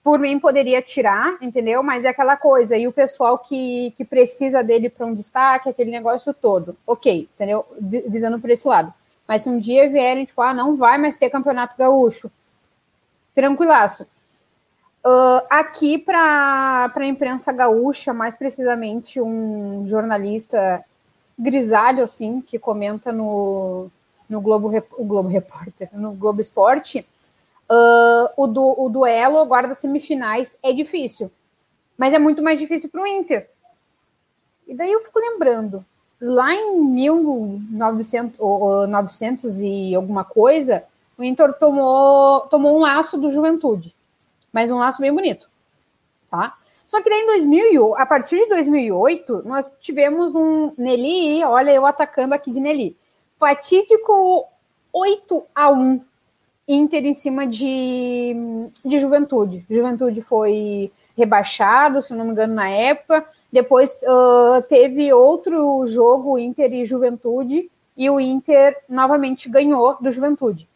Por 0.03 0.19
mim, 0.19 0.37
poderia 0.39 0.81
tirar, 0.81 1.37
entendeu? 1.41 1.81
Mas 1.81 2.05
é 2.05 2.09
aquela 2.09 2.37
coisa. 2.37 2.77
E 2.77 2.87
o 2.87 2.93
pessoal 2.93 3.39
que, 3.39 3.91
que 3.97 4.05
precisa 4.05 4.63
dele 4.63 4.89
para 4.89 5.05
um 5.05 5.15
destaque, 5.15 5.69
aquele 5.69 5.89
negócio 5.91 6.33
todo. 6.33 6.77
Ok, 6.85 7.29
entendeu? 7.33 7.65
Visando 7.79 8.39
por 8.39 8.49
esse 8.49 8.67
lado. 8.67 8.93
Mas 9.27 9.43
se 9.43 9.49
um 9.49 9.59
dia 9.59 9.89
vierem, 9.89 10.25
tipo, 10.25 10.41
ah, 10.41 10.53
não 10.53 10.75
vai 10.75 10.97
mais 10.97 11.17
ter 11.17 11.29
campeonato 11.29 11.75
gaúcho. 11.77 12.29
Tranquilaço. 13.33 14.05
Uh, 15.05 15.43
aqui 15.49 15.97
para 15.97 16.89
a 16.95 17.05
imprensa 17.05 17.51
gaúcha, 17.51 18.13
mais 18.13 18.37
precisamente 18.37 19.19
um 19.19 19.85
jornalista 19.85 20.81
grisalho, 21.37 22.05
assim, 22.05 22.39
que 22.39 22.57
comenta 22.57 23.11
no, 23.11 23.91
no 24.29 24.39
Globo, 24.39 24.71
o 24.97 25.03
Globo 25.03 25.27
Repórter, 25.27 25.89
no 25.91 26.13
Globo 26.13 26.39
Esporte, 26.39 27.05
uh, 27.69 28.29
o, 28.37 28.47
du, 28.47 28.75
o 28.77 28.87
duelo 28.87 29.39
agora 29.39 29.67
das 29.67 29.79
semifinais 29.79 30.57
é 30.63 30.71
difícil, 30.71 31.29
mas 31.97 32.13
é 32.13 32.19
muito 32.19 32.41
mais 32.41 32.57
difícil 32.57 32.89
para 32.89 33.01
o 33.01 33.07
Inter. 33.07 33.49
E 34.65 34.73
daí 34.73 34.89
eu 34.89 35.03
fico 35.03 35.19
lembrando, 35.19 35.83
lá 36.21 36.53
em 36.53 36.79
1900 36.79 38.39
ou 38.39 38.87
900 38.87 39.59
e 39.59 39.93
alguma 39.93 40.23
coisa, 40.23 40.85
o 41.17 41.23
Inter 41.25 41.53
tomou, 41.55 42.39
tomou 42.47 42.77
um 42.77 42.79
laço 42.79 43.17
do 43.17 43.33
Juventude 43.33 43.93
mas 44.53 44.71
um 44.71 44.77
laço 44.77 45.01
bem 45.01 45.13
bonito, 45.13 45.49
tá? 46.29 46.55
Só 46.85 47.01
que 47.01 47.09
daí 47.09 47.21
em 47.21 47.25
2000, 47.25 47.95
a 47.97 48.05
partir 48.05 48.37
de 48.37 48.49
2008, 48.49 49.41
nós 49.45 49.71
tivemos 49.81 50.35
um 50.35 50.71
Nelly, 50.77 51.43
olha 51.43 51.71
eu 51.71 51.85
atacando 51.85 52.35
aqui 52.35 52.51
de 52.51 52.59
Nelly, 52.59 52.95
fatídico 53.39 54.47
8 54.93 55.43
a 55.55 55.71
1 55.71 56.01
Inter 56.67 57.05
em 57.05 57.13
cima 57.13 57.45
de, 57.45 58.35
de 58.85 58.99
Juventude. 58.99 59.65
Juventude 59.69 60.21
foi 60.21 60.91
rebaixado, 61.15 62.01
se 62.01 62.13
não 62.13 62.25
me 62.25 62.31
engano, 62.31 62.53
na 62.53 62.69
época. 62.69 63.27
Depois 63.51 63.97
uh, 64.03 64.61
teve 64.67 65.11
outro 65.11 65.85
jogo, 65.87 66.39
Inter 66.39 66.73
e 66.73 66.85
Juventude, 66.85 67.69
e 67.95 68.09
o 68.09 68.19
Inter 68.19 68.81
novamente 68.87 69.49
ganhou 69.49 69.97
do 69.99 70.11
Juventude. 70.11 70.67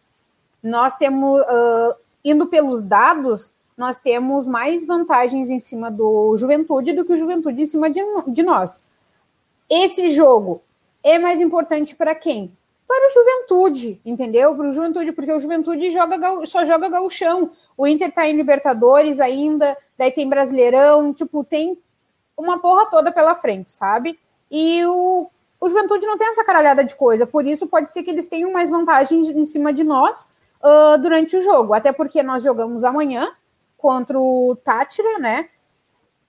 Nós 0.61 0.95
temos, 0.95 1.41
uh, 1.41 1.95
indo 2.23 2.47
pelos 2.47 2.83
dados, 2.83 3.53
nós 3.77 3.99
temos 3.99 4.47
mais 4.47 4.85
vantagens 4.85 5.49
em 5.49 5.59
cima 5.59 5.91
do 5.91 6.35
Juventude 6.35 6.93
do 6.93 7.05
que 7.05 7.13
o 7.13 7.17
Juventude 7.17 7.61
em 7.61 7.65
cima 7.65 7.89
de, 7.89 8.01
de 8.27 8.41
nós. 8.41 8.83
Esse 9.69 10.09
jogo 10.09 10.61
é 11.03 11.19
mais 11.19 11.39
importante 11.39 11.95
para 11.95 12.15
quem? 12.15 12.51
Para 12.87 13.07
o 13.07 13.09
Juventude, 13.11 14.01
entendeu? 14.03 14.55
Para 14.55 14.69
o 14.69 14.71
Juventude, 14.71 15.11
porque 15.11 15.31
o 15.31 15.39
Juventude 15.39 15.91
joga, 15.91 16.45
só 16.45 16.65
joga 16.65 16.89
gauchão. 16.89 17.51
O 17.77 17.85
Inter 17.85 18.11
tá 18.11 18.27
em 18.27 18.35
Libertadores 18.35 19.19
ainda, 19.19 19.77
daí 19.97 20.11
tem 20.11 20.27
Brasileirão, 20.27 21.13
tipo, 21.13 21.43
tem 21.43 21.77
uma 22.35 22.59
porra 22.59 22.87
toda 22.87 23.11
pela 23.11 23.35
frente, 23.35 23.71
sabe? 23.71 24.17
E 24.49 24.83
o, 24.85 25.29
o 25.59 25.69
Juventude 25.69 26.05
não 26.05 26.17
tem 26.17 26.29
essa 26.29 26.43
caralhada 26.43 26.83
de 26.83 26.95
coisa, 26.95 27.27
por 27.27 27.45
isso 27.45 27.67
pode 27.67 27.91
ser 27.91 28.03
que 28.03 28.09
eles 28.09 28.27
tenham 28.27 28.51
mais 28.51 28.69
vantagens 28.69 29.29
em 29.29 29.45
cima 29.45 29.73
de 29.73 29.83
nós 29.83 30.31
uh, 30.63 30.97
durante 30.99 31.35
o 31.35 31.43
jogo, 31.43 31.73
até 31.73 31.91
porque 31.91 32.23
nós 32.23 32.43
jogamos 32.43 32.83
amanhã, 32.83 33.31
contra 33.77 34.19
o 34.19 34.55
Tátira, 34.63 35.19
né? 35.19 35.49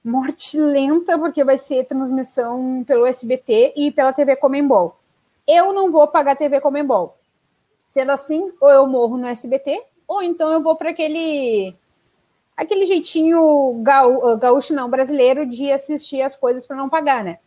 Morte 0.04 0.58
lenta, 0.58 1.18
porque 1.18 1.42
vai 1.42 1.58
ser 1.58 1.84
transmissão 1.84 2.84
pelo 2.86 3.06
SBT 3.06 3.74
e 3.76 3.90
pela 3.90 4.12
TV 4.12 4.36
Comembol. 4.36 4.96
Eu 5.46 5.72
não 5.72 5.90
vou 5.90 6.06
pagar 6.06 6.36
TV 6.36 6.60
Comembol. 6.60 7.16
Sendo 7.86 8.12
assim, 8.12 8.52
ou 8.60 8.70
eu 8.70 8.86
morro 8.86 9.16
no 9.16 9.26
SBT, 9.26 9.82
ou 10.06 10.22
então 10.22 10.50
eu 10.50 10.62
vou 10.62 10.76
para 10.76 10.90
aquele 10.90 11.74
aquele 12.56 12.86
jeitinho 12.86 13.80
gaú, 13.82 14.36
gaúcho 14.36 14.74
não 14.74 14.90
brasileiro 14.90 15.46
de 15.46 15.70
assistir 15.70 16.20
as 16.22 16.34
coisas 16.34 16.66
para 16.66 16.76
não 16.76 16.88
pagar, 16.88 17.22
né? 17.22 17.38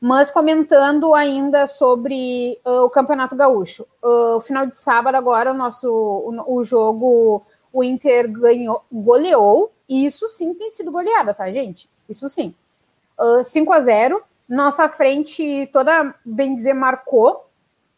Mas 0.00 0.30
comentando 0.30 1.14
ainda 1.14 1.66
sobre 1.66 2.58
uh, 2.64 2.84
o 2.84 2.90
Campeonato 2.90 3.34
Gaúcho. 3.34 3.86
Uh, 4.02 4.36
o 4.36 4.40
final 4.40 4.66
de 4.66 4.76
sábado 4.76 5.14
agora, 5.14 5.52
o 5.52 5.56
nosso 5.56 5.88
o, 5.90 6.58
o, 6.58 6.64
jogo, 6.64 7.44
o 7.76 7.84
Inter 7.84 8.26
ganhou, 8.32 8.82
goleou, 8.90 9.70
e 9.86 10.06
isso 10.06 10.26
sim 10.28 10.54
tem 10.54 10.72
sido 10.72 10.90
goleada, 10.90 11.34
tá, 11.34 11.52
gente? 11.52 11.90
Isso 12.08 12.26
sim. 12.26 12.54
Uh, 13.18 13.44
5 13.44 13.70
a 13.70 13.80
0 13.80 14.22
Nossa 14.48 14.88
frente 14.88 15.68
toda, 15.70 16.14
bem 16.24 16.54
dizer, 16.54 16.72
marcou. 16.72 17.44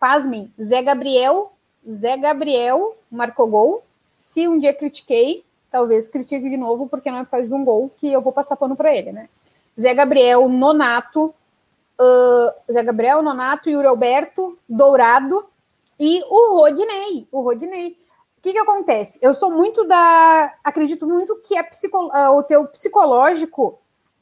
Pasmem, 0.00 0.52
Zé 0.60 0.82
Gabriel, 0.82 1.52
Zé 1.88 2.16
Gabriel 2.16 2.96
marcou 3.08 3.46
gol. 3.46 3.84
Se 4.12 4.48
um 4.48 4.58
dia 4.58 4.74
critiquei, 4.74 5.44
talvez 5.70 6.08
critique 6.08 6.50
de 6.50 6.56
novo, 6.56 6.88
porque 6.88 7.08
não 7.08 7.18
é 7.18 7.24
por 7.24 7.30
causa 7.30 7.46
de 7.46 7.54
um 7.54 7.64
gol 7.64 7.88
que 7.98 8.12
eu 8.12 8.20
vou 8.20 8.32
passar 8.32 8.56
pano 8.56 8.74
para 8.74 8.92
ele, 8.92 9.12
né? 9.12 9.28
Zé 9.78 9.94
Gabriel, 9.94 10.48
Nonato, 10.48 11.32
uh, 12.00 12.72
Zé 12.72 12.82
Gabriel, 12.82 13.22
Nonato, 13.22 13.70
Yuri 13.70 13.86
Alberto, 13.86 14.58
Dourado 14.68 15.44
e 16.00 16.20
o 16.28 16.58
Rodinei. 16.58 17.28
O 17.30 17.42
Rodinei. 17.42 17.96
O 18.38 18.40
que, 18.40 18.52
que 18.52 18.58
acontece? 18.58 19.18
Eu 19.20 19.34
sou 19.34 19.50
muito 19.50 19.84
da. 19.84 20.54
Acredito 20.62 21.06
muito 21.06 21.36
que 21.42 21.60
psico, 21.64 21.98
o 21.98 22.42
teu 22.44 22.66
psicológico 22.68 23.80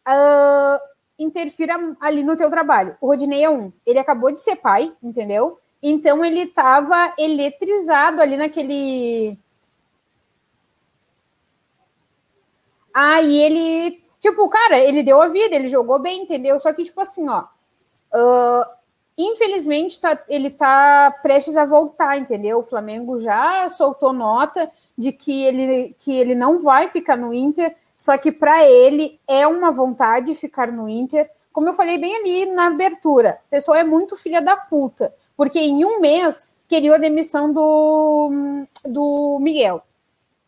uh, 0.08 0.80
interfira 1.18 1.74
ali 2.00 2.22
no 2.22 2.36
teu 2.36 2.48
trabalho. 2.48 2.96
O 3.00 3.08
Rodinei 3.08 3.44
é 3.44 3.50
um. 3.50 3.70
Ele 3.84 3.98
acabou 3.98 4.32
de 4.32 4.40
ser 4.40 4.56
pai, 4.56 4.92
entendeu? 5.02 5.60
Então 5.82 6.24
ele 6.24 6.44
estava 6.44 7.14
eletrizado 7.18 8.22
ali 8.22 8.38
naquele. 8.38 9.38
Aí 12.94 13.36
ele, 13.36 14.02
tipo, 14.18 14.48
cara, 14.48 14.78
ele 14.78 15.02
deu 15.02 15.20
a 15.20 15.28
vida, 15.28 15.54
ele 15.54 15.68
jogou 15.68 15.98
bem, 15.98 16.22
entendeu? 16.22 16.58
Só 16.58 16.72
que, 16.72 16.84
tipo 16.84 17.00
assim, 17.02 17.28
ó, 17.28 17.44
Uh, 18.14 18.64
infelizmente, 19.16 20.00
tá, 20.00 20.18
ele 20.28 20.48
está 20.48 21.10
prestes 21.22 21.56
a 21.56 21.64
voltar, 21.64 22.18
entendeu? 22.18 22.58
O 22.58 22.64
Flamengo 22.64 23.18
já 23.20 23.68
soltou 23.68 24.12
nota 24.12 24.70
de 24.96 25.12
que 25.12 25.44
ele, 25.44 25.94
que 25.98 26.12
ele 26.12 26.34
não 26.34 26.60
vai 26.60 26.88
ficar 26.88 27.16
no 27.16 27.32
Inter, 27.32 27.74
só 27.94 28.16
que 28.18 28.30
para 28.30 28.68
ele 28.68 29.18
é 29.26 29.46
uma 29.46 29.70
vontade 29.70 30.34
ficar 30.34 30.70
no 30.70 30.88
Inter. 30.88 31.30
Como 31.52 31.68
eu 31.68 31.74
falei 31.74 31.98
bem 31.98 32.16
ali 32.16 32.46
na 32.46 32.66
abertura, 32.66 33.40
o 33.46 33.50
pessoal 33.50 33.78
é 33.78 33.84
muito 33.84 34.16
filha 34.16 34.42
da 34.42 34.56
puta, 34.56 35.14
porque 35.36 35.58
em 35.58 35.84
um 35.84 36.00
mês 36.00 36.52
queria 36.68 36.94
a 36.94 36.98
demissão 36.98 37.52
do, 37.52 38.66
do 38.84 39.38
Miguel. 39.40 39.82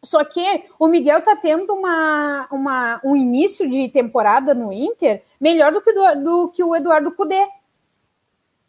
Só 0.02 0.24
que 0.24 0.64
o 0.78 0.86
Miguel 0.86 1.22
tá 1.22 1.34
tendo 1.34 1.72
uma, 1.74 2.46
uma, 2.52 3.00
um 3.04 3.16
início 3.16 3.68
de 3.68 3.88
temporada 3.88 4.54
no 4.54 4.72
Inter 4.72 5.22
melhor 5.40 5.72
do 5.72 5.80
que, 5.80 5.92
do, 5.92 6.14
do 6.22 6.48
que 6.48 6.62
o 6.62 6.74
Eduardo 6.74 7.12
Cudê. 7.12 7.48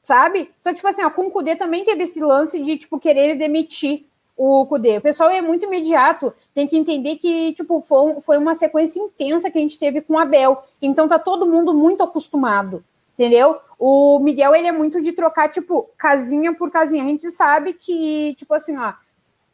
Sabe? 0.01 0.49
Só 0.61 0.69
que, 0.69 0.75
tipo 0.75 0.87
assim, 0.87 1.03
ó, 1.03 1.09
com 1.09 1.27
o 1.27 1.31
Cudê 1.31 1.55
também 1.55 1.83
teve 1.83 2.03
esse 2.03 2.19
lance 2.19 2.63
de, 2.63 2.77
tipo, 2.77 2.99
querer 2.99 3.35
demitir 3.35 4.05
o 4.35 4.65
Cudê. 4.65 4.97
O 4.97 5.01
pessoal 5.01 5.29
é 5.29 5.41
muito 5.41 5.65
imediato. 5.65 6.33
Tem 6.55 6.65
que 6.65 6.77
entender 6.77 7.17
que, 7.17 7.53
tipo, 7.53 7.81
foi, 7.81 8.21
foi 8.21 8.37
uma 8.37 8.55
sequência 8.55 8.99
intensa 8.99 9.51
que 9.51 9.57
a 9.57 9.61
gente 9.61 9.77
teve 9.77 10.01
com 10.01 10.13
o 10.13 10.17
Abel. 10.17 10.63
Então 10.81 11.07
tá 11.07 11.19
todo 11.19 11.45
mundo 11.45 11.73
muito 11.73 12.01
acostumado. 12.01 12.83
Entendeu? 13.15 13.57
O 13.77 14.17
Miguel, 14.19 14.55
ele 14.55 14.67
é 14.67 14.71
muito 14.71 15.01
de 15.01 15.11
trocar, 15.11 15.49
tipo, 15.49 15.89
casinha 15.97 16.53
por 16.53 16.71
casinha. 16.71 17.03
A 17.03 17.07
gente 17.07 17.29
sabe 17.29 17.73
que, 17.73 18.33
tipo 18.35 18.53
assim, 18.53 18.77
ó, 18.77 18.93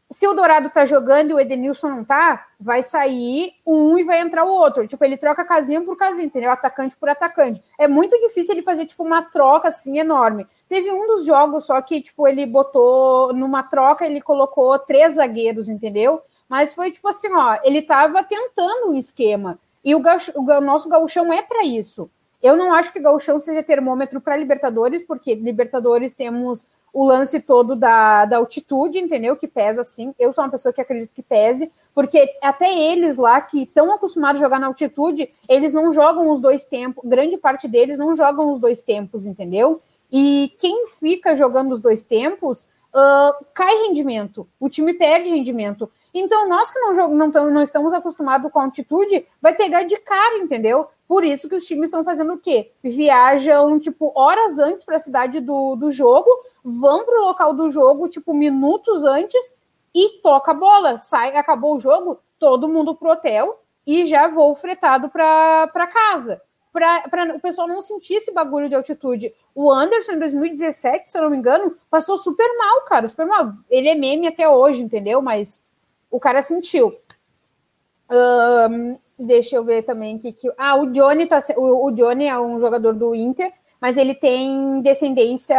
se 0.09 0.27
o 0.27 0.33
Dourado 0.33 0.69
tá 0.69 0.85
jogando 0.85 1.31
e 1.31 1.33
o 1.33 1.39
Edenilson 1.39 1.89
não 1.89 2.03
tá, 2.03 2.45
vai 2.59 2.83
sair 2.83 3.53
um 3.65 3.97
e 3.97 4.03
vai 4.03 4.19
entrar 4.19 4.45
o 4.45 4.49
outro. 4.49 4.87
Tipo, 4.87 5.03
ele 5.03 5.17
troca 5.17 5.43
casinha 5.43 5.81
por 5.81 5.97
casinha, 5.97 6.25
entendeu? 6.25 6.51
Atacante 6.51 6.95
por 6.95 7.09
atacante. 7.09 7.61
É 7.77 7.87
muito 7.87 8.19
difícil 8.19 8.53
ele 8.53 8.63
fazer, 8.63 8.85
tipo, 8.85 9.03
uma 9.03 9.23
troca 9.23 9.69
assim 9.69 9.97
enorme. 9.97 10.47
Teve 10.69 10.91
um 10.91 11.07
dos 11.07 11.25
jogos 11.25 11.65
só 11.65 11.81
que, 11.81 12.01
tipo, 12.01 12.27
ele 12.27 12.45
botou 12.45 13.33
numa 13.33 13.63
troca, 13.63 14.05
ele 14.05 14.21
colocou 14.21 14.77
três 14.79 15.15
zagueiros, 15.15 15.69
entendeu? 15.69 16.21
Mas 16.47 16.75
foi 16.75 16.91
tipo 16.91 17.07
assim, 17.07 17.33
ó, 17.33 17.57
ele 17.63 17.81
tava 17.81 18.23
tentando 18.23 18.89
um 18.89 18.95
esquema. 18.95 19.59
E 19.83 19.95
o, 19.95 20.01
o 20.35 20.61
nosso 20.61 20.87
gauchão 20.89 21.33
é 21.33 21.41
para 21.41 21.63
isso. 21.63 22.09
Eu 22.41 22.55
não 22.55 22.73
acho 22.73 22.93
que 22.93 22.99
gauchão 22.99 23.39
seja 23.39 23.63
termômetro 23.63 24.21
para 24.21 24.37
Libertadores, 24.37 25.01
porque 25.03 25.33
Libertadores 25.33 26.13
temos 26.13 26.67
o 26.95 27.03
lance 27.03 27.41
todo 27.41 27.75
da, 27.75 28.23
da 28.23 28.37
altitude, 28.37 28.99
entendeu? 28.99 29.35
Que 29.35 29.49
pesa 29.49 29.83
sim. 29.83 30.15
Eu 30.17 30.31
sou 30.31 30.45
uma 30.45 30.49
pessoa 30.49 30.71
que 30.71 30.79
acredito 30.79 31.13
que 31.13 31.21
pese, 31.21 31.69
porque 31.93 32.37
até 32.41 32.73
eles 32.73 33.17
lá 33.17 33.41
que 33.41 33.63
estão 33.63 33.93
acostumados 33.93 34.41
a 34.41 34.45
jogar 34.45 34.61
na 34.61 34.67
altitude, 34.67 35.29
eles 35.49 35.73
não 35.73 35.91
jogam 35.91 36.29
os 36.29 36.39
dois 36.39 36.63
tempos, 36.63 37.03
grande 37.03 37.35
parte 37.35 37.67
deles 37.67 37.99
não 37.99 38.15
jogam 38.15 38.53
os 38.53 38.61
dois 38.61 38.81
tempos, 38.81 39.25
entendeu? 39.25 39.81
E 40.09 40.53
quem 40.57 40.87
fica 40.87 41.35
jogando 41.35 41.73
os 41.73 41.81
dois 41.81 42.01
tempos 42.01 42.69
uh, 42.93 43.45
cai 43.53 43.75
rendimento, 43.87 44.47
o 44.57 44.69
time 44.69 44.93
perde 44.93 45.29
rendimento. 45.29 45.91
Então, 46.17 46.47
nós 46.47 46.71
que 46.71 46.79
não, 46.79 47.09
não, 47.09 47.27
não 47.51 47.61
estamos 47.61 47.93
acostumados 47.93 48.49
com 48.49 48.57
a 48.57 48.63
altitude, 48.63 49.27
vai 49.41 49.53
pegar 49.53 49.83
de 49.83 49.97
cara, 49.97 50.37
entendeu? 50.37 50.87
Por 51.05 51.25
isso 51.25 51.49
que 51.49 51.55
os 51.55 51.65
times 51.65 51.89
estão 51.89 52.05
fazendo 52.05 52.33
o 52.33 52.37
quê? 52.37 52.71
Viajam, 52.81 53.77
tipo, 53.81 54.13
horas 54.15 54.57
antes 54.57 54.85
para 54.85 54.95
a 54.95 54.99
cidade 54.99 55.41
do, 55.41 55.75
do 55.75 55.91
jogo, 55.91 56.29
vão 56.63 57.03
para 57.03 57.19
o 57.19 57.25
local 57.25 57.53
do 57.53 57.69
jogo, 57.69 58.07
tipo, 58.07 58.33
minutos 58.33 59.03
antes, 59.03 59.55
e 59.93 60.21
toca 60.21 60.51
a 60.51 60.55
bola. 60.55 60.95
Sai, 60.95 61.35
acabou 61.35 61.75
o 61.75 61.79
jogo, 61.81 62.19
todo 62.39 62.69
mundo 62.69 62.95
pro 62.95 63.11
hotel 63.11 63.59
e 63.85 64.05
já 64.05 64.29
vou 64.29 64.55
fretado 64.55 65.09
para 65.09 65.87
casa. 65.91 66.41
Para 66.71 67.35
o 67.35 67.41
pessoal 67.41 67.67
não 67.67 67.81
sentir 67.81 68.15
esse 68.15 68.33
bagulho 68.33 68.69
de 68.69 68.75
altitude. 68.75 69.33
O 69.53 69.71
Anderson, 69.71 70.13
em 70.13 70.19
2017, 70.19 71.09
se 71.09 71.17
eu 71.17 71.23
não 71.23 71.29
me 71.29 71.37
engano, 71.37 71.75
passou 71.89 72.17
super 72.17 72.47
mal, 72.57 72.81
cara, 72.83 73.07
super 73.07 73.25
mal. 73.25 73.53
Ele 73.69 73.89
é 73.89 73.95
meme 73.95 74.27
até 74.27 74.47
hoje, 74.47 74.81
entendeu? 74.81 75.21
Mas 75.21 75.64
o 76.15 76.19
cara 76.19 76.41
sentiu. 76.41 76.95
Um, 78.11 78.97
deixa 79.17 79.55
eu 79.55 79.63
ver 79.63 79.81
também 79.83 80.17
que, 80.19 80.31
que 80.31 80.51
ah 80.57 80.75
o 80.75 80.91
Johnny 80.91 81.25
tá 81.25 81.39
o, 81.57 81.87
o 81.87 81.91
Johnny 81.91 82.27
é 82.27 82.37
um 82.39 82.59
jogador 82.59 82.93
do 82.93 83.15
Inter 83.15 83.51
mas 83.81 83.97
ele 83.97 84.13
tem 84.13 84.79
descendência 84.81 85.57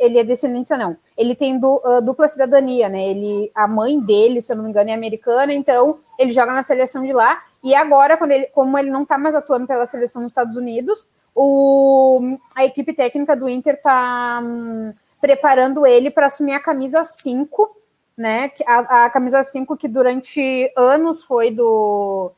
ele 0.00 0.18
é 0.18 0.24
descendência, 0.24 0.76
não. 0.76 0.96
Ele 1.16 1.34
tem 1.34 1.58
du, 1.58 1.80
uh, 1.84 2.02
dupla 2.02 2.26
cidadania, 2.26 2.88
né? 2.88 3.08
Ele, 3.08 3.50
a 3.54 3.68
mãe 3.68 4.00
dele, 4.00 4.42
se 4.42 4.52
eu 4.52 4.56
não 4.56 4.64
me 4.64 4.70
engano, 4.70 4.90
é 4.90 4.94
americana, 4.94 5.52
então 5.52 5.98
ele 6.18 6.32
joga 6.32 6.52
na 6.52 6.62
seleção 6.62 7.04
de 7.04 7.12
lá. 7.12 7.40
E 7.62 7.74
agora, 7.74 8.16
quando 8.16 8.32
ele, 8.32 8.46
como 8.46 8.76
ele 8.76 8.90
não 8.90 9.02
está 9.04 9.16
mais 9.16 9.34
atuando 9.34 9.66
pela 9.66 9.86
seleção 9.86 10.22
dos 10.22 10.32
Estados 10.32 10.56
Unidos, 10.56 11.08
o, 11.34 12.36
a 12.56 12.64
equipe 12.64 12.92
técnica 12.92 13.36
do 13.36 13.48
Inter 13.48 13.74
está 13.74 14.40
um, 14.42 14.92
preparando 15.20 15.86
ele 15.86 16.10
para 16.10 16.26
assumir 16.26 16.54
a 16.54 16.60
camisa 16.60 17.04
5, 17.04 17.76
né? 18.20 18.52
A, 18.66 19.06
a, 19.06 19.10
camisa 19.10 19.42
5 19.42 19.78
que 19.78 19.88
durante 19.88 20.70
anos 20.76 21.22
foi 21.22 21.50
do, 21.50 22.30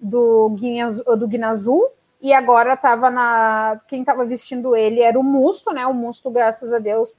do, 0.00 0.48
Guiné, 0.58 0.86
do 0.86 1.28
Guiné 1.28 1.46
Azul, 1.46 1.90
e 2.22 2.32
agora 2.32 2.72
estava 2.72 3.10
na. 3.10 3.78
Quem 3.86 4.00
estava 4.00 4.24
vestindo 4.24 4.74
ele 4.74 5.02
era 5.02 5.20
o 5.20 5.22
Musto, 5.22 5.74
né? 5.74 5.86
O 5.86 5.92
Musto, 5.92 6.30
graças 6.30 6.72
a 6.72 6.78
Deus, 6.78 7.12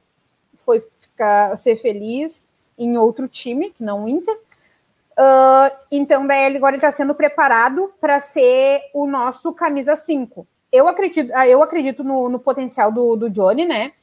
foi 0.65 0.83
ficar, 0.99 1.55
ser 1.59 1.75
feliz 1.75 2.49
em 2.75 2.97
outro 2.97 3.27
time, 3.27 3.69
que 3.69 3.83
não 3.83 4.05
o 4.05 4.09
Inter. 4.09 4.35
Uh, 4.35 5.77
então, 5.91 6.25
daí 6.25 6.45
ele 6.45 6.57
agora 6.57 6.75
está 6.75 6.89
sendo 6.89 7.13
preparado 7.13 7.93
para 8.01 8.19
ser 8.19 8.81
o 8.95 9.05
nosso 9.05 9.53
camisa 9.53 9.95
5. 9.95 10.47
Eu 10.71 10.87
acredito, 10.87 11.31
ah, 11.35 11.47
eu 11.47 11.61
acredito 11.61 12.03
no, 12.03 12.29
no 12.29 12.39
potencial 12.39 12.91
do, 12.91 13.15
do 13.15 13.29
Johnny, 13.29 13.63
né? 13.63 13.93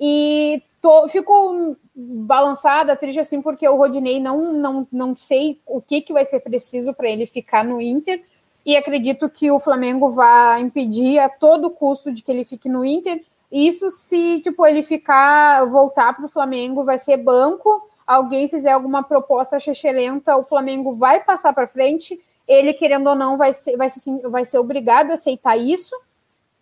E 0.00 0.62
tô, 0.82 1.08
fico 1.08 1.76
balançada, 1.94 2.96
triste 2.96 3.20
assim, 3.20 3.40
porque 3.40 3.66
o 3.68 3.76
Rodinei 3.76 4.20
não, 4.20 4.52
não, 4.52 4.88
não 4.90 5.16
sei 5.16 5.60
o 5.64 5.80
que, 5.80 6.02
que 6.02 6.12
vai 6.12 6.24
ser 6.24 6.40
preciso 6.40 6.92
para 6.92 7.08
ele 7.08 7.24
ficar 7.24 7.64
no 7.64 7.80
Inter 7.80 8.22
e 8.66 8.76
acredito 8.76 9.28
que 9.30 9.50
o 9.50 9.60
Flamengo 9.60 10.10
vai 10.10 10.60
impedir 10.60 11.18
a 11.20 11.28
todo 11.28 11.70
custo 11.70 12.12
de 12.12 12.22
que 12.22 12.30
ele 12.30 12.44
fique 12.44 12.68
no 12.68 12.84
Inter. 12.84 13.24
Isso 13.50 13.90
se 13.90 14.40
tipo 14.40 14.66
ele 14.66 14.82
ficar 14.82 15.64
voltar 15.66 16.14
para 16.14 16.26
o 16.26 16.28
Flamengo 16.28 16.84
vai 16.84 16.98
ser 16.98 17.16
banco. 17.16 17.88
Alguém 18.06 18.48
fizer 18.48 18.72
alguma 18.72 19.02
proposta 19.02 19.60
chechelenta, 19.60 20.36
o 20.36 20.44
Flamengo 20.44 20.94
vai 20.94 21.22
passar 21.22 21.52
para 21.52 21.66
frente. 21.66 22.20
Ele 22.46 22.72
querendo 22.72 23.08
ou 23.08 23.14
não 23.14 23.36
vai 23.36 23.52
ser 23.52 23.76
vai 23.76 23.88
ser, 23.88 24.20
vai 24.28 24.44
ser 24.44 24.58
obrigado 24.58 25.10
a 25.10 25.14
aceitar 25.14 25.56
isso. 25.56 25.94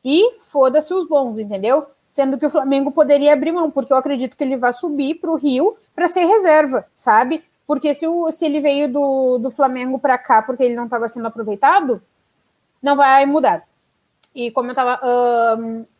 E 0.04 0.38
foda-se 0.38 0.92
os 0.94 1.06
bons, 1.06 1.38
entendeu? 1.38 1.86
Sendo 2.10 2.38
que 2.38 2.46
o 2.46 2.50
Flamengo 2.50 2.90
poderia 2.90 3.32
abrir 3.32 3.52
mão, 3.52 3.70
porque 3.70 3.92
eu 3.92 3.96
acredito 3.96 4.36
que 4.36 4.42
ele 4.42 4.56
vai 4.56 4.72
subir 4.72 5.14
para 5.16 5.30
o 5.30 5.36
Rio 5.36 5.76
para 5.94 6.08
ser 6.08 6.24
reserva, 6.24 6.86
sabe? 6.94 7.44
Porque 7.66 7.94
se, 7.94 8.06
o, 8.06 8.30
se 8.32 8.44
ele 8.44 8.60
veio 8.60 8.92
do, 8.92 9.38
do 9.38 9.50
Flamengo 9.50 9.98
para 9.98 10.18
cá 10.18 10.42
porque 10.42 10.64
ele 10.64 10.74
não 10.74 10.84
estava 10.84 11.08
sendo 11.08 11.28
aproveitado, 11.28 12.02
não 12.82 12.96
vai 12.96 13.24
mudar. 13.26 13.62
E 14.34 14.50
como 14.50 14.68
eu 14.68 14.72
estava. 14.72 15.00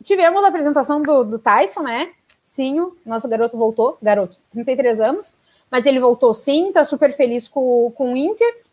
tivemos 0.02 0.42
a 0.42 0.48
apresentação 0.48 1.00
do, 1.00 1.24
do 1.24 1.38
Tyson, 1.38 1.82
né? 1.82 2.10
sim, 2.50 2.84
nosso 3.06 3.28
garoto 3.28 3.56
voltou, 3.56 3.96
garoto, 4.02 4.36
33 4.52 5.00
anos, 5.00 5.36
mas 5.70 5.86
ele 5.86 6.00
voltou 6.00 6.34
sim, 6.34 6.72
tá 6.72 6.82
super 6.84 7.12
feliz 7.12 7.46
com, 7.46 7.92
com 7.94 8.12
o 8.12 8.16
Inter. 8.16 8.64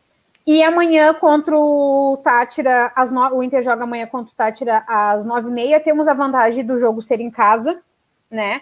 E 0.48 0.64
amanhã 0.64 1.14
contra 1.14 1.60
o 1.60 2.18
Tátira, 2.24 2.94
no... 3.12 3.36
o 3.36 3.44
Inter 3.44 3.62
joga 3.62 3.84
amanhã 3.84 4.08
contra 4.08 4.32
o 4.32 4.36
Tátira 4.36 4.82
às 4.88 5.26
nove 5.26 5.50
e 5.50 5.52
meia. 5.52 5.78
Temos 5.82 6.08
a 6.08 6.14
vantagem 6.14 6.66
do 6.66 6.80
jogo 6.80 7.02
ser 7.02 7.20
em 7.20 7.30
casa, 7.30 7.82
né? 8.32 8.62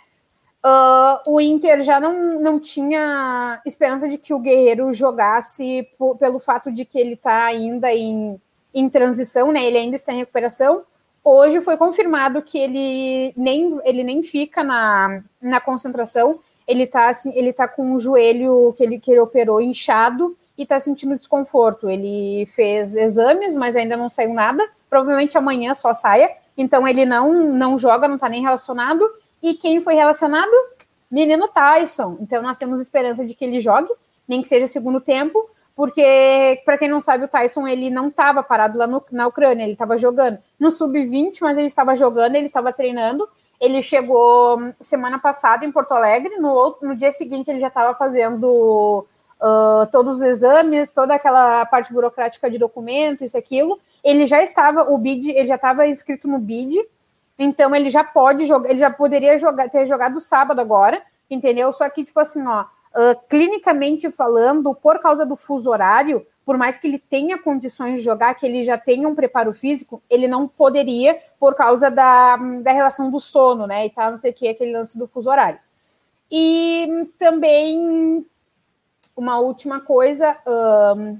Uh, 0.65 1.35
o 1.35 1.39
Inter 1.39 1.81
já 1.81 1.99
não, 1.99 2.41
não 2.41 2.59
tinha 2.59 3.61
esperança 3.63 4.09
de 4.09 4.17
que 4.17 4.33
o 4.33 4.39
Guerreiro 4.39 4.91
jogasse 4.91 5.87
pelo 6.19 6.39
fato 6.39 6.71
de 6.71 6.85
que 6.85 6.97
ele 6.97 7.13
está 7.13 7.45
ainda 7.45 7.93
em, 7.93 8.41
em 8.73 8.89
transição, 8.89 9.51
né? 9.51 9.63
Ele 9.63 9.77
ainda 9.77 9.95
está 9.95 10.11
em 10.11 10.17
recuperação. 10.17 10.81
Hoje 11.23 11.61
foi 11.61 11.77
confirmado 11.77 12.41
que 12.41 12.57
ele 12.57 13.31
nem, 13.37 13.79
ele 13.83 14.03
nem 14.03 14.23
fica 14.23 14.63
na, 14.63 15.21
na 15.39 15.61
concentração. 15.61 16.39
Ele 16.67 16.85
está 16.85 17.09
assim, 17.09 17.31
ele 17.35 17.53
tá 17.53 17.67
com 17.67 17.93
o 17.93 17.99
joelho 17.99 18.73
que 18.75 18.83
ele, 18.83 18.99
que 18.99 19.11
ele 19.11 19.19
operou 19.19 19.61
inchado 19.61 20.35
e 20.57 20.63
está 20.63 20.79
sentindo 20.79 21.17
desconforto. 21.17 21.89
Ele 21.89 22.45
fez 22.47 22.95
exames, 22.95 23.55
mas 23.55 23.75
ainda 23.75 23.97
não 23.97 24.09
saiu 24.09 24.33
nada. 24.33 24.63
Provavelmente 24.89 25.37
amanhã 25.37 25.73
só 25.73 25.93
saia. 25.93 26.29
Então 26.57 26.87
ele 26.87 27.05
não, 27.05 27.33
não 27.33 27.77
joga, 27.77 28.07
não 28.07 28.15
está 28.15 28.29
nem 28.29 28.41
relacionado. 28.41 29.09
E 29.41 29.55
quem 29.55 29.81
foi 29.81 29.95
relacionado? 29.95 30.51
Menino 31.09 31.47
Tyson. 31.47 32.17
Então 32.19 32.41
nós 32.41 32.57
temos 32.57 32.81
esperança 32.81 33.25
de 33.25 33.35
que 33.35 33.45
ele 33.45 33.61
jogue, 33.61 33.91
nem 34.27 34.41
que 34.41 34.47
seja 34.47 34.67
segundo 34.67 34.99
tempo, 34.99 35.49
porque 35.75 36.61
para 36.63 36.77
quem 36.77 36.87
não 36.87 37.01
sabe, 37.01 37.25
o 37.25 37.27
Tyson 37.27 37.67
ele 37.67 37.89
não 37.89 38.07
estava 38.07 38.41
parado 38.41 38.77
lá 38.77 38.87
no, 38.87 39.03
na 39.11 39.27
Ucrânia, 39.27 39.63
ele 39.63 39.73
estava 39.73 39.97
jogando 39.97 40.39
no 40.59 40.71
sub-20, 40.71 41.39
mas 41.41 41.57
ele 41.57 41.67
estava 41.67 41.95
jogando, 41.95 42.35
ele 42.35 42.45
estava 42.45 42.71
treinando. 42.71 43.27
Ele 43.59 43.81
chegou 43.81 44.59
semana 44.75 45.19
passada 45.19 45.65
em 45.65 45.71
Porto 45.71 45.93
Alegre, 45.93 46.37
no, 46.37 46.49
outro, 46.49 46.87
no 46.87 46.95
dia 46.95 47.11
seguinte 47.11 47.49
ele 47.49 47.59
já 47.59 47.67
estava 47.67 47.95
fazendo 47.95 49.05
uh, 49.41 49.89
todos 49.91 50.17
os 50.17 50.21
exames, 50.21 50.91
toda 50.91 51.15
aquela 51.15 51.65
parte 51.65 51.93
burocrática 51.93 52.49
de 52.49 52.57
documento, 52.57 53.23
isso 53.23 53.37
aquilo. 53.37 53.79
Ele 54.03 54.27
já 54.27 54.41
estava, 54.41 54.83
o 54.91 54.97
BID, 54.97 55.31
ele 55.31 55.47
já 55.47 55.55
estava 55.55 55.87
inscrito 55.87 56.27
no 56.27 56.39
BID, 56.39 56.77
então 57.37 57.75
ele 57.75 57.89
já 57.89 58.03
pode 58.03 58.45
jogar, 58.45 58.69
ele 58.69 58.79
já 58.79 58.89
poderia 58.89 59.37
jogar, 59.37 59.69
ter 59.69 59.85
jogado 59.85 60.19
sábado 60.19 60.59
agora, 60.61 61.01
entendeu? 61.29 61.71
Só 61.73 61.89
que, 61.89 62.03
tipo 62.03 62.19
assim, 62.19 62.45
ó, 62.45 62.61
uh, 62.61 63.19
clinicamente 63.27 64.09
falando, 64.11 64.73
por 64.73 64.99
causa 64.99 65.25
do 65.25 65.35
fuso 65.35 65.69
horário, 65.69 66.25
por 66.45 66.57
mais 66.57 66.77
que 66.77 66.87
ele 66.87 66.99
tenha 66.99 67.39
condições 67.39 67.95
de 67.95 68.01
jogar, 68.01 68.35
que 68.35 68.45
ele 68.45 68.63
já 68.63 68.77
tenha 68.77 69.09
um 69.09 69.15
preparo 69.15 69.51
físico, 69.51 70.01
ele 70.07 70.27
não 70.27 70.47
poderia 70.47 71.19
por 71.39 71.55
causa 71.55 71.89
da, 71.89 72.37
da 72.37 72.71
relação 72.71 73.09
do 73.09 73.19
sono, 73.19 73.65
né? 73.65 73.87
E 73.87 73.89
tal, 73.89 74.11
não 74.11 74.17
sei 74.17 74.31
o 74.31 74.33
que, 74.33 74.47
aquele 74.47 74.71
lance 74.71 74.97
do 74.97 75.07
fuso 75.07 75.29
horário. 75.29 75.59
E 76.31 77.09
também 77.17 78.25
uma 79.15 79.39
última 79.39 79.79
coisa, 79.79 80.37
um, 80.45 81.17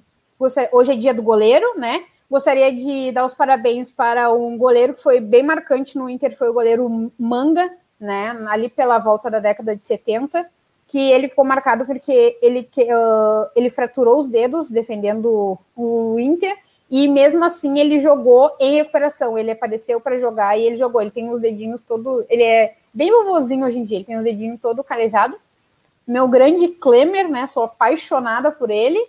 hoje 0.71 0.91
é 0.91 0.95
dia 0.95 1.13
do 1.13 1.23
goleiro, 1.23 1.77
né? 1.77 2.03
Gostaria 2.29 2.73
de 2.73 3.11
dar 3.11 3.23
os 3.23 3.33
parabéns 3.33 3.91
para 3.91 4.33
um 4.33 4.57
goleiro 4.57 4.93
que 4.93 5.03
foi 5.03 5.19
bem 5.19 5.43
marcante 5.43 5.97
no 5.97 6.09
Inter, 6.09 6.35
foi 6.35 6.49
o 6.49 6.53
goleiro 6.53 7.11
Manga, 7.17 7.71
né? 7.99 8.35
Ali 8.49 8.69
pela 8.69 8.97
volta 8.97 9.29
da 9.29 9.39
década 9.39 9.75
de 9.75 9.85
70, 9.85 10.45
que 10.87 11.11
ele 11.11 11.29
ficou 11.29 11.45
marcado 11.45 11.85
porque 11.85 12.37
ele, 12.41 12.69
uh, 12.77 13.49
ele 13.55 13.69
fraturou 13.69 14.19
os 14.19 14.27
dedos 14.27 14.69
defendendo 14.69 15.57
o 15.75 16.19
Inter 16.19 16.57
e 16.89 17.07
mesmo 17.07 17.43
assim 17.43 17.79
ele 17.79 17.99
jogou 17.99 18.51
em 18.59 18.75
recuperação. 18.75 19.37
Ele 19.37 19.51
apareceu 19.51 20.01
para 20.01 20.19
jogar 20.19 20.57
e 20.57 20.63
ele 20.63 20.77
jogou. 20.77 21.01
Ele 21.01 21.11
tem 21.11 21.31
os 21.31 21.39
dedinhos 21.39 21.81
todo. 21.83 22.25
Ele 22.29 22.43
é 22.43 22.75
bem 22.93 23.11
vovozinho 23.11 23.65
hoje 23.65 23.79
em 23.79 23.85
dia, 23.85 23.97
ele 23.97 24.05
tem 24.05 24.17
os 24.17 24.23
dedinhos 24.23 24.59
todo 24.59 24.83
calejado 24.83 25.37
meu 26.07 26.27
grande 26.27 26.67
Klemer, 26.67 27.29
né? 27.29 27.47
Sou 27.47 27.63
apaixonada 27.63 28.51
por 28.51 28.69
ele. 28.69 28.99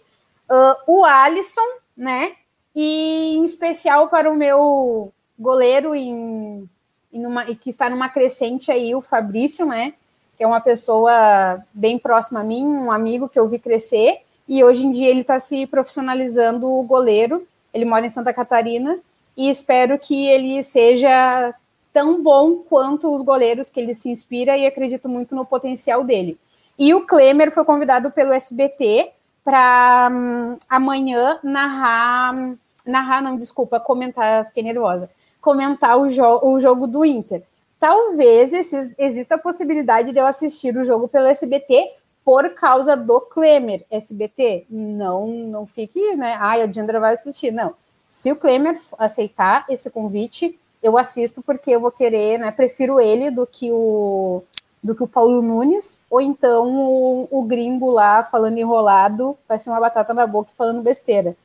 Uh, 0.51 0.77
o 0.87 1.05
Alisson, 1.05 1.67
né? 1.97 2.33
E 2.75 3.37
em 3.37 3.45
especial 3.45 4.09
para 4.09 4.31
o 4.31 4.37
meu 4.37 5.13
goleiro 5.39 5.95
em, 5.95 6.69
em 7.13 7.27
uma, 7.27 7.45
que 7.45 7.71
está 7.71 7.91
numa 7.91 8.09
crescente 8.09 8.71
aí, 8.71 8.95
o 8.95 9.01
Fabrício, 9.01 9.67
né? 9.67 9.95
Que 10.37 10.45
é 10.45 10.47
uma 10.47 10.61
pessoa 10.61 11.63
bem 11.73 11.99
próxima 11.99 12.41
a 12.41 12.45
mim, 12.45 12.65
um 12.65 12.93
amigo 12.93 13.29
que 13.29 13.39
eu 13.39 13.49
vi 13.49 13.59
crescer. 13.59 14.21
E 14.49 14.63
hoje 14.63 14.87
em 14.87 14.93
dia 14.93 15.09
ele 15.09 15.23
está 15.23 15.39
se 15.39 15.67
profissionalizando 15.67 16.71
o 16.71 16.83
goleiro. 16.83 17.47
Ele 17.73 17.85
mora 17.85 18.07
em 18.07 18.11
Santa 18.11 18.33
Catarina 18.33 18.99
e 19.37 19.51
espero 19.51 19.99
que 19.99 20.29
ele 20.29 20.63
seja 20.63 21.55
tão 21.93 22.23
bom 22.23 22.59
quanto 22.59 23.15
os 23.15 23.23
goleiros 23.23 23.71
que 23.71 23.81
ele 23.81 23.95
se 23.95 24.11
inspira 24.11 24.57
e 24.57 24.67
acredito 24.67 25.09
muito 25.09 25.35
no 25.35 25.45
potencial 25.45 26.05
dele. 26.05 26.39
E 26.79 26.95
o 26.95 27.07
Klemer 27.07 27.51
foi 27.51 27.65
convidado 27.65 28.11
pelo 28.11 28.33
SBT 28.33 29.11
para 29.45 30.09
um, 30.13 30.57
amanhã 30.69 31.39
narrar, 31.43 32.57
narrar, 32.85 33.23
não, 33.23 33.37
desculpa, 33.37 33.79
comentar, 33.79 34.47
fiquei 34.47 34.63
nervosa, 34.63 35.09
comentar 35.41 35.99
o, 35.99 36.11
jo 36.11 36.41
o 36.43 36.61
jogo 36.61 36.87
do 36.87 37.05
Inter. 37.05 37.43
Talvez 37.79 38.53
exista 38.99 39.37
a 39.37 39.39
possibilidade 39.39 40.13
de 40.13 40.19
eu 40.19 40.27
assistir 40.27 40.77
o 40.77 40.85
jogo 40.85 41.09
pelo 41.09 41.27
SBT 41.27 41.93
por 42.25 42.55
causa 42.55 42.97
do 42.97 43.21
Klemer. 43.21 43.85
SBT, 43.91 44.67
não, 44.69 45.29
não 45.29 45.67
fique, 45.67 46.17
né? 46.17 46.37
Ai, 46.41 46.63
a 46.63 46.67
Diandra 46.67 46.99
vai 46.99 47.15
assistir. 47.15 47.53
Não. 47.53 47.75
Se 48.09 48.33
o 48.33 48.37
Klemer 48.37 48.81
aceitar 48.99 49.65
esse 49.69 49.89
convite, 49.91 50.59
eu 50.83 50.99
assisto 50.99 51.43
porque 51.43 51.71
eu 51.71 51.81
vou 51.81 51.93
querer, 51.93 52.39
né? 52.39 52.51
Prefiro 52.51 52.99
ele 52.99 53.31
do 53.31 53.47
que 53.47 53.71
o 53.71 54.43
do 54.83 54.95
que 54.95 55.03
o 55.03 55.09
Paulo 55.09 55.43
Nunes, 55.43 56.03
ou 56.09 56.21
então 56.21 56.69
o, 56.69 57.29
o 57.31 57.43
gringo 57.45 57.91
lá 57.91 58.23
falando 58.25 58.59
enrolado, 58.59 59.37
vai 59.49 59.59
ser 59.59 59.71
uma 59.71 59.81
batata 59.81 60.15
na 60.15 60.27
boca 60.27 60.51
falando 60.57 60.83
besteira. 60.83 61.37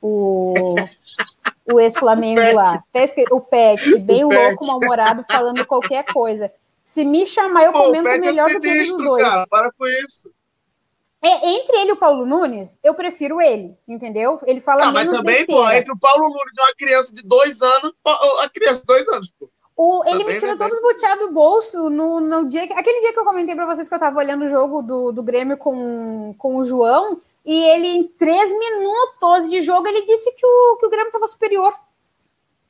O, 0.00 0.74
o 1.72 1.80
ex-Flamengo 1.80 2.40
lá. 2.54 2.82
O 3.30 3.40
Pet, 3.40 3.98
bem 4.00 4.24
o 4.24 4.28
louco, 4.28 4.66
mal-humorado, 4.66 5.24
falando 5.30 5.66
qualquer 5.66 6.04
coisa. 6.04 6.50
Se 6.82 7.04
me 7.04 7.26
chamar, 7.26 7.64
eu 7.64 7.72
Pô, 7.72 7.84
comento 7.84 8.08
é 8.08 8.18
melhor 8.18 8.50
do 8.50 8.60
que 8.60 8.68
eles 8.68 8.96
dois. 8.96 9.22
Cara, 9.22 9.46
para 9.48 9.72
com 9.72 9.86
isso. 9.86 10.30
É, 11.22 11.48
entre 11.48 11.78
ele 11.78 11.90
e 11.90 11.92
o 11.92 11.96
Paulo 11.96 12.24
Nunes, 12.24 12.78
eu 12.84 12.94
prefiro 12.94 13.40
ele, 13.40 13.76
entendeu? 13.88 14.38
Ele 14.46 14.60
fala 14.60 14.84
ah, 14.84 14.92
menos 14.92 15.08
mas 15.08 15.16
também, 15.16 15.36
besteira. 15.38 15.62
pô, 15.62 15.70
entre 15.72 15.92
o 15.92 15.98
Paulo 15.98 16.28
Nunes 16.28 16.52
e 16.56 16.60
uma 16.60 16.74
criança 16.76 17.14
de 17.14 17.22
dois 17.22 17.62
anos, 17.62 17.92
a 18.04 18.48
criança 18.48 18.80
de 18.80 18.86
dois 18.86 19.08
anos, 19.08 19.32
pô. 19.38 19.50
O, 19.76 20.02
ele 20.06 20.24
me 20.24 20.38
tirou 20.38 20.56
todos 20.56 20.74
os 20.74 20.82
boteados 20.82 21.26
do 21.26 21.32
bolso 21.32 21.90
no, 21.90 22.18
no 22.18 22.48
dia 22.48 22.66
que, 22.66 22.72
aquele 22.72 23.02
dia 23.02 23.12
que 23.12 23.18
eu 23.18 23.24
comentei 23.24 23.54
para 23.54 23.66
vocês 23.66 23.86
que 23.86 23.94
eu 23.94 23.98
tava 23.98 24.18
olhando 24.18 24.46
o 24.46 24.48
jogo 24.48 24.80
do, 24.80 25.12
do 25.12 25.22
Grêmio 25.22 25.58
com, 25.58 26.34
com 26.38 26.56
o 26.56 26.64
João, 26.64 27.20
e 27.44 27.62
ele, 27.62 27.86
em 27.86 28.04
três 28.04 28.50
minutos 28.50 29.50
de 29.50 29.60
jogo, 29.60 29.86
ele 29.86 30.06
disse 30.06 30.32
que 30.32 30.46
o, 30.46 30.76
que 30.78 30.86
o 30.86 30.90
Grêmio 30.90 31.12
tava 31.12 31.28
superior. 31.28 31.74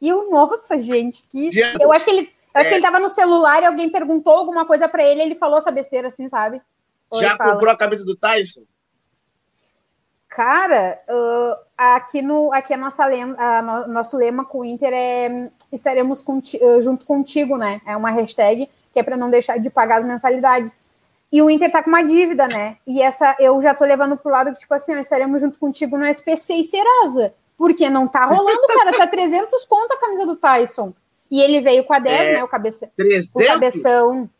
E 0.00 0.08
eu, 0.08 0.28
nossa, 0.30 0.82
gente, 0.82 1.22
que. 1.30 1.50
Eu 1.80 1.92
acho 1.92 2.04
que 2.04 2.10
ele. 2.10 2.22
Eu 2.54 2.60
acho 2.60 2.68
é. 2.68 2.68
que 2.70 2.74
ele 2.74 2.82
tava 2.82 2.98
no 2.98 3.08
celular 3.08 3.62
e 3.62 3.66
alguém 3.66 3.88
perguntou 3.88 4.34
alguma 4.34 4.66
coisa 4.66 4.88
para 4.88 5.04
ele, 5.04 5.22
ele 5.22 5.34
falou 5.34 5.58
essa 5.58 5.70
besteira 5.70 6.08
assim, 6.08 6.28
sabe? 6.28 6.60
Ou 7.08 7.20
Já 7.20 7.38
comprou 7.38 7.70
a 7.70 7.76
camisa 7.76 8.04
do 8.04 8.16
Tyson? 8.16 8.62
Cara, 10.36 11.00
uh, 11.08 11.64
aqui 11.78 12.20
no 12.20 12.52
aqui 12.52 12.74
a 12.74 12.76
nossa 12.76 13.06
lema, 13.06 13.34
a 13.38 13.62
no, 13.62 13.88
nosso 13.88 14.18
lema 14.18 14.44
com 14.44 14.58
o 14.58 14.64
Inter 14.66 14.90
é 14.92 15.50
estaremos 15.72 16.22
conti, 16.22 16.62
uh, 16.62 16.78
junto 16.82 17.06
contigo, 17.06 17.56
né? 17.56 17.80
É 17.86 17.96
uma 17.96 18.10
hashtag 18.10 18.68
que 18.92 19.00
é 19.00 19.02
para 19.02 19.16
não 19.16 19.30
deixar 19.30 19.56
de 19.56 19.70
pagar 19.70 20.02
as 20.02 20.06
mensalidades. 20.06 20.78
E 21.32 21.40
o 21.40 21.48
Inter 21.48 21.72
tá 21.72 21.82
com 21.82 21.88
uma 21.88 22.02
dívida, 22.02 22.46
né? 22.46 22.76
E 22.86 23.00
essa 23.00 23.34
eu 23.40 23.62
já 23.62 23.74
tô 23.74 23.86
levando 23.86 24.14
pro 24.14 24.30
lado 24.30 24.52
que 24.52 24.60
tipo 24.60 24.74
assim, 24.74 24.94
ó, 24.94 24.98
estaremos 24.98 25.40
junto 25.40 25.58
contigo 25.58 25.96
no 25.96 26.04
SPC 26.04 26.56
e 26.56 26.64
Serasa, 26.64 27.32
porque 27.56 27.88
não 27.88 28.06
tá 28.06 28.26
rolando, 28.26 28.66
cara, 28.68 28.92
tá 28.92 29.06
300 29.06 29.64
conto 29.64 29.94
a 29.94 29.98
camisa 29.98 30.26
do 30.26 30.36
Tyson. 30.36 30.92
E 31.30 31.40
ele 31.40 31.62
veio 31.62 31.82
com 31.84 31.94
a 31.94 31.98
10, 31.98 32.20
é, 32.20 32.32
né, 32.34 32.44
o, 32.44 32.48
cabeça, 32.48 32.90
300? 32.94 33.36
o 33.36 33.46
cabeção 33.46 34.30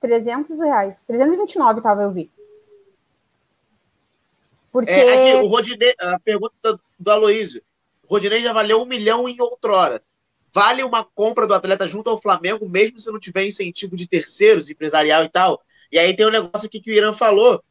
300 0.00 0.60
reais, 0.60 1.02
329 1.02 1.80
tava 1.80 2.04
eu 2.04 2.12
vi. 2.12 2.30
Porque... 4.76 4.92
É, 4.92 5.36
aqui, 5.38 5.42
o 5.42 5.46
Rodinei, 5.46 5.94
a 5.98 6.18
pergunta 6.18 6.78
do 6.98 7.10
Aloísio. 7.10 7.62
Rodinei 8.06 8.42
já 8.42 8.52
valeu 8.52 8.82
um 8.82 8.84
milhão 8.84 9.26
em 9.26 9.40
outrora. 9.40 10.02
Vale 10.52 10.84
uma 10.84 11.02
compra 11.02 11.46
do 11.46 11.54
atleta 11.54 11.88
junto 11.88 12.10
ao 12.10 12.20
Flamengo, 12.20 12.68
mesmo 12.68 13.00
se 13.00 13.10
não 13.10 13.18
tiver 13.18 13.46
incentivo 13.46 13.96
de 13.96 14.06
terceiros, 14.06 14.68
empresarial 14.68 15.24
e 15.24 15.30
tal? 15.30 15.62
E 15.90 15.98
aí 15.98 16.14
tem 16.14 16.26
um 16.26 16.30
negócio 16.30 16.66
aqui 16.66 16.78
que 16.78 16.90
o 16.90 16.92
Irã 16.92 17.14
falou, 17.14 17.64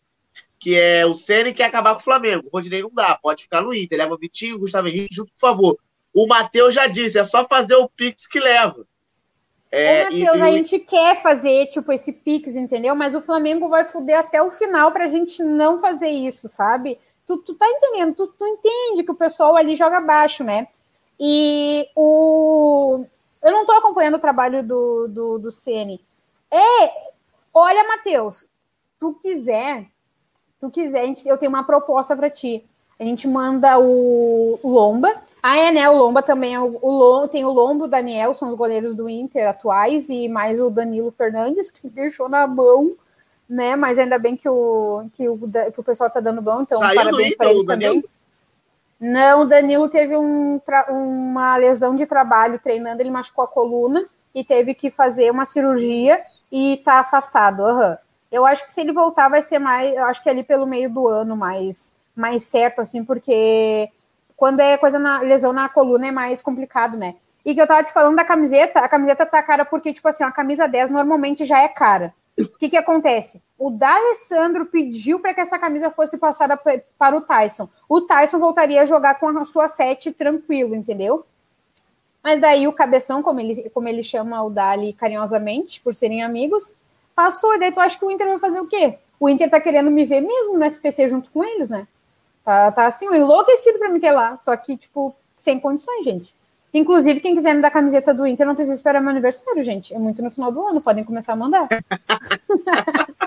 que 0.57 0.73
é 0.73 1.05
o 1.05 1.13
Ceni 1.13 1.53
quer 1.53 1.65
acabar 1.65 1.93
com 1.93 2.01
o 2.01 2.03
Flamengo. 2.03 2.47
O 2.47 2.57
Rodinei 2.57 2.81
não 2.81 2.89
dá, 2.91 3.15
pode 3.21 3.43
ficar 3.43 3.61
no 3.61 3.71
Inter. 3.71 3.99
Leva 3.99 4.15
o 4.15 4.17
Vitinho, 4.17 4.57
Gustavo 4.57 4.87
Henrique 4.87 5.13
junto, 5.13 5.31
por 5.31 5.39
favor. 5.39 5.77
O 6.11 6.25
Matheus 6.25 6.73
já 6.73 6.87
disse, 6.87 7.19
é 7.19 7.23
só 7.23 7.45
fazer 7.47 7.75
o 7.75 7.87
Pix 7.87 8.25
que 8.25 8.39
leva. 8.39 8.83
É, 9.75 10.01
Ô, 10.01 10.03
Matheus, 10.05 10.37
e, 10.37 10.41
a 10.41 10.51
gente 10.51 10.79
quer 10.79 11.21
fazer, 11.21 11.67
tipo, 11.67 11.91
esse 11.91 12.11
Pix, 12.11 12.55
entendeu? 12.55 12.95
Mas 12.95 13.15
o 13.15 13.21
Flamengo 13.21 13.69
vai 13.69 13.85
fuder 13.85 14.19
até 14.19 14.41
o 14.41 14.51
final 14.51 14.91
pra 14.91 15.07
gente 15.07 15.43
não 15.43 15.79
fazer 15.79 16.09
isso, 16.09 16.47
sabe? 16.47 16.99
Tu, 17.27 17.37
tu 17.37 17.53
tá 17.55 17.67
entendendo, 17.67 18.15
tu, 18.15 18.27
tu 18.27 18.45
entende 18.45 19.03
que 19.03 19.11
o 19.11 19.15
pessoal 19.15 19.55
ali 19.55 19.75
joga 19.75 19.99
baixo, 19.99 20.43
né? 20.43 20.67
E 21.19 21.87
o... 21.95 23.03
Eu 23.41 23.51
não 23.51 23.65
tô 23.65 23.73
acompanhando 23.73 24.15
o 24.15 24.19
trabalho 24.19 24.63
do, 24.63 25.07
do, 25.07 25.37
do 25.39 25.51
CN. 25.51 25.99
É, 26.51 27.05
Olha, 27.57 27.87
Matheus, 27.87 28.49
tu 28.99 29.13
quiser, 29.13 29.87
tu 30.59 30.69
quiser, 30.69 31.05
eu 31.25 31.37
tenho 31.37 31.49
uma 31.49 31.63
proposta 31.63 32.13
para 32.13 32.29
ti. 32.29 32.65
A 32.99 33.03
gente 33.03 33.27
manda 33.27 33.77
o, 33.77 34.59
Lomba. 34.63 35.13
Ah, 35.43 35.57
é, 35.57 35.71
né? 35.71 35.89
O 35.89 35.97
Lomba 35.97 36.23
também 36.23 36.55
é 36.55 36.59
o, 36.59 36.79
o 36.81 37.27
tem 37.27 37.43
o 37.43 37.51
Lombo, 37.51 37.83
o 37.83 37.87
Daniel, 37.87 38.33
são 38.33 38.49
os 38.49 38.55
goleiros 38.55 38.95
do 38.95 39.09
Inter 39.09 39.49
atuais, 39.49 40.09
e 40.09 40.29
mais 40.29 40.61
o 40.61 40.69
Danilo 40.69 41.11
Fernandes, 41.11 41.69
que 41.69 41.89
deixou 41.89 42.29
na 42.29 42.47
mão, 42.47 42.95
né? 43.49 43.75
Mas 43.75 43.99
ainda 43.99 44.17
bem 44.17 44.37
que 44.37 44.47
o, 44.47 45.07
que 45.13 45.27
o, 45.27 45.37
que 45.73 45.79
o 45.79 45.83
pessoal 45.83 46.09
tá 46.09 46.19
dando 46.19 46.41
bom, 46.41 46.61
então 46.61 46.77
Saiu 46.77 46.95
parabéns 46.95 47.35
para 47.35 47.51
eles 47.51 47.65
Danilo? 47.65 47.93
também. 47.95 48.09
Não, 48.97 49.41
o 49.41 49.45
Danilo 49.45 49.89
teve 49.89 50.15
um 50.15 50.59
uma 50.89 51.57
lesão 51.57 51.95
de 51.95 52.05
trabalho 52.05 52.59
treinando, 52.59 53.01
ele 53.01 53.11
machucou 53.11 53.43
a 53.43 53.47
coluna 53.47 54.05
e 54.33 54.43
teve 54.43 54.73
que 54.73 54.89
fazer 54.91 55.31
uma 55.31 55.45
cirurgia 55.45 56.21
e 56.51 56.81
tá 56.83 56.99
afastado. 56.99 57.63
aham. 57.63 57.97
Eu 58.31 58.45
acho 58.45 58.65
que 58.65 58.71
se 58.71 58.81
ele 58.81 58.91
voltar 58.91 59.29
vai 59.29 59.41
ser 59.41 59.59
mais, 59.59 59.95
eu 59.95 60.03
acho 60.05 60.21
que 60.21 60.29
ali 60.29 60.43
pelo 60.43 60.65
meio 60.65 60.89
do 60.89 61.07
ano 61.07 61.37
mais, 61.37 61.94
mais 62.15 62.43
certo, 62.43 62.79
assim, 62.79 63.03
porque 63.03 63.89
quando 64.37 64.59
é 64.59 64.77
coisa 64.77 64.99
na 64.99 65.21
lesão 65.21 65.53
na 65.53 65.69
coluna 65.69 66.07
é 66.07 66.11
mais 66.11 66.41
complicado, 66.41 66.97
né? 66.97 67.15
E 67.45 67.53
que 67.53 67.61
eu 67.61 67.67
tava 67.67 67.83
te 67.83 67.93
falando 67.93 68.15
da 68.15 68.25
camiseta, 68.25 68.79
a 68.79 68.89
camiseta 68.89 69.25
tá 69.25 69.41
cara 69.43 69.63
porque, 69.63 69.93
tipo 69.93 70.07
assim, 70.07 70.23
a 70.23 70.31
camisa 70.31 70.67
10 70.67 70.89
normalmente 70.91 71.45
já 71.45 71.61
é 71.61 71.67
cara. 71.67 72.13
O 72.37 72.57
que 72.57 72.69
que 72.69 72.77
acontece? 72.77 73.41
O 73.57 73.69
D'Alessandro 73.69 74.65
pediu 74.65 75.19
para 75.19 75.33
que 75.33 75.39
essa 75.39 75.57
camisa 75.57 75.89
fosse 75.89 76.17
passada 76.17 76.59
para 76.97 77.15
o 77.15 77.21
Tyson. 77.21 77.69
O 77.87 78.01
Tyson 78.01 78.39
voltaria 78.39 78.81
a 78.81 78.85
jogar 78.85 79.15
com 79.15 79.27
a 79.29 79.45
sua 79.45 79.67
7 79.67 80.11
tranquilo, 80.11 80.75
entendeu? 80.75 81.25
Mas 82.21 82.41
daí 82.41 82.67
o 82.67 82.73
cabeção, 82.73 83.21
como 83.21 83.39
ele, 83.39 83.69
como 83.69 83.87
ele 83.87 84.03
chama 84.03 84.43
o 84.43 84.49
Dali 84.49 84.91
carinhosamente, 84.91 85.79
por 85.79 85.93
serem 85.93 86.23
amigos, 86.23 86.75
passou. 87.15 87.57
Daí 87.57 87.71
tu 87.71 87.79
acha 87.79 87.97
que 87.97 88.03
o 88.03 88.11
Inter 88.11 88.27
vai 88.27 88.39
fazer 88.39 88.59
o 88.59 88.67
quê? 88.67 88.97
O 89.19 89.29
Inter 89.29 89.49
tá 89.49 89.61
querendo 89.61 89.91
me 89.91 90.03
ver 90.03 90.21
mesmo 90.21 90.57
no 90.57 90.65
SPC 90.65 91.07
junto 91.07 91.29
com 91.29 91.43
eles, 91.43 91.69
né? 91.69 91.87
Tá, 92.45 92.71
tá 92.71 92.85
assim, 92.87 93.07
enlouquecido 93.07 93.79
me 93.89 93.99
ter 93.99 94.11
lá. 94.11 94.37
Só 94.37 94.55
que, 94.55 94.77
tipo, 94.77 95.15
sem 95.35 95.59
condições, 95.59 96.05
gente. 96.05 96.35
Inclusive, 96.73 97.19
quem 97.21 97.35
quiser 97.35 97.55
me 97.55 97.61
dar 97.61 97.71
camiseta 97.71 98.13
do 98.13 98.27
Inter 98.27 98.45
não 98.45 98.53
precisa 98.53 98.75
esperar 98.75 99.01
meu 99.01 99.09
aniversário, 99.09 99.63
gente. 99.63 99.93
É 99.93 99.97
muito 99.97 100.21
no 100.21 100.29
final 100.29 100.51
do 100.51 100.65
ano, 100.65 100.81
podem 100.81 101.03
começar 101.03 101.33
a 101.33 101.37
mandar. 101.37 101.67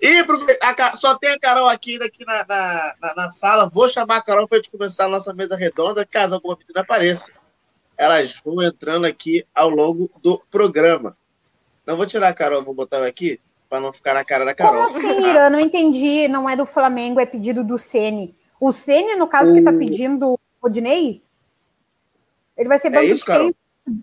E 0.00 0.18
aproveita- 0.18 0.64
a 0.66 0.96
só 0.96 1.16
tem 1.18 1.30
a 1.30 1.38
Carol 1.38 1.68
aqui 1.68 1.96
aqui 2.02 2.24
na, 2.24 2.44
na, 2.46 3.14
na- 3.16 3.30
sala. 3.30 3.68
Vou 3.72 3.88
chamar 3.88 4.16
a 4.18 4.22
Carol 4.22 4.46
para 4.46 4.58
gente 4.58 4.70
começar 4.70 5.06
a 5.06 5.08
nossa 5.08 5.32
mesa 5.32 5.56
redonda, 5.56 6.04
caso 6.06 6.34
alguma 6.34 6.56
menina 6.56 6.82
apareça. 6.82 7.32
Elas 7.96 8.34
vão 8.44 8.62
entrando 8.62 9.06
aqui 9.06 9.44
ao 9.54 9.70
longo 9.70 10.10
do 10.22 10.38
programa. 10.50 11.16
Não 11.86 11.96
vou 11.96 12.06
tirar 12.06 12.28
a 12.28 12.34
Carol, 12.34 12.62
vou 12.62 12.74
botar 12.74 12.98
ela 12.98 13.06
aqui 13.08 13.40
para 13.68 13.80
não 13.80 13.92
ficar 13.92 14.14
na 14.14 14.24
cara 14.24 14.44
da 14.44 14.54
Carol. 14.54 14.86
Como 14.86 14.96
assim, 14.98 15.20
Irã? 15.28 15.50
Não 15.50 15.60
entendi. 15.60 16.28
Não 16.28 16.48
é 16.48 16.56
do 16.56 16.66
Flamengo, 16.66 17.20
é 17.20 17.26
pedido 17.26 17.62
do 17.64 17.76
Ceni. 17.76 18.34
O 18.60 18.72
Ceni, 18.72 19.16
no 19.16 19.26
caso, 19.26 19.54
que 19.54 19.62
tá 19.62 19.70
O- 19.70 19.78
pedindo 19.78 20.32
o 20.34 20.40
Rodinei? 20.62 21.22
Ele 22.56 22.68
vai 22.68 22.78
ser 22.78 22.88
É 22.88 22.90
banco 22.90 23.04
isso, 23.04 23.26
de 23.26 23.38
quem? 23.38 23.54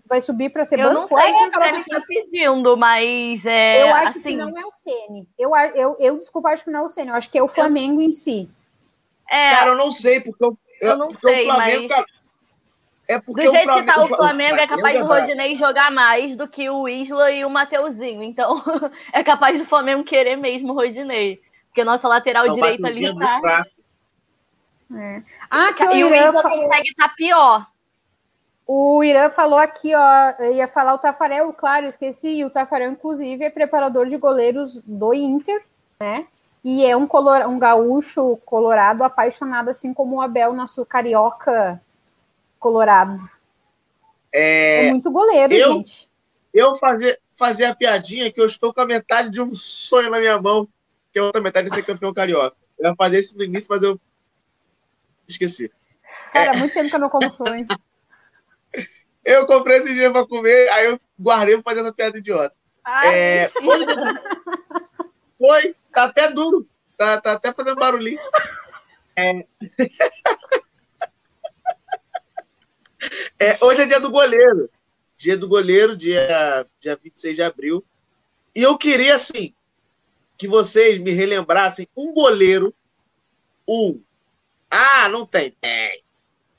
Vai 0.08 0.20
subir 0.20 0.48
para 0.50 0.64
ser 0.64 0.78
Eu 0.78 0.88
banco? 0.88 1.00
não 1.00 1.08
sei 1.08 1.18
É, 1.18 1.30
o 1.30 1.38
que 1.38 1.44
o 1.46 1.50
Carol, 1.50 1.80
está 1.80 2.00
pedindo, 2.06 2.76
mas 2.76 3.44
é, 3.44 3.82
eu 3.82 3.94
acho 3.94 4.18
assim, 4.18 4.30
que 4.30 4.36
não 4.36 4.56
é 4.58 4.64
o 4.64 4.72
Ceni. 4.72 5.28
Eu, 5.38 5.54
eu, 5.74 5.96
eu, 6.00 6.16
desculpa, 6.18 6.48
acho 6.50 6.64
que 6.64 6.70
não 6.70 6.80
é 6.80 6.82
o 6.84 6.88
Ceni. 6.88 7.08
Eu 7.10 7.14
acho 7.16 7.28
que 7.30 7.36
é 7.36 7.42
o 7.42 7.48
Flamengo 7.48 8.00
em 8.00 8.12
si. 8.12 8.48
é, 9.28 9.50
Cara, 9.50 9.70
eu 9.70 9.76
não 9.76 9.90
sei, 9.90 10.20
porque, 10.20 10.42
eu, 10.42 10.56
Eu 10.80 10.96
não 10.96 11.08
porque 11.08 11.26
sei, 11.28 11.42
o 11.42 11.44
Flamengo, 11.44 11.82
mas- 11.82 11.92
cara. 11.92 12.06
É 13.06 13.18
do 13.18 13.24
porque 13.24 13.42
jeito 13.42 13.56
o 13.58 13.62
Flamengo, 13.64 13.86
que 13.86 13.92
tá 13.94 14.02
o 14.02 14.06
Fla- 14.08 14.16
Flamengo, 14.18 14.56
é 14.56 14.66
capaz 14.66 14.98
do 14.98 15.06
brabo. 15.06 15.20
Rodinei 15.20 15.56
jogar 15.56 15.90
mais 15.90 16.36
do 16.36 16.48
que 16.48 16.70
o 16.70 16.88
Isla 16.88 17.30
e 17.32 17.44
o 17.44 17.50
Mateuzinho. 17.50 18.22
Então, 18.22 18.62
é 19.12 19.22
capaz 19.22 19.58
do 19.58 19.66
Flamengo 19.66 20.04
querer 20.04 20.36
mesmo 20.36 20.72
o 20.72 20.74
Rodinei. 20.74 21.40
Porque 21.68 21.84
nossa 21.84 22.08
lateral 22.08 22.46
Não, 22.46 22.52
o 22.52 22.56
direita 22.56 22.86
ali 22.88 23.06
é 23.06 23.14
tá. 23.14 23.40
fraco. 23.40 23.70
Ah, 25.50 25.72
que 25.72 25.84
o 25.84 25.92
E 25.94 26.04
o 26.04 26.08
Irã, 26.14 26.28
Isla 26.28 26.42
fa- 26.42 26.50
consegue 26.50 26.88
estar 26.90 27.08
pior. 27.14 27.66
o 28.66 29.02
Irã 29.04 29.28
falou 29.28 29.58
aqui, 29.58 29.92
ó, 29.94 30.42
ia 30.52 30.68
falar 30.68 30.94
o 30.94 30.98
Tafarel, 30.98 31.52
claro, 31.52 31.86
esqueci, 31.86 32.44
o 32.44 32.50
Tafarel, 32.50 32.92
inclusive, 32.92 33.44
é 33.44 33.50
preparador 33.50 34.08
de 34.08 34.16
goleiros 34.16 34.80
do 34.86 35.12
Inter, 35.12 35.62
né? 36.00 36.26
E 36.62 36.84
é 36.86 36.96
um, 36.96 37.06
color, 37.06 37.42
um 37.46 37.58
gaúcho 37.58 38.38
colorado 38.46 39.04
apaixonado, 39.04 39.68
assim 39.68 39.92
como 39.92 40.16
o 40.16 40.20
Abel, 40.22 40.54
nosso 40.54 40.86
carioca 40.86 41.78
colorado. 42.64 43.18
É, 44.32 44.86
É, 44.86 44.90
muito 44.90 45.10
goleiro, 45.12 45.52
eu- 45.52 45.72
gente. 45.74 46.10
eu 46.52 46.76
fazer, 46.76 47.20
fazer 47.36 47.66
a 47.66 47.74
piadinha 47.76 48.32
que 48.32 48.40
eu 48.40 48.46
estou 48.46 48.72
com 48.72 48.80
a 48.80 48.86
metade 48.86 49.30
de 49.30 49.40
um 49.42 49.54
sonho 49.54 50.08
na 50.10 50.18
minha 50.18 50.40
mão, 50.40 50.66
que 51.12 51.18
é 51.18 51.22
a 51.22 51.26
outra 51.26 51.42
metade 51.42 51.68
de 51.68 51.74
ser 51.74 51.84
campeão 51.84 52.14
carioca. 52.14 52.56
Eu 52.78 52.88
ia 52.90 52.96
fazer 52.96 53.18
isso 53.18 53.36
no 53.36 53.44
início, 53.44 53.68
mas 53.70 53.82
eu 53.82 54.00
esqueci. 55.28 55.70
Cara, 56.32 56.56
muito 56.56 56.72
tempo 56.72 56.88
que 56.88 56.96
eu 56.96 57.00
não 57.00 57.10
como 57.10 57.30
sonho. 57.30 57.66
Eu 59.26 59.46
comprei 59.46 59.78
esse 59.78 59.94
dia 59.94 60.10
pra 60.10 60.26
comer, 60.26 60.68
aí 60.68 60.84
eu 60.84 61.00
guardei 61.18 61.54
pra 61.54 61.62
fazer 61.72 61.80
essa 61.80 61.94
piada 61.94 62.18
idiota. 62.18 62.54
Ai, 62.84 63.14
É, 63.14 63.50
mentira. 63.58 64.22
Foi, 65.38 65.74
tá 65.94 66.04
até 66.04 66.30
duro, 66.30 66.68
tá, 66.98 67.18
tá 67.22 67.32
até 67.32 67.50
fazendo 67.54 67.76
barulhinho. 67.76 68.20
É. 69.16 69.46
É, 73.38 73.58
hoje 73.60 73.82
é 73.82 73.86
dia 73.86 74.00
do 74.00 74.10
goleiro. 74.10 74.70
Dia 75.16 75.36
do 75.36 75.48
goleiro, 75.48 75.96
dia, 75.96 76.66
dia 76.80 76.98
26 77.02 77.36
de 77.36 77.42
abril. 77.42 77.84
E 78.54 78.62
eu 78.62 78.76
queria, 78.76 79.14
assim, 79.14 79.54
que 80.36 80.48
vocês 80.48 80.98
me 80.98 81.12
relembrassem 81.12 81.88
um 81.96 82.12
goleiro. 82.12 82.74
Um. 83.66 84.00
Ah, 84.70 85.08
não 85.08 85.26
tem. 85.26 85.52
Tem. 85.60 86.02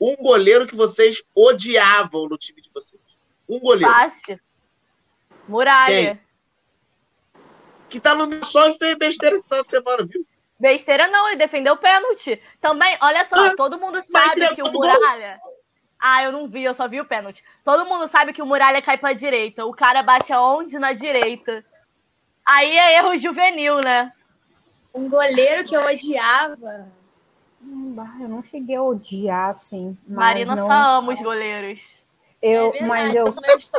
Um 0.00 0.16
goleiro 0.16 0.66
que 0.66 0.76
vocês 0.76 1.22
odiavam 1.34 2.28
no 2.28 2.36
time 2.36 2.60
de 2.60 2.70
vocês. 2.72 3.00
Um 3.48 3.58
goleiro. 3.60 3.92
Fácil. 3.92 4.40
Muralha. 5.48 6.20
Que 7.88 8.00
tá 8.00 8.14
no 8.14 8.26
meu 8.26 8.44
só 8.44 8.68
e 8.68 8.78
fez 8.78 8.96
besteira 8.96 9.36
esse 9.36 9.46
final 9.46 9.64
de 9.64 9.70
semana, 9.70 10.04
viu? 10.04 10.26
Besteira 10.58 11.06
não, 11.08 11.28
ele 11.28 11.36
defendeu 11.36 11.74
o 11.74 11.78
pênalti. 11.78 12.40
Também, 12.60 12.96
olha 13.00 13.24
só, 13.24 13.36
Ah, 13.36 13.56
todo 13.56 13.78
mundo 13.78 14.02
sabe 14.02 14.54
que 14.54 14.62
o 14.62 14.66
entregou 14.66 14.70
o 14.70 14.72
gol. 14.72 15.55
Ah, 15.98 16.22
eu 16.24 16.32
não 16.32 16.46
vi, 16.48 16.62
eu 16.64 16.74
só 16.74 16.86
vi 16.88 17.00
o 17.00 17.04
pênalti. 17.06 17.42
Todo 17.64 17.86
mundo 17.86 18.06
sabe 18.06 18.32
que 18.32 18.42
o 18.42 18.46
Muralha 18.46 18.82
cai 18.82 18.98
pra 18.98 19.12
direita. 19.14 19.64
O 19.64 19.72
cara 19.72 20.02
bate 20.02 20.32
aonde? 20.32 20.78
Na 20.78 20.92
direita. 20.92 21.64
Aí 22.44 22.76
é 22.76 22.98
erro 22.98 23.16
juvenil, 23.16 23.80
né? 23.82 24.12
Um 24.94 25.08
goleiro 25.08 25.64
que 25.64 25.74
eu 25.76 25.82
odiava. 25.82 26.86
Bah, 27.60 28.14
Eu 28.20 28.28
não 28.28 28.42
cheguei 28.42 28.76
a 28.76 28.82
odiar, 28.82 29.50
assim. 29.50 29.96
Marina 30.06 30.54
não, 30.54 30.66
só 30.66 30.72
ama 30.72 31.12
os 31.12 31.20
goleiros. 31.20 31.80
eu, 32.40 32.68
é 32.68 32.70
verdade, 32.70 32.88
mas 32.88 33.14
eu, 33.14 33.34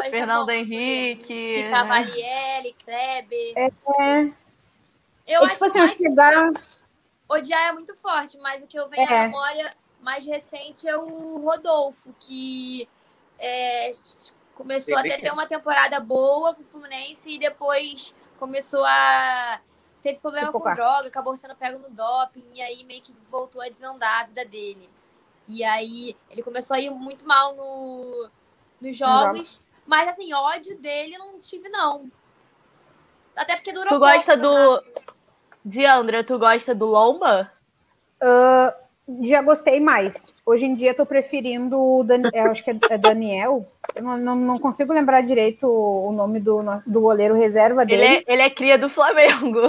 Fernando 0.10 0.50
Henrique. 0.50 1.64
de 1.64 1.70
Cavalieri, 1.70 2.76
Kleber. 2.84 3.54
é, 3.56 3.68
Eu 5.26 5.42
é 5.42 5.46
acho 5.46 5.54
tipo 5.54 5.66
assim, 5.66 5.80
que 5.82 5.88
chegar. 5.90 6.52
odiar 7.30 7.70
é 7.70 7.72
muito 7.72 7.96
forte, 7.96 8.38
mas 8.40 8.62
o 8.64 8.68
que 8.68 8.78
eu 8.78 8.90
venho 8.90 9.08
É. 9.10 9.20
à 9.20 9.24
memória 9.28 9.74
mais 10.02 10.26
recente 10.26 10.88
é 10.88 10.96
o 10.98 11.06
Rodolfo, 11.42 12.14
que 12.20 12.88
é, 13.40 13.92
começou 14.56 14.98
até 14.98 15.18
ter 15.18 15.32
uma 15.32 15.48
temporada 15.48 16.00
boa 16.00 16.56
com 16.56 16.62
o 16.62 16.66
Fluminense 16.66 17.30
e 17.30 17.40
depois 17.40 18.16
começou 18.40 18.84
a. 18.84 19.60
Teve 20.02 20.20
problema 20.20 20.52
com 20.52 20.60
droga, 20.60 21.08
acabou 21.08 21.36
sendo 21.36 21.56
pego 21.56 21.80
no 21.80 21.90
doping, 21.90 22.46
e 22.54 22.62
aí 22.62 22.84
meio 22.84 23.02
que 23.02 23.12
voltou 23.30 23.62
a 23.62 23.70
desandar 23.70 24.22
a 24.22 24.26
vida 24.26 24.46
dele. 24.46 24.90
E 25.48 25.64
aí 25.64 26.16
ele 26.30 26.44
começou 26.44 26.76
a 26.76 26.80
ir 26.80 26.90
muito 26.90 27.26
mal 27.26 27.56
no, 27.56 28.30
nos 28.80 28.96
jogos, 28.96 29.64
mas 29.86 30.08
assim, 30.08 30.34
ódio 30.34 30.78
dele 30.78 31.16
eu 31.16 31.20
não 31.20 31.40
tive, 31.40 31.68
não. 31.70 32.12
Até 33.36 33.56
porque 33.56 33.72
durou 33.72 33.88
Tu 33.88 34.00
gosta 34.00 34.38
pouco, 34.38 34.42
do. 34.42 34.76
sabe? 34.76 35.08
Diandra, 35.66 36.24
tu 36.24 36.40
gosta 36.40 36.74
do 36.74 36.86
Lomba? 36.86 37.52
ah, 38.22 38.76
já 39.22 39.42
gostei 39.42 39.80
mais. 39.80 40.36
Hoje 40.46 40.66
em 40.66 40.76
dia 40.76 40.94
tô 40.94 41.06
preferindo 41.06 41.78
o 41.80 42.04
Dan, 42.04 42.24
eu 42.34 42.52
acho 42.52 42.64
que 42.64 42.72
é 42.72 42.80
é 42.90 42.98
Daniel. 42.98 43.66
Eu 43.96 44.04
não, 44.04 44.18
não, 44.18 44.36
não 44.36 44.60
consigo 44.60 44.92
lembrar 44.94 45.22
direito 45.22 45.66
o 45.68 46.12
nome 46.12 46.40
do, 46.40 46.62
do 46.86 47.02
goleiro 47.02 47.34
reserva 47.36 47.84
Ele 47.84 47.92
dele. 47.98 48.24
é, 48.28 48.34
ele 48.34 48.42
é 48.42 48.50
cria 48.50 48.78
do 48.78 48.90
Flamengo. 48.90 49.62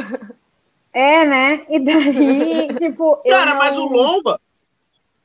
É, 0.92 1.24
né? 1.24 1.66
E 1.68 1.78
daí, 1.78 2.68
tipo, 2.78 3.16
Cara, 3.28 3.52
não... 3.52 3.58
mas 3.58 3.76
o 3.78 3.84
Lomba. 3.86 4.40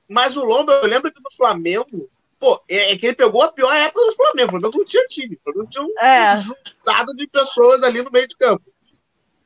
Mas 0.08 0.38
o 0.38 0.44
Lomba, 0.44 0.74
eu 0.74 0.88
lembro 0.88 1.12
que 1.12 1.20
no 1.22 1.32
Flamengo. 1.36 2.10
Pô, 2.40 2.62
é, 2.70 2.92
é 2.92 2.98
que 2.98 3.06
ele 3.08 3.16
pegou 3.16 3.42
a 3.42 3.52
pior 3.52 3.76
época 3.76 4.06
do 4.06 4.16
Flamengo. 4.16 4.50
O 4.50 4.52
Flamengo 4.52 4.78
não 4.78 4.86
tinha 4.86 5.08
time. 5.08 5.36
O 5.38 5.44
Flamengo 5.44 5.70
tinha 5.72 5.84
um 5.84 6.00
É. 6.00 6.36
juntado 6.36 7.16
de 7.16 7.26
pessoas 7.26 7.82
ali 7.82 8.02
no 8.02 8.12
meio 8.12 8.28
de 8.28 8.36
campo. 8.36 8.64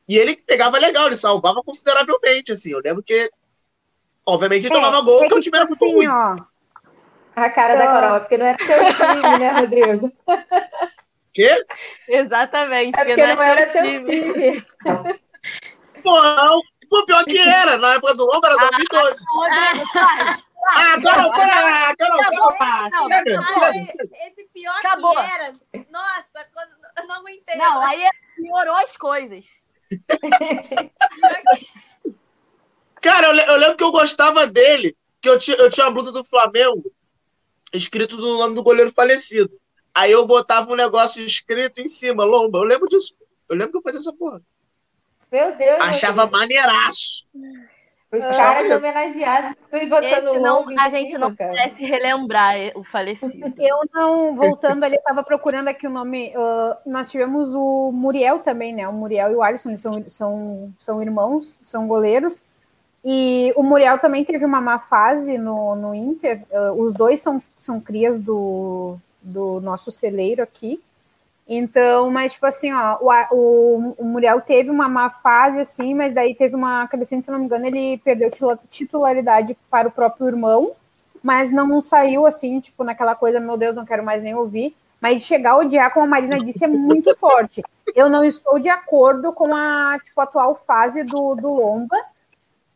E 0.08 0.18
ele 0.18 0.36
pegava 0.36 0.78
legal, 0.78 1.06
ele 1.06 1.16
salvava 1.16 1.62
consideravelmente, 1.62 2.52
assim. 2.52 2.72
Eu 2.72 2.80
lembro 2.84 3.02
que. 3.02 3.30
Obviamente 4.28 4.66
ele 4.66 4.74
tomava 4.74 5.00
gol, 5.00 5.16
é 5.16 5.18
porque 5.20 5.34
o 5.34 5.36
que, 5.38 5.42
time 5.44 5.56
era 5.58 5.66
tipo 5.66 5.84
muito 5.84 5.96
ruim. 5.96 6.06
assim, 6.06 6.42
ó. 6.44 7.40
A 7.40 7.50
cara 7.50 7.76
da 7.76 7.84
Ah. 7.84 8.00
Carol, 8.00 8.20
porque 8.20 8.36
não 8.36 8.46
é 8.46 8.56
seu 8.58 8.94
time, 8.94 9.38
né, 9.38 9.52
Rodrigo? 9.60 10.12
Quê? 11.32 11.64
Exatamente. 12.08 12.98
É 12.98 13.04
porque 13.04 13.16
não 13.34 13.42
é 13.42 13.50
era 13.50 13.66
seu 13.66 13.84
seu 13.84 14.04
time. 14.04 14.66
Pô, 16.02 16.20
não. 16.22 16.60
Pô, 16.90 17.06
pior 17.06 17.24
que 17.24 17.38
era. 17.38 17.76
Na 17.78 17.94
época 17.94 18.14
do 18.14 18.26
Lomba 18.26 18.48
era 18.48 18.56
2012. 18.56 19.24
Rodrigo, 19.34 19.86
sai. 19.92 20.34
Ah, 20.70 21.00
Carol, 21.02 21.30
para, 21.30 21.96
Carol, 21.96 22.20
Acabou. 22.20 22.56
Carol. 22.58 23.08
Esse 24.26 24.44
pior 24.52 24.76
Acabou. 24.78 25.14
que 25.14 25.20
era. 25.22 25.54
Nossa, 25.90 26.46
quando, 26.52 26.70
eu 26.98 27.06
não 27.06 27.14
aguentei. 27.16 27.56
Não, 27.56 27.80
aí 27.80 28.02
piorou 28.36 28.74
as 28.76 28.96
coisas. 28.96 29.44
Cara, 33.02 33.26
eu, 33.28 33.32
le- 33.32 33.46
eu 33.46 33.56
lembro 33.56 33.76
que 33.76 33.84
eu 33.84 33.92
gostava 33.92 34.46
dele, 34.46 34.96
que 35.20 35.28
eu 35.28 35.38
tinha, 35.38 35.56
eu 35.56 35.70
tinha 35.70 35.86
uma 35.86 35.92
blusa 35.92 36.12
do 36.12 36.24
Flamengo 36.24 36.90
escrito 37.72 38.16
no 38.16 38.38
nome 38.38 38.54
do 38.54 38.62
goleiro 38.62 38.92
falecido. 38.92 39.50
Aí 39.94 40.12
eu 40.12 40.26
botava 40.26 40.70
um 40.72 40.76
negócio 40.76 41.22
escrito 41.24 41.80
em 41.80 41.86
cima, 41.86 42.24
Lomba. 42.24 42.58
Eu 42.58 42.64
lembro 42.64 42.88
disso. 42.88 43.14
Eu 43.48 43.56
lembro 43.56 43.72
que 43.72 43.78
eu 43.78 43.82
fazia 43.82 44.00
essa 44.00 44.12
porra. 44.12 44.40
Meu 45.30 45.56
Deus. 45.56 45.78
Achava 45.80 46.22
meu 46.22 46.26
Deus. 46.28 46.40
maneiraço. 46.40 47.26
Os 48.10 48.24
Achava 48.24 48.54
caras 48.54 48.76
homenageados. 48.76 49.54
Botando 49.70 50.28
Esse 50.30 50.38
não, 50.40 50.64
a 50.78 50.88
gente 50.88 51.10
cima, 51.10 51.18
não 51.28 51.36
cara. 51.36 51.50
merece 51.52 51.84
relembrar 51.84 52.54
o 52.74 52.82
falecido. 52.84 53.52
Eu 53.58 53.80
não, 53.92 54.34
voltando 54.34 54.82
ali, 54.84 54.96
eu 54.96 55.02
tava 55.02 55.22
procurando 55.22 55.68
aqui 55.68 55.86
o 55.86 55.90
nome. 55.90 56.32
ah, 56.34 56.78
nós 56.86 57.10
tivemos 57.10 57.54
o 57.54 57.92
Muriel 57.92 58.38
também, 58.38 58.72
né? 58.74 58.88
O 58.88 58.94
Muriel 58.94 59.30
e 59.30 59.34
o 59.34 59.42
Alisson, 59.42 59.68
eles 59.70 59.82
são, 59.82 60.02
são, 60.08 60.72
são 60.78 61.02
irmãos, 61.02 61.58
são 61.60 61.86
goleiros. 61.86 62.46
E 63.10 63.52
o 63.56 63.62
Muriel 63.62 63.98
também 63.98 64.24
teve 64.24 64.44
uma 64.44 64.60
má 64.60 64.78
fase 64.78 65.38
no, 65.38 65.74
no 65.74 65.94
Inter. 65.94 66.42
ah, 66.52 66.72
os 66.72 66.92
dois 66.92 67.22
são, 67.22 67.42
são 67.56 67.80
crias 67.80 68.20
do, 68.20 68.96
do 69.22 69.60
nosso 69.60 69.90
celeiro 69.90 70.42
aqui. 70.42 70.82
Então, 71.48 72.10
mas 72.10 72.34
tipo 72.34 72.44
assim, 72.44 72.70
ó, 72.72 72.98
o, 73.32 73.94
o, 73.96 74.04
Muriel 74.04 74.42
teve 74.42 74.68
uma 74.68 74.86
má 74.86 75.08
fase, 75.08 75.60
assim, 75.60 75.94
mas 75.94 76.12
daí 76.12 76.34
teve 76.34 76.54
uma 76.54 76.86
crescente, 76.86 77.24
se 77.24 77.30
não 77.30 77.38
me 77.38 77.46
engano, 77.46 77.66
ele 77.66 77.96
perdeu 77.98 78.30
titula- 78.30 78.60
titularidade 78.68 79.56
para 79.70 79.88
o 79.88 79.92
próprio 79.92 80.26
irmão 80.26 80.74
mas 81.22 81.52
não 81.52 81.80
saiu 81.80 82.26
assim, 82.26 82.60
tipo, 82.60 82.84
naquela 82.84 83.14
coisa, 83.14 83.40
meu 83.40 83.56
Deus, 83.56 83.74
não 83.74 83.84
quero 83.84 84.04
mais 84.04 84.22
nem 84.22 84.34
ouvir. 84.34 84.74
Mas 85.00 85.22
chegar 85.22 85.52
a 85.52 85.58
odiar, 85.58 85.92
como 85.92 86.06
a 86.06 86.08
Marina 86.08 86.38
disse, 86.38 86.64
é 86.64 86.68
muito 86.68 87.14
forte. 87.16 87.62
Eu 87.94 88.08
não 88.08 88.24
estou 88.24 88.58
de 88.58 88.68
acordo 88.68 89.32
com 89.32 89.54
a 89.54 89.98
tipo, 90.02 90.20
atual 90.20 90.54
fase 90.54 91.04
do, 91.04 91.34
do 91.36 91.52
Lomba. 91.52 91.96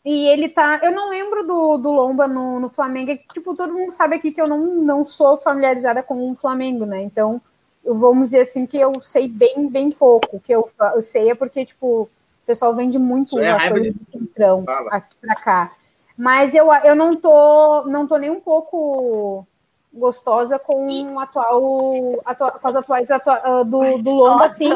E 0.04 0.26
ele 0.28 0.48
tá. 0.48 0.80
Eu 0.82 0.90
não 0.92 1.10
lembro 1.10 1.46
do, 1.46 1.78
do 1.78 1.92
Lomba 1.92 2.26
no, 2.26 2.58
no 2.58 2.68
Flamengo. 2.68 3.12
É 3.12 3.16
que, 3.16 3.28
Tipo, 3.34 3.54
todo 3.54 3.72
mundo 3.72 3.92
sabe 3.92 4.16
aqui 4.16 4.32
que 4.32 4.40
eu 4.40 4.48
não, 4.48 4.58
não 4.58 5.04
sou 5.04 5.36
familiarizada 5.38 6.02
com 6.02 6.30
o 6.30 6.34
Flamengo, 6.34 6.84
né? 6.84 7.02
Então, 7.02 7.40
eu, 7.84 7.94
vamos 7.96 8.26
dizer 8.30 8.40
assim 8.40 8.66
que 8.66 8.76
eu 8.78 9.00
sei 9.00 9.28
bem, 9.28 9.68
bem 9.68 9.90
pouco. 9.92 10.36
O 10.36 10.40
que 10.40 10.52
eu, 10.52 10.68
eu 10.96 11.02
sei 11.02 11.30
é 11.30 11.34
porque, 11.36 11.64
tipo, 11.64 12.02
o 12.02 12.08
pessoal 12.44 12.74
vende 12.74 12.98
muito 12.98 13.38
é 13.38 13.52
as 13.52 13.68
coisas 13.68 13.92
de- 13.92 13.98
do 13.98 14.04
Centrão 14.10 14.64
Fala. 14.64 14.90
aqui 14.90 15.16
pra 15.20 15.34
cá. 15.36 15.72
Mas 16.18 16.52
eu, 16.54 16.72
eu 16.84 16.94
não 16.96 17.14
tô 17.16 17.84
não 17.86 18.06
tô 18.06 18.16
nem 18.16 18.28
um 18.30 18.40
pouco 18.40 19.46
gostosa 19.92 20.58
com 20.58 20.88
o 21.14 21.18
atual, 21.20 22.20
atua- 22.24 22.52
com 22.52 22.68
as 22.68 22.76
atuais 22.76 23.10
atua- 23.10 23.40
ah, 23.42 23.62
do, 23.62 23.98
do 23.98 24.10
Lomba, 24.10 24.44
assim. 24.46 24.70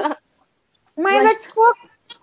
Mas 0.96 1.24
é 1.30 1.34
tipo, 1.40 1.60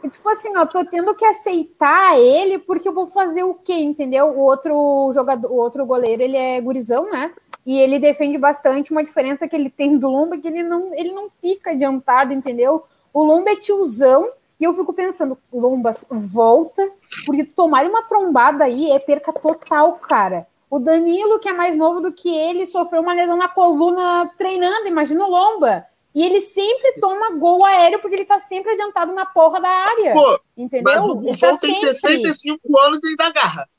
tipo 0.10 0.28
assim, 0.30 0.56
ó, 0.58 0.66
tô 0.66 0.84
tendo 0.86 1.16
que 1.16 1.26
aceitar 1.26 2.20
ele 2.20 2.60
porque 2.60 2.88
eu 2.88 2.94
vou 2.94 3.08
fazer 3.08 3.44
o 3.44 3.54
quê, 3.54 3.74
entendeu? 3.74 4.28
O 4.28 4.40
outro 4.40 5.12
jogador, 5.14 5.52
o 5.52 5.56
outro 5.56 5.86
goleiro, 5.86 6.22
ele 6.22 6.38
é 6.38 6.60
gurizão, 6.62 7.10
né? 7.10 7.34
E 7.66 7.80
ele 7.80 8.00
defende 8.00 8.38
bastante. 8.38 8.92
Uma 8.92 9.04
diferença 9.04 9.48
que 9.48 9.56
ele 9.56 9.70
tem 9.70 9.98
do 9.98 10.10
Lomba 10.10 10.36
é 10.36 10.40
que 10.40 10.48
ele 10.48 10.64
não, 10.64 10.94
ele 10.94 11.14
não 11.14 11.30
fica 11.30 11.72
adiantado, 11.72 12.34
entendeu? 12.34 12.84
O 13.14 13.24
Lomba 13.24 13.52
é 13.52 13.56
tiozão 13.56 14.30
e 14.60 14.64
eu 14.64 14.74
fico 14.74 14.94
pensando, 14.94 15.38
Lombas, 15.52 16.08
volta, 16.10 16.90
porque 17.26 17.44
tomar 17.44 17.86
uma 17.86 18.04
trombada 18.04 18.66
aí 18.66 18.92
é 18.92 19.00
perca 19.00 19.34
total, 19.34 19.94
cara. 19.94 20.48
O 20.70 20.80
Danilo, 20.80 21.40
que 21.40 21.50
é 21.50 21.54
mais 21.54 21.76
novo 21.76 22.02
do 22.02 22.12
que 22.12 22.36
ele, 22.36 22.66
sofreu 22.66 23.02
uma 23.02 23.14
lesão 23.14 23.38
na 23.38 23.48
coluna 23.48 24.30
treinando, 24.38 24.88
imagina 24.88 25.26
o 25.26 25.30
Lomba. 25.30 25.86
E 26.16 26.24
ele 26.26 26.42
sempre 26.42 26.94
toma 27.00 27.32
gol 27.32 27.66
aéreo 27.66 28.00
porque 28.00 28.16
ele 28.16 28.26
tá 28.26 28.38
sempre 28.38 28.72
adiantado 28.74 29.14
na 29.14 29.26
porra 29.26 29.60
da 29.60 29.70
área. 29.70 30.14
Pô, 30.14 30.40
entendeu? 30.56 30.94
mas 30.94 31.04
o 31.06 31.20
Ele 31.28 31.38
tá 31.38 31.48
Buffon 31.52 31.58
tem 31.60 31.74
sempre. 31.74 31.94
65 31.94 32.80
anos 32.80 33.04
e 33.04 33.08
ainda 33.10 33.26
agarra. 33.28 33.70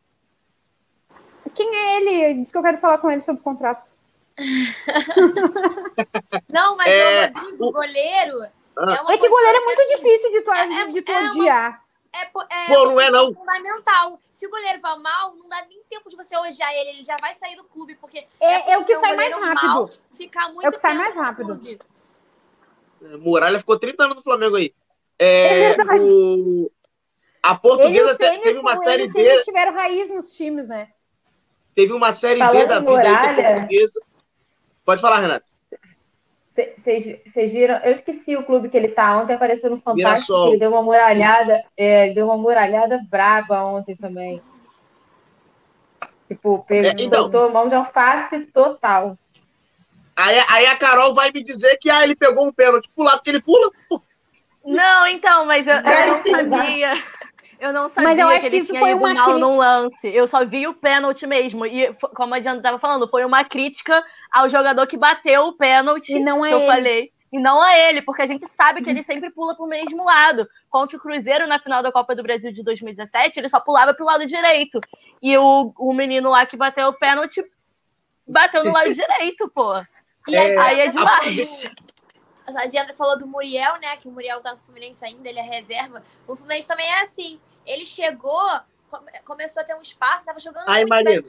Quem 1.54 1.72
é 1.76 1.96
ele? 1.98 2.10
Ele 2.24 2.34
disse 2.40 2.50
que 2.50 2.58
eu 2.58 2.62
quero 2.62 2.78
falar 2.78 2.98
com 2.98 3.08
ele 3.10 3.22
sobre 3.22 3.42
contratos. 3.42 3.86
Não, 6.52 6.76
mas 6.76 6.86
É, 6.88 7.30
o 7.30 7.34
Rodrigo, 7.38 7.72
goleiro. 7.72 8.42
Ah. 8.76 9.02
uma 9.02 9.14
É 9.14 9.18
que 9.18 9.28
goleiro 9.28 9.58
é 9.58 9.64
muito 9.64 9.88
difícil 9.96 10.30
de 10.32 10.40
tu, 10.40 10.50
É- 10.52 10.86
de 10.88 11.02
tu 11.02 11.12
é 11.12 11.20
uma- 11.20 11.30
odiar. 11.30 11.84
É, 12.12 12.24
po- 12.26 12.42
é 12.42 12.66
Pô, 12.68 12.74
uma 12.82 12.86
não 12.92 13.00
é, 13.00 13.10
não. 13.10 13.34
fundamental. 13.34 14.20
Se 14.32 14.46
o 14.46 14.50
goleiro 14.50 14.80
vai 14.80 14.98
mal, 14.98 15.34
não 15.36 15.48
dá 15.48 15.64
nem 15.68 15.80
tempo 15.88 16.08
de 16.10 16.16
você 16.16 16.36
odiar 16.36 16.72
ele. 16.74 16.90
Ele 16.90 17.04
já 17.04 17.16
vai 17.20 17.34
sair 17.34 17.56
do 17.56 17.64
clube, 17.64 17.94
porque 17.96 18.26
É, 18.40 18.72
é 18.72 18.78
o 18.78 18.84
que 18.84 18.94
sai 18.96 19.14
mais 19.14 19.32
goleiro 19.34 19.54
rápido. 19.54 19.68
mal 19.68 19.90
Ficar 20.10 20.48
muito 20.48 20.66
É 20.66 20.68
o 20.68 20.72
que 20.72 20.78
sai 20.78 20.94
mais 20.94 21.14
rápido. 21.16 21.60
Clube. 23.08 23.24
Muralha 23.24 23.58
ficou 23.58 23.78
30 23.78 24.04
anos 24.04 24.16
no 24.16 24.22
Flamengo 24.22 24.56
aí. 24.56 24.72
É, 25.18 25.62
É 25.70 25.76
verdade. 25.76 26.00
o... 26.12 26.70
A 27.42 27.50
Ele 27.50 27.58
portuguesa 27.60 28.12
o 28.12 28.16
te- 28.16 28.24
Ceni 28.26 28.42
teve 28.42 28.58
uma 28.58 28.76
série 28.76 29.06
D, 29.12 29.42
tiveram 29.42 29.72
raiz 29.74 30.10
nos 30.10 30.34
times, 30.34 30.66
né? 30.66 30.88
teve 31.74 31.92
uma 31.92 32.10
série 32.12 32.40
D 32.40 32.40
Falando 32.40 32.68
da 32.68 32.76
em 32.76 32.80
vida 32.80 32.80
aí 32.80 32.84
da 32.84 32.90
Muralha- 33.32 33.54
portuguesa. 33.54 34.00
Pode 34.84 35.00
falar, 35.00 35.18
Renato. 35.20 35.44
Vocês 36.56 37.50
viram? 37.50 37.76
Eu 37.78 37.90
esqueci 37.92 38.36
o 38.36 38.44
clube 38.44 38.68
que 38.68 38.76
ele 38.76 38.88
tá. 38.88 39.18
Ontem 39.20 39.34
apareceu 39.34 39.68
no 39.70 39.76
Fantástico. 39.76 39.96
Mirassol. 40.08 40.48
Ele 40.50 40.58
deu 40.58 40.70
uma 40.70 40.82
muralhada. 40.82 41.64
É, 41.76 42.06
ele 42.06 42.14
deu 42.14 42.26
uma 42.26 42.36
muralhada 42.36 43.00
braba 43.10 43.62
ontem 43.64 43.96
também. 43.96 44.40
Tipo, 46.28 46.64
pegou, 46.66 46.90
É, 46.90 46.94
então. 46.98 47.24
botou 47.24 47.50
mão 47.50 47.68
de 47.68 47.74
alface 47.74 48.38
total. 48.52 49.18
Aí, 50.16 50.36
aí 50.50 50.66
a 50.66 50.76
Carol 50.76 51.14
vai 51.14 51.30
me 51.32 51.42
dizer 51.42 51.76
que 51.80 51.90
ah, 51.90 52.02
ele 52.04 52.14
pegou 52.14 52.46
um 52.46 52.52
pênalti 52.52 52.88
pro 52.94 53.04
lado 53.04 53.22
que 53.22 53.30
ele 53.30 53.42
pula. 53.42 53.70
Não, 54.64 55.06
então, 55.06 55.44
mas 55.44 55.66
eu, 55.66 55.74
eu 55.74 56.06
não 56.06 56.24
sabia. 56.24 56.94
Eu 57.60 57.72
não 57.72 57.88
sabia 57.88 58.02
Mas 58.02 58.18
eu 58.18 58.28
acho 58.28 58.40
que 58.42 58.50
que 58.50 58.56
isso 58.58 58.76
foi 58.78 58.94
uma 58.94 59.14
mal 59.14 59.30
cri- 59.30 59.40
num 59.40 59.56
lance. 59.56 60.08
Eu 60.08 60.26
só 60.26 60.44
vi 60.44 60.66
o 60.66 60.74
pênalti 60.74 61.26
mesmo. 61.26 61.64
E, 61.66 61.92
como 62.14 62.34
a 62.34 62.38
Diana 62.38 62.58
estava 62.58 62.78
falando, 62.78 63.08
foi 63.08 63.24
uma 63.24 63.44
crítica 63.44 64.04
ao 64.32 64.48
jogador 64.48 64.86
que 64.86 64.96
bateu 64.96 65.42
o 65.46 65.52
pênalti 65.52 66.14
E 66.14 66.20
não 66.20 66.42
a 66.42 66.48
que 66.48 66.54
eu 66.54 66.58
ele. 66.58 66.66
falei. 66.66 67.12
E 67.32 67.38
não 67.40 67.60
a 67.60 67.76
ele, 67.76 68.00
porque 68.02 68.22
a 68.22 68.26
gente 68.26 68.46
sabe 68.52 68.80
que 68.80 68.88
ele 68.88 69.02
sempre 69.02 69.30
pula 69.30 69.56
pro 69.56 69.66
mesmo 69.66 70.04
lado. 70.04 70.46
Contra 70.70 70.96
o 70.96 71.00
Cruzeiro 71.00 71.46
na 71.48 71.58
final 71.58 71.82
da 71.82 71.90
Copa 71.90 72.14
do 72.14 72.22
Brasil 72.22 72.52
de 72.52 72.62
2017, 72.62 73.40
ele 73.40 73.48
só 73.48 73.58
pulava 73.60 73.92
pro 73.92 74.04
lado 74.04 74.24
direito. 74.24 74.80
E 75.20 75.36
o, 75.36 75.72
o 75.78 75.92
menino 75.92 76.30
lá 76.30 76.46
que 76.46 76.56
bateu 76.56 76.88
o 76.88 76.92
pênalti 76.92 77.42
bateu 78.26 78.62
do 78.62 78.72
lado 78.72 78.92
direito, 78.94 79.50
pô. 79.54 79.74
E 80.28 80.34
É, 80.36 80.56
a 80.58 80.64
Aí 80.64 80.80
é 80.80 80.88
demais. 80.88 81.62
do- 81.62 81.84
A 82.58 82.66
Diandra 82.66 82.94
falou 82.94 83.18
do 83.18 83.26
Muriel, 83.26 83.78
né? 83.78 83.96
Que 83.96 84.06
o 84.08 84.10
Muriel 84.12 84.40
tá 84.40 84.52
no 84.52 84.58
Fluminense 84.58 85.04
ainda, 85.04 85.28
ele 85.28 85.38
é 85.38 85.42
reserva. 85.42 86.02
O 86.26 86.36
Fluminense 86.36 86.68
também 86.68 86.86
é 86.86 87.00
assim. 87.00 87.40
Ele 87.64 87.84
chegou, 87.86 88.60
come- 88.90 89.10
começou 89.24 89.62
a 89.62 89.64
ter 89.64 89.74
um 89.74 89.80
espaço, 89.82 90.26
tava 90.26 90.38
jogando 90.38 90.68
Aí, 90.68 90.84
bem. 90.84 91.22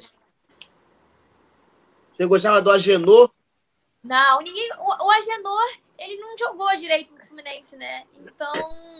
Você 2.12 2.26
gostava 2.26 2.62
do 2.62 2.72
Agenor? 2.72 3.30
Não, 4.04 4.42
ninguém. 4.42 4.70
O, 4.78 5.06
o 5.06 5.12
Agenor, 5.12 5.78
ele 5.98 6.18
não 6.18 6.38
jogou 6.38 6.74
direito 6.78 7.14
no 7.14 7.20
Fluminense, 7.20 7.76
né? 7.76 8.06
Então, 8.14 8.54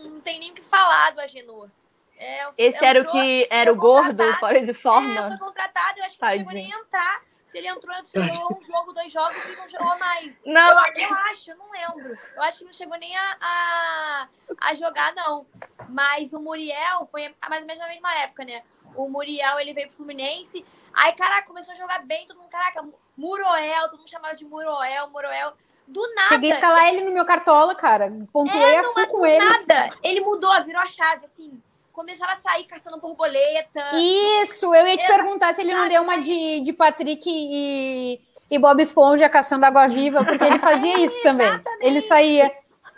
não 0.04 0.20
tem 0.20 0.38
nem 0.38 0.50
o 0.50 0.54
que 0.54 0.62
falar 0.62 1.10
do 1.12 1.20
Agenor. 1.20 1.70
É, 2.18 2.48
Esse 2.56 2.82
era 2.84 2.98
o 3.00 3.02
entrou- 3.02 3.12
que 3.22 3.48
era 3.50 3.72
o 3.72 3.76
gordo, 3.76 4.34
fora 4.34 4.62
de 4.62 4.70
É, 4.70 4.74
forma. 4.74 5.28
foi 5.28 5.38
contratado, 5.38 5.98
eu 5.98 6.04
acho 6.06 6.16
que 6.16 6.22
não 6.24 6.30
chegou 6.30 6.52
nem 6.54 6.72
a 6.72 6.78
entrar. 6.78 7.22
Se 7.56 7.60
ele 7.60 7.68
entrou, 7.68 7.96
ele 7.96 8.32
jogou 8.32 8.58
um 8.58 8.62
jogo, 8.62 8.92
dois 8.92 9.10
jogos 9.10 9.42
e 9.46 9.56
não 9.56 9.66
jogou 9.66 9.98
mais. 9.98 10.38
Não, 10.44 10.68
Eu, 10.86 10.92
eu 11.08 11.14
acho, 11.30 11.50
eu 11.52 11.56
não 11.56 11.70
lembro. 11.70 12.18
Eu 12.34 12.42
acho 12.42 12.58
que 12.58 12.64
não 12.66 12.72
chegou 12.74 12.98
nem 12.98 13.16
a, 13.16 13.36
a, 13.40 14.28
a 14.60 14.74
jogar, 14.74 15.14
não. 15.14 15.46
Mas 15.88 16.34
o 16.34 16.38
Muriel 16.38 17.06
foi 17.06 17.34
mais 17.48 17.62
ou 17.62 17.66
menos 17.66 17.82
na 17.82 17.88
mesma 17.88 18.14
época, 18.18 18.44
né? 18.44 18.62
O 18.94 19.08
Muriel, 19.08 19.58
ele 19.58 19.72
veio 19.72 19.88
pro 19.88 19.96
Fluminense. 19.96 20.66
Aí, 20.92 21.14
caraca, 21.14 21.46
começou 21.46 21.72
a 21.72 21.76
jogar 21.78 22.04
bem. 22.04 22.26
Todo 22.26 22.36
mundo, 22.38 22.50
caraca, 22.50 22.86
Muroel. 23.16 23.88
Todo 23.88 24.00
mundo 24.00 24.10
chamava 24.10 24.34
de 24.34 24.44
Muroel, 24.44 25.08
Muroel. 25.08 25.54
Do 25.88 26.14
nada. 26.14 26.28
Cheguei 26.28 26.50
a 26.50 26.54
escalar 26.56 26.88
ele 26.88 27.04
no 27.06 27.12
meu 27.12 27.24
cartola, 27.24 27.74
cara. 27.74 28.12
Pontuei 28.34 28.74
É, 28.74 28.78
a 28.80 28.82
não, 28.82 28.92
mas 28.92 29.06
com 29.06 29.18
do 29.20 29.26
ele. 29.26 29.42
nada. 29.42 29.96
Ele 30.02 30.20
mudou, 30.20 30.62
virou 30.64 30.82
a 30.82 30.86
chave, 30.86 31.24
assim. 31.24 31.62
Começava 31.96 32.32
a 32.32 32.36
sair 32.36 32.64
caçando 32.64 33.00
borboleta. 33.00 33.80
Isso, 33.94 34.66
eu 34.74 34.86
ia 34.86 34.98
te 34.98 35.02
Eu- 35.02 35.08
perguntar 35.08 35.54
se 35.54 35.62
ele 35.62 35.74
não 35.74 35.88
deu 35.88 36.02
uma 36.02 36.18
de, 36.18 36.60
de 36.60 36.70
Patrick 36.74 37.22
e, 37.26 38.20
e 38.50 38.58
Bob 38.58 38.82
Esponja 38.82 39.30
caçando 39.30 39.64
água-viva, 39.64 40.22
porque 40.22 40.44
ele 40.44 40.58
fazia 40.58 40.92
isso 41.02 41.18
também. 41.22 41.48
Ele 41.80 42.02
saía. 42.02 42.52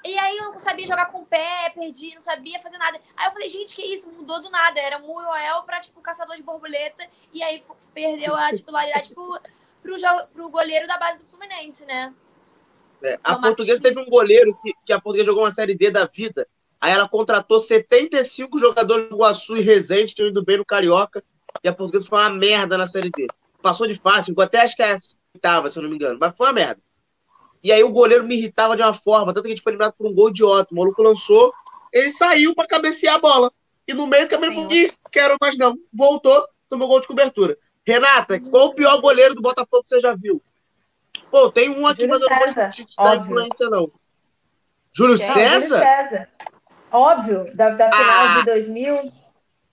E 0.04 0.18
aí 0.18 0.36
eu 0.38 0.46
não 0.46 0.58
sabia 0.58 0.84
jogar 0.84 1.06
com 1.12 1.18
o 1.20 1.26
pé, 1.26 1.70
perdi, 1.76 2.12
não 2.12 2.20
sabia 2.20 2.58
fazer 2.58 2.76
nada. 2.76 3.00
Aí 3.16 3.28
eu 3.28 3.32
falei, 3.32 3.48
gente, 3.48 3.72
que 3.76 3.82
isso? 3.82 4.10
Mudou 4.10 4.42
do 4.42 4.50
nada. 4.50 4.80
Era 4.80 4.98
Muroel 4.98 5.62
pra, 5.62 5.78
tipo, 5.78 6.00
caçador 6.00 6.34
de 6.34 6.42
borboleta. 6.42 7.06
E 7.32 7.40
aí 7.40 7.62
perdeu 7.94 8.34
a 8.34 8.52
titularidade 8.52 9.14
pro, 9.14 9.40
pro, 9.80 9.94
pro 10.34 10.50
goleiro 10.50 10.88
da 10.88 10.98
base 10.98 11.20
do 11.20 11.24
Fluminense, 11.24 11.84
né? 11.84 12.12
É, 13.00 13.16
a 13.22 13.36
portuguesa 13.38 13.80
teve 13.80 14.00
um 14.00 14.10
goleiro 14.10 14.58
que, 14.60 14.72
que 14.84 14.92
a 14.92 15.00
portuguesa 15.00 15.26
jogou 15.26 15.44
uma 15.44 15.52
série 15.52 15.76
D 15.76 15.88
da 15.88 16.04
vida. 16.12 16.48
Aí 16.80 16.92
ela 16.92 17.08
contratou 17.08 17.58
75 17.60 18.58
jogadores 18.58 19.08
do 19.08 19.16
Iguaçu 19.16 19.56
e 19.56 19.60
Resende, 19.60 20.14
tinham 20.14 20.28
ido 20.28 20.44
bem 20.44 20.58
no 20.58 20.64
Carioca. 20.64 21.22
E 21.62 21.68
a 21.68 21.72
portuguesa 21.72 22.06
foi 22.06 22.18
uma 22.18 22.30
merda 22.30 22.78
na 22.78 22.86
série 22.86 23.10
D. 23.10 23.26
Passou 23.60 23.86
de 23.86 23.96
fácil, 23.96 24.32
ficou 24.32 24.44
até 24.44 24.60
acho 24.60 24.76
que 24.76 24.82
é 24.82 24.96
oitava, 25.34 25.68
se 25.70 25.78
eu 25.78 25.82
não 25.82 25.90
me 25.90 25.96
engano. 25.96 26.18
Mas 26.20 26.32
foi 26.36 26.46
uma 26.46 26.52
merda. 26.52 26.80
E 27.62 27.72
aí 27.72 27.82
o 27.82 27.90
goleiro 27.90 28.24
me 28.24 28.36
irritava 28.36 28.76
de 28.76 28.82
uma 28.82 28.94
forma, 28.94 29.34
tanto 29.34 29.42
que 29.42 29.48
a 29.48 29.50
gente 29.50 29.62
foi 29.62 29.72
eliminado 29.72 29.94
por 29.94 30.06
um 30.06 30.14
gol 30.14 30.30
idiota. 30.30 30.68
O 30.72 30.76
maluco 30.76 31.02
lançou, 31.02 31.52
ele 31.92 32.10
saiu 32.10 32.54
pra 32.54 32.66
cabecear 32.66 33.16
a 33.16 33.18
bola. 33.18 33.52
E 33.86 33.94
no 33.94 34.06
meio 34.06 34.26
do 34.26 34.30
caminho 34.30 34.54
falou, 34.54 34.72
ih, 34.72 34.92
quero 35.10 35.36
mais 35.40 35.58
não. 35.58 35.74
Voltou, 35.92 36.46
tomou 36.68 36.86
gol 36.86 37.00
de 37.00 37.08
cobertura. 37.08 37.56
Renata, 37.84 38.38
qual 38.38 38.68
o 38.68 38.74
pior 38.74 39.00
goleiro 39.00 39.34
do 39.34 39.40
Botafogo 39.40 39.82
que 39.82 39.88
você 39.88 40.00
já 40.00 40.14
viu? 40.14 40.42
Pô, 41.30 41.50
tem 41.50 41.70
um 41.70 41.86
aqui, 41.86 42.02
Júlio 42.02 42.20
mas 42.20 42.22
eu 42.22 42.28
não 42.28 42.38
vou 42.38 42.70
te, 42.70 42.84
te 42.84 42.96
dar 42.96 43.16
influência, 43.16 43.68
não. 43.70 43.90
Júlio 44.92 45.14
Não, 45.14 45.18
César? 45.18 45.78
Júlio 45.78 46.08
César. 46.08 46.28
Óbvio, 46.90 47.44
da, 47.54 47.70
da 47.70 47.90
final 47.90 48.26
Ah. 48.26 48.38
de 48.40 48.44
2000. 48.46 48.96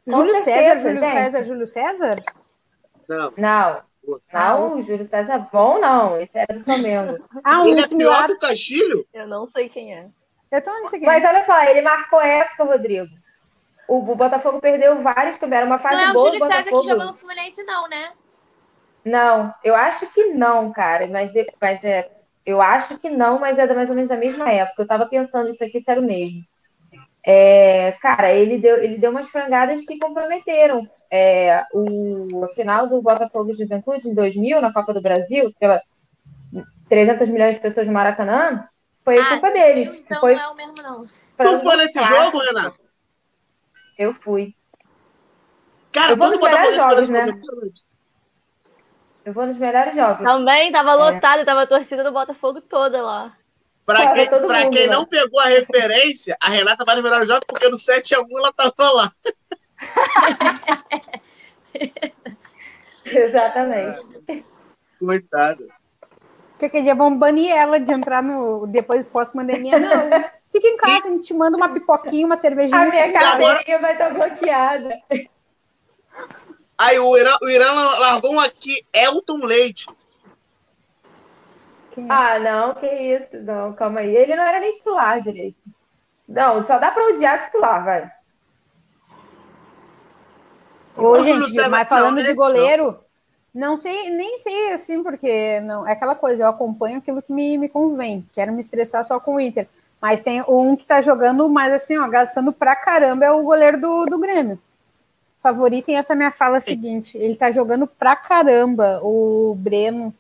Com 0.06 0.12
Júlio 0.12 0.36
certeza, 0.42 0.44
César, 0.44 0.78
Júlio 0.80 0.96
gente. 1.02 1.12
César, 1.12 1.44
Júlio 1.44 1.68
César? 1.68 2.16
Não. 3.10 3.34
Não, 3.38 3.82
não, 4.32 4.74
o 4.78 4.84
Júlio 4.84 5.06
César 5.06 5.50
bom, 5.52 5.80
não. 5.80 6.20
Esse 6.22 6.38
era 6.38 6.54
do 6.58 6.64
Flamengo. 6.64 7.18
Ah, 7.44 7.62
um 7.62 7.68
Ele 7.68 7.72
é 7.72 7.76
pior 7.84 7.88
similar. 7.88 8.28
que 8.28 8.34
o 8.34 8.40
Castilho? 8.40 9.06
Eu 9.14 9.28
não 9.28 9.48
sei 9.48 9.68
quem 9.70 9.94
é. 9.96 10.08
Eu 10.52 10.62
não 10.66 10.88
sei 10.90 11.00
quem 11.00 11.08
Mas 11.08 11.24
é. 11.24 11.28
olha 11.28 11.42
só, 11.44 11.64
ele 11.64 11.82
marcou 11.82 12.22
época, 12.22 12.64
Rodrigo. 12.66 13.10
O, 13.88 13.98
o 13.98 14.16
Botafogo 14.16 14.60
perdeu 14.60 15.02
vários, 15.02 15.38
que 15.38 15.46
era 15.46 15.66
uma 15.66 15.78
fase 15.80 15.96
Não 15.96 16.04
é 16.04 16.10
o 16.10 16.14
boa 16.14 16.32
do 16.32 16.38
Júlio 16.38 16.52
César 16.54 16.64
que 16.70 16.90
jogou 16.90 17.06
no 17.08 17.14
Fluminense, 17.14 17.64
não, 17.64 17.88
né? 17.88 18.12
Não, 19.04 19.54
eu 19.64 19.76
acho 19.76 20.08
que 20.08 20.26
não, 20.28 20.72
cara. 20.72 21.08
Mas, 21.08 21.36
eu- 21.36 21.46
mas 21.62 21.84
é, 21.84 22.10
eu 22.46 22.62
acho 22.62 22.98
que 23.00 23.10
não, 23.10 23.38
mas 23.40 23.58
é 23.60 23.68
da- 23.68 23.76
mais 23.76 23.90
ou 23.90 23.96
menos 23.96 24.10
da 24.10 24.18
mesma 24.18 24.52
época. 24.52 24.82
Eu 24.84 24.88
tava 24.88 25.06
pensando 25.06 25.50
isso 25.50 25.64
aqui, 25.64 25.80
se 25.82 25.90
era 25.92 26.00
o 26.00 26.04
mesmo. 26.04 26.42
É, 27.28 27.94
cara, 28.02 28.32
ele 28.32 28.60
deu, 28.60 28.84
ele 28.84 29.00
deu 29.00 29.10
umas 29.10 29.28
frangadas 29.28 29.84
que 29.84 29.98
comprometeram. 29.98 30.88
É, 31.10 31.64
o 31.74 32.44
a 32.44 32.50
final 32.50 32.88
do 32.88 33.02
Botafogo 33.02 33.52
de 33.52 33.58
Juventude, 33.58 34.08
em 34.08 34.14
2000, 34.14 34.62
na 34.62 34.72
Copa 34.72 34.94
do 34.94 35.02
Brasil, 35.02 35.52
pela 35.60 35.82
300 36.88 37.30
milhões 37.30 37.56
de 37.56 37.62
pessoas 37.62 37.88
no 37.88 37.94
Maracanã, 37.94 38.68
foi 39.04 39.18
ah, 39.18 39.26
culpa 39.26 39.52
2000, 39.52 39.64
dele. 39.64 40.04
então 40.06 40.20
foi 40.20 40.36
não 40.36 40.42
é 40.42 40.48
o 40.50 40.56
mesmo, 40.56 40.76
não. 40.84 41.08
Tu 41.38 41.60
foi 41.60 41.78
nesse 41.78 42.02
jogo, 42.02 42.38
Renato? 42.40 42.80
Eu 43.98 44.14
fui. 44.14 44.54
Cara, 45.92 46.12
Eu 46.12 46.18
vou 46.18 46.28
todo 46.28 46.40
nos 46.40 46.50
melhores 46.50 46.76
Botafogo 46.76 46.96
jogos, 46.96 47.10
né? 47.10 47.42
Eu 49.24 49.34
vou 49.34 49.46
nos 49.48 49.58
melhores 49.58 49.96
jogos. 49.96 50.24
Também 50.24 50.72
tava 50.72 50.94
lotado, 50.94 51.46
tava 51.46 51.64
a 51.64 51.68
torcida 51.68 52.04
do 52.04 52.12
Botafogo 52.12 52.62
toda 52.62 53.02
lá. 53.02 53.36
Pra 53.86 54.02
Tava 54.02 54.14
quem, 54.16 54.28
pra 54.28 54.40
mundo 54.40 54.72
quem 54.72 54.88
lá. 54.88 54.94
não 54.94 55.06
pegou 55.06 55.40
a 55.40 55.46
referência, 55.46 56.36
a 56.42 56.50
Renata 56.50 56.84
vai 56.84 56.96
no 56.96 57.04
melhor 57.04 57.26
jogo 57.28 57.46
porque 57.48 57.70
no 57.70 57.78
7x1 57.78 58.26
ela 58.32 58.52
tava 58.52 58.92
lá. 58.92 59.12
Exatamente. 63.06 64.04
Coitada. 65.00 65.68
Porque 66.52 66.66
aquele 66.66 66.84
dia 66.84 66.96
vão 66.96 67.16
banir 67.16 67.52
ela 67.52 67.80
de 67.80 67.92
entrar 67.92 68.24
no. 68.24 68.66
Depois 68.66 69.06
pós-pandemia. 69.06 69.78
Não. 69.78 70.26
Fica 70.52 70.68
em 70.68 70.78
casa, 70.78 71.08
a 71.08 71.12
gente 71.12 71.26
te 71.26 71.34
manda 71.34 71.58
uma 71.58 71.74
pipoquinha, 71.74 72.26
uma 72.26 72.38
cervejinha. 72.38 72.80
A 72.80 72.86
minha 72.90 73.12
cadeirinha 73.12 73.80
vai 73.80 73.92
estar 73.92 74.10
bloqueada. 74.10 75.02
Aí 76.78 76.98
o 76.98 77.18
Irã, 77.18 77.38
o 77.42 77.50
Irã 77.50 77.74
largou 77.74 78.34
um 78.34 78.40
aqui, 78.40 78.82
Elton 78.94 79.40
Leite. 79.40 79.86
Quem 81.96 82.04
é? 82.04 82.08
Ah, 82.10 82.38
não, 82.38 82.76
que 82.76 82.86
isso, 82.86 83.42
não, 83.42 83.74
calma 83.74 84.02
aí. 84.02 84.14
Ele 84.14 84.36
não 84.36 84.44
era 84.44 84.60
nem 84.60 84.74
titular 84.74 85.22
direito. 85.22 85.58
Não, 86.28 86.62
só 86.64 86.78
dá 86.78 86.92
pra 86.92 87.08
odiar 87.08 87.44
titular, 87.44 87.84
vai. 87.86 88.12
Ô, 90.98 91.24
gente, 91.24 91.56
mas 91.70 91.88
falando 91.88 92.22
de 92.22 92.34
goleiro, 92.34 93.00
não 93.54 93.78
sei, 93.78 94.10
nem 94.10 94.38
sei 94.38 94.74
assim, 94.74 95.02
porque 95.04 95.60
não 95.62 95.88
é 95.88 95.94
aquela 95.94 96.16
coisa, 96.16 96.44
eu 96.44 96.50
acompanho 96.50 96.98
aquilo 96.98 97.22
que 97.22 97.32
me, 97.32 97.58
me 97.58 97.70
convém. 97.70 98.26
Quero 98.34 98.52
me 98.52 98.60
estressar 98.60 99.04
só 99.06 99.20
com 99.20 99.36
o 99.36 99.40
Inter. 99.40 99.68
Mas 100.02 100.22
tem 100.22 100.44
um 100.48 100.76
que 100.76 100.86
tá 100.86 101.02
jogando, 101.02 101.48
mas 101.50 101.74
assim, 101.74 101.98
ó, 101.98 102.08
gastando 102.08 102.52
pra 102.52 102.76
caramba, 102.76 103.26
é 103.26 103.32
o 103.32 103.44
goleiro 103.44 103.80
do, 103.80 104.06
do 104.06 104.20
Grêmio. 104.20 104.60
Favoritem 105.42 105.98
essa 105.98 106.16
minha 106.16 106.32
fala 106.32 106.60
seguinte: 106.60 107.18
ele 107.18 107.36
tá 107.36 107.52
jogando 107.52 107.88
pra 107.88 108.16
caramba, 108.16 109.00
o 109.04 109.56
Breno, 109.58 110.14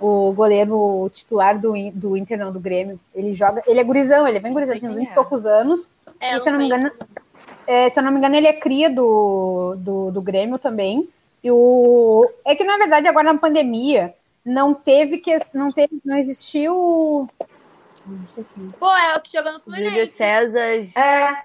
o 0.00 0.32
goleiro 0.32 1.10
titular 1.14 1.60
do, 1.60 1.74
do 1.92 2.16
Inter, 2.16 2.38
não, 2.38 2.50
do 2.50 2.58
Grêmio. 2.58 2.98
Ele 3.14 3.34
joga, 3.34 3.62
ele 3.66 3.78
é 3.78 3.84
gurizão, 3.84 4.26
ele 4.26 4.38
é 4.38 4.40
bem 4.40 4.52
gurizão, 4.52 4.78
tem 4.78 4.88
uns 4.88 4.94
quem 4.94 5.04
20 5.04 5.08
e 5.08 5.12
é. 5.12 5.14
poucos 5.14 5.44
anos. 5.44 5.90
É, 6.18 6.36
E 6.36 6.40
se 6.40 6.48
eu 6.48 6.52
não 6.52 6.58
me 6.58 6.66
engano, 6.66 6.90
é, 7.66 7.88
se 7.90 8.00
eu 8.00 8.02
não 8.02 8.10
me 8.10 8.18
engano, 8.18 8.34
ele 8.34 8.46
é 8.46 8.52
cria 8.54 8.88
do, 8.88 9.76
do, 9.76 10.10
do 10.10 10.22
Grêmio 10.22 10.58
também. 10.58 11.08
E 11.44 11.50
o 11.50 12.30
é 12.44 12.54
que 12.54 12.64
na 12.64 12.76
verdade 12.76 13.08
agora 13.08 13.32
na 13.32 13.38
pandemia 13.38 14.14
não 14.44 14.74
teve 14.74 15.18
que 15.18 15.36
não 15.54 15.70
teve 15.70 16.00
não 16.04 16.18
existiu. 16.18 17.28
Pô, 18.78 18.90
é 18.90 19.16
o 19.16 19.20
que 19.20 19.32
jogou 19.32 19.52
no 19.52 19.58
Júlio 19.58 19.82
Fluminense. 19.82 20.12
César. 20.14 20.98
É, 20.98 21.44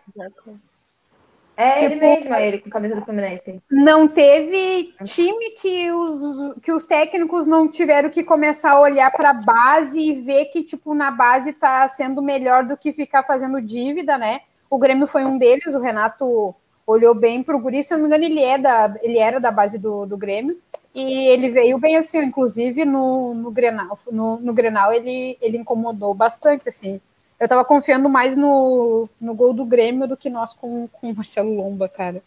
é 1.57 1.84
ele 1.84 1.95
Tipo- 1.95 2.06
mesmo, 2.06 2.34
é 2.34 2.48
ele 2.48 2.60
com 2.60 2.69
a 2.69 2.72
camisa 2.72 2.95
do 2.95 3.02
Fluminense. 3.06 3.61
não 3.72 4.07
teve 4.07 4.94
time 5.03 5.52
que 5.61 5.91
os, 5.91 6.60
que 6.61 6.72
os 6.72 6.86
técnicos 6.86 7.48
não 7.48 7.69
tiveram 7.69 8.10
que 8.10 8.23
começar 8.23 8.72
a 8.72 8.80
olhar 8.82 9.11
para 9.11 9.30
a 9.32 9.34
base 9.34 9.99
e 9.99 10.14
ver 10.22 10.45
que 10.45 10.64
tipo 10.64 10.94
na 10.94 11.11
base 11.11 11.53
tá 11.53 11.88
sendo 11.88 12.22
melhor 12.22 12.64
do 12.65 12.76
que 12.77 12.91
ficar 12.94 13.23
fazendo 13.23 13.61
dívida, 13.61 14.18
né? 14.18 14.41
O 14.69 14.77
Grêmio 14.80 15.07
foi 15.07 15.23
um 15.26 15.38
deles, 15.38 15.73
o 15.76 15.80
Renato 15.80 16.53
olhou 16.86 17.15
bem 17.15 17.41
pro 17.41 17.60
Guri, 17.60 17.84
se 17.84 17.94
eu 17.94 17.98
não 17.98 18.03
me 18.03 18.07
engano, 18.10 18.26
ele, 18.26 18.44
é 18.44 18.57
da, 18.57 18.94
ele 19.02 19.18
era 19.18 19.40
da 19.40 19.52
base 19.52 19.80
do, 19.80 20.06
do 20.06 20.18
Grêmio, 20.18 20.57
e 20.94 21.27
ele 21.27 21.49
veio 21.49 21.77
bem 21.80 21.98
assim, 21.98 22.19
inclusive 22.23 22.86
no, 22.86 23.34
no 23.34 23.49
Grenal, 23.52 23.98
no, 24.11 24.38
no 24.40 24.53
Grenal 24.53 24.94
ele, 24.94 25.38
ele 25.41 25.57
incomodou 25.57 26.14
bastante, 26.14 26.69
assim. 26.69 27.02
Eu 27.40 27.48
tava 27.48 27.66
confiando 27.66 28.07
mais 28.10 28.38
no, 28.38 29.10
no 29.20 29.34
gol 29.36 29.53
do 29.53 29.66
Grêmio 29.66 30.07
do 30.07 30.16
que 30.16 30.30
nós 30.30 30.53
com, 30.53 30.88
com 30.88 31.10
o 31.12 31.16
Marcelo 31.16 31.53
Lomba, 31.53 31.90
cara. 31.90 32.22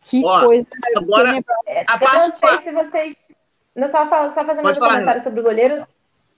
Que 0.00 0.24
Ó, 0.24 0.46
coisa 0.46 0.66
agora-. 0.96 1.36
É, 1.66 1.80
A 1.88 1.94
eu 1.94 1.98
parte 1.98 2.16
não 2.28 2.32
sei 2.32 2.58
se 2.58 2.72
vocês. 2.72 3.16
Não, 3.74 3.88
só, 3.88 4.06
fal- 4.08 4.30
só 4.30 4.44
Pode 4.44 4.60
um 4.60 4.74
falar, 4.74 4.92
comentário 4.94 5.22
sobre 5.22 5.40
o 5.40 5.44
goleiro. 5.44 5.86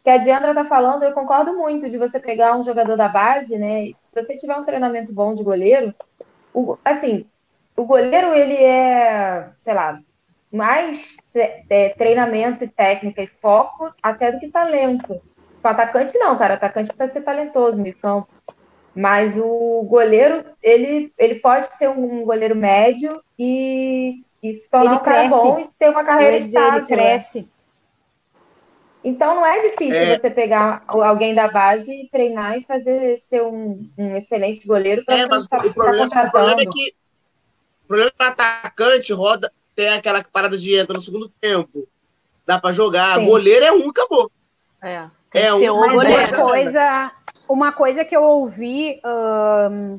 Que 0.05 0.11
a 0.11 0.17
Diandra 0.19 0.53
tá 0.53 0.65
falando, 0.65 1.05
eu 1.05 1.13
concordo 1.13 1.57
muito 1.57 1.89
de 1.89 1.97
você 1.97 2.19
pegar 2.19 2.57
um 2.57 2.65
jogador 2.65 2.97
da 2.97 3.07
base, 3.09 3.57
né? 3.57 3.93
Se 4.05 4.13
você 4.23 4.37
tiver 4.37 4.57
um 4.57 4.65
treinamento 4.65 5.13
bom 5.13 5.33
de 5.33 5.45
goleiro, 5.45 5.95
o- 6.53 6.77
assim, 6.85 7.25
o 7.77 7.85
goleiro 7.85 8.35
ele 8.35 8.57
é, 8.57 9.49
sei 9.61 9.73
lá, 9.73 10.01
mais 10.53 11.17
é, 11.35 11.63
é, 11.71 11.89
treinamento 11.91 12.65
e 12.65 12.69
técnica 12.69 13.23
e 13.23 13.29
foco 13.29 13.95
até 14.03 14.33
do 14.33 14.41
que 14.41 14.49
talento. 14.49 15.21
O 15.63 15.69
atacante 15.69 16.17
não, 16.19 16.37
cara. 16.37 16.55
O 16.55 16.57
atacante 16.57 16.89
precisa 16.89 17.13
ser 17.13 17.21
talentoso 17.23 17.79
no 17.79 17.95
campo. 17.95 18.29
Mas 18.95 19.35
o 19.37 19.83
goleiro, 19.89 20.45
ele, 20.63 21.13
ele 21.17 21.37
pode 21.37 21.67
ser 21.77 21.89
um 21.89 22.25
goleiro 22.25 22.55
médio 22.55 23.23
e, 23.39 24.23
e 24.43 24.53
se 24.53 24.69
tornar 24.69 24.87
Ele 24.93 24.95
um 24.97 25.03
cara 25.03 25.17
cresce. 25.21 25.35
bom 25.35 25.59
e 25.61 25.69
ter 25.79 25.89
uma 25.89 26.05
carreira 26.05 26.33
ia 26.35 26.41
dizer, 26.41 26.59
ele 26.59 26.67
estável. 26.67 26.81
né? 26.91 26.97
cresce. 26.97 27.53
Então 29.05 29.35
não 29.35 29.45
é 29.47 29.59
difícil 29.71 29.95
É. 29.97 30.19
você 30.19 30.31
pegar 30.31 30.85
alguém 30.87 31.35
da 31.35 31.49
base 31.49 31.91
e 31.91 32.09
treinar 32.09 32.57
e 32.59 32.65
fazer 32.65 33.17
ser 33.19 33.43
um, 33.43 33.89
um 33.99 34.17
excelente 34.17 34.65
goleiro 34.67 35.05
para 35.05 35.17
É, 35.17 35.27
você 35.27 35.29
mas 35.31 35.45
estar 35.45 35.67
o 35.67 35.75
problema, 35.75 36.07
o 36.27 36.31
problema 36.31 36.61
é 36.63 36.67
que 36.67 36.95
o 37.85 37.87
problema 37.89 38.11
é 38.11 38.17
que 38.17 38.25
o 38.25 38.29
atacante 38.29 39.13
roda, 39.13 39.53
tem 39.75 39.89
aquela 39.89 40.23
parada 40.23 40.57
de 40.57 40.75
entra 40.77 40.95
no 40.95 41.01
segundo 41.01 41.29
tempo. 41.41 41.89
Dá 42.47 42.61
pra 42.61 42.73
jogar. 42.73 43.17
Sim. 43.19 43.25
Goleiro 43.25 43.65
é 43.65 43.73
um, 43.73 43.89
acabou. 43.91 44.31
É. 44.81 45.07
É 45.35 45.73
um 45.73 45.81
Mas 45.81 45.93
uma 45.93 46.29
coisa, 46.45 47.13
uma 47.49 47.73
coisa 47.73 48.05
que 48.05 48.17
eu 48.17 48.23
ouvi 48.23 49.01
ahn, 49.05 49.99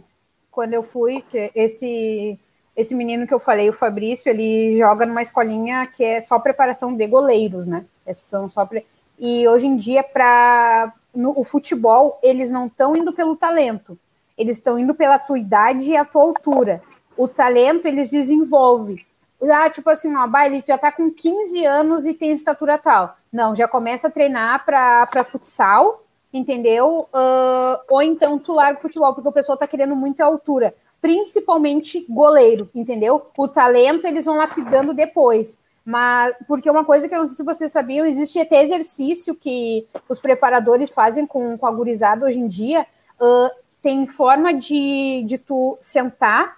quando 0.52 0.74
eu 0.74 0.84
fui, 0.84 1.24
esse 1.56 2.40
esse 2.76 2.96
menino 2.96 3.28
que 3.28 3.34
eu 3.34 3.40
falei, 3.40 3.70
o 3.70 3.74
Fabrício, 3.74 4.32
ele 4.32 4.76
joga 4.76 5.06
numa 5.06 5.22
escolinha 5.22 5.86
que 5.86 6.04
é 6.04 6.20
só 6.20 6.40
preparação 6.40 6.96
de 6.96 7.06
goleiros, 7.06 7.68
né? 7.68 7.86
É, 8.04 8.16
São 8.16 8.50
só 8.50 8.66
pre- 8.66 8.86
e 9.20 9.48
hoje 9.48 9.68
em 9.68 9.78
dia 9.78 10.04
para 10.04 10.92
o 11.14 11.44
futebol 11.44 12.18
eles 12.24 12.52
não 12.52 12.66
estão 12.66 12.94
indo 12.98 13.14
pelo 13.14 13.36
talento, 13.36 13.98
eles 14.36 14.58
estão 14.58 14.80
indo 14.80 14.96
pela 14.96 15.20
tua 15.20 15.38
idade 15.38 15.92
e 15.92 15.98
a 15.98 16.04
tua 16.04 16.24
altura. 16.24 16.82
O 17.16 17.28
talento 17.28 17.88
eles 17.88 18.10
desenvolvem. 18.10 19.06
Ah, 19.52 19.70
tipo 19.70 19.90
assim, 19.90 20.16
ó, 20.16 20.28
bah, 20.28 20.46
ele 20.46 20.64
já 20.66 20.78
tá 20.78 20.92
com 20.92 21.12
15 21.12 21.66
anos 21.66 22.06
e 22.06 22.14
tem 22.14 22.32
estatura 22.32 22.78
tal. 22.78 23.18
Não, 23.32 23.56
já 23.56 23.68
começa 23.68 24.08
a 24.08 24.12
treinar 24.12 24.66
para 24.66 25.24
futsal, 25.26 26.04
entendeu? 26.34 27.08
Ah, 27.14 27.82
ou 27.90 28.02
então 28.02 28.38
tu 28.40 28.54
larga 28.54 28.80
o 28.80 28.82
futebol, 28.82 29.14
porque 29.14 29.30
o 29.30 29.34
pessoal 29.34 29.58
tá 29.58 29.68
querendo 29.68 29.96
muita 29.96 30.26
altura. 30.26 30.74
Principalmente 31.02 32.06
goleiro, 32.10 32.70
entendeu? 32.74 33.28
O 33.38 33.48
talento 33.48 34.08
eles 34.08 34.26
vão 34.26 34.38
lapidando 34.38 34.94
depois. 34.94 35.60
Mas 35.86 36.34
porque 36.48 36.70
uma 36.70 36.86
coisa 36.86 37.10
que 37.10 37.14
eu 37.14 37.20
não 37.20 37.26
sei 37.26 37.36
se 37.36 37.44
vocês 37.44 37.72
sabiam, 37.72 38.06
existe 38.06 38.40
até 38.40 38.64
exercício 38.64 39.36
que 39.36 39.86
os 40.08 40.20
preparadores 40.20 40.94
fazem 40.94 41.28
com, 41.28 41.58
com 41.58 41.68
a 41.68 41.72
gurizada 41.72 42.26
hoje 42.26 42.40
em 42.40 42.48
dia. 42.48 42.88
Uh, 43.20 43.50
tem 43.82 44.08
forma 44.08 44.54
de, 44.54 45.26
de 45.28 45.38
tu 45.38 45.76
sentar, 45.82 46.58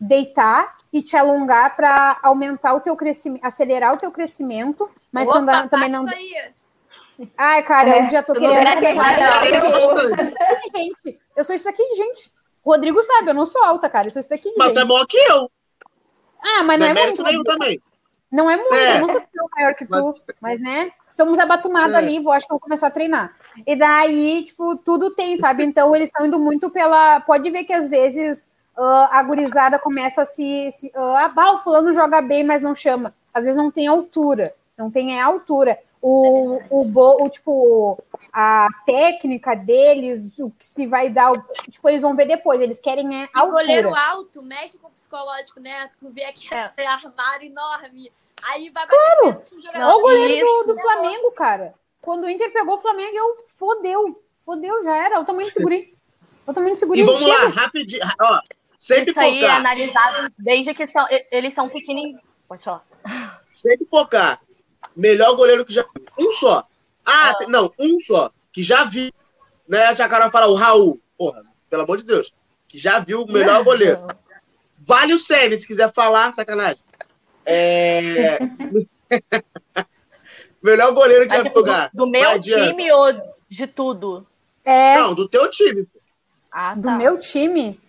deitar 0.00 0.78
e 0.92 1.02
te 1.02 1.16
alongar 1.16 1.74
para 1.74 2.18
aumentar 2.22 2.74
o 2.74 2.80
teu 2.80 2.94
crescimento, 2.96 3.44
acelerar 3.44 3.94
o 3.94 3.96
teu 3.96 4.10
crescimento, 4.12 4.90
mas 5.10 5.28
Opa, 5.28 5.38
também, 5.40 5.68
também 5.68 5.88
não. 5.88 6.06
aí. 6.08 6.52
Ai, 7.36 7.62
cara, 7.62 7.88
É, 7.88 8.06
eu 8.06 8.10
já 8.10 8.22
tô 8.22 8.32
querendo 8.34 8.74
começar 8.74 9.40
a 9.40 9.46
eu 9.46 9.60
sou 9.60 9.78
isso 9.78 9.94
daqui 9.94 10.70
de 10.70 10.78
gente. 10.78 11.20
Eu 11.36 11.44
sou 11.44 11.54
isso 11.54 11.68
aqui 11.68 11.88
de 11.88 11.96
gente. 11.96 12.32
Rodrigo 12.64 13.02
sabe, 13.02 13.30
eu 13.30 13.34
não 13.34 13.46
sou 13.46 13.62
alta, 13.64 13.88
cara. 13.88 14.08
Eu 14.08 14.10
sou 14.12 14.20
isso 14.20 14.28
daqui 14.30 14.50
de 14.50 14.56
Mas 14.56 14.68
gente. 14.68 14.76
tu 14.76 14.80
é 14.80 14.84
maior 14.84 15.06
que 15.06 15.16
eu. 15.18 15.50
Ah, 16.44 16.62
mas 16.64 16.78
Não 16.78 16.86
não 16.88 16.94
é 16.96 17.02
é 17.02 17.06
muito. 17.06 17.22
nenhum 17.22 17.42
também. 17.44 17.80
Não 18.30 18.50
é 18.50 18.56
muito, 18.56 18.74
É. 18.74 18.96
eu 18.96 19.00
não 19.02 19.10
sou 19.10 19.20
tão 19.20 19.46
maior 19.56 19.74
que 19.74 19.84
tu, 19.84 19.90
Mas- 19.90 20.22
mas, 20.40 20.60
né, 20.60 20.90
estamos 21.06 21.38
abatumados 21.38 21.94
É. 21.94 21.98
ali, 21.98 22.18
vou, 22.18 22.32
acho 22.32 22.46
que 22.46 22.52
eu 22.52 22.56
vou 22.56 22.60
começar 22.60 22.86
a 22.86 22.90
treinar. 22.90 23.36
E 23.66 23.76
daí, 23.76 24.42
tipo, 24.44 24.74
tudo 24.76 25.14
tem, 25.14 25.36
sabe? 25.36 25.64
Então 25.64 25.94
eles 25.94 26.08
estão 26.08 26.24
indo 26.26 26.40
muito 26.40 26.70
pela. 26.70 27.20
Pode 27.20 27.48
ver 27.50 27.64
que 27.64 27.72
às 27.74 27.86
vezes 27.88 28.50
ah, 28.82 29.08
a 29.12 29.22
gurizada 29.22 29.78
começa 29.78 30.22
a 30.22 30.24
se. 30.24 30.70
se 30.72 30.90
ah, 30.94 31.28
bah, 31.28 31.52
o 31.52 31.58
fulano 31.58 31.92
joga 31.94 32.20
bem, 32.20 32.42
mas 32.44 32.60
não 32.62 32.74
chama. 32.74 33.14
Às 33.32 33.44
vezes 33.44 33.56
não 33.56 33.70
tem 33.70 33.86
altura. 33.86 34.54
Não 34.76 34.90
tem 34.90 35.20
a 35.20 35.24
altura. 35.26 35.78
O, 36.00 36.60
o, 36.68 36.84
bo- 36.86 37.22
o 37.24 37.28
tipo, 37.30 38.02
a 38.32 38.66
técnica 38.84 39.54
deles, 39.54 40.36
o 40.38 40.50
que 40.50 40.66
se 40.66 40.84
vai 40.86 41.08
dar, 41.08 41.30
o- 41.30 41.40
tipo, 41.70 41.88
eles 41.88 42.02
vão 42.02 42.16
ver 42.16 42.26
depois, 42.26 42.60
eles 42.60 42.80
querem 42.80 43.22
é 43.22 43.24
E 43.24 43.28
altura. 43.34 43.62
goleiro 43.62 43.94
alto 43.94 44.42
mexe 44.42 44.76
com 44.78 44.88
o 44.88 44.90
psicológico, 44.90 45.60
né? 45.60 45.88
Tu 45.98 46.08
vê 46.10 46.24
aquele 46.24 46.54
É. 46.76 46.86
armário 46.86 47.46
enorme. 47.46 48.10
Aí 48.50 48.68
vai 48.70 48.84
claro. 48.86 49.40
um 49.52 49.60
jogador. 49.62 49.86
Olha 49.86 49.96
o 49.96 50.00
goleiro 50.00 50.44
do, 50.66 50.74
do 50.74 50.80
Flamengo, 50.80 51.30
cara. 51.30 51.74
Quando 52.00 52.24
o 52.24 52.30
Inter 52.30 52.52
pegou 52.52 52.74
o 52.74 52.80
Flamengo, 52.80 53.14
eu 53.16 53.36
fodeu. 53.46 54.20
Fodeu, 54.44 54.82
já 54.82 54.96
era. 54.96 55.14
Olha 55.14 55.22
o 55.22 55.26
tamanho 55.26 55.46
de 55.46 55.52
segurinho. 55.52 55.84
Olha 55.84 56.50
o 56.50 56.52
tamanho 56.54 56.74
de 56.74 56.84
E 57.00 57.02
vamos 57.04 57.22
lá, 57.22 57.34
Chega. 57.36 57.48
rapidinho. 57.60 58.02
Ó, 58.20 58.40
sem 58.82 59.04
Isso 59.04 59.20
aí 59.20 59.44
é 59.44 59.48
analisado 59.48 60.34
desde 60.36 60.74
que 60.74 60.88
são, 60.88 61.06
eles 61.30 61.54
são 61.54 61.68
pequenininhos. 61.68 62.20
Pode 62.48 62.64
falar. 62.64 62.84
Sem 63.52 63.78
pipocar. 63.78 64.40
Melhor 64.96 65.36
goleiro 65.36 65.64
que 65.64 65.72
já 65.72 65.82
vi. 65.82 66.04
Um 66.18 66.32
só. 66.32 66.66
Ah, 67.06 67.32
tem- 67.38 67.46
não, 67.46 67.72
um 67.78 68.00
só. 68.00 68.32
Que 68.52 68.60
já 68.60 68.82
vi. 68.82 69.14
Né? 69.68 69.84
A 69.86 69.94
Tia 69.94 70.08
Carol 70.08 70.32
fala 70.32 70.48
o 70.48 70.56
Raul. 70.56 71.00
Porra, 71.16 71.44
pelo 71.70 71.84
amor 71.84 71.96
de 71.98 72.04
Deus. 72.04 72.32
Que 72.66 72.76
já 72.76 72.98
viu 72.98 73.22
o 73.22 73.32
melhor 73.32 73.62
goleiro. 73.62 74.04
Vale 74.78 75.14
o 75.14 75.18
Sene, 75.18 75.56
se 75.56 75.64
quiser 75.64 75.92
falar, 75.92 76.32
sacanagem. 76.34 76.82
É... 77.46 78.40
melhor 80.60 80.92
goleiro 80.92 81.24
que 81.28 81.34
Mas, 81.34 81.38
já 81.38 81.44
tipo, 81.44 81.60
jogar. 81.60 81.90
do, 81.94 82.04
do 82.04 82.10
meu 82.10 82.40
time 82.40 82.90
ou 82.90 83.12
de 83.48 83.68
tudo? 83.68 84.26
É, 84.64 84.96
Não, 84.98 85.14
do 85.14 85.28
teu 85.28 85.48
time. 85.52 85.86
Ah, 86.50 86.74
do 86.74 86.82
tá. 86.82 86.96
meu 86.96 87.20
time. 87.20 87.80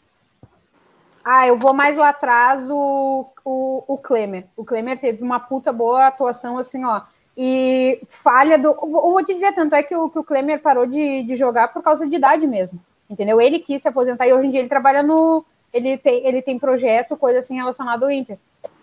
Ah, 1.24 1.48
eu 1.48 1.58
vou 1.58 1.74
mais 1.74 1.96
lá 1.96 2.10
atrás 2.10 2.70
o, 2.70 3.26
o, 3.46 3.84
o 3.88 3.98
Klemer. 3.98 4.46
O 4.58 4.66
Klemer 4.66 5.00
teve 5.00 5.24
uma 5.24 5.40
puta 5.40 5.72
boa 5.72 6.08
atuação, 6.08 6.58
assim, 6.58 6.84
ó. 6.84 7.02
E 7.38 8.02
falha 8.10 8.58
do. 8.60 8.70
Eu 8.70 8.90
vou 8.90 9.24
te 9.24 9.34
dizer, 9.34 9.54
tanto 9.54 9.74
é 9.74 9.82
que 9.82 9.96
o, 9.96 10.10
que 10.10 10.20
o 10.20 10.24
Klemer 10.24 10.62
parou 10.62 10.86
de, 10.86 11.24
de 11.24 11.36
jogar 11.36 11.70
por 11.70 11.82
causa 11.82 12.06
de 12.06 12.16
idade 12.16 12.46
mesmo. 12.46 12.80
Entendeu? 13.10 13.40
Ele 13.40 13.60
quis 13.60 13.82
se 13.82 13.88
aposentar 13.88 14.28
e 14.28 14.34
hoje 14.34 14.48
em 14.48 14.52
dia 14.52 14.60
ele 14.60 14.70
trabalha 14.70 15.02
no. 15.02 15.46
Ele 15.74 15.98
tem, 15.98 16.26
ele 16.28 16.42
tem 16.42 16.60
projeto, 16.60 17.18
coisa 17.18 17.40
assim 17.40 17.56
relacionada 17.56 18.06
ao 18.06 18.12
Inter. 18.12 18.38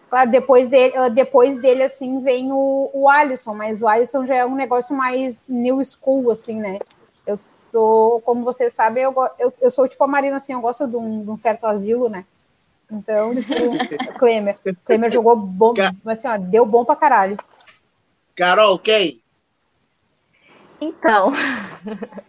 Claro, 0.08 0.28
depois 0.28 0.68
dele, 0.68 0.96
ah, 0.96 1.08
depois 1.08 1.56
dele 1.56 1.84
assim, 1.84 2.20
vem 2.20 2.50
o, 2.52 2.90
o 2.92 3.08
Alisson, 3.08 3.54
mas 3.54 3.80
o 3.80 3.86
Alisson 3.86 4.26
já 4.26 4.34
é 4.34 4.44
um 4.44 4.56
negócio 4.56 4.96
mais 4.96 5.48
new 5.48 5.80
school, 5.84 6.32
assim, 6.32 6.56
né? 6.56 6.80
Como 7.72 8.44
vocês 8.44 8.72
sabem, 8.72 9.05
eu, 9.05 9.14
eu, 9.38 9.52
eu 9.60 9.70
sou 9.70 9.86
tipo 9.88 10.02
a 10.05 10.06
Marina, 10.06 10.36
assim, 10.36 10.52
eu 10.52 10.60
gosto 10.60 10.86
de 10.86 10.97
um, 10.97 11.22
de 11.24 11.30
um 11.30 11.36
certo 11.36 11.66
asilo, 11.66 12.09
né? 12.09 12.24
Então, 12.90 13.32
tipo, 13.34 14.14
Klemer. 14.18 14.59
Klemer 14.84 15.10
jogou 15.12 15.36
bom, 15.36 15.74
assim, 16.06 16.28
ó, 16.28 16.36
deu 16.36 16.66
bom 16.66 16.84
pra 16.84 16.97
caralho. 16.97 17.36
Carol, 18.34 18.78
quem? 18.78 19.22
Então, 20.80 21.32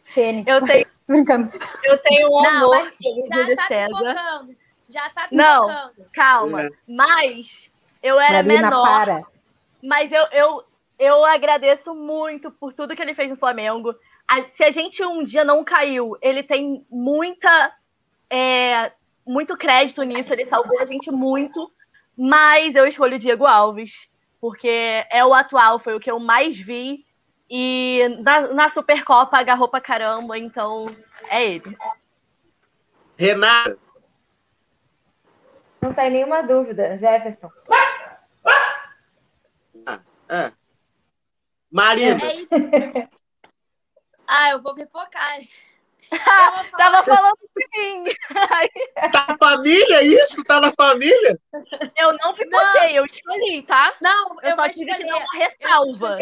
Ceni. 0.03 0.43
eu 0.45 0.61
tenho, 0.65 0.85
Brincando. 1.07 1.49
eu 1.83 1.97
tenho 1.99 2.27
um 2.27 2.41
Não, 2.41 2.49
amor 2.73 2.83
mas 2.83 2.95
pelo 2.95 3.25
Já 3.27 3.55
tá 3.55 3.67
César. 3.67 3.95
pipocando. 3.97 4.55
Já 4.89 5.09
tá 5.09 5.27
Não. 5.31 5.67
pipocando. 5.67 6.09
Calma. 6.11 6.61
É. 6.63 6.69
Mas 6.87 7.71
eu 8.03 8.19
era 8.19 8.43
Marina, 8.43 8.69
menor. 8.69 8.83
para. 8.85 9.23
Mas 9.81 10.11
eu, 10.11 10.25
eu, 10.33 10.63
eu 10.99 11.25
agradeço 11.25 11.95
muito 11.95 12.51
por 12.51 12.73
tudo 12.73 12.95
que 12.95 13.01
ele 13.01 13.15
fez 13.15 13.31
no 13.31 13.37
Flamengo. 13.37 13.95
A- 14.27 14.41
se 14.43 14.63
a 14.63 14.71
gente 14.71 15.03
um 15.03 15.23
dia 15.23 15.43
não 15.43 15.63
caiu, 15.63 16.17
ele 16.21 16.43
tem 16.43 16.85
muita. 16.89 17.73
é, 18.29 18.91
muito 19.25 19.55
crédito 19.57 20.01
nisso, 20.03 20.33
ele 20.33 20.45
salvou 20.45 20.79
a 20.79 20.85
gente 20.85 21.11
muito. 21.11 21.71
Mas 22.17 22.75
eu 22.75 22.85
escolho 22.87 23.15
o 23.15 23.19
Diego 23.19 23.45
Alves, 23.45 24.07
porque 24.39 25.05
é 25.09 25.23
o 25.25 25.33
atual, 25.33 25.79
foi 25.79 25.95
o 25.95 25.99
que 25.99 26.09
eu 26.11 26.19
mais 26.19 26.57
vi. 26.57 27.05
E 27.49 28.07
na, 28.23 28.41
na 28.53 28.69
Supercopa 28.69 29.37
agarrou 29.37 29.67
pra 29.67 29.81
caramba, 29.81 30.37
então 30.37 30.85
é 31.27 31.45
ele. 31.45 31.75
Renata. 33.17 33.77
Não 35.81 35.93
tem 35.93 36.09
nenhuma 36.11 36.41
dúvida, 36.41 36.97
Jefferson. 36.97 37.49
É. 40.29 40.51
Marina. 41.69 42.19
É 42.23 42.35
isso. 42.35 43.20
Ah, 44.33 44.51
eu 44.51 44.61
vou 44.61 44.73
pipocar. 44.73 45.39
Falar- 46.25 46.69
Tava 46.71 47.03
falando 47.03 47.37
de 47.55 47.67
mim. 47.77 48.13
Tá 49.11 49.25
na 49.29 49.37
família 49.37 50.03
isso? 50.03 50.43
Tá 50.43 50.59
na 50.59 50.73
família? 50.73 51.39
Eu 51.97 52.13
não 52.17 52.33
pipotei, 52.33 52.97
eu 52.97 53.05
escolhi, 53.05 53.63
tá? 53.63 53.93
Não, 54.01 54.35
Eu, 54.41 54.49
eu, 54.49 54.55
só 54.55 54.67
tive 54.69 54.93
que 54.93 55.05
dar 55.05 55.17
uma 55.17 55.31
ressalva. 55.33 56.17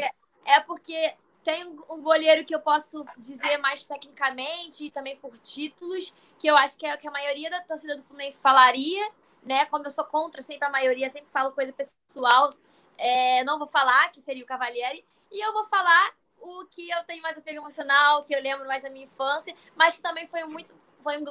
É 0.45 0.59
porque 0.59 1.13
tem 1.43 1.65
um 1.89 2.01
goleiro 2.01 2.45
que 2.45 2.53
eu 2.53 2.59
posso 2.59 3.03
dizer 3.17 3.57
mais 3.57 3.85
tecnicamente 3.85 4.85
e 4.85 4.91
também 4.91 5.15
por 5.15 5.35
títulos, 5.39 6.13
que 6.37 6.47
eu 6.47 6.55
acho 6.55 6.77
que 6.77 6.85
é 6.85 6.93
o 6.93 6.97
que 6.97 7.07
a 7.07 7.11
maioria 7.11 7.49
da 7.49 7.61
torcida 7.61 7.95
do 7.95 8.03
Fluminense 8.03 8.41
falaria, 8.41 9.09
né? 9.43 9.65
Como 9.65 9.85
eu 9.85 9.91
sou 9.91 10.05
contra 10.05 10.41
sempre 10.41 10.67
a 10.67 10.71
maioria, 10.71 11.09
sempre 11.09 11.31
falo 11.31 11.51
coisa 11.51 11.73
pessoal. 11.73 12.49
É, 12.97 13.43
não 13.43 13.57
vou 13.57 13.67
falar, 13.67 14.11
que 14.11 14.21
seria 14.21 14.43
o 14.43 14.47
Cavalieri. 14.47 15.03
E 15.31 15.39
eu 15.43 15.53
vou 15.53 15.65
falar 15.65 16.11
o 16.41 16.65
que 16.65 16.89
eu 16.89 17.03
tenho 17.05 17.21
mais 17.21 17.37
apego 17.37 17.59
emocional, 17.59 18.23
que 18.23 18.35
eu 18.35 18.41
lembro 18.41 18.67
mais 18.67 18.83
da 18.83 18.89
minha 18.89 19.05
infância, 19.05 19.55
mas 19.75 19.95
que 19.95 20.01
também 20.01 20.27
foi 20.27 20.43
muito 20.43 20.73
foi 21.03 21.17
um, 21.17 21.25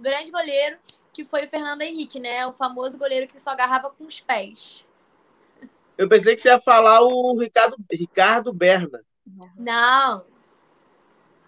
grande 0.00 0.30
goleiro, 0.30 0.76
que 1.12 1.24
foi 1.24 1.44
o 1.44 1.48
Fernando 1.48 1.82
Henrique, 1.82 2.18
né? 2.18 2.46
O 2.46 2.52
famoso 2.52 2.98
goleiro 2.98 3.26
que 3.26 3.40
só 3.40 3.50
agarrava 3.50 3.90
com 3.90 4.04
os 4.04 4.20
pés. 4.20 4.86
Eu 5.96 6.08
pensei 6.08 6.34
que 6.34 6.40
você 6.40 6.48
ia 6.48 6.60
falar 6.60 7.00
o 7.02 7.38
Ricardo, 7.38 7.76
Ricardo 7.90 8.52
Berna. 8.52 9.00
Não, 9.56 10.24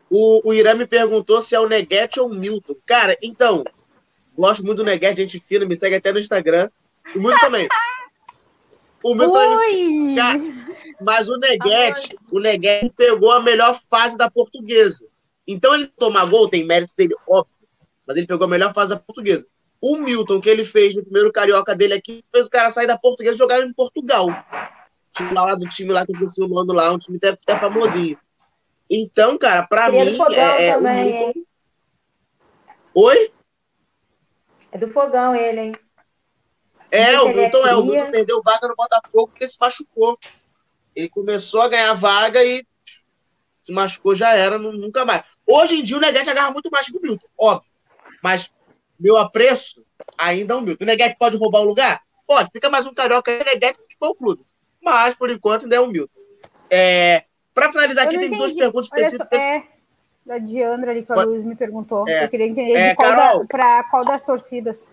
O, 0.09 0.49
o 0.49 0.55
Irã 0.55 0.75
me 0.75 0.87
perguntou 0.87 1.43
se 1.43 1.55
é 1.55 1.61
o 1.61 1.69
Neguete 1.69 2.19
ou 2.19 2.29
o 2.29 2.35
Milton. 2.35 2.75
Cara, 2.87 3.17
então, 3.23 3.65
gosto 4.37 4.65
muito 4.65 4.79
do 4.79 4.85
Neguete, 4.85 5.23
gente 5.23 5.41
fina, 5.41 5.67
me 5.67 5.77
segue 5.77 5.97
até 5.97 6.13
no 6.13 6.19
Instagram. 6.19 6.71
O 7.15 7.19
Milton 7.19 7.39
também. 7.41 7.69
O 9.03 9.15
Milton 9.15 9.33
também 9.33 9.49
me 9.51 10.09
Oi! 10.11 10.17
Cara, 10.17 10.39
Mas 11.01 11.29
o 11.29 11.37
Neguete, 11.37 12.17
o 12.33 12.41
Neguete 12.41 12.93
pegou 12.97 13.33
a 13.33 13.41
melhor 13.41 13.81
fase 13.91 14.17
da 14.17 14.31
portuguesa. 14.31 15.07
Então 15.47 15.75
ele 15.75 15.87
tomar 15.87 16.27
gol 16.27 16.49
tem 16.49 16.65
mérito 16.65 16.93
dele, 16.97 17.15
óbvio. 17.29 17.55
Mas 18.07 18.17
ele 18.17 18.27
pegou 18.27 18.47
a 18.47 18.51
melhor 18.51 18.73
fase 18.73 18.91
da 18.91 19.01
portuguesa. 19.01 19.47
O 19.81 19.97
Milton, 19.99 20.41
que 20.41 20.49
ele 20.49 20.65
fez 20.65 20.97
no 20.97 21.03
primeiro 21.03 21.33
carioca 21.33 21.77
dele 21.77 21.95
aqui, 21.95 22.25
fez 22.33 22.47
o 22.47 22.51
cara 22.51 22.71
sair 22.71 22.87
da 22.87 22.99
portuguesa 22.99 23.35
e 23.35 23.39
jogar 23.39 23.61
em 23.63 23.73
Portugal. 23.73 24.29
Time 25.13 25.33
lá, 25.33 25.55
do 25.55 25.69
time 25.69 25.93
lá 25.93 26.05
que 26.05 26.13
eu 26.13 26.15
esqueci 26.15 26.43
o 26.43 26.49
nome 26.49 26.73
lá, 26.73 26.93
um 26.93 26.99
time 26.99 27.19
até, 27.19 27.31
até 27.31 27.59
famosinho. 27.59 28.19
Então, 28.91 29.37
cara, 29.37 29.67
pra 29.67 29.89
Ele 29.89 29.99
é 29.99 30.05
mim, 30.05 30.35
é, 30.35 30.67
é, 30.69 30.71
o 30.71 30.75
também, 30.77 31.05
Milton. 31.05 31.27
hein? 31.27 31.47
Oi? 32.95 33.33
É 34.73 34.79
do 34.79 34.89
fogão 34.89 35.35
ele, 35.35 35.61
hein? 35.61 35.73
É, 36.91 37.21
o 37.21 37.29
é 37.29 37.35
Milton 37.35 37.67
é. 37.67 37.75
O. 37.75 37.85
Milton 37.85 38.11
perdeu 38.11 38.43
vaga 38.43 38.69
no 38.69 38.77
Botafogo 38.77 39.29
porque 39.29 39.49
se 39.49 39.57
machucou. 39.61 40.19
Ele 40.97 41.09
começou 41.11 41.61
a 41.63 41.69
ganhar 41.69 41.93
vaga 41.93 42.43
e 42.43 42.67
se 43.61 43.71
machucou, 43.73 44.15
já 44.17 44.35
era, 44.35 44.59
nu- 44.59 44.73
nunca 44.73 45.05
mais. 45.05 45.23
Hoje 45.47 45.77
em 45.77 45.85
dia 45.85 45.97
o 45.97 46.01
Neguete 46.01 46.31
agarra 46.31 46.51
muito 46.51 46.71
mais 46.71 46.87
que 46.87 46.97
o 46.97 47.01
Milton, 47.01 47.27
óbvio. 47.39 47.71
Mas 48.23 48.51
meu 48.99 49.17
apreço 49.19 49.85
ainda 50.17 50.55
é 50.55 50.57
o 50.57 50.61
Milton. 50.63 50.85
O 50.85 50.87
Neguete 50.87 51.17
pode 51.19 51.37
roubar 51.37 51.61
o 51.61 51.65
lugar? 51.65 52.01
Pode. 52.27 52.51
Fica 52.51 52.71
mais 52.71 52.87
um 52.87 52.95
carioca 52.95 53.31
aí, 53.31 53.45
Neguete 53.45 53.79
futebol 53.79 54.15
clube. 54.15 54.43
Mas, 54.83 55.15
por 55.15 55.31
enquanto, 55.31 55.65
ainda 55.65 55.77
é 55.77 55.81
o 55.81 55.87
Milton. 55.87 56.19
É, 56.71 57.25
para 57.55 57.71
finalizar 57.71 58.05
Eu 58.05 58.11
aqui, 58.11 58.19
tem 58.19 58.31
duas 58.37 58.53
perguntas 58.53 58.89
Olha 58.93 59.05
só, 59.05 59.11
específicas. 59.11 59.39
é 59.39 59.63
da 60.25 60.39
Diandra 60.39 60.91
ali 60.91 61.05
que 61.05 61.13
a 61.13 61.23
Luiz 61.23 61.45
me 61.45 61.55
perguntou. 61.55 62.09
É. 62.09 62.25
Eu 62.25 62.29
queria 62.29 62.47
entender 62.47 62.73
É, 62.73 62.95
qual 62.97 63.15
da, 63.47 63.85
qual 63.91 64.05
das 64.05 64.25
torcidas. 64.25 64.93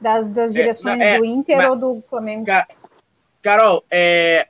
Das, 0.00 0.28
das 0.28 0.52
É, 0.54 0.60
direções 0.60 1.00
é, 1.00 1.18
do 1.18 1.24
Inter 1.24 1.56
mas- 1.56 1.68
ou 1.70 1.76
do 1.76 2.04
Flamengo. 2.08 2.44
Ca- 2.46 2.68
Carol, 3.42 3.84
é, 3.90 4.46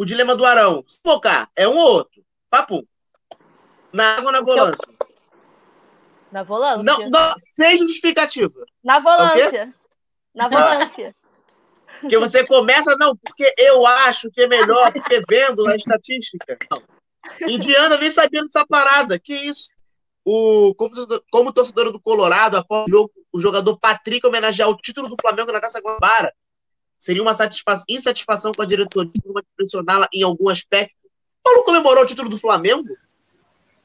o 0.00 0.04
dilema 0.06 0.34
do 0.34 0.44
Arão. 0.46 0.82
Se 0.86 1.00
focar, 1.02 1.50
é 1.54 1.68
um 1.68 1.76
ou 1.76 1.92
outro. 1.92 2.22
Papo. 2.48 2.86
Na 3.92 4.14
água 4.14 4.26
ou 4.26 4.32
na 4.32 4.40
volância? 4.40 4.88
Na 6.32 6.42
volância. 6.42 6.82
Não, 6.82 7.10
não, 7.10 7.34
sem 7.38 7.76
justificativa. 7.78 8.64
Na 8.82 8.96
É 8.96 9.00
volância. 9.00 9.74
Na 10.34 10.48
volância. 10.48 11.14
Porque 12.00 12.16
você 12.16 12.46
começa, 12.46 12.96
não, 12.96 13.16
porque 13.16 13.52
eu 13.58 13.84
acho 13.86 14.30
que 14.30 14.42
é 14.42 14.46
melhor, 14.46 14.92
porque 14.92 15.20
vendo 15.28 15.66
a 15.68 15.74
estatística. 15.76 16.56
Não. 16.70 16.82
Indiana 17.48 17.96
nem 17.96 18.10
sabia 18.10 18.42
dessa 18.44 18.64
parada. 18.66 19.18
Que 19.18 19.34
isso? 19.34 19.68
O, 20.24 20.74
como, 20.76 20.94
torcedor- 20.94 21.24
como 21.30 21.52
torcedor 21.52 21.92
do 21.92 22.00
Colorado, 22.00 22.56
após 22.56 22.84
o 22.86 22.90
jogo, 22.90 23.12
o 23.32 23.40
jogador 23.40 23.76
Patrick 23.78 24.26
homenagear 24.26 24.68
o 24.68 24.76
título 24.76 25.08
do 25.08 25.16
Flamengo 25.20 25.50
na 25.52 25.60
Taça 25.60 25.80
Guanabara, 25.80 26.32
seria 27.00 27.22
uma 27.22 27.34
satisfa- 27.34 27.82
insatisfação 27.88 28.52
com 28.52 28.62
a 28.62 28.66
diretoria 28.66 29.10
uma 29.24 29.42
pressioná-la 29.56 30.06
em 30.12 30.22
algum 30.22 30.48
aspecto. 30.48 30.94
Paulo 31.42 31.64
comemorou 31.64 32.04
o 32.04 32.06
título 32.06 32.28
do 32.28 32.38
Flamengo? 32.38 32.88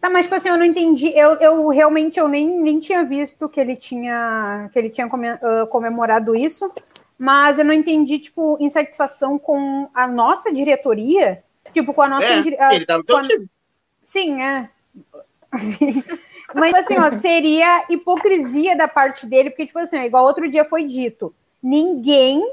Tá, 0.01 0.09
mas 0.09 0.25
tipo 0.25 0.35
assim, 0.35 0.49
eu 0.49 0.57
não 0.57 0.65
entendi. 0.65 1.07
Eu, 1.17 1.35
eu 1.35 1.67
realmente 1.69 2.19
eu 2.19 2.27
nem, 2.27 2.61
nem 2.61 2.77
tinha 2.79 3.03
visto 3.05 3.47
que 3.49 3.59
ele 3.59 3.75
tinha 3.75 4.69
que 4.71 4.77
ele 4.77 4.89
tinha 4.89 5.07
come- 5.07 5.39
comemorado 5.71 6.35
isso, 6.35 6.69
mas 7.17 7.57
eu 7.57 7.65
não 7.65 7.73
entendi, 7.73 8.19
tipo, 8.19 8.57
insatisfação 8.59 9.39
com 9.39 9.89
a 9.93 10.05
nossa 10.05 10.53
diretoria. 10.53 11.41
Tipo, 11.73 11.93
com 11.93 12.01
a 12.01 12.07
nossa. 12.09 12.27
É, 12.27 12.75
ele 12.75 12.85
tá 12.85 12.97
no 12.97 13.03
teu 13.03 13.17
a- 13.17 13.21
time. 13.21 13.47
Sim, 14.01 14.41
é. 14.43 14.69
Mas, 16.53 16.73
assim, 16.75 16.97
ó, 16.99 17.09
seria 17.09 17.85
hipocrisia 17.89 18.77
da 18.77 18.87
parte 18.87 19.25
dele, 19.25 19.49
porque, 19.49 19.65
tipo 19.65 19.79
assim, 19.79 19.97
ó, 19.97 20.01
igual 20.03 20.25
outro 20.25 20.47
dia 20.47 20.63
foi 20.63 20.83
dito, 20.83 21.33
ninguém, 21.63 22.43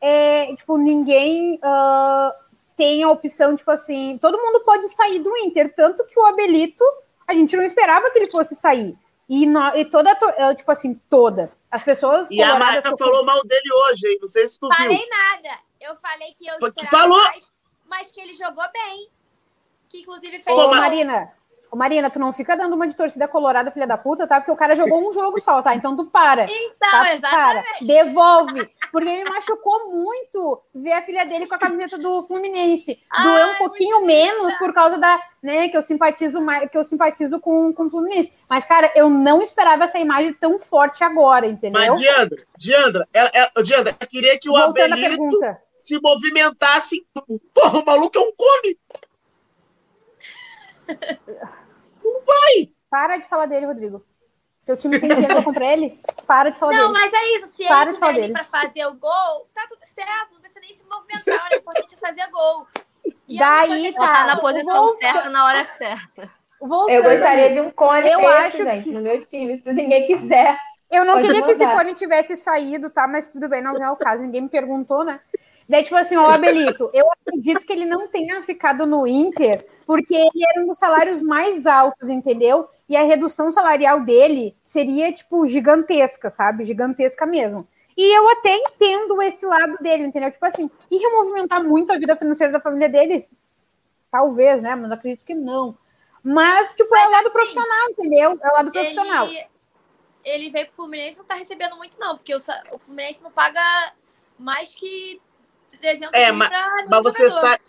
é, 0.00 0.54
tipo, 0.56 0.76
ninguém 0.78 1.58
ah, 1.62 2.34
tem 2.76 3.02
a 3.02 3.10
opção, 3.10 3.54
tipo 3.56 3.70
assim, 3.70 4.18
todo 4.18 4.38
mundo 4.38 4.60
pode 4.64 4.88
sair 4.88 5.18
do 5.18 5.36
Inter, 5.38 5.74
tanto 5.74 6.04
que 6.06 6.18
o 6.18 6.24
Abelito, 6.26 6.84
a 7.26 7.34
gente 7.34 7.56
não 7.56 7.62
esperava 7.64 8.10
que 8.10 8.18
ele 8.18 8.30
fosse 8.30 8.54
sair. 8.54 8.96
E, 9.28 9.46
nó- 9.46 9.74
e 9.74 9.84
toda, 9.84 10.10
ah, 10.38 10.54
tipo 10.54 10.70
assim, 10.72 10.94
toda. 11.08 11.52
As 11.70 11.82
pessoas 11.84 12.28
E 12.30 12.42
a 12.42 12.48
eu- 12.84 12.98
falou 12.98 13.24
mal 13.24 13.40
dele 13.44 13.72
hoje, 13.86 14.08
hein? 14.08 14.18
Não 14.20 14.26
sei 14.26 14.48
se 14.48 14.58
tu 14.58 14.68
viu. 14.68 14.76
Falei 14.76 15.08
nada. 15.08 15.58
Eu 15.80 15.94
falei 15.96 16.32
que 16.32 16.46
eu 16.46 16.54
esperava 16.54 16.88
falou. 16.90 17.22
mais, 17.22 17.50
mas 17.86 18.10
que 18.10 18.20
ele 18.20 18.34
jogou 18.34 18.64
bem. 18.72 19.08
Que 19.88 20.00
inclusive 20.00 20.38
fez. 20.40 20.56
Ô, 20.56 20.68
Pô, 20.68 20.74
Marina, 20.74 21.32
ô, 21.70 21.76
Marina, 21.76 22.10
tu 22.10 22.18
não 22.18 22.32
fica 22.32 22.56
dando 22.56 22.74
uma 22.74 22.86
de 22.86 22.96
torcida 22.96 23.28
colorada, 23.28 23.70
filha 23.70 23.86
da 23.86 23.96
puta, 23.98 24.26
tá? 24.26 24.40
Porque 24.40 24.52
o 24.52 24.56
cara 24.56 24.74
jogou 24.76 25.08
um 25.08 25.12
jogo 25.12 25.40
só, 25.40 25.62
tá? 25.62 25.74
Então 25.74 25.96
tu 25.96 26.06
para. 26.06 26.44
Então, 26.44 26.90
Tá, 26.90 27.14
exatamente. 27.14 27.78
para, 27.78 27.86
devolve. 27.86 28.70
Porque 28.90 29.06
me 29.06 29.24
machucou 29.24 29.90
muito 29.90 30.62
ver 30.74 30.92
a 30.92 31.02
filha 31.02 31.24
dele 31.24 31.46
com 31.46 31.54
a 31.54 31.58
camiseta 31.58 31.96
do 31.96 32.24
Fluminense. 32.24 32.98
Doeu 33.22 33.46
um 33.46 33.50
Ai, 33.50 33.58
pouquinho 33.58 34.04
menos 34.04 34.54
por 34.54 34.72
causa 34.74 34.98
da, 34.98 35.20
né, 35.42 35.68
que 35.68 35.76
eu 35.76 35.82
simpatizo 35.82 36.40
mais, 36.40 36.68
que 36.68 36.76
eu 36.76 36.82
simpatizo 36.82 37.38
com, 37.38 37.72
com 37.72 37.86
o 37.86 37.90
Fluminense. 37.90 38.32
Mas, 38.48 38.64
cara, 38.64 38.92
eu 38.96 39.08
não 39.08 39.40
esperava 39.40 39.84
essa 39.84 39.98
imagem 39.98 40.32
tão 40.32 40.58
forte 40.58 41.04
agora, 41.04 41.46
entendeu? 41.46 41.80
Mas, 41.80 42.00
Diandra, 42.00 42.44
Diandra, 42.58 43.08
ela, 43.12 43.30
ela, 43.32 43.50
Diandra, 43.62 43.96
ela 43.98 44.08
queria 44.08 44.38
que 44.38 44.48
o 44.50 44.52
Voltando 44.52 44.92
Abelito 44.92 45.38
se 45.76 45.98
movimentasse. 46.00 47.06
Porra, 47.54 47.78
o 47.78 47.84
maluco 47.84 48.18
é 48.18 48.20
um 48.20 48.32
cone. 48.36 48.78
Para 52.90 53.18
de 53.18 53.28
falar 53.28 53.46
dele, 53.46 53.66
Rodrigo. 53.66 54.04
Teu 54.64 54.76
time 54.76 54.98
tem 55.00 55.08
dinheiro 55.08 55.34
pra 55.34 55.42
comprar 55.44 55.66
ele? 55.72 56.00
Para 56.26 56.50
de 56.50 56.58
falar 56.58 56.72
Não, 56.72 56.92
dele. 56.92 57.00
mas 57.04 57.12
é 57.12 57.36
isso. 57.36 57.46
Se 57.48 57.66
Para 57.66 57.82
ele 57.82 57.92
de 57.92 57.98
falar 57.98 58.12
tiver 58.12 58.24
ali 58.24 58.32
dele. 58.32 58.32
pra 58.50 58.60
fazer 58.60 58.86
o 58.86 58.94
gol, 58.94 59.48
tá 59.54 59.66
tudo 59.68 59.80
certo. 59.84 60.32
Não 60.34 60.40
precisa 60.40 60.60
nem 60.60 60.74
se 60.74 60.84
movimentar. 60.86 61.48
O 61.52 61.56
importante 61.56 61.94
é 61.94 61.98
fazer 61.98 62.26
gol. 62.30 62.66
E 63.28 63.38
Daí 63.38 63.92
não 63.92 64.00
tá. 64.00 64.06
Tá 64.14 64.26
na 64.26 64.36
posição 64.40 64.86
vou- 64.86 64.96
certa 64.96 65.30
na 65.30 65.44
hora 65.46 65.64
certa. 65.64 66.30
Voltando 66.60 66.90
Eu 66.96 67.02
gostaria 67.02 67.50
de 67.52 67.60
um 67.60 67.70
cone 67.70 68.08
Eu 68.10 68.18
desse, 68.20 68.26
acho 68.26 68.56
gente, 68.64 68.84
que- 68.84 68.90
no 68.90 69.00
meu 69.00 69.24
time, 69.24 69.56
se 69.56 69.72
ninguém 69.72 70.06
quiser. 70.06 70.58
Eu 70.90 71.04
não 71.04 71.14
Pode 71.14 71.28
queria 71.28 71.42
que 71.44 71.52
esse 71.52 71.64
mandar. 71.64 71.78
cone 71.78 71.94
tivesse 71.94 72.36
saído, 72.36 72.90
tá? 72.90 73.06
Mas 73.06 73.28
tudo 73.28 73.48
bem, 73.48 73.62
não 73.62 73.72
é 73.76 73.90
o 73.90 73.96
caso, 73.96 74.20
ninguém 74.22 74.42
me 74.42 74.48
perguntou, 74.48 75.04
né? 75.04 75.20
Daí, 75.70 75.84
tipo 75.84 75.94
assim, 75.94 76.16
ó, 76.16 76.28
Abelito, 76.28 76.90
eu 76.92 77.06
acredito 77.12 77.64
que 77.64 77.72
ele 77.72 77.84
não 77.84 78.08
tenha 78.08 78.42
ficado 78.42 78.84
no 78.84 79.06
Inter 79.06 79.64
porque 79.86 80.16
ele 80.16 80.44
era 80.50 80.64
um 80.64 80.66
dos 80.66 80.78
salários 80.78 81.22
mais 81.22 81.64
altos, 81.64 82.08
entendeu? 82.08 82.68
E 82.88 82.96
a 82.96 83.04
redução 83.04 83.52
salarial 83.52 84.00
dele 84.00 84.56
seria, 84.64 85.12
tipo, 85.12 85.46
gigantesca, 85.46 86.28
sabe? 86.28 86.64
Gigantesca 86.64 87.24
mesmo. 87.24 87.68
E 87.96 88.18
eu 88.18 88.28
até 88.30 88.52
entendo 88.52 89.22
esse 89.22 89.46
lado 89.46 89.76
dele, 89.80 90.06
entendeu? 90.06 90.32
Tipo 90.32 90.44
assim, 90.44 90.68
ia 90.90 91.10
movimentar 91.10 91.62
muito 91.62 91.92
a 91.92 91.98
vida 91.98 92.16
financeira 92.16 92.52
da 92.52 92.60
família 92.60 92.88
dele? 92.88 93.28
Talvez, 94.10 94.60
né? 94.60 94.74
Mas 94.74 94.90
acredito 94.90 95.24
que 95.24 95.36
não. 95.36 95.78
Mas, 96.20 96.74
tipo, 96.74 96.92
é 96.96 96.98
o 96.98 97.02
Mas, 97.02 97.12
lado 97.12 97.26
assim, 97.26 97.32
profissional, 97.32 97.90
entendeu? 97.90 98.38
É 98.42 98.48
o 98.48 98.52
lado 98.54 98.72
profissional. 98.72 99.26
Ele, 99.28 99.46
ele 100.24 100.50
veio 100.50 100.66
pro 100.66 100.74
Fluminense 100.74 101.18
e 101.18 101.20
não 101.20 101.26
tá 101.26 101.36
recebendo 101.36 101.76
muito, 101.76 101.96
não. 102.00 102.16
Porque 102.16 102.34
o, 102.34 102.38
o 102.72 102.78
Fluminense 102.80 103.22
não 103.22 103.30
paga 103.30 103.62
mais 104.36 104.74
que 104.74 105.20
300 105.80 106.10
É, 106.12 106.26
mil 106.26 106.34
mas- 106.38 106.50
Mas 106.88 107.02
você 107.04 107.28
jogador. 107.28 107.40
sabe. 107.48 107.62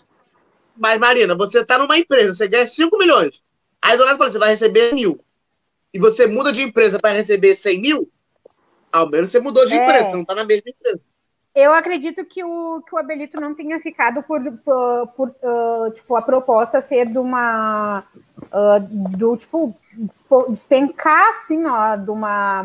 Mas, 0.76 1.00
Marina, 1.00 1.36
você 1.36 1.66
tá 1.66 1.78
numa 1.78 1.98
empresa, 1.98 2.34
você 2.34 2.48
ganha 2.48 2.66
5 2.66 2.98
milhões. 2.98 3.42
Aí 3.82 3.98
do 3.98 4.06
nada 4.06 4.18
fala, 4.18 4.32
você 4.32 4.40
vai 4.40 4.50
receber 4.50 4.94
mil. 4.94 5.20
E 5.94 6.00
você 6.00 6.26
muda 6.28 6.52
de 6.54 6.62
empresa 6.64 7.00
para 7.00 7.12
receber 7.16 7.56
100 7.56 7.82
mil? 7.82 8.10
Ao 8.92 9.10
menos 9.10 9.30
você 9.32 9.40
mudou 9.40 9.66
de 9.66 9.74
É. 9.76 9.84
empresa, 9.84 10.06
você 10.10 10.16
não 10.16 10.26
tá 10.26 10.36
na 10.36 10.44
mesma 10.44 10.70
empresa. 10.70 11.06
Eu 11.54 11.74
acredito 11.74 12.24
que 12.24 12.42
o, 12.44 12.82
que 12.88 12.96
o 12.96 12.98
Abelito 12.98 13.40
não 13.40 13.54
tenha 13.54 13.78
ficado 13.82 14.24
por, 14.24 14.42
por, 14.60 15.08
por, 15.18 15.36
ah, 15.44 15.92
tipo, 15.94 16.16
a 16.16 16.22
proposta 16.22 16.80
ser 16.80 17.08
de 17.08 17.18
uma. 17.18 18.06
ah, 18.52 18.80
do, 18.90 19.36
tipo, 19.36 19.76
despencar, 20.48 21.30
assim, 21.30 21.66
ó, 21.68 21.98
de 21.98 22.10
uma. 22.10 22.64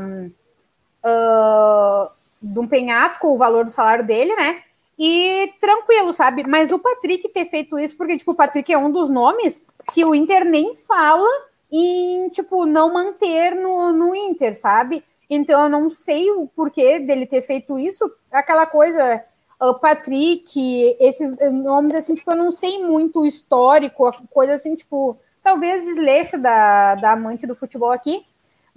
ah, 1.03 2.11
de 2.41 2.59
um 2.61 2.67
penhasco 2.69 3.29
o 3.29 3.39
valor 3.39 3.65
do 3.65 3.71
salário 3.73 4.07
dele, 4.07 4.35
né? 4.37 4.63
E 4.99 5.53
tranquilo, 5.61 6.13
sabe? 6.13 6.45
Mas 6.49 6.73
o 6.73 6.79
Patrick 6.79 7.29
ter 7.29 7.45
feito 7.47 7.79
isso, 7.79 7.97
porque, 7.97 8.17
tipo, 8.17 8.33
o 8.33 8.35
Patrick 8.35 8.73
é 8.73 8.79
um 8.79 8.91
dos 8.91 9.11
nomes 9.11 9.65
que 9.93 10.05
o 10.05 10.15
Inter 10.15 10.45
nem 10.45 10.75
fala 10.75 11.29
em, 11.71 12.29
tipo, 12.31 12.65
não 12.65 12.93
manter 12.93 13.55
no, 13.55 13.93
no 13.93 14.15
Inter, 14.15 14.55
sabe? 14.59 15.05
Então 15.29 15.65
eu 15.65 15.69
não 15.69 15.91
sei 15.91 16.31
o 16.31 16.47
porquê 16.47 16.99
dele 17.01 17.27
ter 17.27 17.43
feito 17.43 17.79
isso. 17.79 18.11
Aquela 18.31 18.65
coisa, 18.67 19.25
o 19.61 19.75
Patrick, 19.75 20.97
esses 21.01 21.37
nomes 21.53 21.95
assim, 21.95 22.15
tipo, 22.15 22.31
eu 22.31 22.37
não 22.37 22.53
sei 22.53 22.83
muito 22.85 23.21
o 23.21 23.27
histórico, 23.27 24.11
coisa 24.31 24.55
assim, 24.55 24.77
tipo, 24.77 25.19
talvez 25.43 25.85
desleixo 25.85 26.39
da, 26.39 26.95
da 26.95 27.13
amante 27.13 27.47
do 27.47 27.57
futebol 27.57 27.91
aqui. 27.91 28.25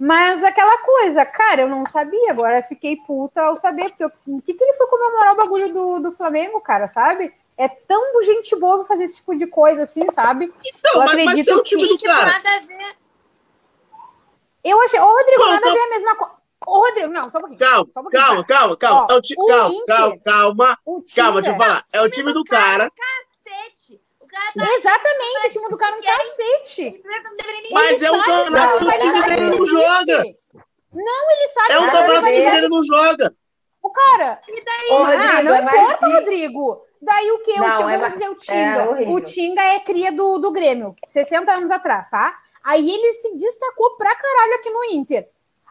Mas 0.02 0.42
aquela 0.42 0.78
coisa, 0.78 1.26
cara, 1.26 1.60
eu 1.60 1.68
não 1.68 1.84
sabia, 1.84 2.30
agora 2.30 2.62
fiquei 2.62 2.96
puta 3.06 3.42
ao 3.42 3.56
saber, 3.58 3.90
porque 3.90 4.04
eu- 4.04 4.12
o 4.28 4.40
que, 4.40 4.54
que 4.54 4.64
ele 4.64 4.72
foi 4.72 4.86
comemorar 4.86 5.34
o 5.34 5.36
bagulho 5.36 5.74
do, 5.74 5.98
do 6.00 6.12
Flamengo, 6.12 6.58
cara, 6.62 6.88
sabe? 6.88 7.34
É 7.54 7.68
tão 7.68 8.22
gente 8.22 8.56
boa 8.56 8.82
fazer 8.86 9.04
esse 9.04 9.16
tipo 9.16 9.36
de 9.36 9.46
coisa 9.46 9.82
assim, 9.82 10.10
sabe? 10.10 10.46
Então, 10.64 10.92
Eu 10.94 10.98
mas, 11.00 11.14
mas 11.16 11.26
acredito 11.26 11.44
você 11.44 11.50
é 11.52 11.54
o 11.56 11.62
que- 11.62 11.68
time 11.68 11.82
E, 11.84 11.88
do 11.88 11.96
tipo, 11.98 12.10
cara. 12.10 12.26
nada 12.32 12.48
a 12.56 12.60
ver. 12.60 12.96
Eu 14.64 14.80
achei. 14.80 14.98
Ô, 15.00 15.04
Rodrigo, 15.06 15.44
nada 15.44 15.56
a 15.56 15.60
qual- 15.60 15.74
ver 15.74 15.80
a 15.80 15.88
mesma 15.90 16.14
coisa. 16.16 16.34
Ô, 16.66 16.78
Rodrigo, 16.78 17.08
não, 17.12 17.30
só 17.30 17.38
um 17.38 17.40
pouquinho. 17.42 17.58
Calma, 17.60 17.90
Só 17.92 18.00
um 18.00 18.02
pouquinho, 18.04 18.22
calma, 18.24 18.44
calma, 18.46 18.76
calma. 18.78 19.06
Ó, 19.10 19.12
É 19.12 19.16
o 19.16 19.20
ti- 19.22 19.34
o 19.38 19.46
calma, 19.46 19.74
Inter- 19.74 19.86
calma, 19.86 20.18
calma, 20.24 20.78
calma, 21.14 21.42
deixa 21.42 21.56
eu 21.56 21.62
falar. 21.62 21.84
É 21.92 22.00
o 22.02 22.10
time 22.10 22.32
do 22.32 22.44
cara. 22.44 22.90
Cacete. 22.90 24.00
Cara 24.30 24.52
tá. 24.56 24.74
Exatamente, 24.76 25.46
o 25.46 25.50
time 25.50 25.68
do 25.68 25.76
cara 25.76 25.96
é 25.96 25.98
um 25.98 26.02
cacete. 26.02 27.02
Não 27.04 27.36
deveria 27.36 27.62
nem. 27.62 27.72
Mas 27.72 28.02
é 28.02 28.10
um 28.10 28.22
que 28.22 28.30
a 28.30 28.34
campeonato 28.34 28.78
que 28.78 28.84
o 28.84 28.98
time 28.98 29.22
dele 29.24 29.56
não 29.56 29.66
joga. 29.66 30.24
Não, 30.92 31.30
ele 31.30 31.48
sabe 31.48 31.72
É 31.72 31.78
um 31.80 31.90
campeonato 31.90 32.24
que 32.24 32.30
o 32.30 32.34
time 32.34 32.50
dele 32.52 32.68
não 32.68 32.82
joga. 32.84 33.34
O 33.82 33.90
cara. 33.90 34.40
Ô, 34.90 34.94
ah, 34.94 35.06
Rodrigo, 35.06 35.42
não 35.42 35.54
é 35.54 35.60
importa, 35.62 36.08
Rodrigo. 36.08 36.86
Daí 37.02 37.30
o 37.32 37.38
que? 37.38 37.58
Não, 37.58 37.66
o 37.66 37.76
Tinga, 37.76 37.92
é 37.92 37.98
vamos 37.98 38.16
dizer 38.16 38.28
o 38.28 38.32
é 38.32 38.36
Tinga. 38.36 38.90
horrível. 38.90 39.14
o 39.14 39.20
Tinga 39.22 39.62
é 39.62 39.80
cria 39.80 40.12
do, 40.12 40.38
do 40.38 40.52
Grêmio, 40.52 40.94
60 41.06 41.50
anos 41.50 41.70
atrás, 41.70 42.10
tá? 42.10 42.36
Aí 42.62 42.88
ele 42.90 43.12
se 43.14 43.36
destacou 43.36 43.96
pra 43.96 44.14
caralho 44.14 44.54
aqui 44.54 44.70
no 44.70 44.84
Inter. 44.84 45.28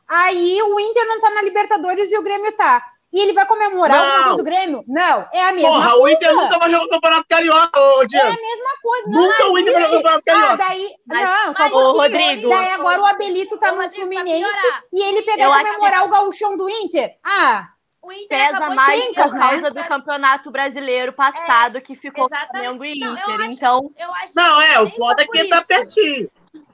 Aí 0.08 0.60
o 0.64 0.80
Inter 0.80 1.06
não 1.06 1.22
tá 1.22 1.30
na 1.30 1.44
Libertadores 1.44 2.12
e 2.12 2.18
o 2.18 2.24
Grêmio 2.24 2.52
tá. 2.54 2.84
E 3.12 3.20
ele 3.22 3.34
vai 3.34 3.46
comemorar 3.48 3.98
o 3.98 4.08
Não. 4.08 4.18
bagulho 4.20 4.38
do 4.38 4.44
Grêmio? 4.44 4.84
Não, 4.88 5.28
é 5.34 5.42
a 5.42 5.52
mesma 5.52 5.70
Porra, 5.70 5.90
coisa. 5.90 6.04
o 6.04 6.10
Inter 6.10 6.34
nunca 6.36 6.60
vai 6.60 6.70
jogar 6.70 6.84
o 6.86 6.90
Campeonato 6.90 7.26
Carioca, 7.28 7.80
ô 7.80 8.04
É 8.04 8.06
Diego. 8.06 8.28
a 8.28 8.30
mesma 8.30 8.70
coisa. 8.84 9.04
Não 9.10 9.22
Nunca 9.24 9.48
o 9.50 9.58
Inter 9.58 9.74
vai 9.74 9.84
jogar 9.84 9.98
o. 10.00 10.04
Campeonato 10.04 10.22
Ah, 10.30 10.58
Carioca. 10.58 10.58
daí. 10.58 10.90
Mas- 11.08 11.22
não, 11.30 11.54
só 11.54 11.60
mas, 11.64 11.72
um. 11.74 11.92
Rodrigo, 11.94 12.50
Daí 12.50 12.70
agora 12.70 13.02
o 13.02 13.06
Abelito 13.08 13.58
tá 13.58 13.72
no 13.72 13.90
Fluminense 13.90 14.68
e 14.94 15.02
ele 15.04 15.20
Eu 15.20 15.24
pegar 15.26 15.64
comemorar 15.64 16.06
o 16.06 16.10
gauchão 16.10 16.56
do 16.56 16.70
Inter. 16.70 17.16
Ah, 17.26 17.70
O 18.02 18.12
Inter 18.14 18.28
Pesa 18.30 18.70
mais 18.76 19.04
por 19.06 19.12
o 19.12 19.16
causa 19.16 19.34
do 19.36 19.40
Brasileiro. 19.40 19.90
Campeonato 19.90 20.52
Brasileiro 20.52 21.14
passado 21.14 21.82
que 21.82 21.96
ficou. 21.96 22.30
Flamengo 22.30 22.86
e 22.86 22.98
Não, 23.00 23.08
eu 23.10 23.14
Inter. 23.14 23.36
acho- 23.36 23.44
Então, 23.52 23.92
Eu 23.98 24.14
acho 24.14 24.34
Não, 24.36 24.62
é, 24.62 24.80
o 24.80 24.90
foda 24.92 25.24
é 25.24 25.28
que 25.28 25.44
tá 25.50 25.62
pertinho. 25.68 26.30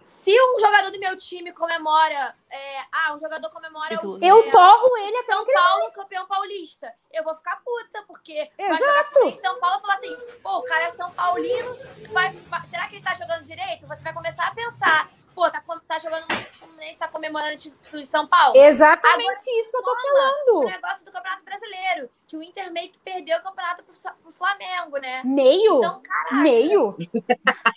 Se 0.06 0.32
um 0.40 0.60
jogador 0.60 0.91
do 0.91 0.99
meu 0.99 1.18
time 1.18 1.52
comemora. 1.52 2.36
é, 2.49 2.80
ah, 2.91 3.15
um 3.15 3.19
jogador 3.19 3.49
comemora 3.49 3.99
o. 4.07 4.19
Eu 4.23 4.44
é, 4.45 4.52
torro 4.52 4.98
ele 4.98 5.18
até 5.18 5.34
São 5.34 5.45
Paulo 5.45 5.91
campeão 5.94 6.27
paulista. 6.27 6.94
Eu 7.11 7.23
vou 7.23 7.34
ficar 7.36 7.56
puta, 7.65 8.03
porque 8.07 8.52
vai 8.57 8.69
Exato. 8.69 8.84
jogar 9.19 9.27
em 9.32 9.40
São 9.40 9.60
Paulo 9.60 9.77
e 9.77 9.82
falar 9.82 9.94
assim, 9.95 10.18
pô, 10.44 10.57
o 10.60 10.64
cara 10.64 10.84
é 10.86 10.91
São 10.91 11.11
Paulino, 11.11 11.76
vai, 12.11 12.30
vai- 12.32 12.65
será 12.68 12.88
que 12.88 12.95
ele 12.98 13.03
tá 13.03 13.14
jogando 13.15 13.44
direito? 13.44 13.88
Você 13.88 14.03
vai 14.03 14.14
começar 14.14 14.48
a 14.48 14.53
pensar, 14.53 15.10
pô, 15.36 15.49
tá, 15.52 15.62
tá 15.88 15.99
jogando 15.99 16.26
no 16.30 16.36
Fluminense, 16.36 16.98
tá 16.99 17.07
comemorando 17.10 17.53
o 17.53 17.57
título 17.57 18.02
de 18.02 18.07
São 18.07 18.26
Paulo. 18.26 18.56
Exatamente 18.57 19.30
Agora, 19.30 19.60
isso 19.60 19.72
que 19.72 19.78
eu 19.78 19.84
tô 19.84 19.95
falando. 19.95 20.60
O 20.62 20.64
negócio 20.64 21.06
do 21.06 21.12
Campeonato 21.12 21.44
Brasileiro, 21.44 22.10
que 22.26 22.38
o 22.38 22.41
Inter 22.41 22.72
meio 22.72 22.90
que 22.90 22.98
perdeu 22.99 23.38
o 23.38 23.44
campeonato 23.44 23.84
pro, 23.84 23.94
pro 24.24 24.32
Flamengo, 24.32 24.98
né? 24.98 25.22
Meio? 25.26 25.78
Então, 25.78 26.02
caraca. 26.02 26.36
Meio? 26.36 26.95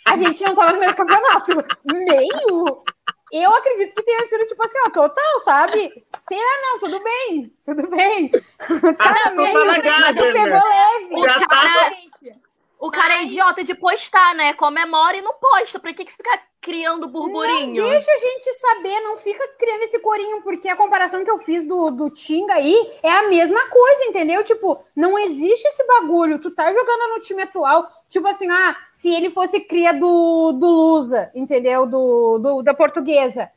A 0.07 0.17
gente 0.17 0.43
não 0.45 0.55
tava 0.55 0.73
no 0.73 0.81
mesmo 0.81 0.97
campeonato. 0.97 1.53
Meio? 1.85 2.83
Eu 3.31 3.55
acredito 3.55 3.95
que 3.95 4.03
tenha 4.03 4.27
sido, 4.27 4.47
tipo 4.47 4.65
assim, 4.65 4.79
ó, 4.87 4.91
total, 4.91 5.41
sabe? 5.45 6.07
Sei 6.21 6.39
lá, 6.39 6.63
não, 6.63 6.79
tudo 6.79 7.03
bem, 7.03 7.53
tudo 7.67 7.91
bem. 7.91 8.31
Cara, 8.31 8.95
tá 8.97 9.25
na 9.25 9.31
meio, 9.33 9.83
gana, 9.83 10.15
tu 10.15 10.25
né? 10.25 10.33
pegou 10.33 10.69
leve. 10.69 11.27
Já 11.27 11.47
tá- 11.47 11.91
Gente, 11.91 12.41
O 12.79 12.93
cara 12.93 13.15
é 13.15 13.25
idiota 13.25 13.65
de 13.65 13.75
postar, 13.75 14.37
né? 14.37 14.55
Comemora 14.55 15.17
e 15.17 15.21
não 15.21 15.35
posta. 15.35 15.81
Pra 15.81 15.93
que, 15.93 16.05
que 16.05 16.13
ficar 16.13 16.41
criando 16.61 17.09
burburinho? 17.09 17.83
Não 17.83 17.91
deixa 17.91 18.11
a 18.11 18.19
gente 18.19 18.53
saber, 18.55 19.01
não 19.01 19.17
fica 19.17 19.47
criando 19.59 19.83
esse 19.83 19.99
corinho, 19.99 20.43
porque 20.43 20.69
a 20.69 20.77
comparação 20.77 21.25
que 21.25 21.31
eu 21.31 21.39
fiz 21.41 21.67
do, 21.67 21.91
do 21.91 22.09
Tinga 22.09 22.55
aí 22.55 22.93
é 23.03 23.11
a 23.11 23.29
mesma 23.29 23.69
coisa, 23.69 24.05
entendeu? 24.05 24.45
Tipo, 24.45 24.81
não 24.95 25.19
existe 25.19 25.67
esse 25.67 25.85
bagulho. 25.87 26.39
Tu 26.39 26.53
tá 26.53 26.73
jogando 26.73 27.15
no 27.15 27.21
time 27.21 27.43
atual, 27.43 27.91
tipo 28.09 28.29
assim, 28.29 28.49
ah, 28.49 28.77
se 28.93 29.13
ele 29.13 29.31
fosse 29.31 29.61
cria 29.61 29.93
do, 29.93 30.53
do 30.53 30.67
Lusa, 30.69 31.33
entendeu? 31.35 31.85
Do, 31.85 32.39
do, 32.39 32.63
da 32.63 32.75
portuguesa. 32.75 33.51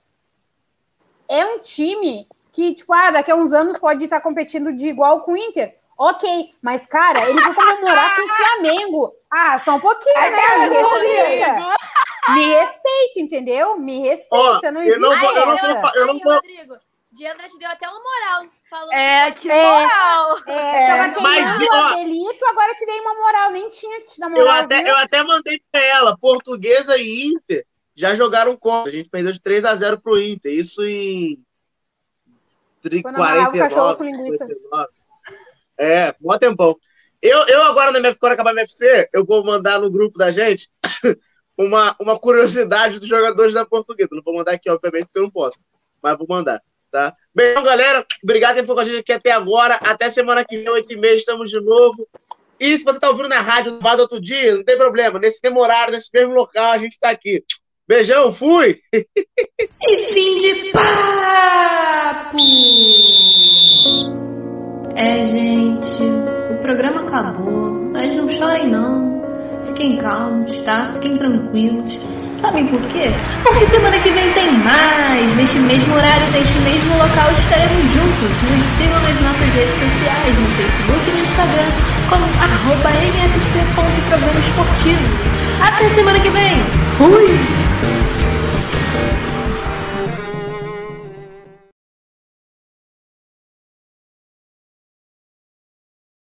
É 1.29 1.45
um 1.45 1.59
time 1.59 2.27
que, 2.51 2.73
tipo, 2.73 2.91
ah, 2.91 3.11
daqui 3.11 3.29
a 3.29 3.35
uns 3.35 3.53
anos 3.53 3.77
pode 3.77 4.03
estar 4.03 4.19
competindo 4.19 4.73
de 4.73 4.89
igual 4.89 5.21
com 5.21 5.33
o 5.33 5.37
Inter. 5.37 5.79
Ok, 6.03 6.55
mas, 6.63 6.87
cara, 6.87 7.29
ele 7.29 7.39
vai 7.39 7.53
comemorar 7.53 8.15
com 8.15 8.23
o 8.23 8.27
Flamengo. 8.27 9.13
Ah, 9.31 9.59
só 9.59 9.75
um 9.75 9.79
pouquinho, 9.79 10.15
né? 10.19 10.67
Me 10.67 10.75
respeita. 10.77 11.75
Me 12.33 12.45
respeita, 12.47 13.19
entendeu? 13.19 13.77
Me 13.77 13.99
respeita. 13.99 14.35
Ó, 14.35 14.71
não 14.71 14.81
eu 14.81 14.87
existe 14.87 14.99
não 14.99 15.15
vou- 15.15 15.31
eu 15.37 15.45
não 15.45 15.55
vou- 15.57 15.91
eu 15.95 16.07
não 16.07 16.19
vou- 16.19 16.33
Rodrigo, 16.33 16.75
Diandra 17.11 17.47
te 17.47 17.57
deu 17.59 17.69
até 17.69 17.87
uma 17.87 17.99
moral 18.01 18.45
falando 18.67 18.93
É, 18.93 19.31
que 19.31 19.51
É. 19.51 19.63
moral. 19.63 20.37
É, 20.47 20.87
tava 20.87 21.21
Mas, 21.21 21.57
queimando 21.57 21.65
ó, 21.71 21.75
o 21.75 21.93
Abelito, 21.93 22.45
agora 22.45 22.71
eu 22.71 22.75
te 22.75 22.85
dei 22.87 22.99
uma 23.01 23.13
moral. 23.13 23.51
Nem 23.51 23.69
tinha 23.69 24.01
que 24.01 24.07
te 24.07 24.19
dar 24.19 24.25
Eu 24.27 24.31
moral. 24.31 24.55
até, 24.63 24.77
viu? 24.79 24.87
eu 24.87 24.97
até 24.97 25.23
mandei 25.23 25.61
pra 25.71 25.81
ela. 25.81 26.17
Portuguesa 26.17 26.97
e 26.97 27.27
Inter 27.27 27.63
já 27.95 28.15
jogaram 28.15 28.57
contra. 28.57 28.89
A 28.89 28.93
gente 28.95 29.07
perdeu 29.09 29.33
de 29.33 29.39
3 29.39 29.65
a 29.65 29.75
0 29.75 30.01
pro 30.01 30.19
Inter. 30.19 30.51
Isso 30.51 30.83
em. 30.83 31.37
tri- 32.81 33.03
Quando 33.03 33.17
amarrava 33.17 33.49
o 33.49 33.51
49, 33.51 34.11
cachorro 35.81 36.13
com 36.13 36.13
linguiça. 36.13 36.13
59. 36.13 36.13
É, 36.13 36.15
mó 36.21 36.37
tempão. 36.37 36.77
Eu, 37.21 37.45
eu 37.47 37.61
agora, 37.63 37.91
na 37.91 37.99
minha, 37.99 38.15
quando 38.15 38.33
acabar 38.33 38.49
a 38.49 38.53
MFC, 38.53 39.09
eu 39.13 39.25
vou 39.25 39.43
mandar 39.43 39.79
no 39.79 39.91
grupo 39.91 40.17
da 40.17 40.31
gente 40.31 40.69
uma, 41.57 41.95
uma 41.99 42.17
curiosidade 42.17 42.99
dos 42.99 43.07
jogadores 43.07 43.53
da 43.53 43.65
Portuguesa. 43.65 44.09
Não 44.11 44.23
vou 44.23 44.35
mandar 44.35 44.53
aqui, 44.53 44.69
obviamente, 44.69 45.05
porque 45.05 45.19
eu 45.19 45.23
não 45.23 45.29
posso. 45.29 45.59
Mas 46.01 46.17
vou 46.17 46.25
mandar, 46.27 46.61
tá? 46.91 47.15
Bem, 47.33 47.53
galera, 47.63 48.05
obrigado 48.23 48.65
por 48.65 48.73
com 48.73 48.81
a 48.81 48.85
gente 48.85 48.97
aqui 48.97 49.13
até 49.13 49.31
agora. 49.31 49.75
Até 49.75 50.09
semana 50.09 50.43
que 50.43 50.57
vem, 50.57 50.69
8 50.69 50.91
e 50.91 50.97
meia, 50.97 51.15
estamos 51.15 51.51
de 51.51 51.61
novo. 51.61 52.07
E 52.59 52.77
se 52.77 52.83
você 52.83 52.99
tá 52.99 53.09
ouvindo 53.09 53.29
na 53.29 53.41
rádio 53.41 53.71
no 53.73 53.79
do 53.79 54.01
outro 54.01 54.21
dia, 54.21 54.55
não 54.55 54.63
tem 54.63 54.77
problema. 54.77 55.19
Nesse 55.19 55.39
mesmo 55.43 55.59
horário, 55.59 55.93
nesse 55.93 56.09
mesmo 56.13 56.33
local, 56.33 56.71
a 56.71 56.77
gente 56.77 56.99
tá 56.99 57.09
aqui. 57.09 57.43
Beijão, 57.87 58.31
fui! 58.31 58.79
E 59.83 60.13
fim 60.13 60.37
de 60.37 60.71
papo! 60.71 62.37
É, 64.95 65.25
gente, 65.25 66.03
o 66.51 66.61
programa 66.61 67.01
acabou, 67.01 67.71
mas 67.93 68.13
não 68.13 68.27
chorem 68.27 68.69
não. 68.69 69.21
Fiquem 69.67 69.97
calmos, 69.97 70.51
tá? 70.63 70.91
Fiquem 70.93 71.17
tranquilos. 71.17 71.99
Sabem 72.41 72.65
por 72.67 72.81
quê? 72.87 73.09
Porque 73.43 73.67
semana 73.67 73.99
que 73.99 74.09
vem 74.09 74.33
tem 74.33 74.51
mais! 74.51 75.33
Neste 75.35 75.59
mesmo 75.59 75.93
horário, 75.93 76.31
neste 76.31 76.59
mesmo 76.59 76.97
local, 76.97 77.31
estaremos 77.31 77.87
juntos. 77.93 78.31
Nos 78.51 78.65
sigam 78.77 78.99
nas 79.01 79.21
nossas 79.21 79.53
redes 79.53 79.79
sociais, 79.79 80.39
no 80.39 80.47
Facebook 80.49 81.09
e 81.09 81.13
no 81.13 81.19
Instagram, 81.21 81.71
como 82.09 82.25
arroba 82.41 82.89
mfc.programa 82.89 84.39
esportivo. 84.39 85.31
Até 85.61 85.89
semana 85.89 86.19
que 86.19 86.29
vem! 86.29 86.63
Fui! 86.97 87.70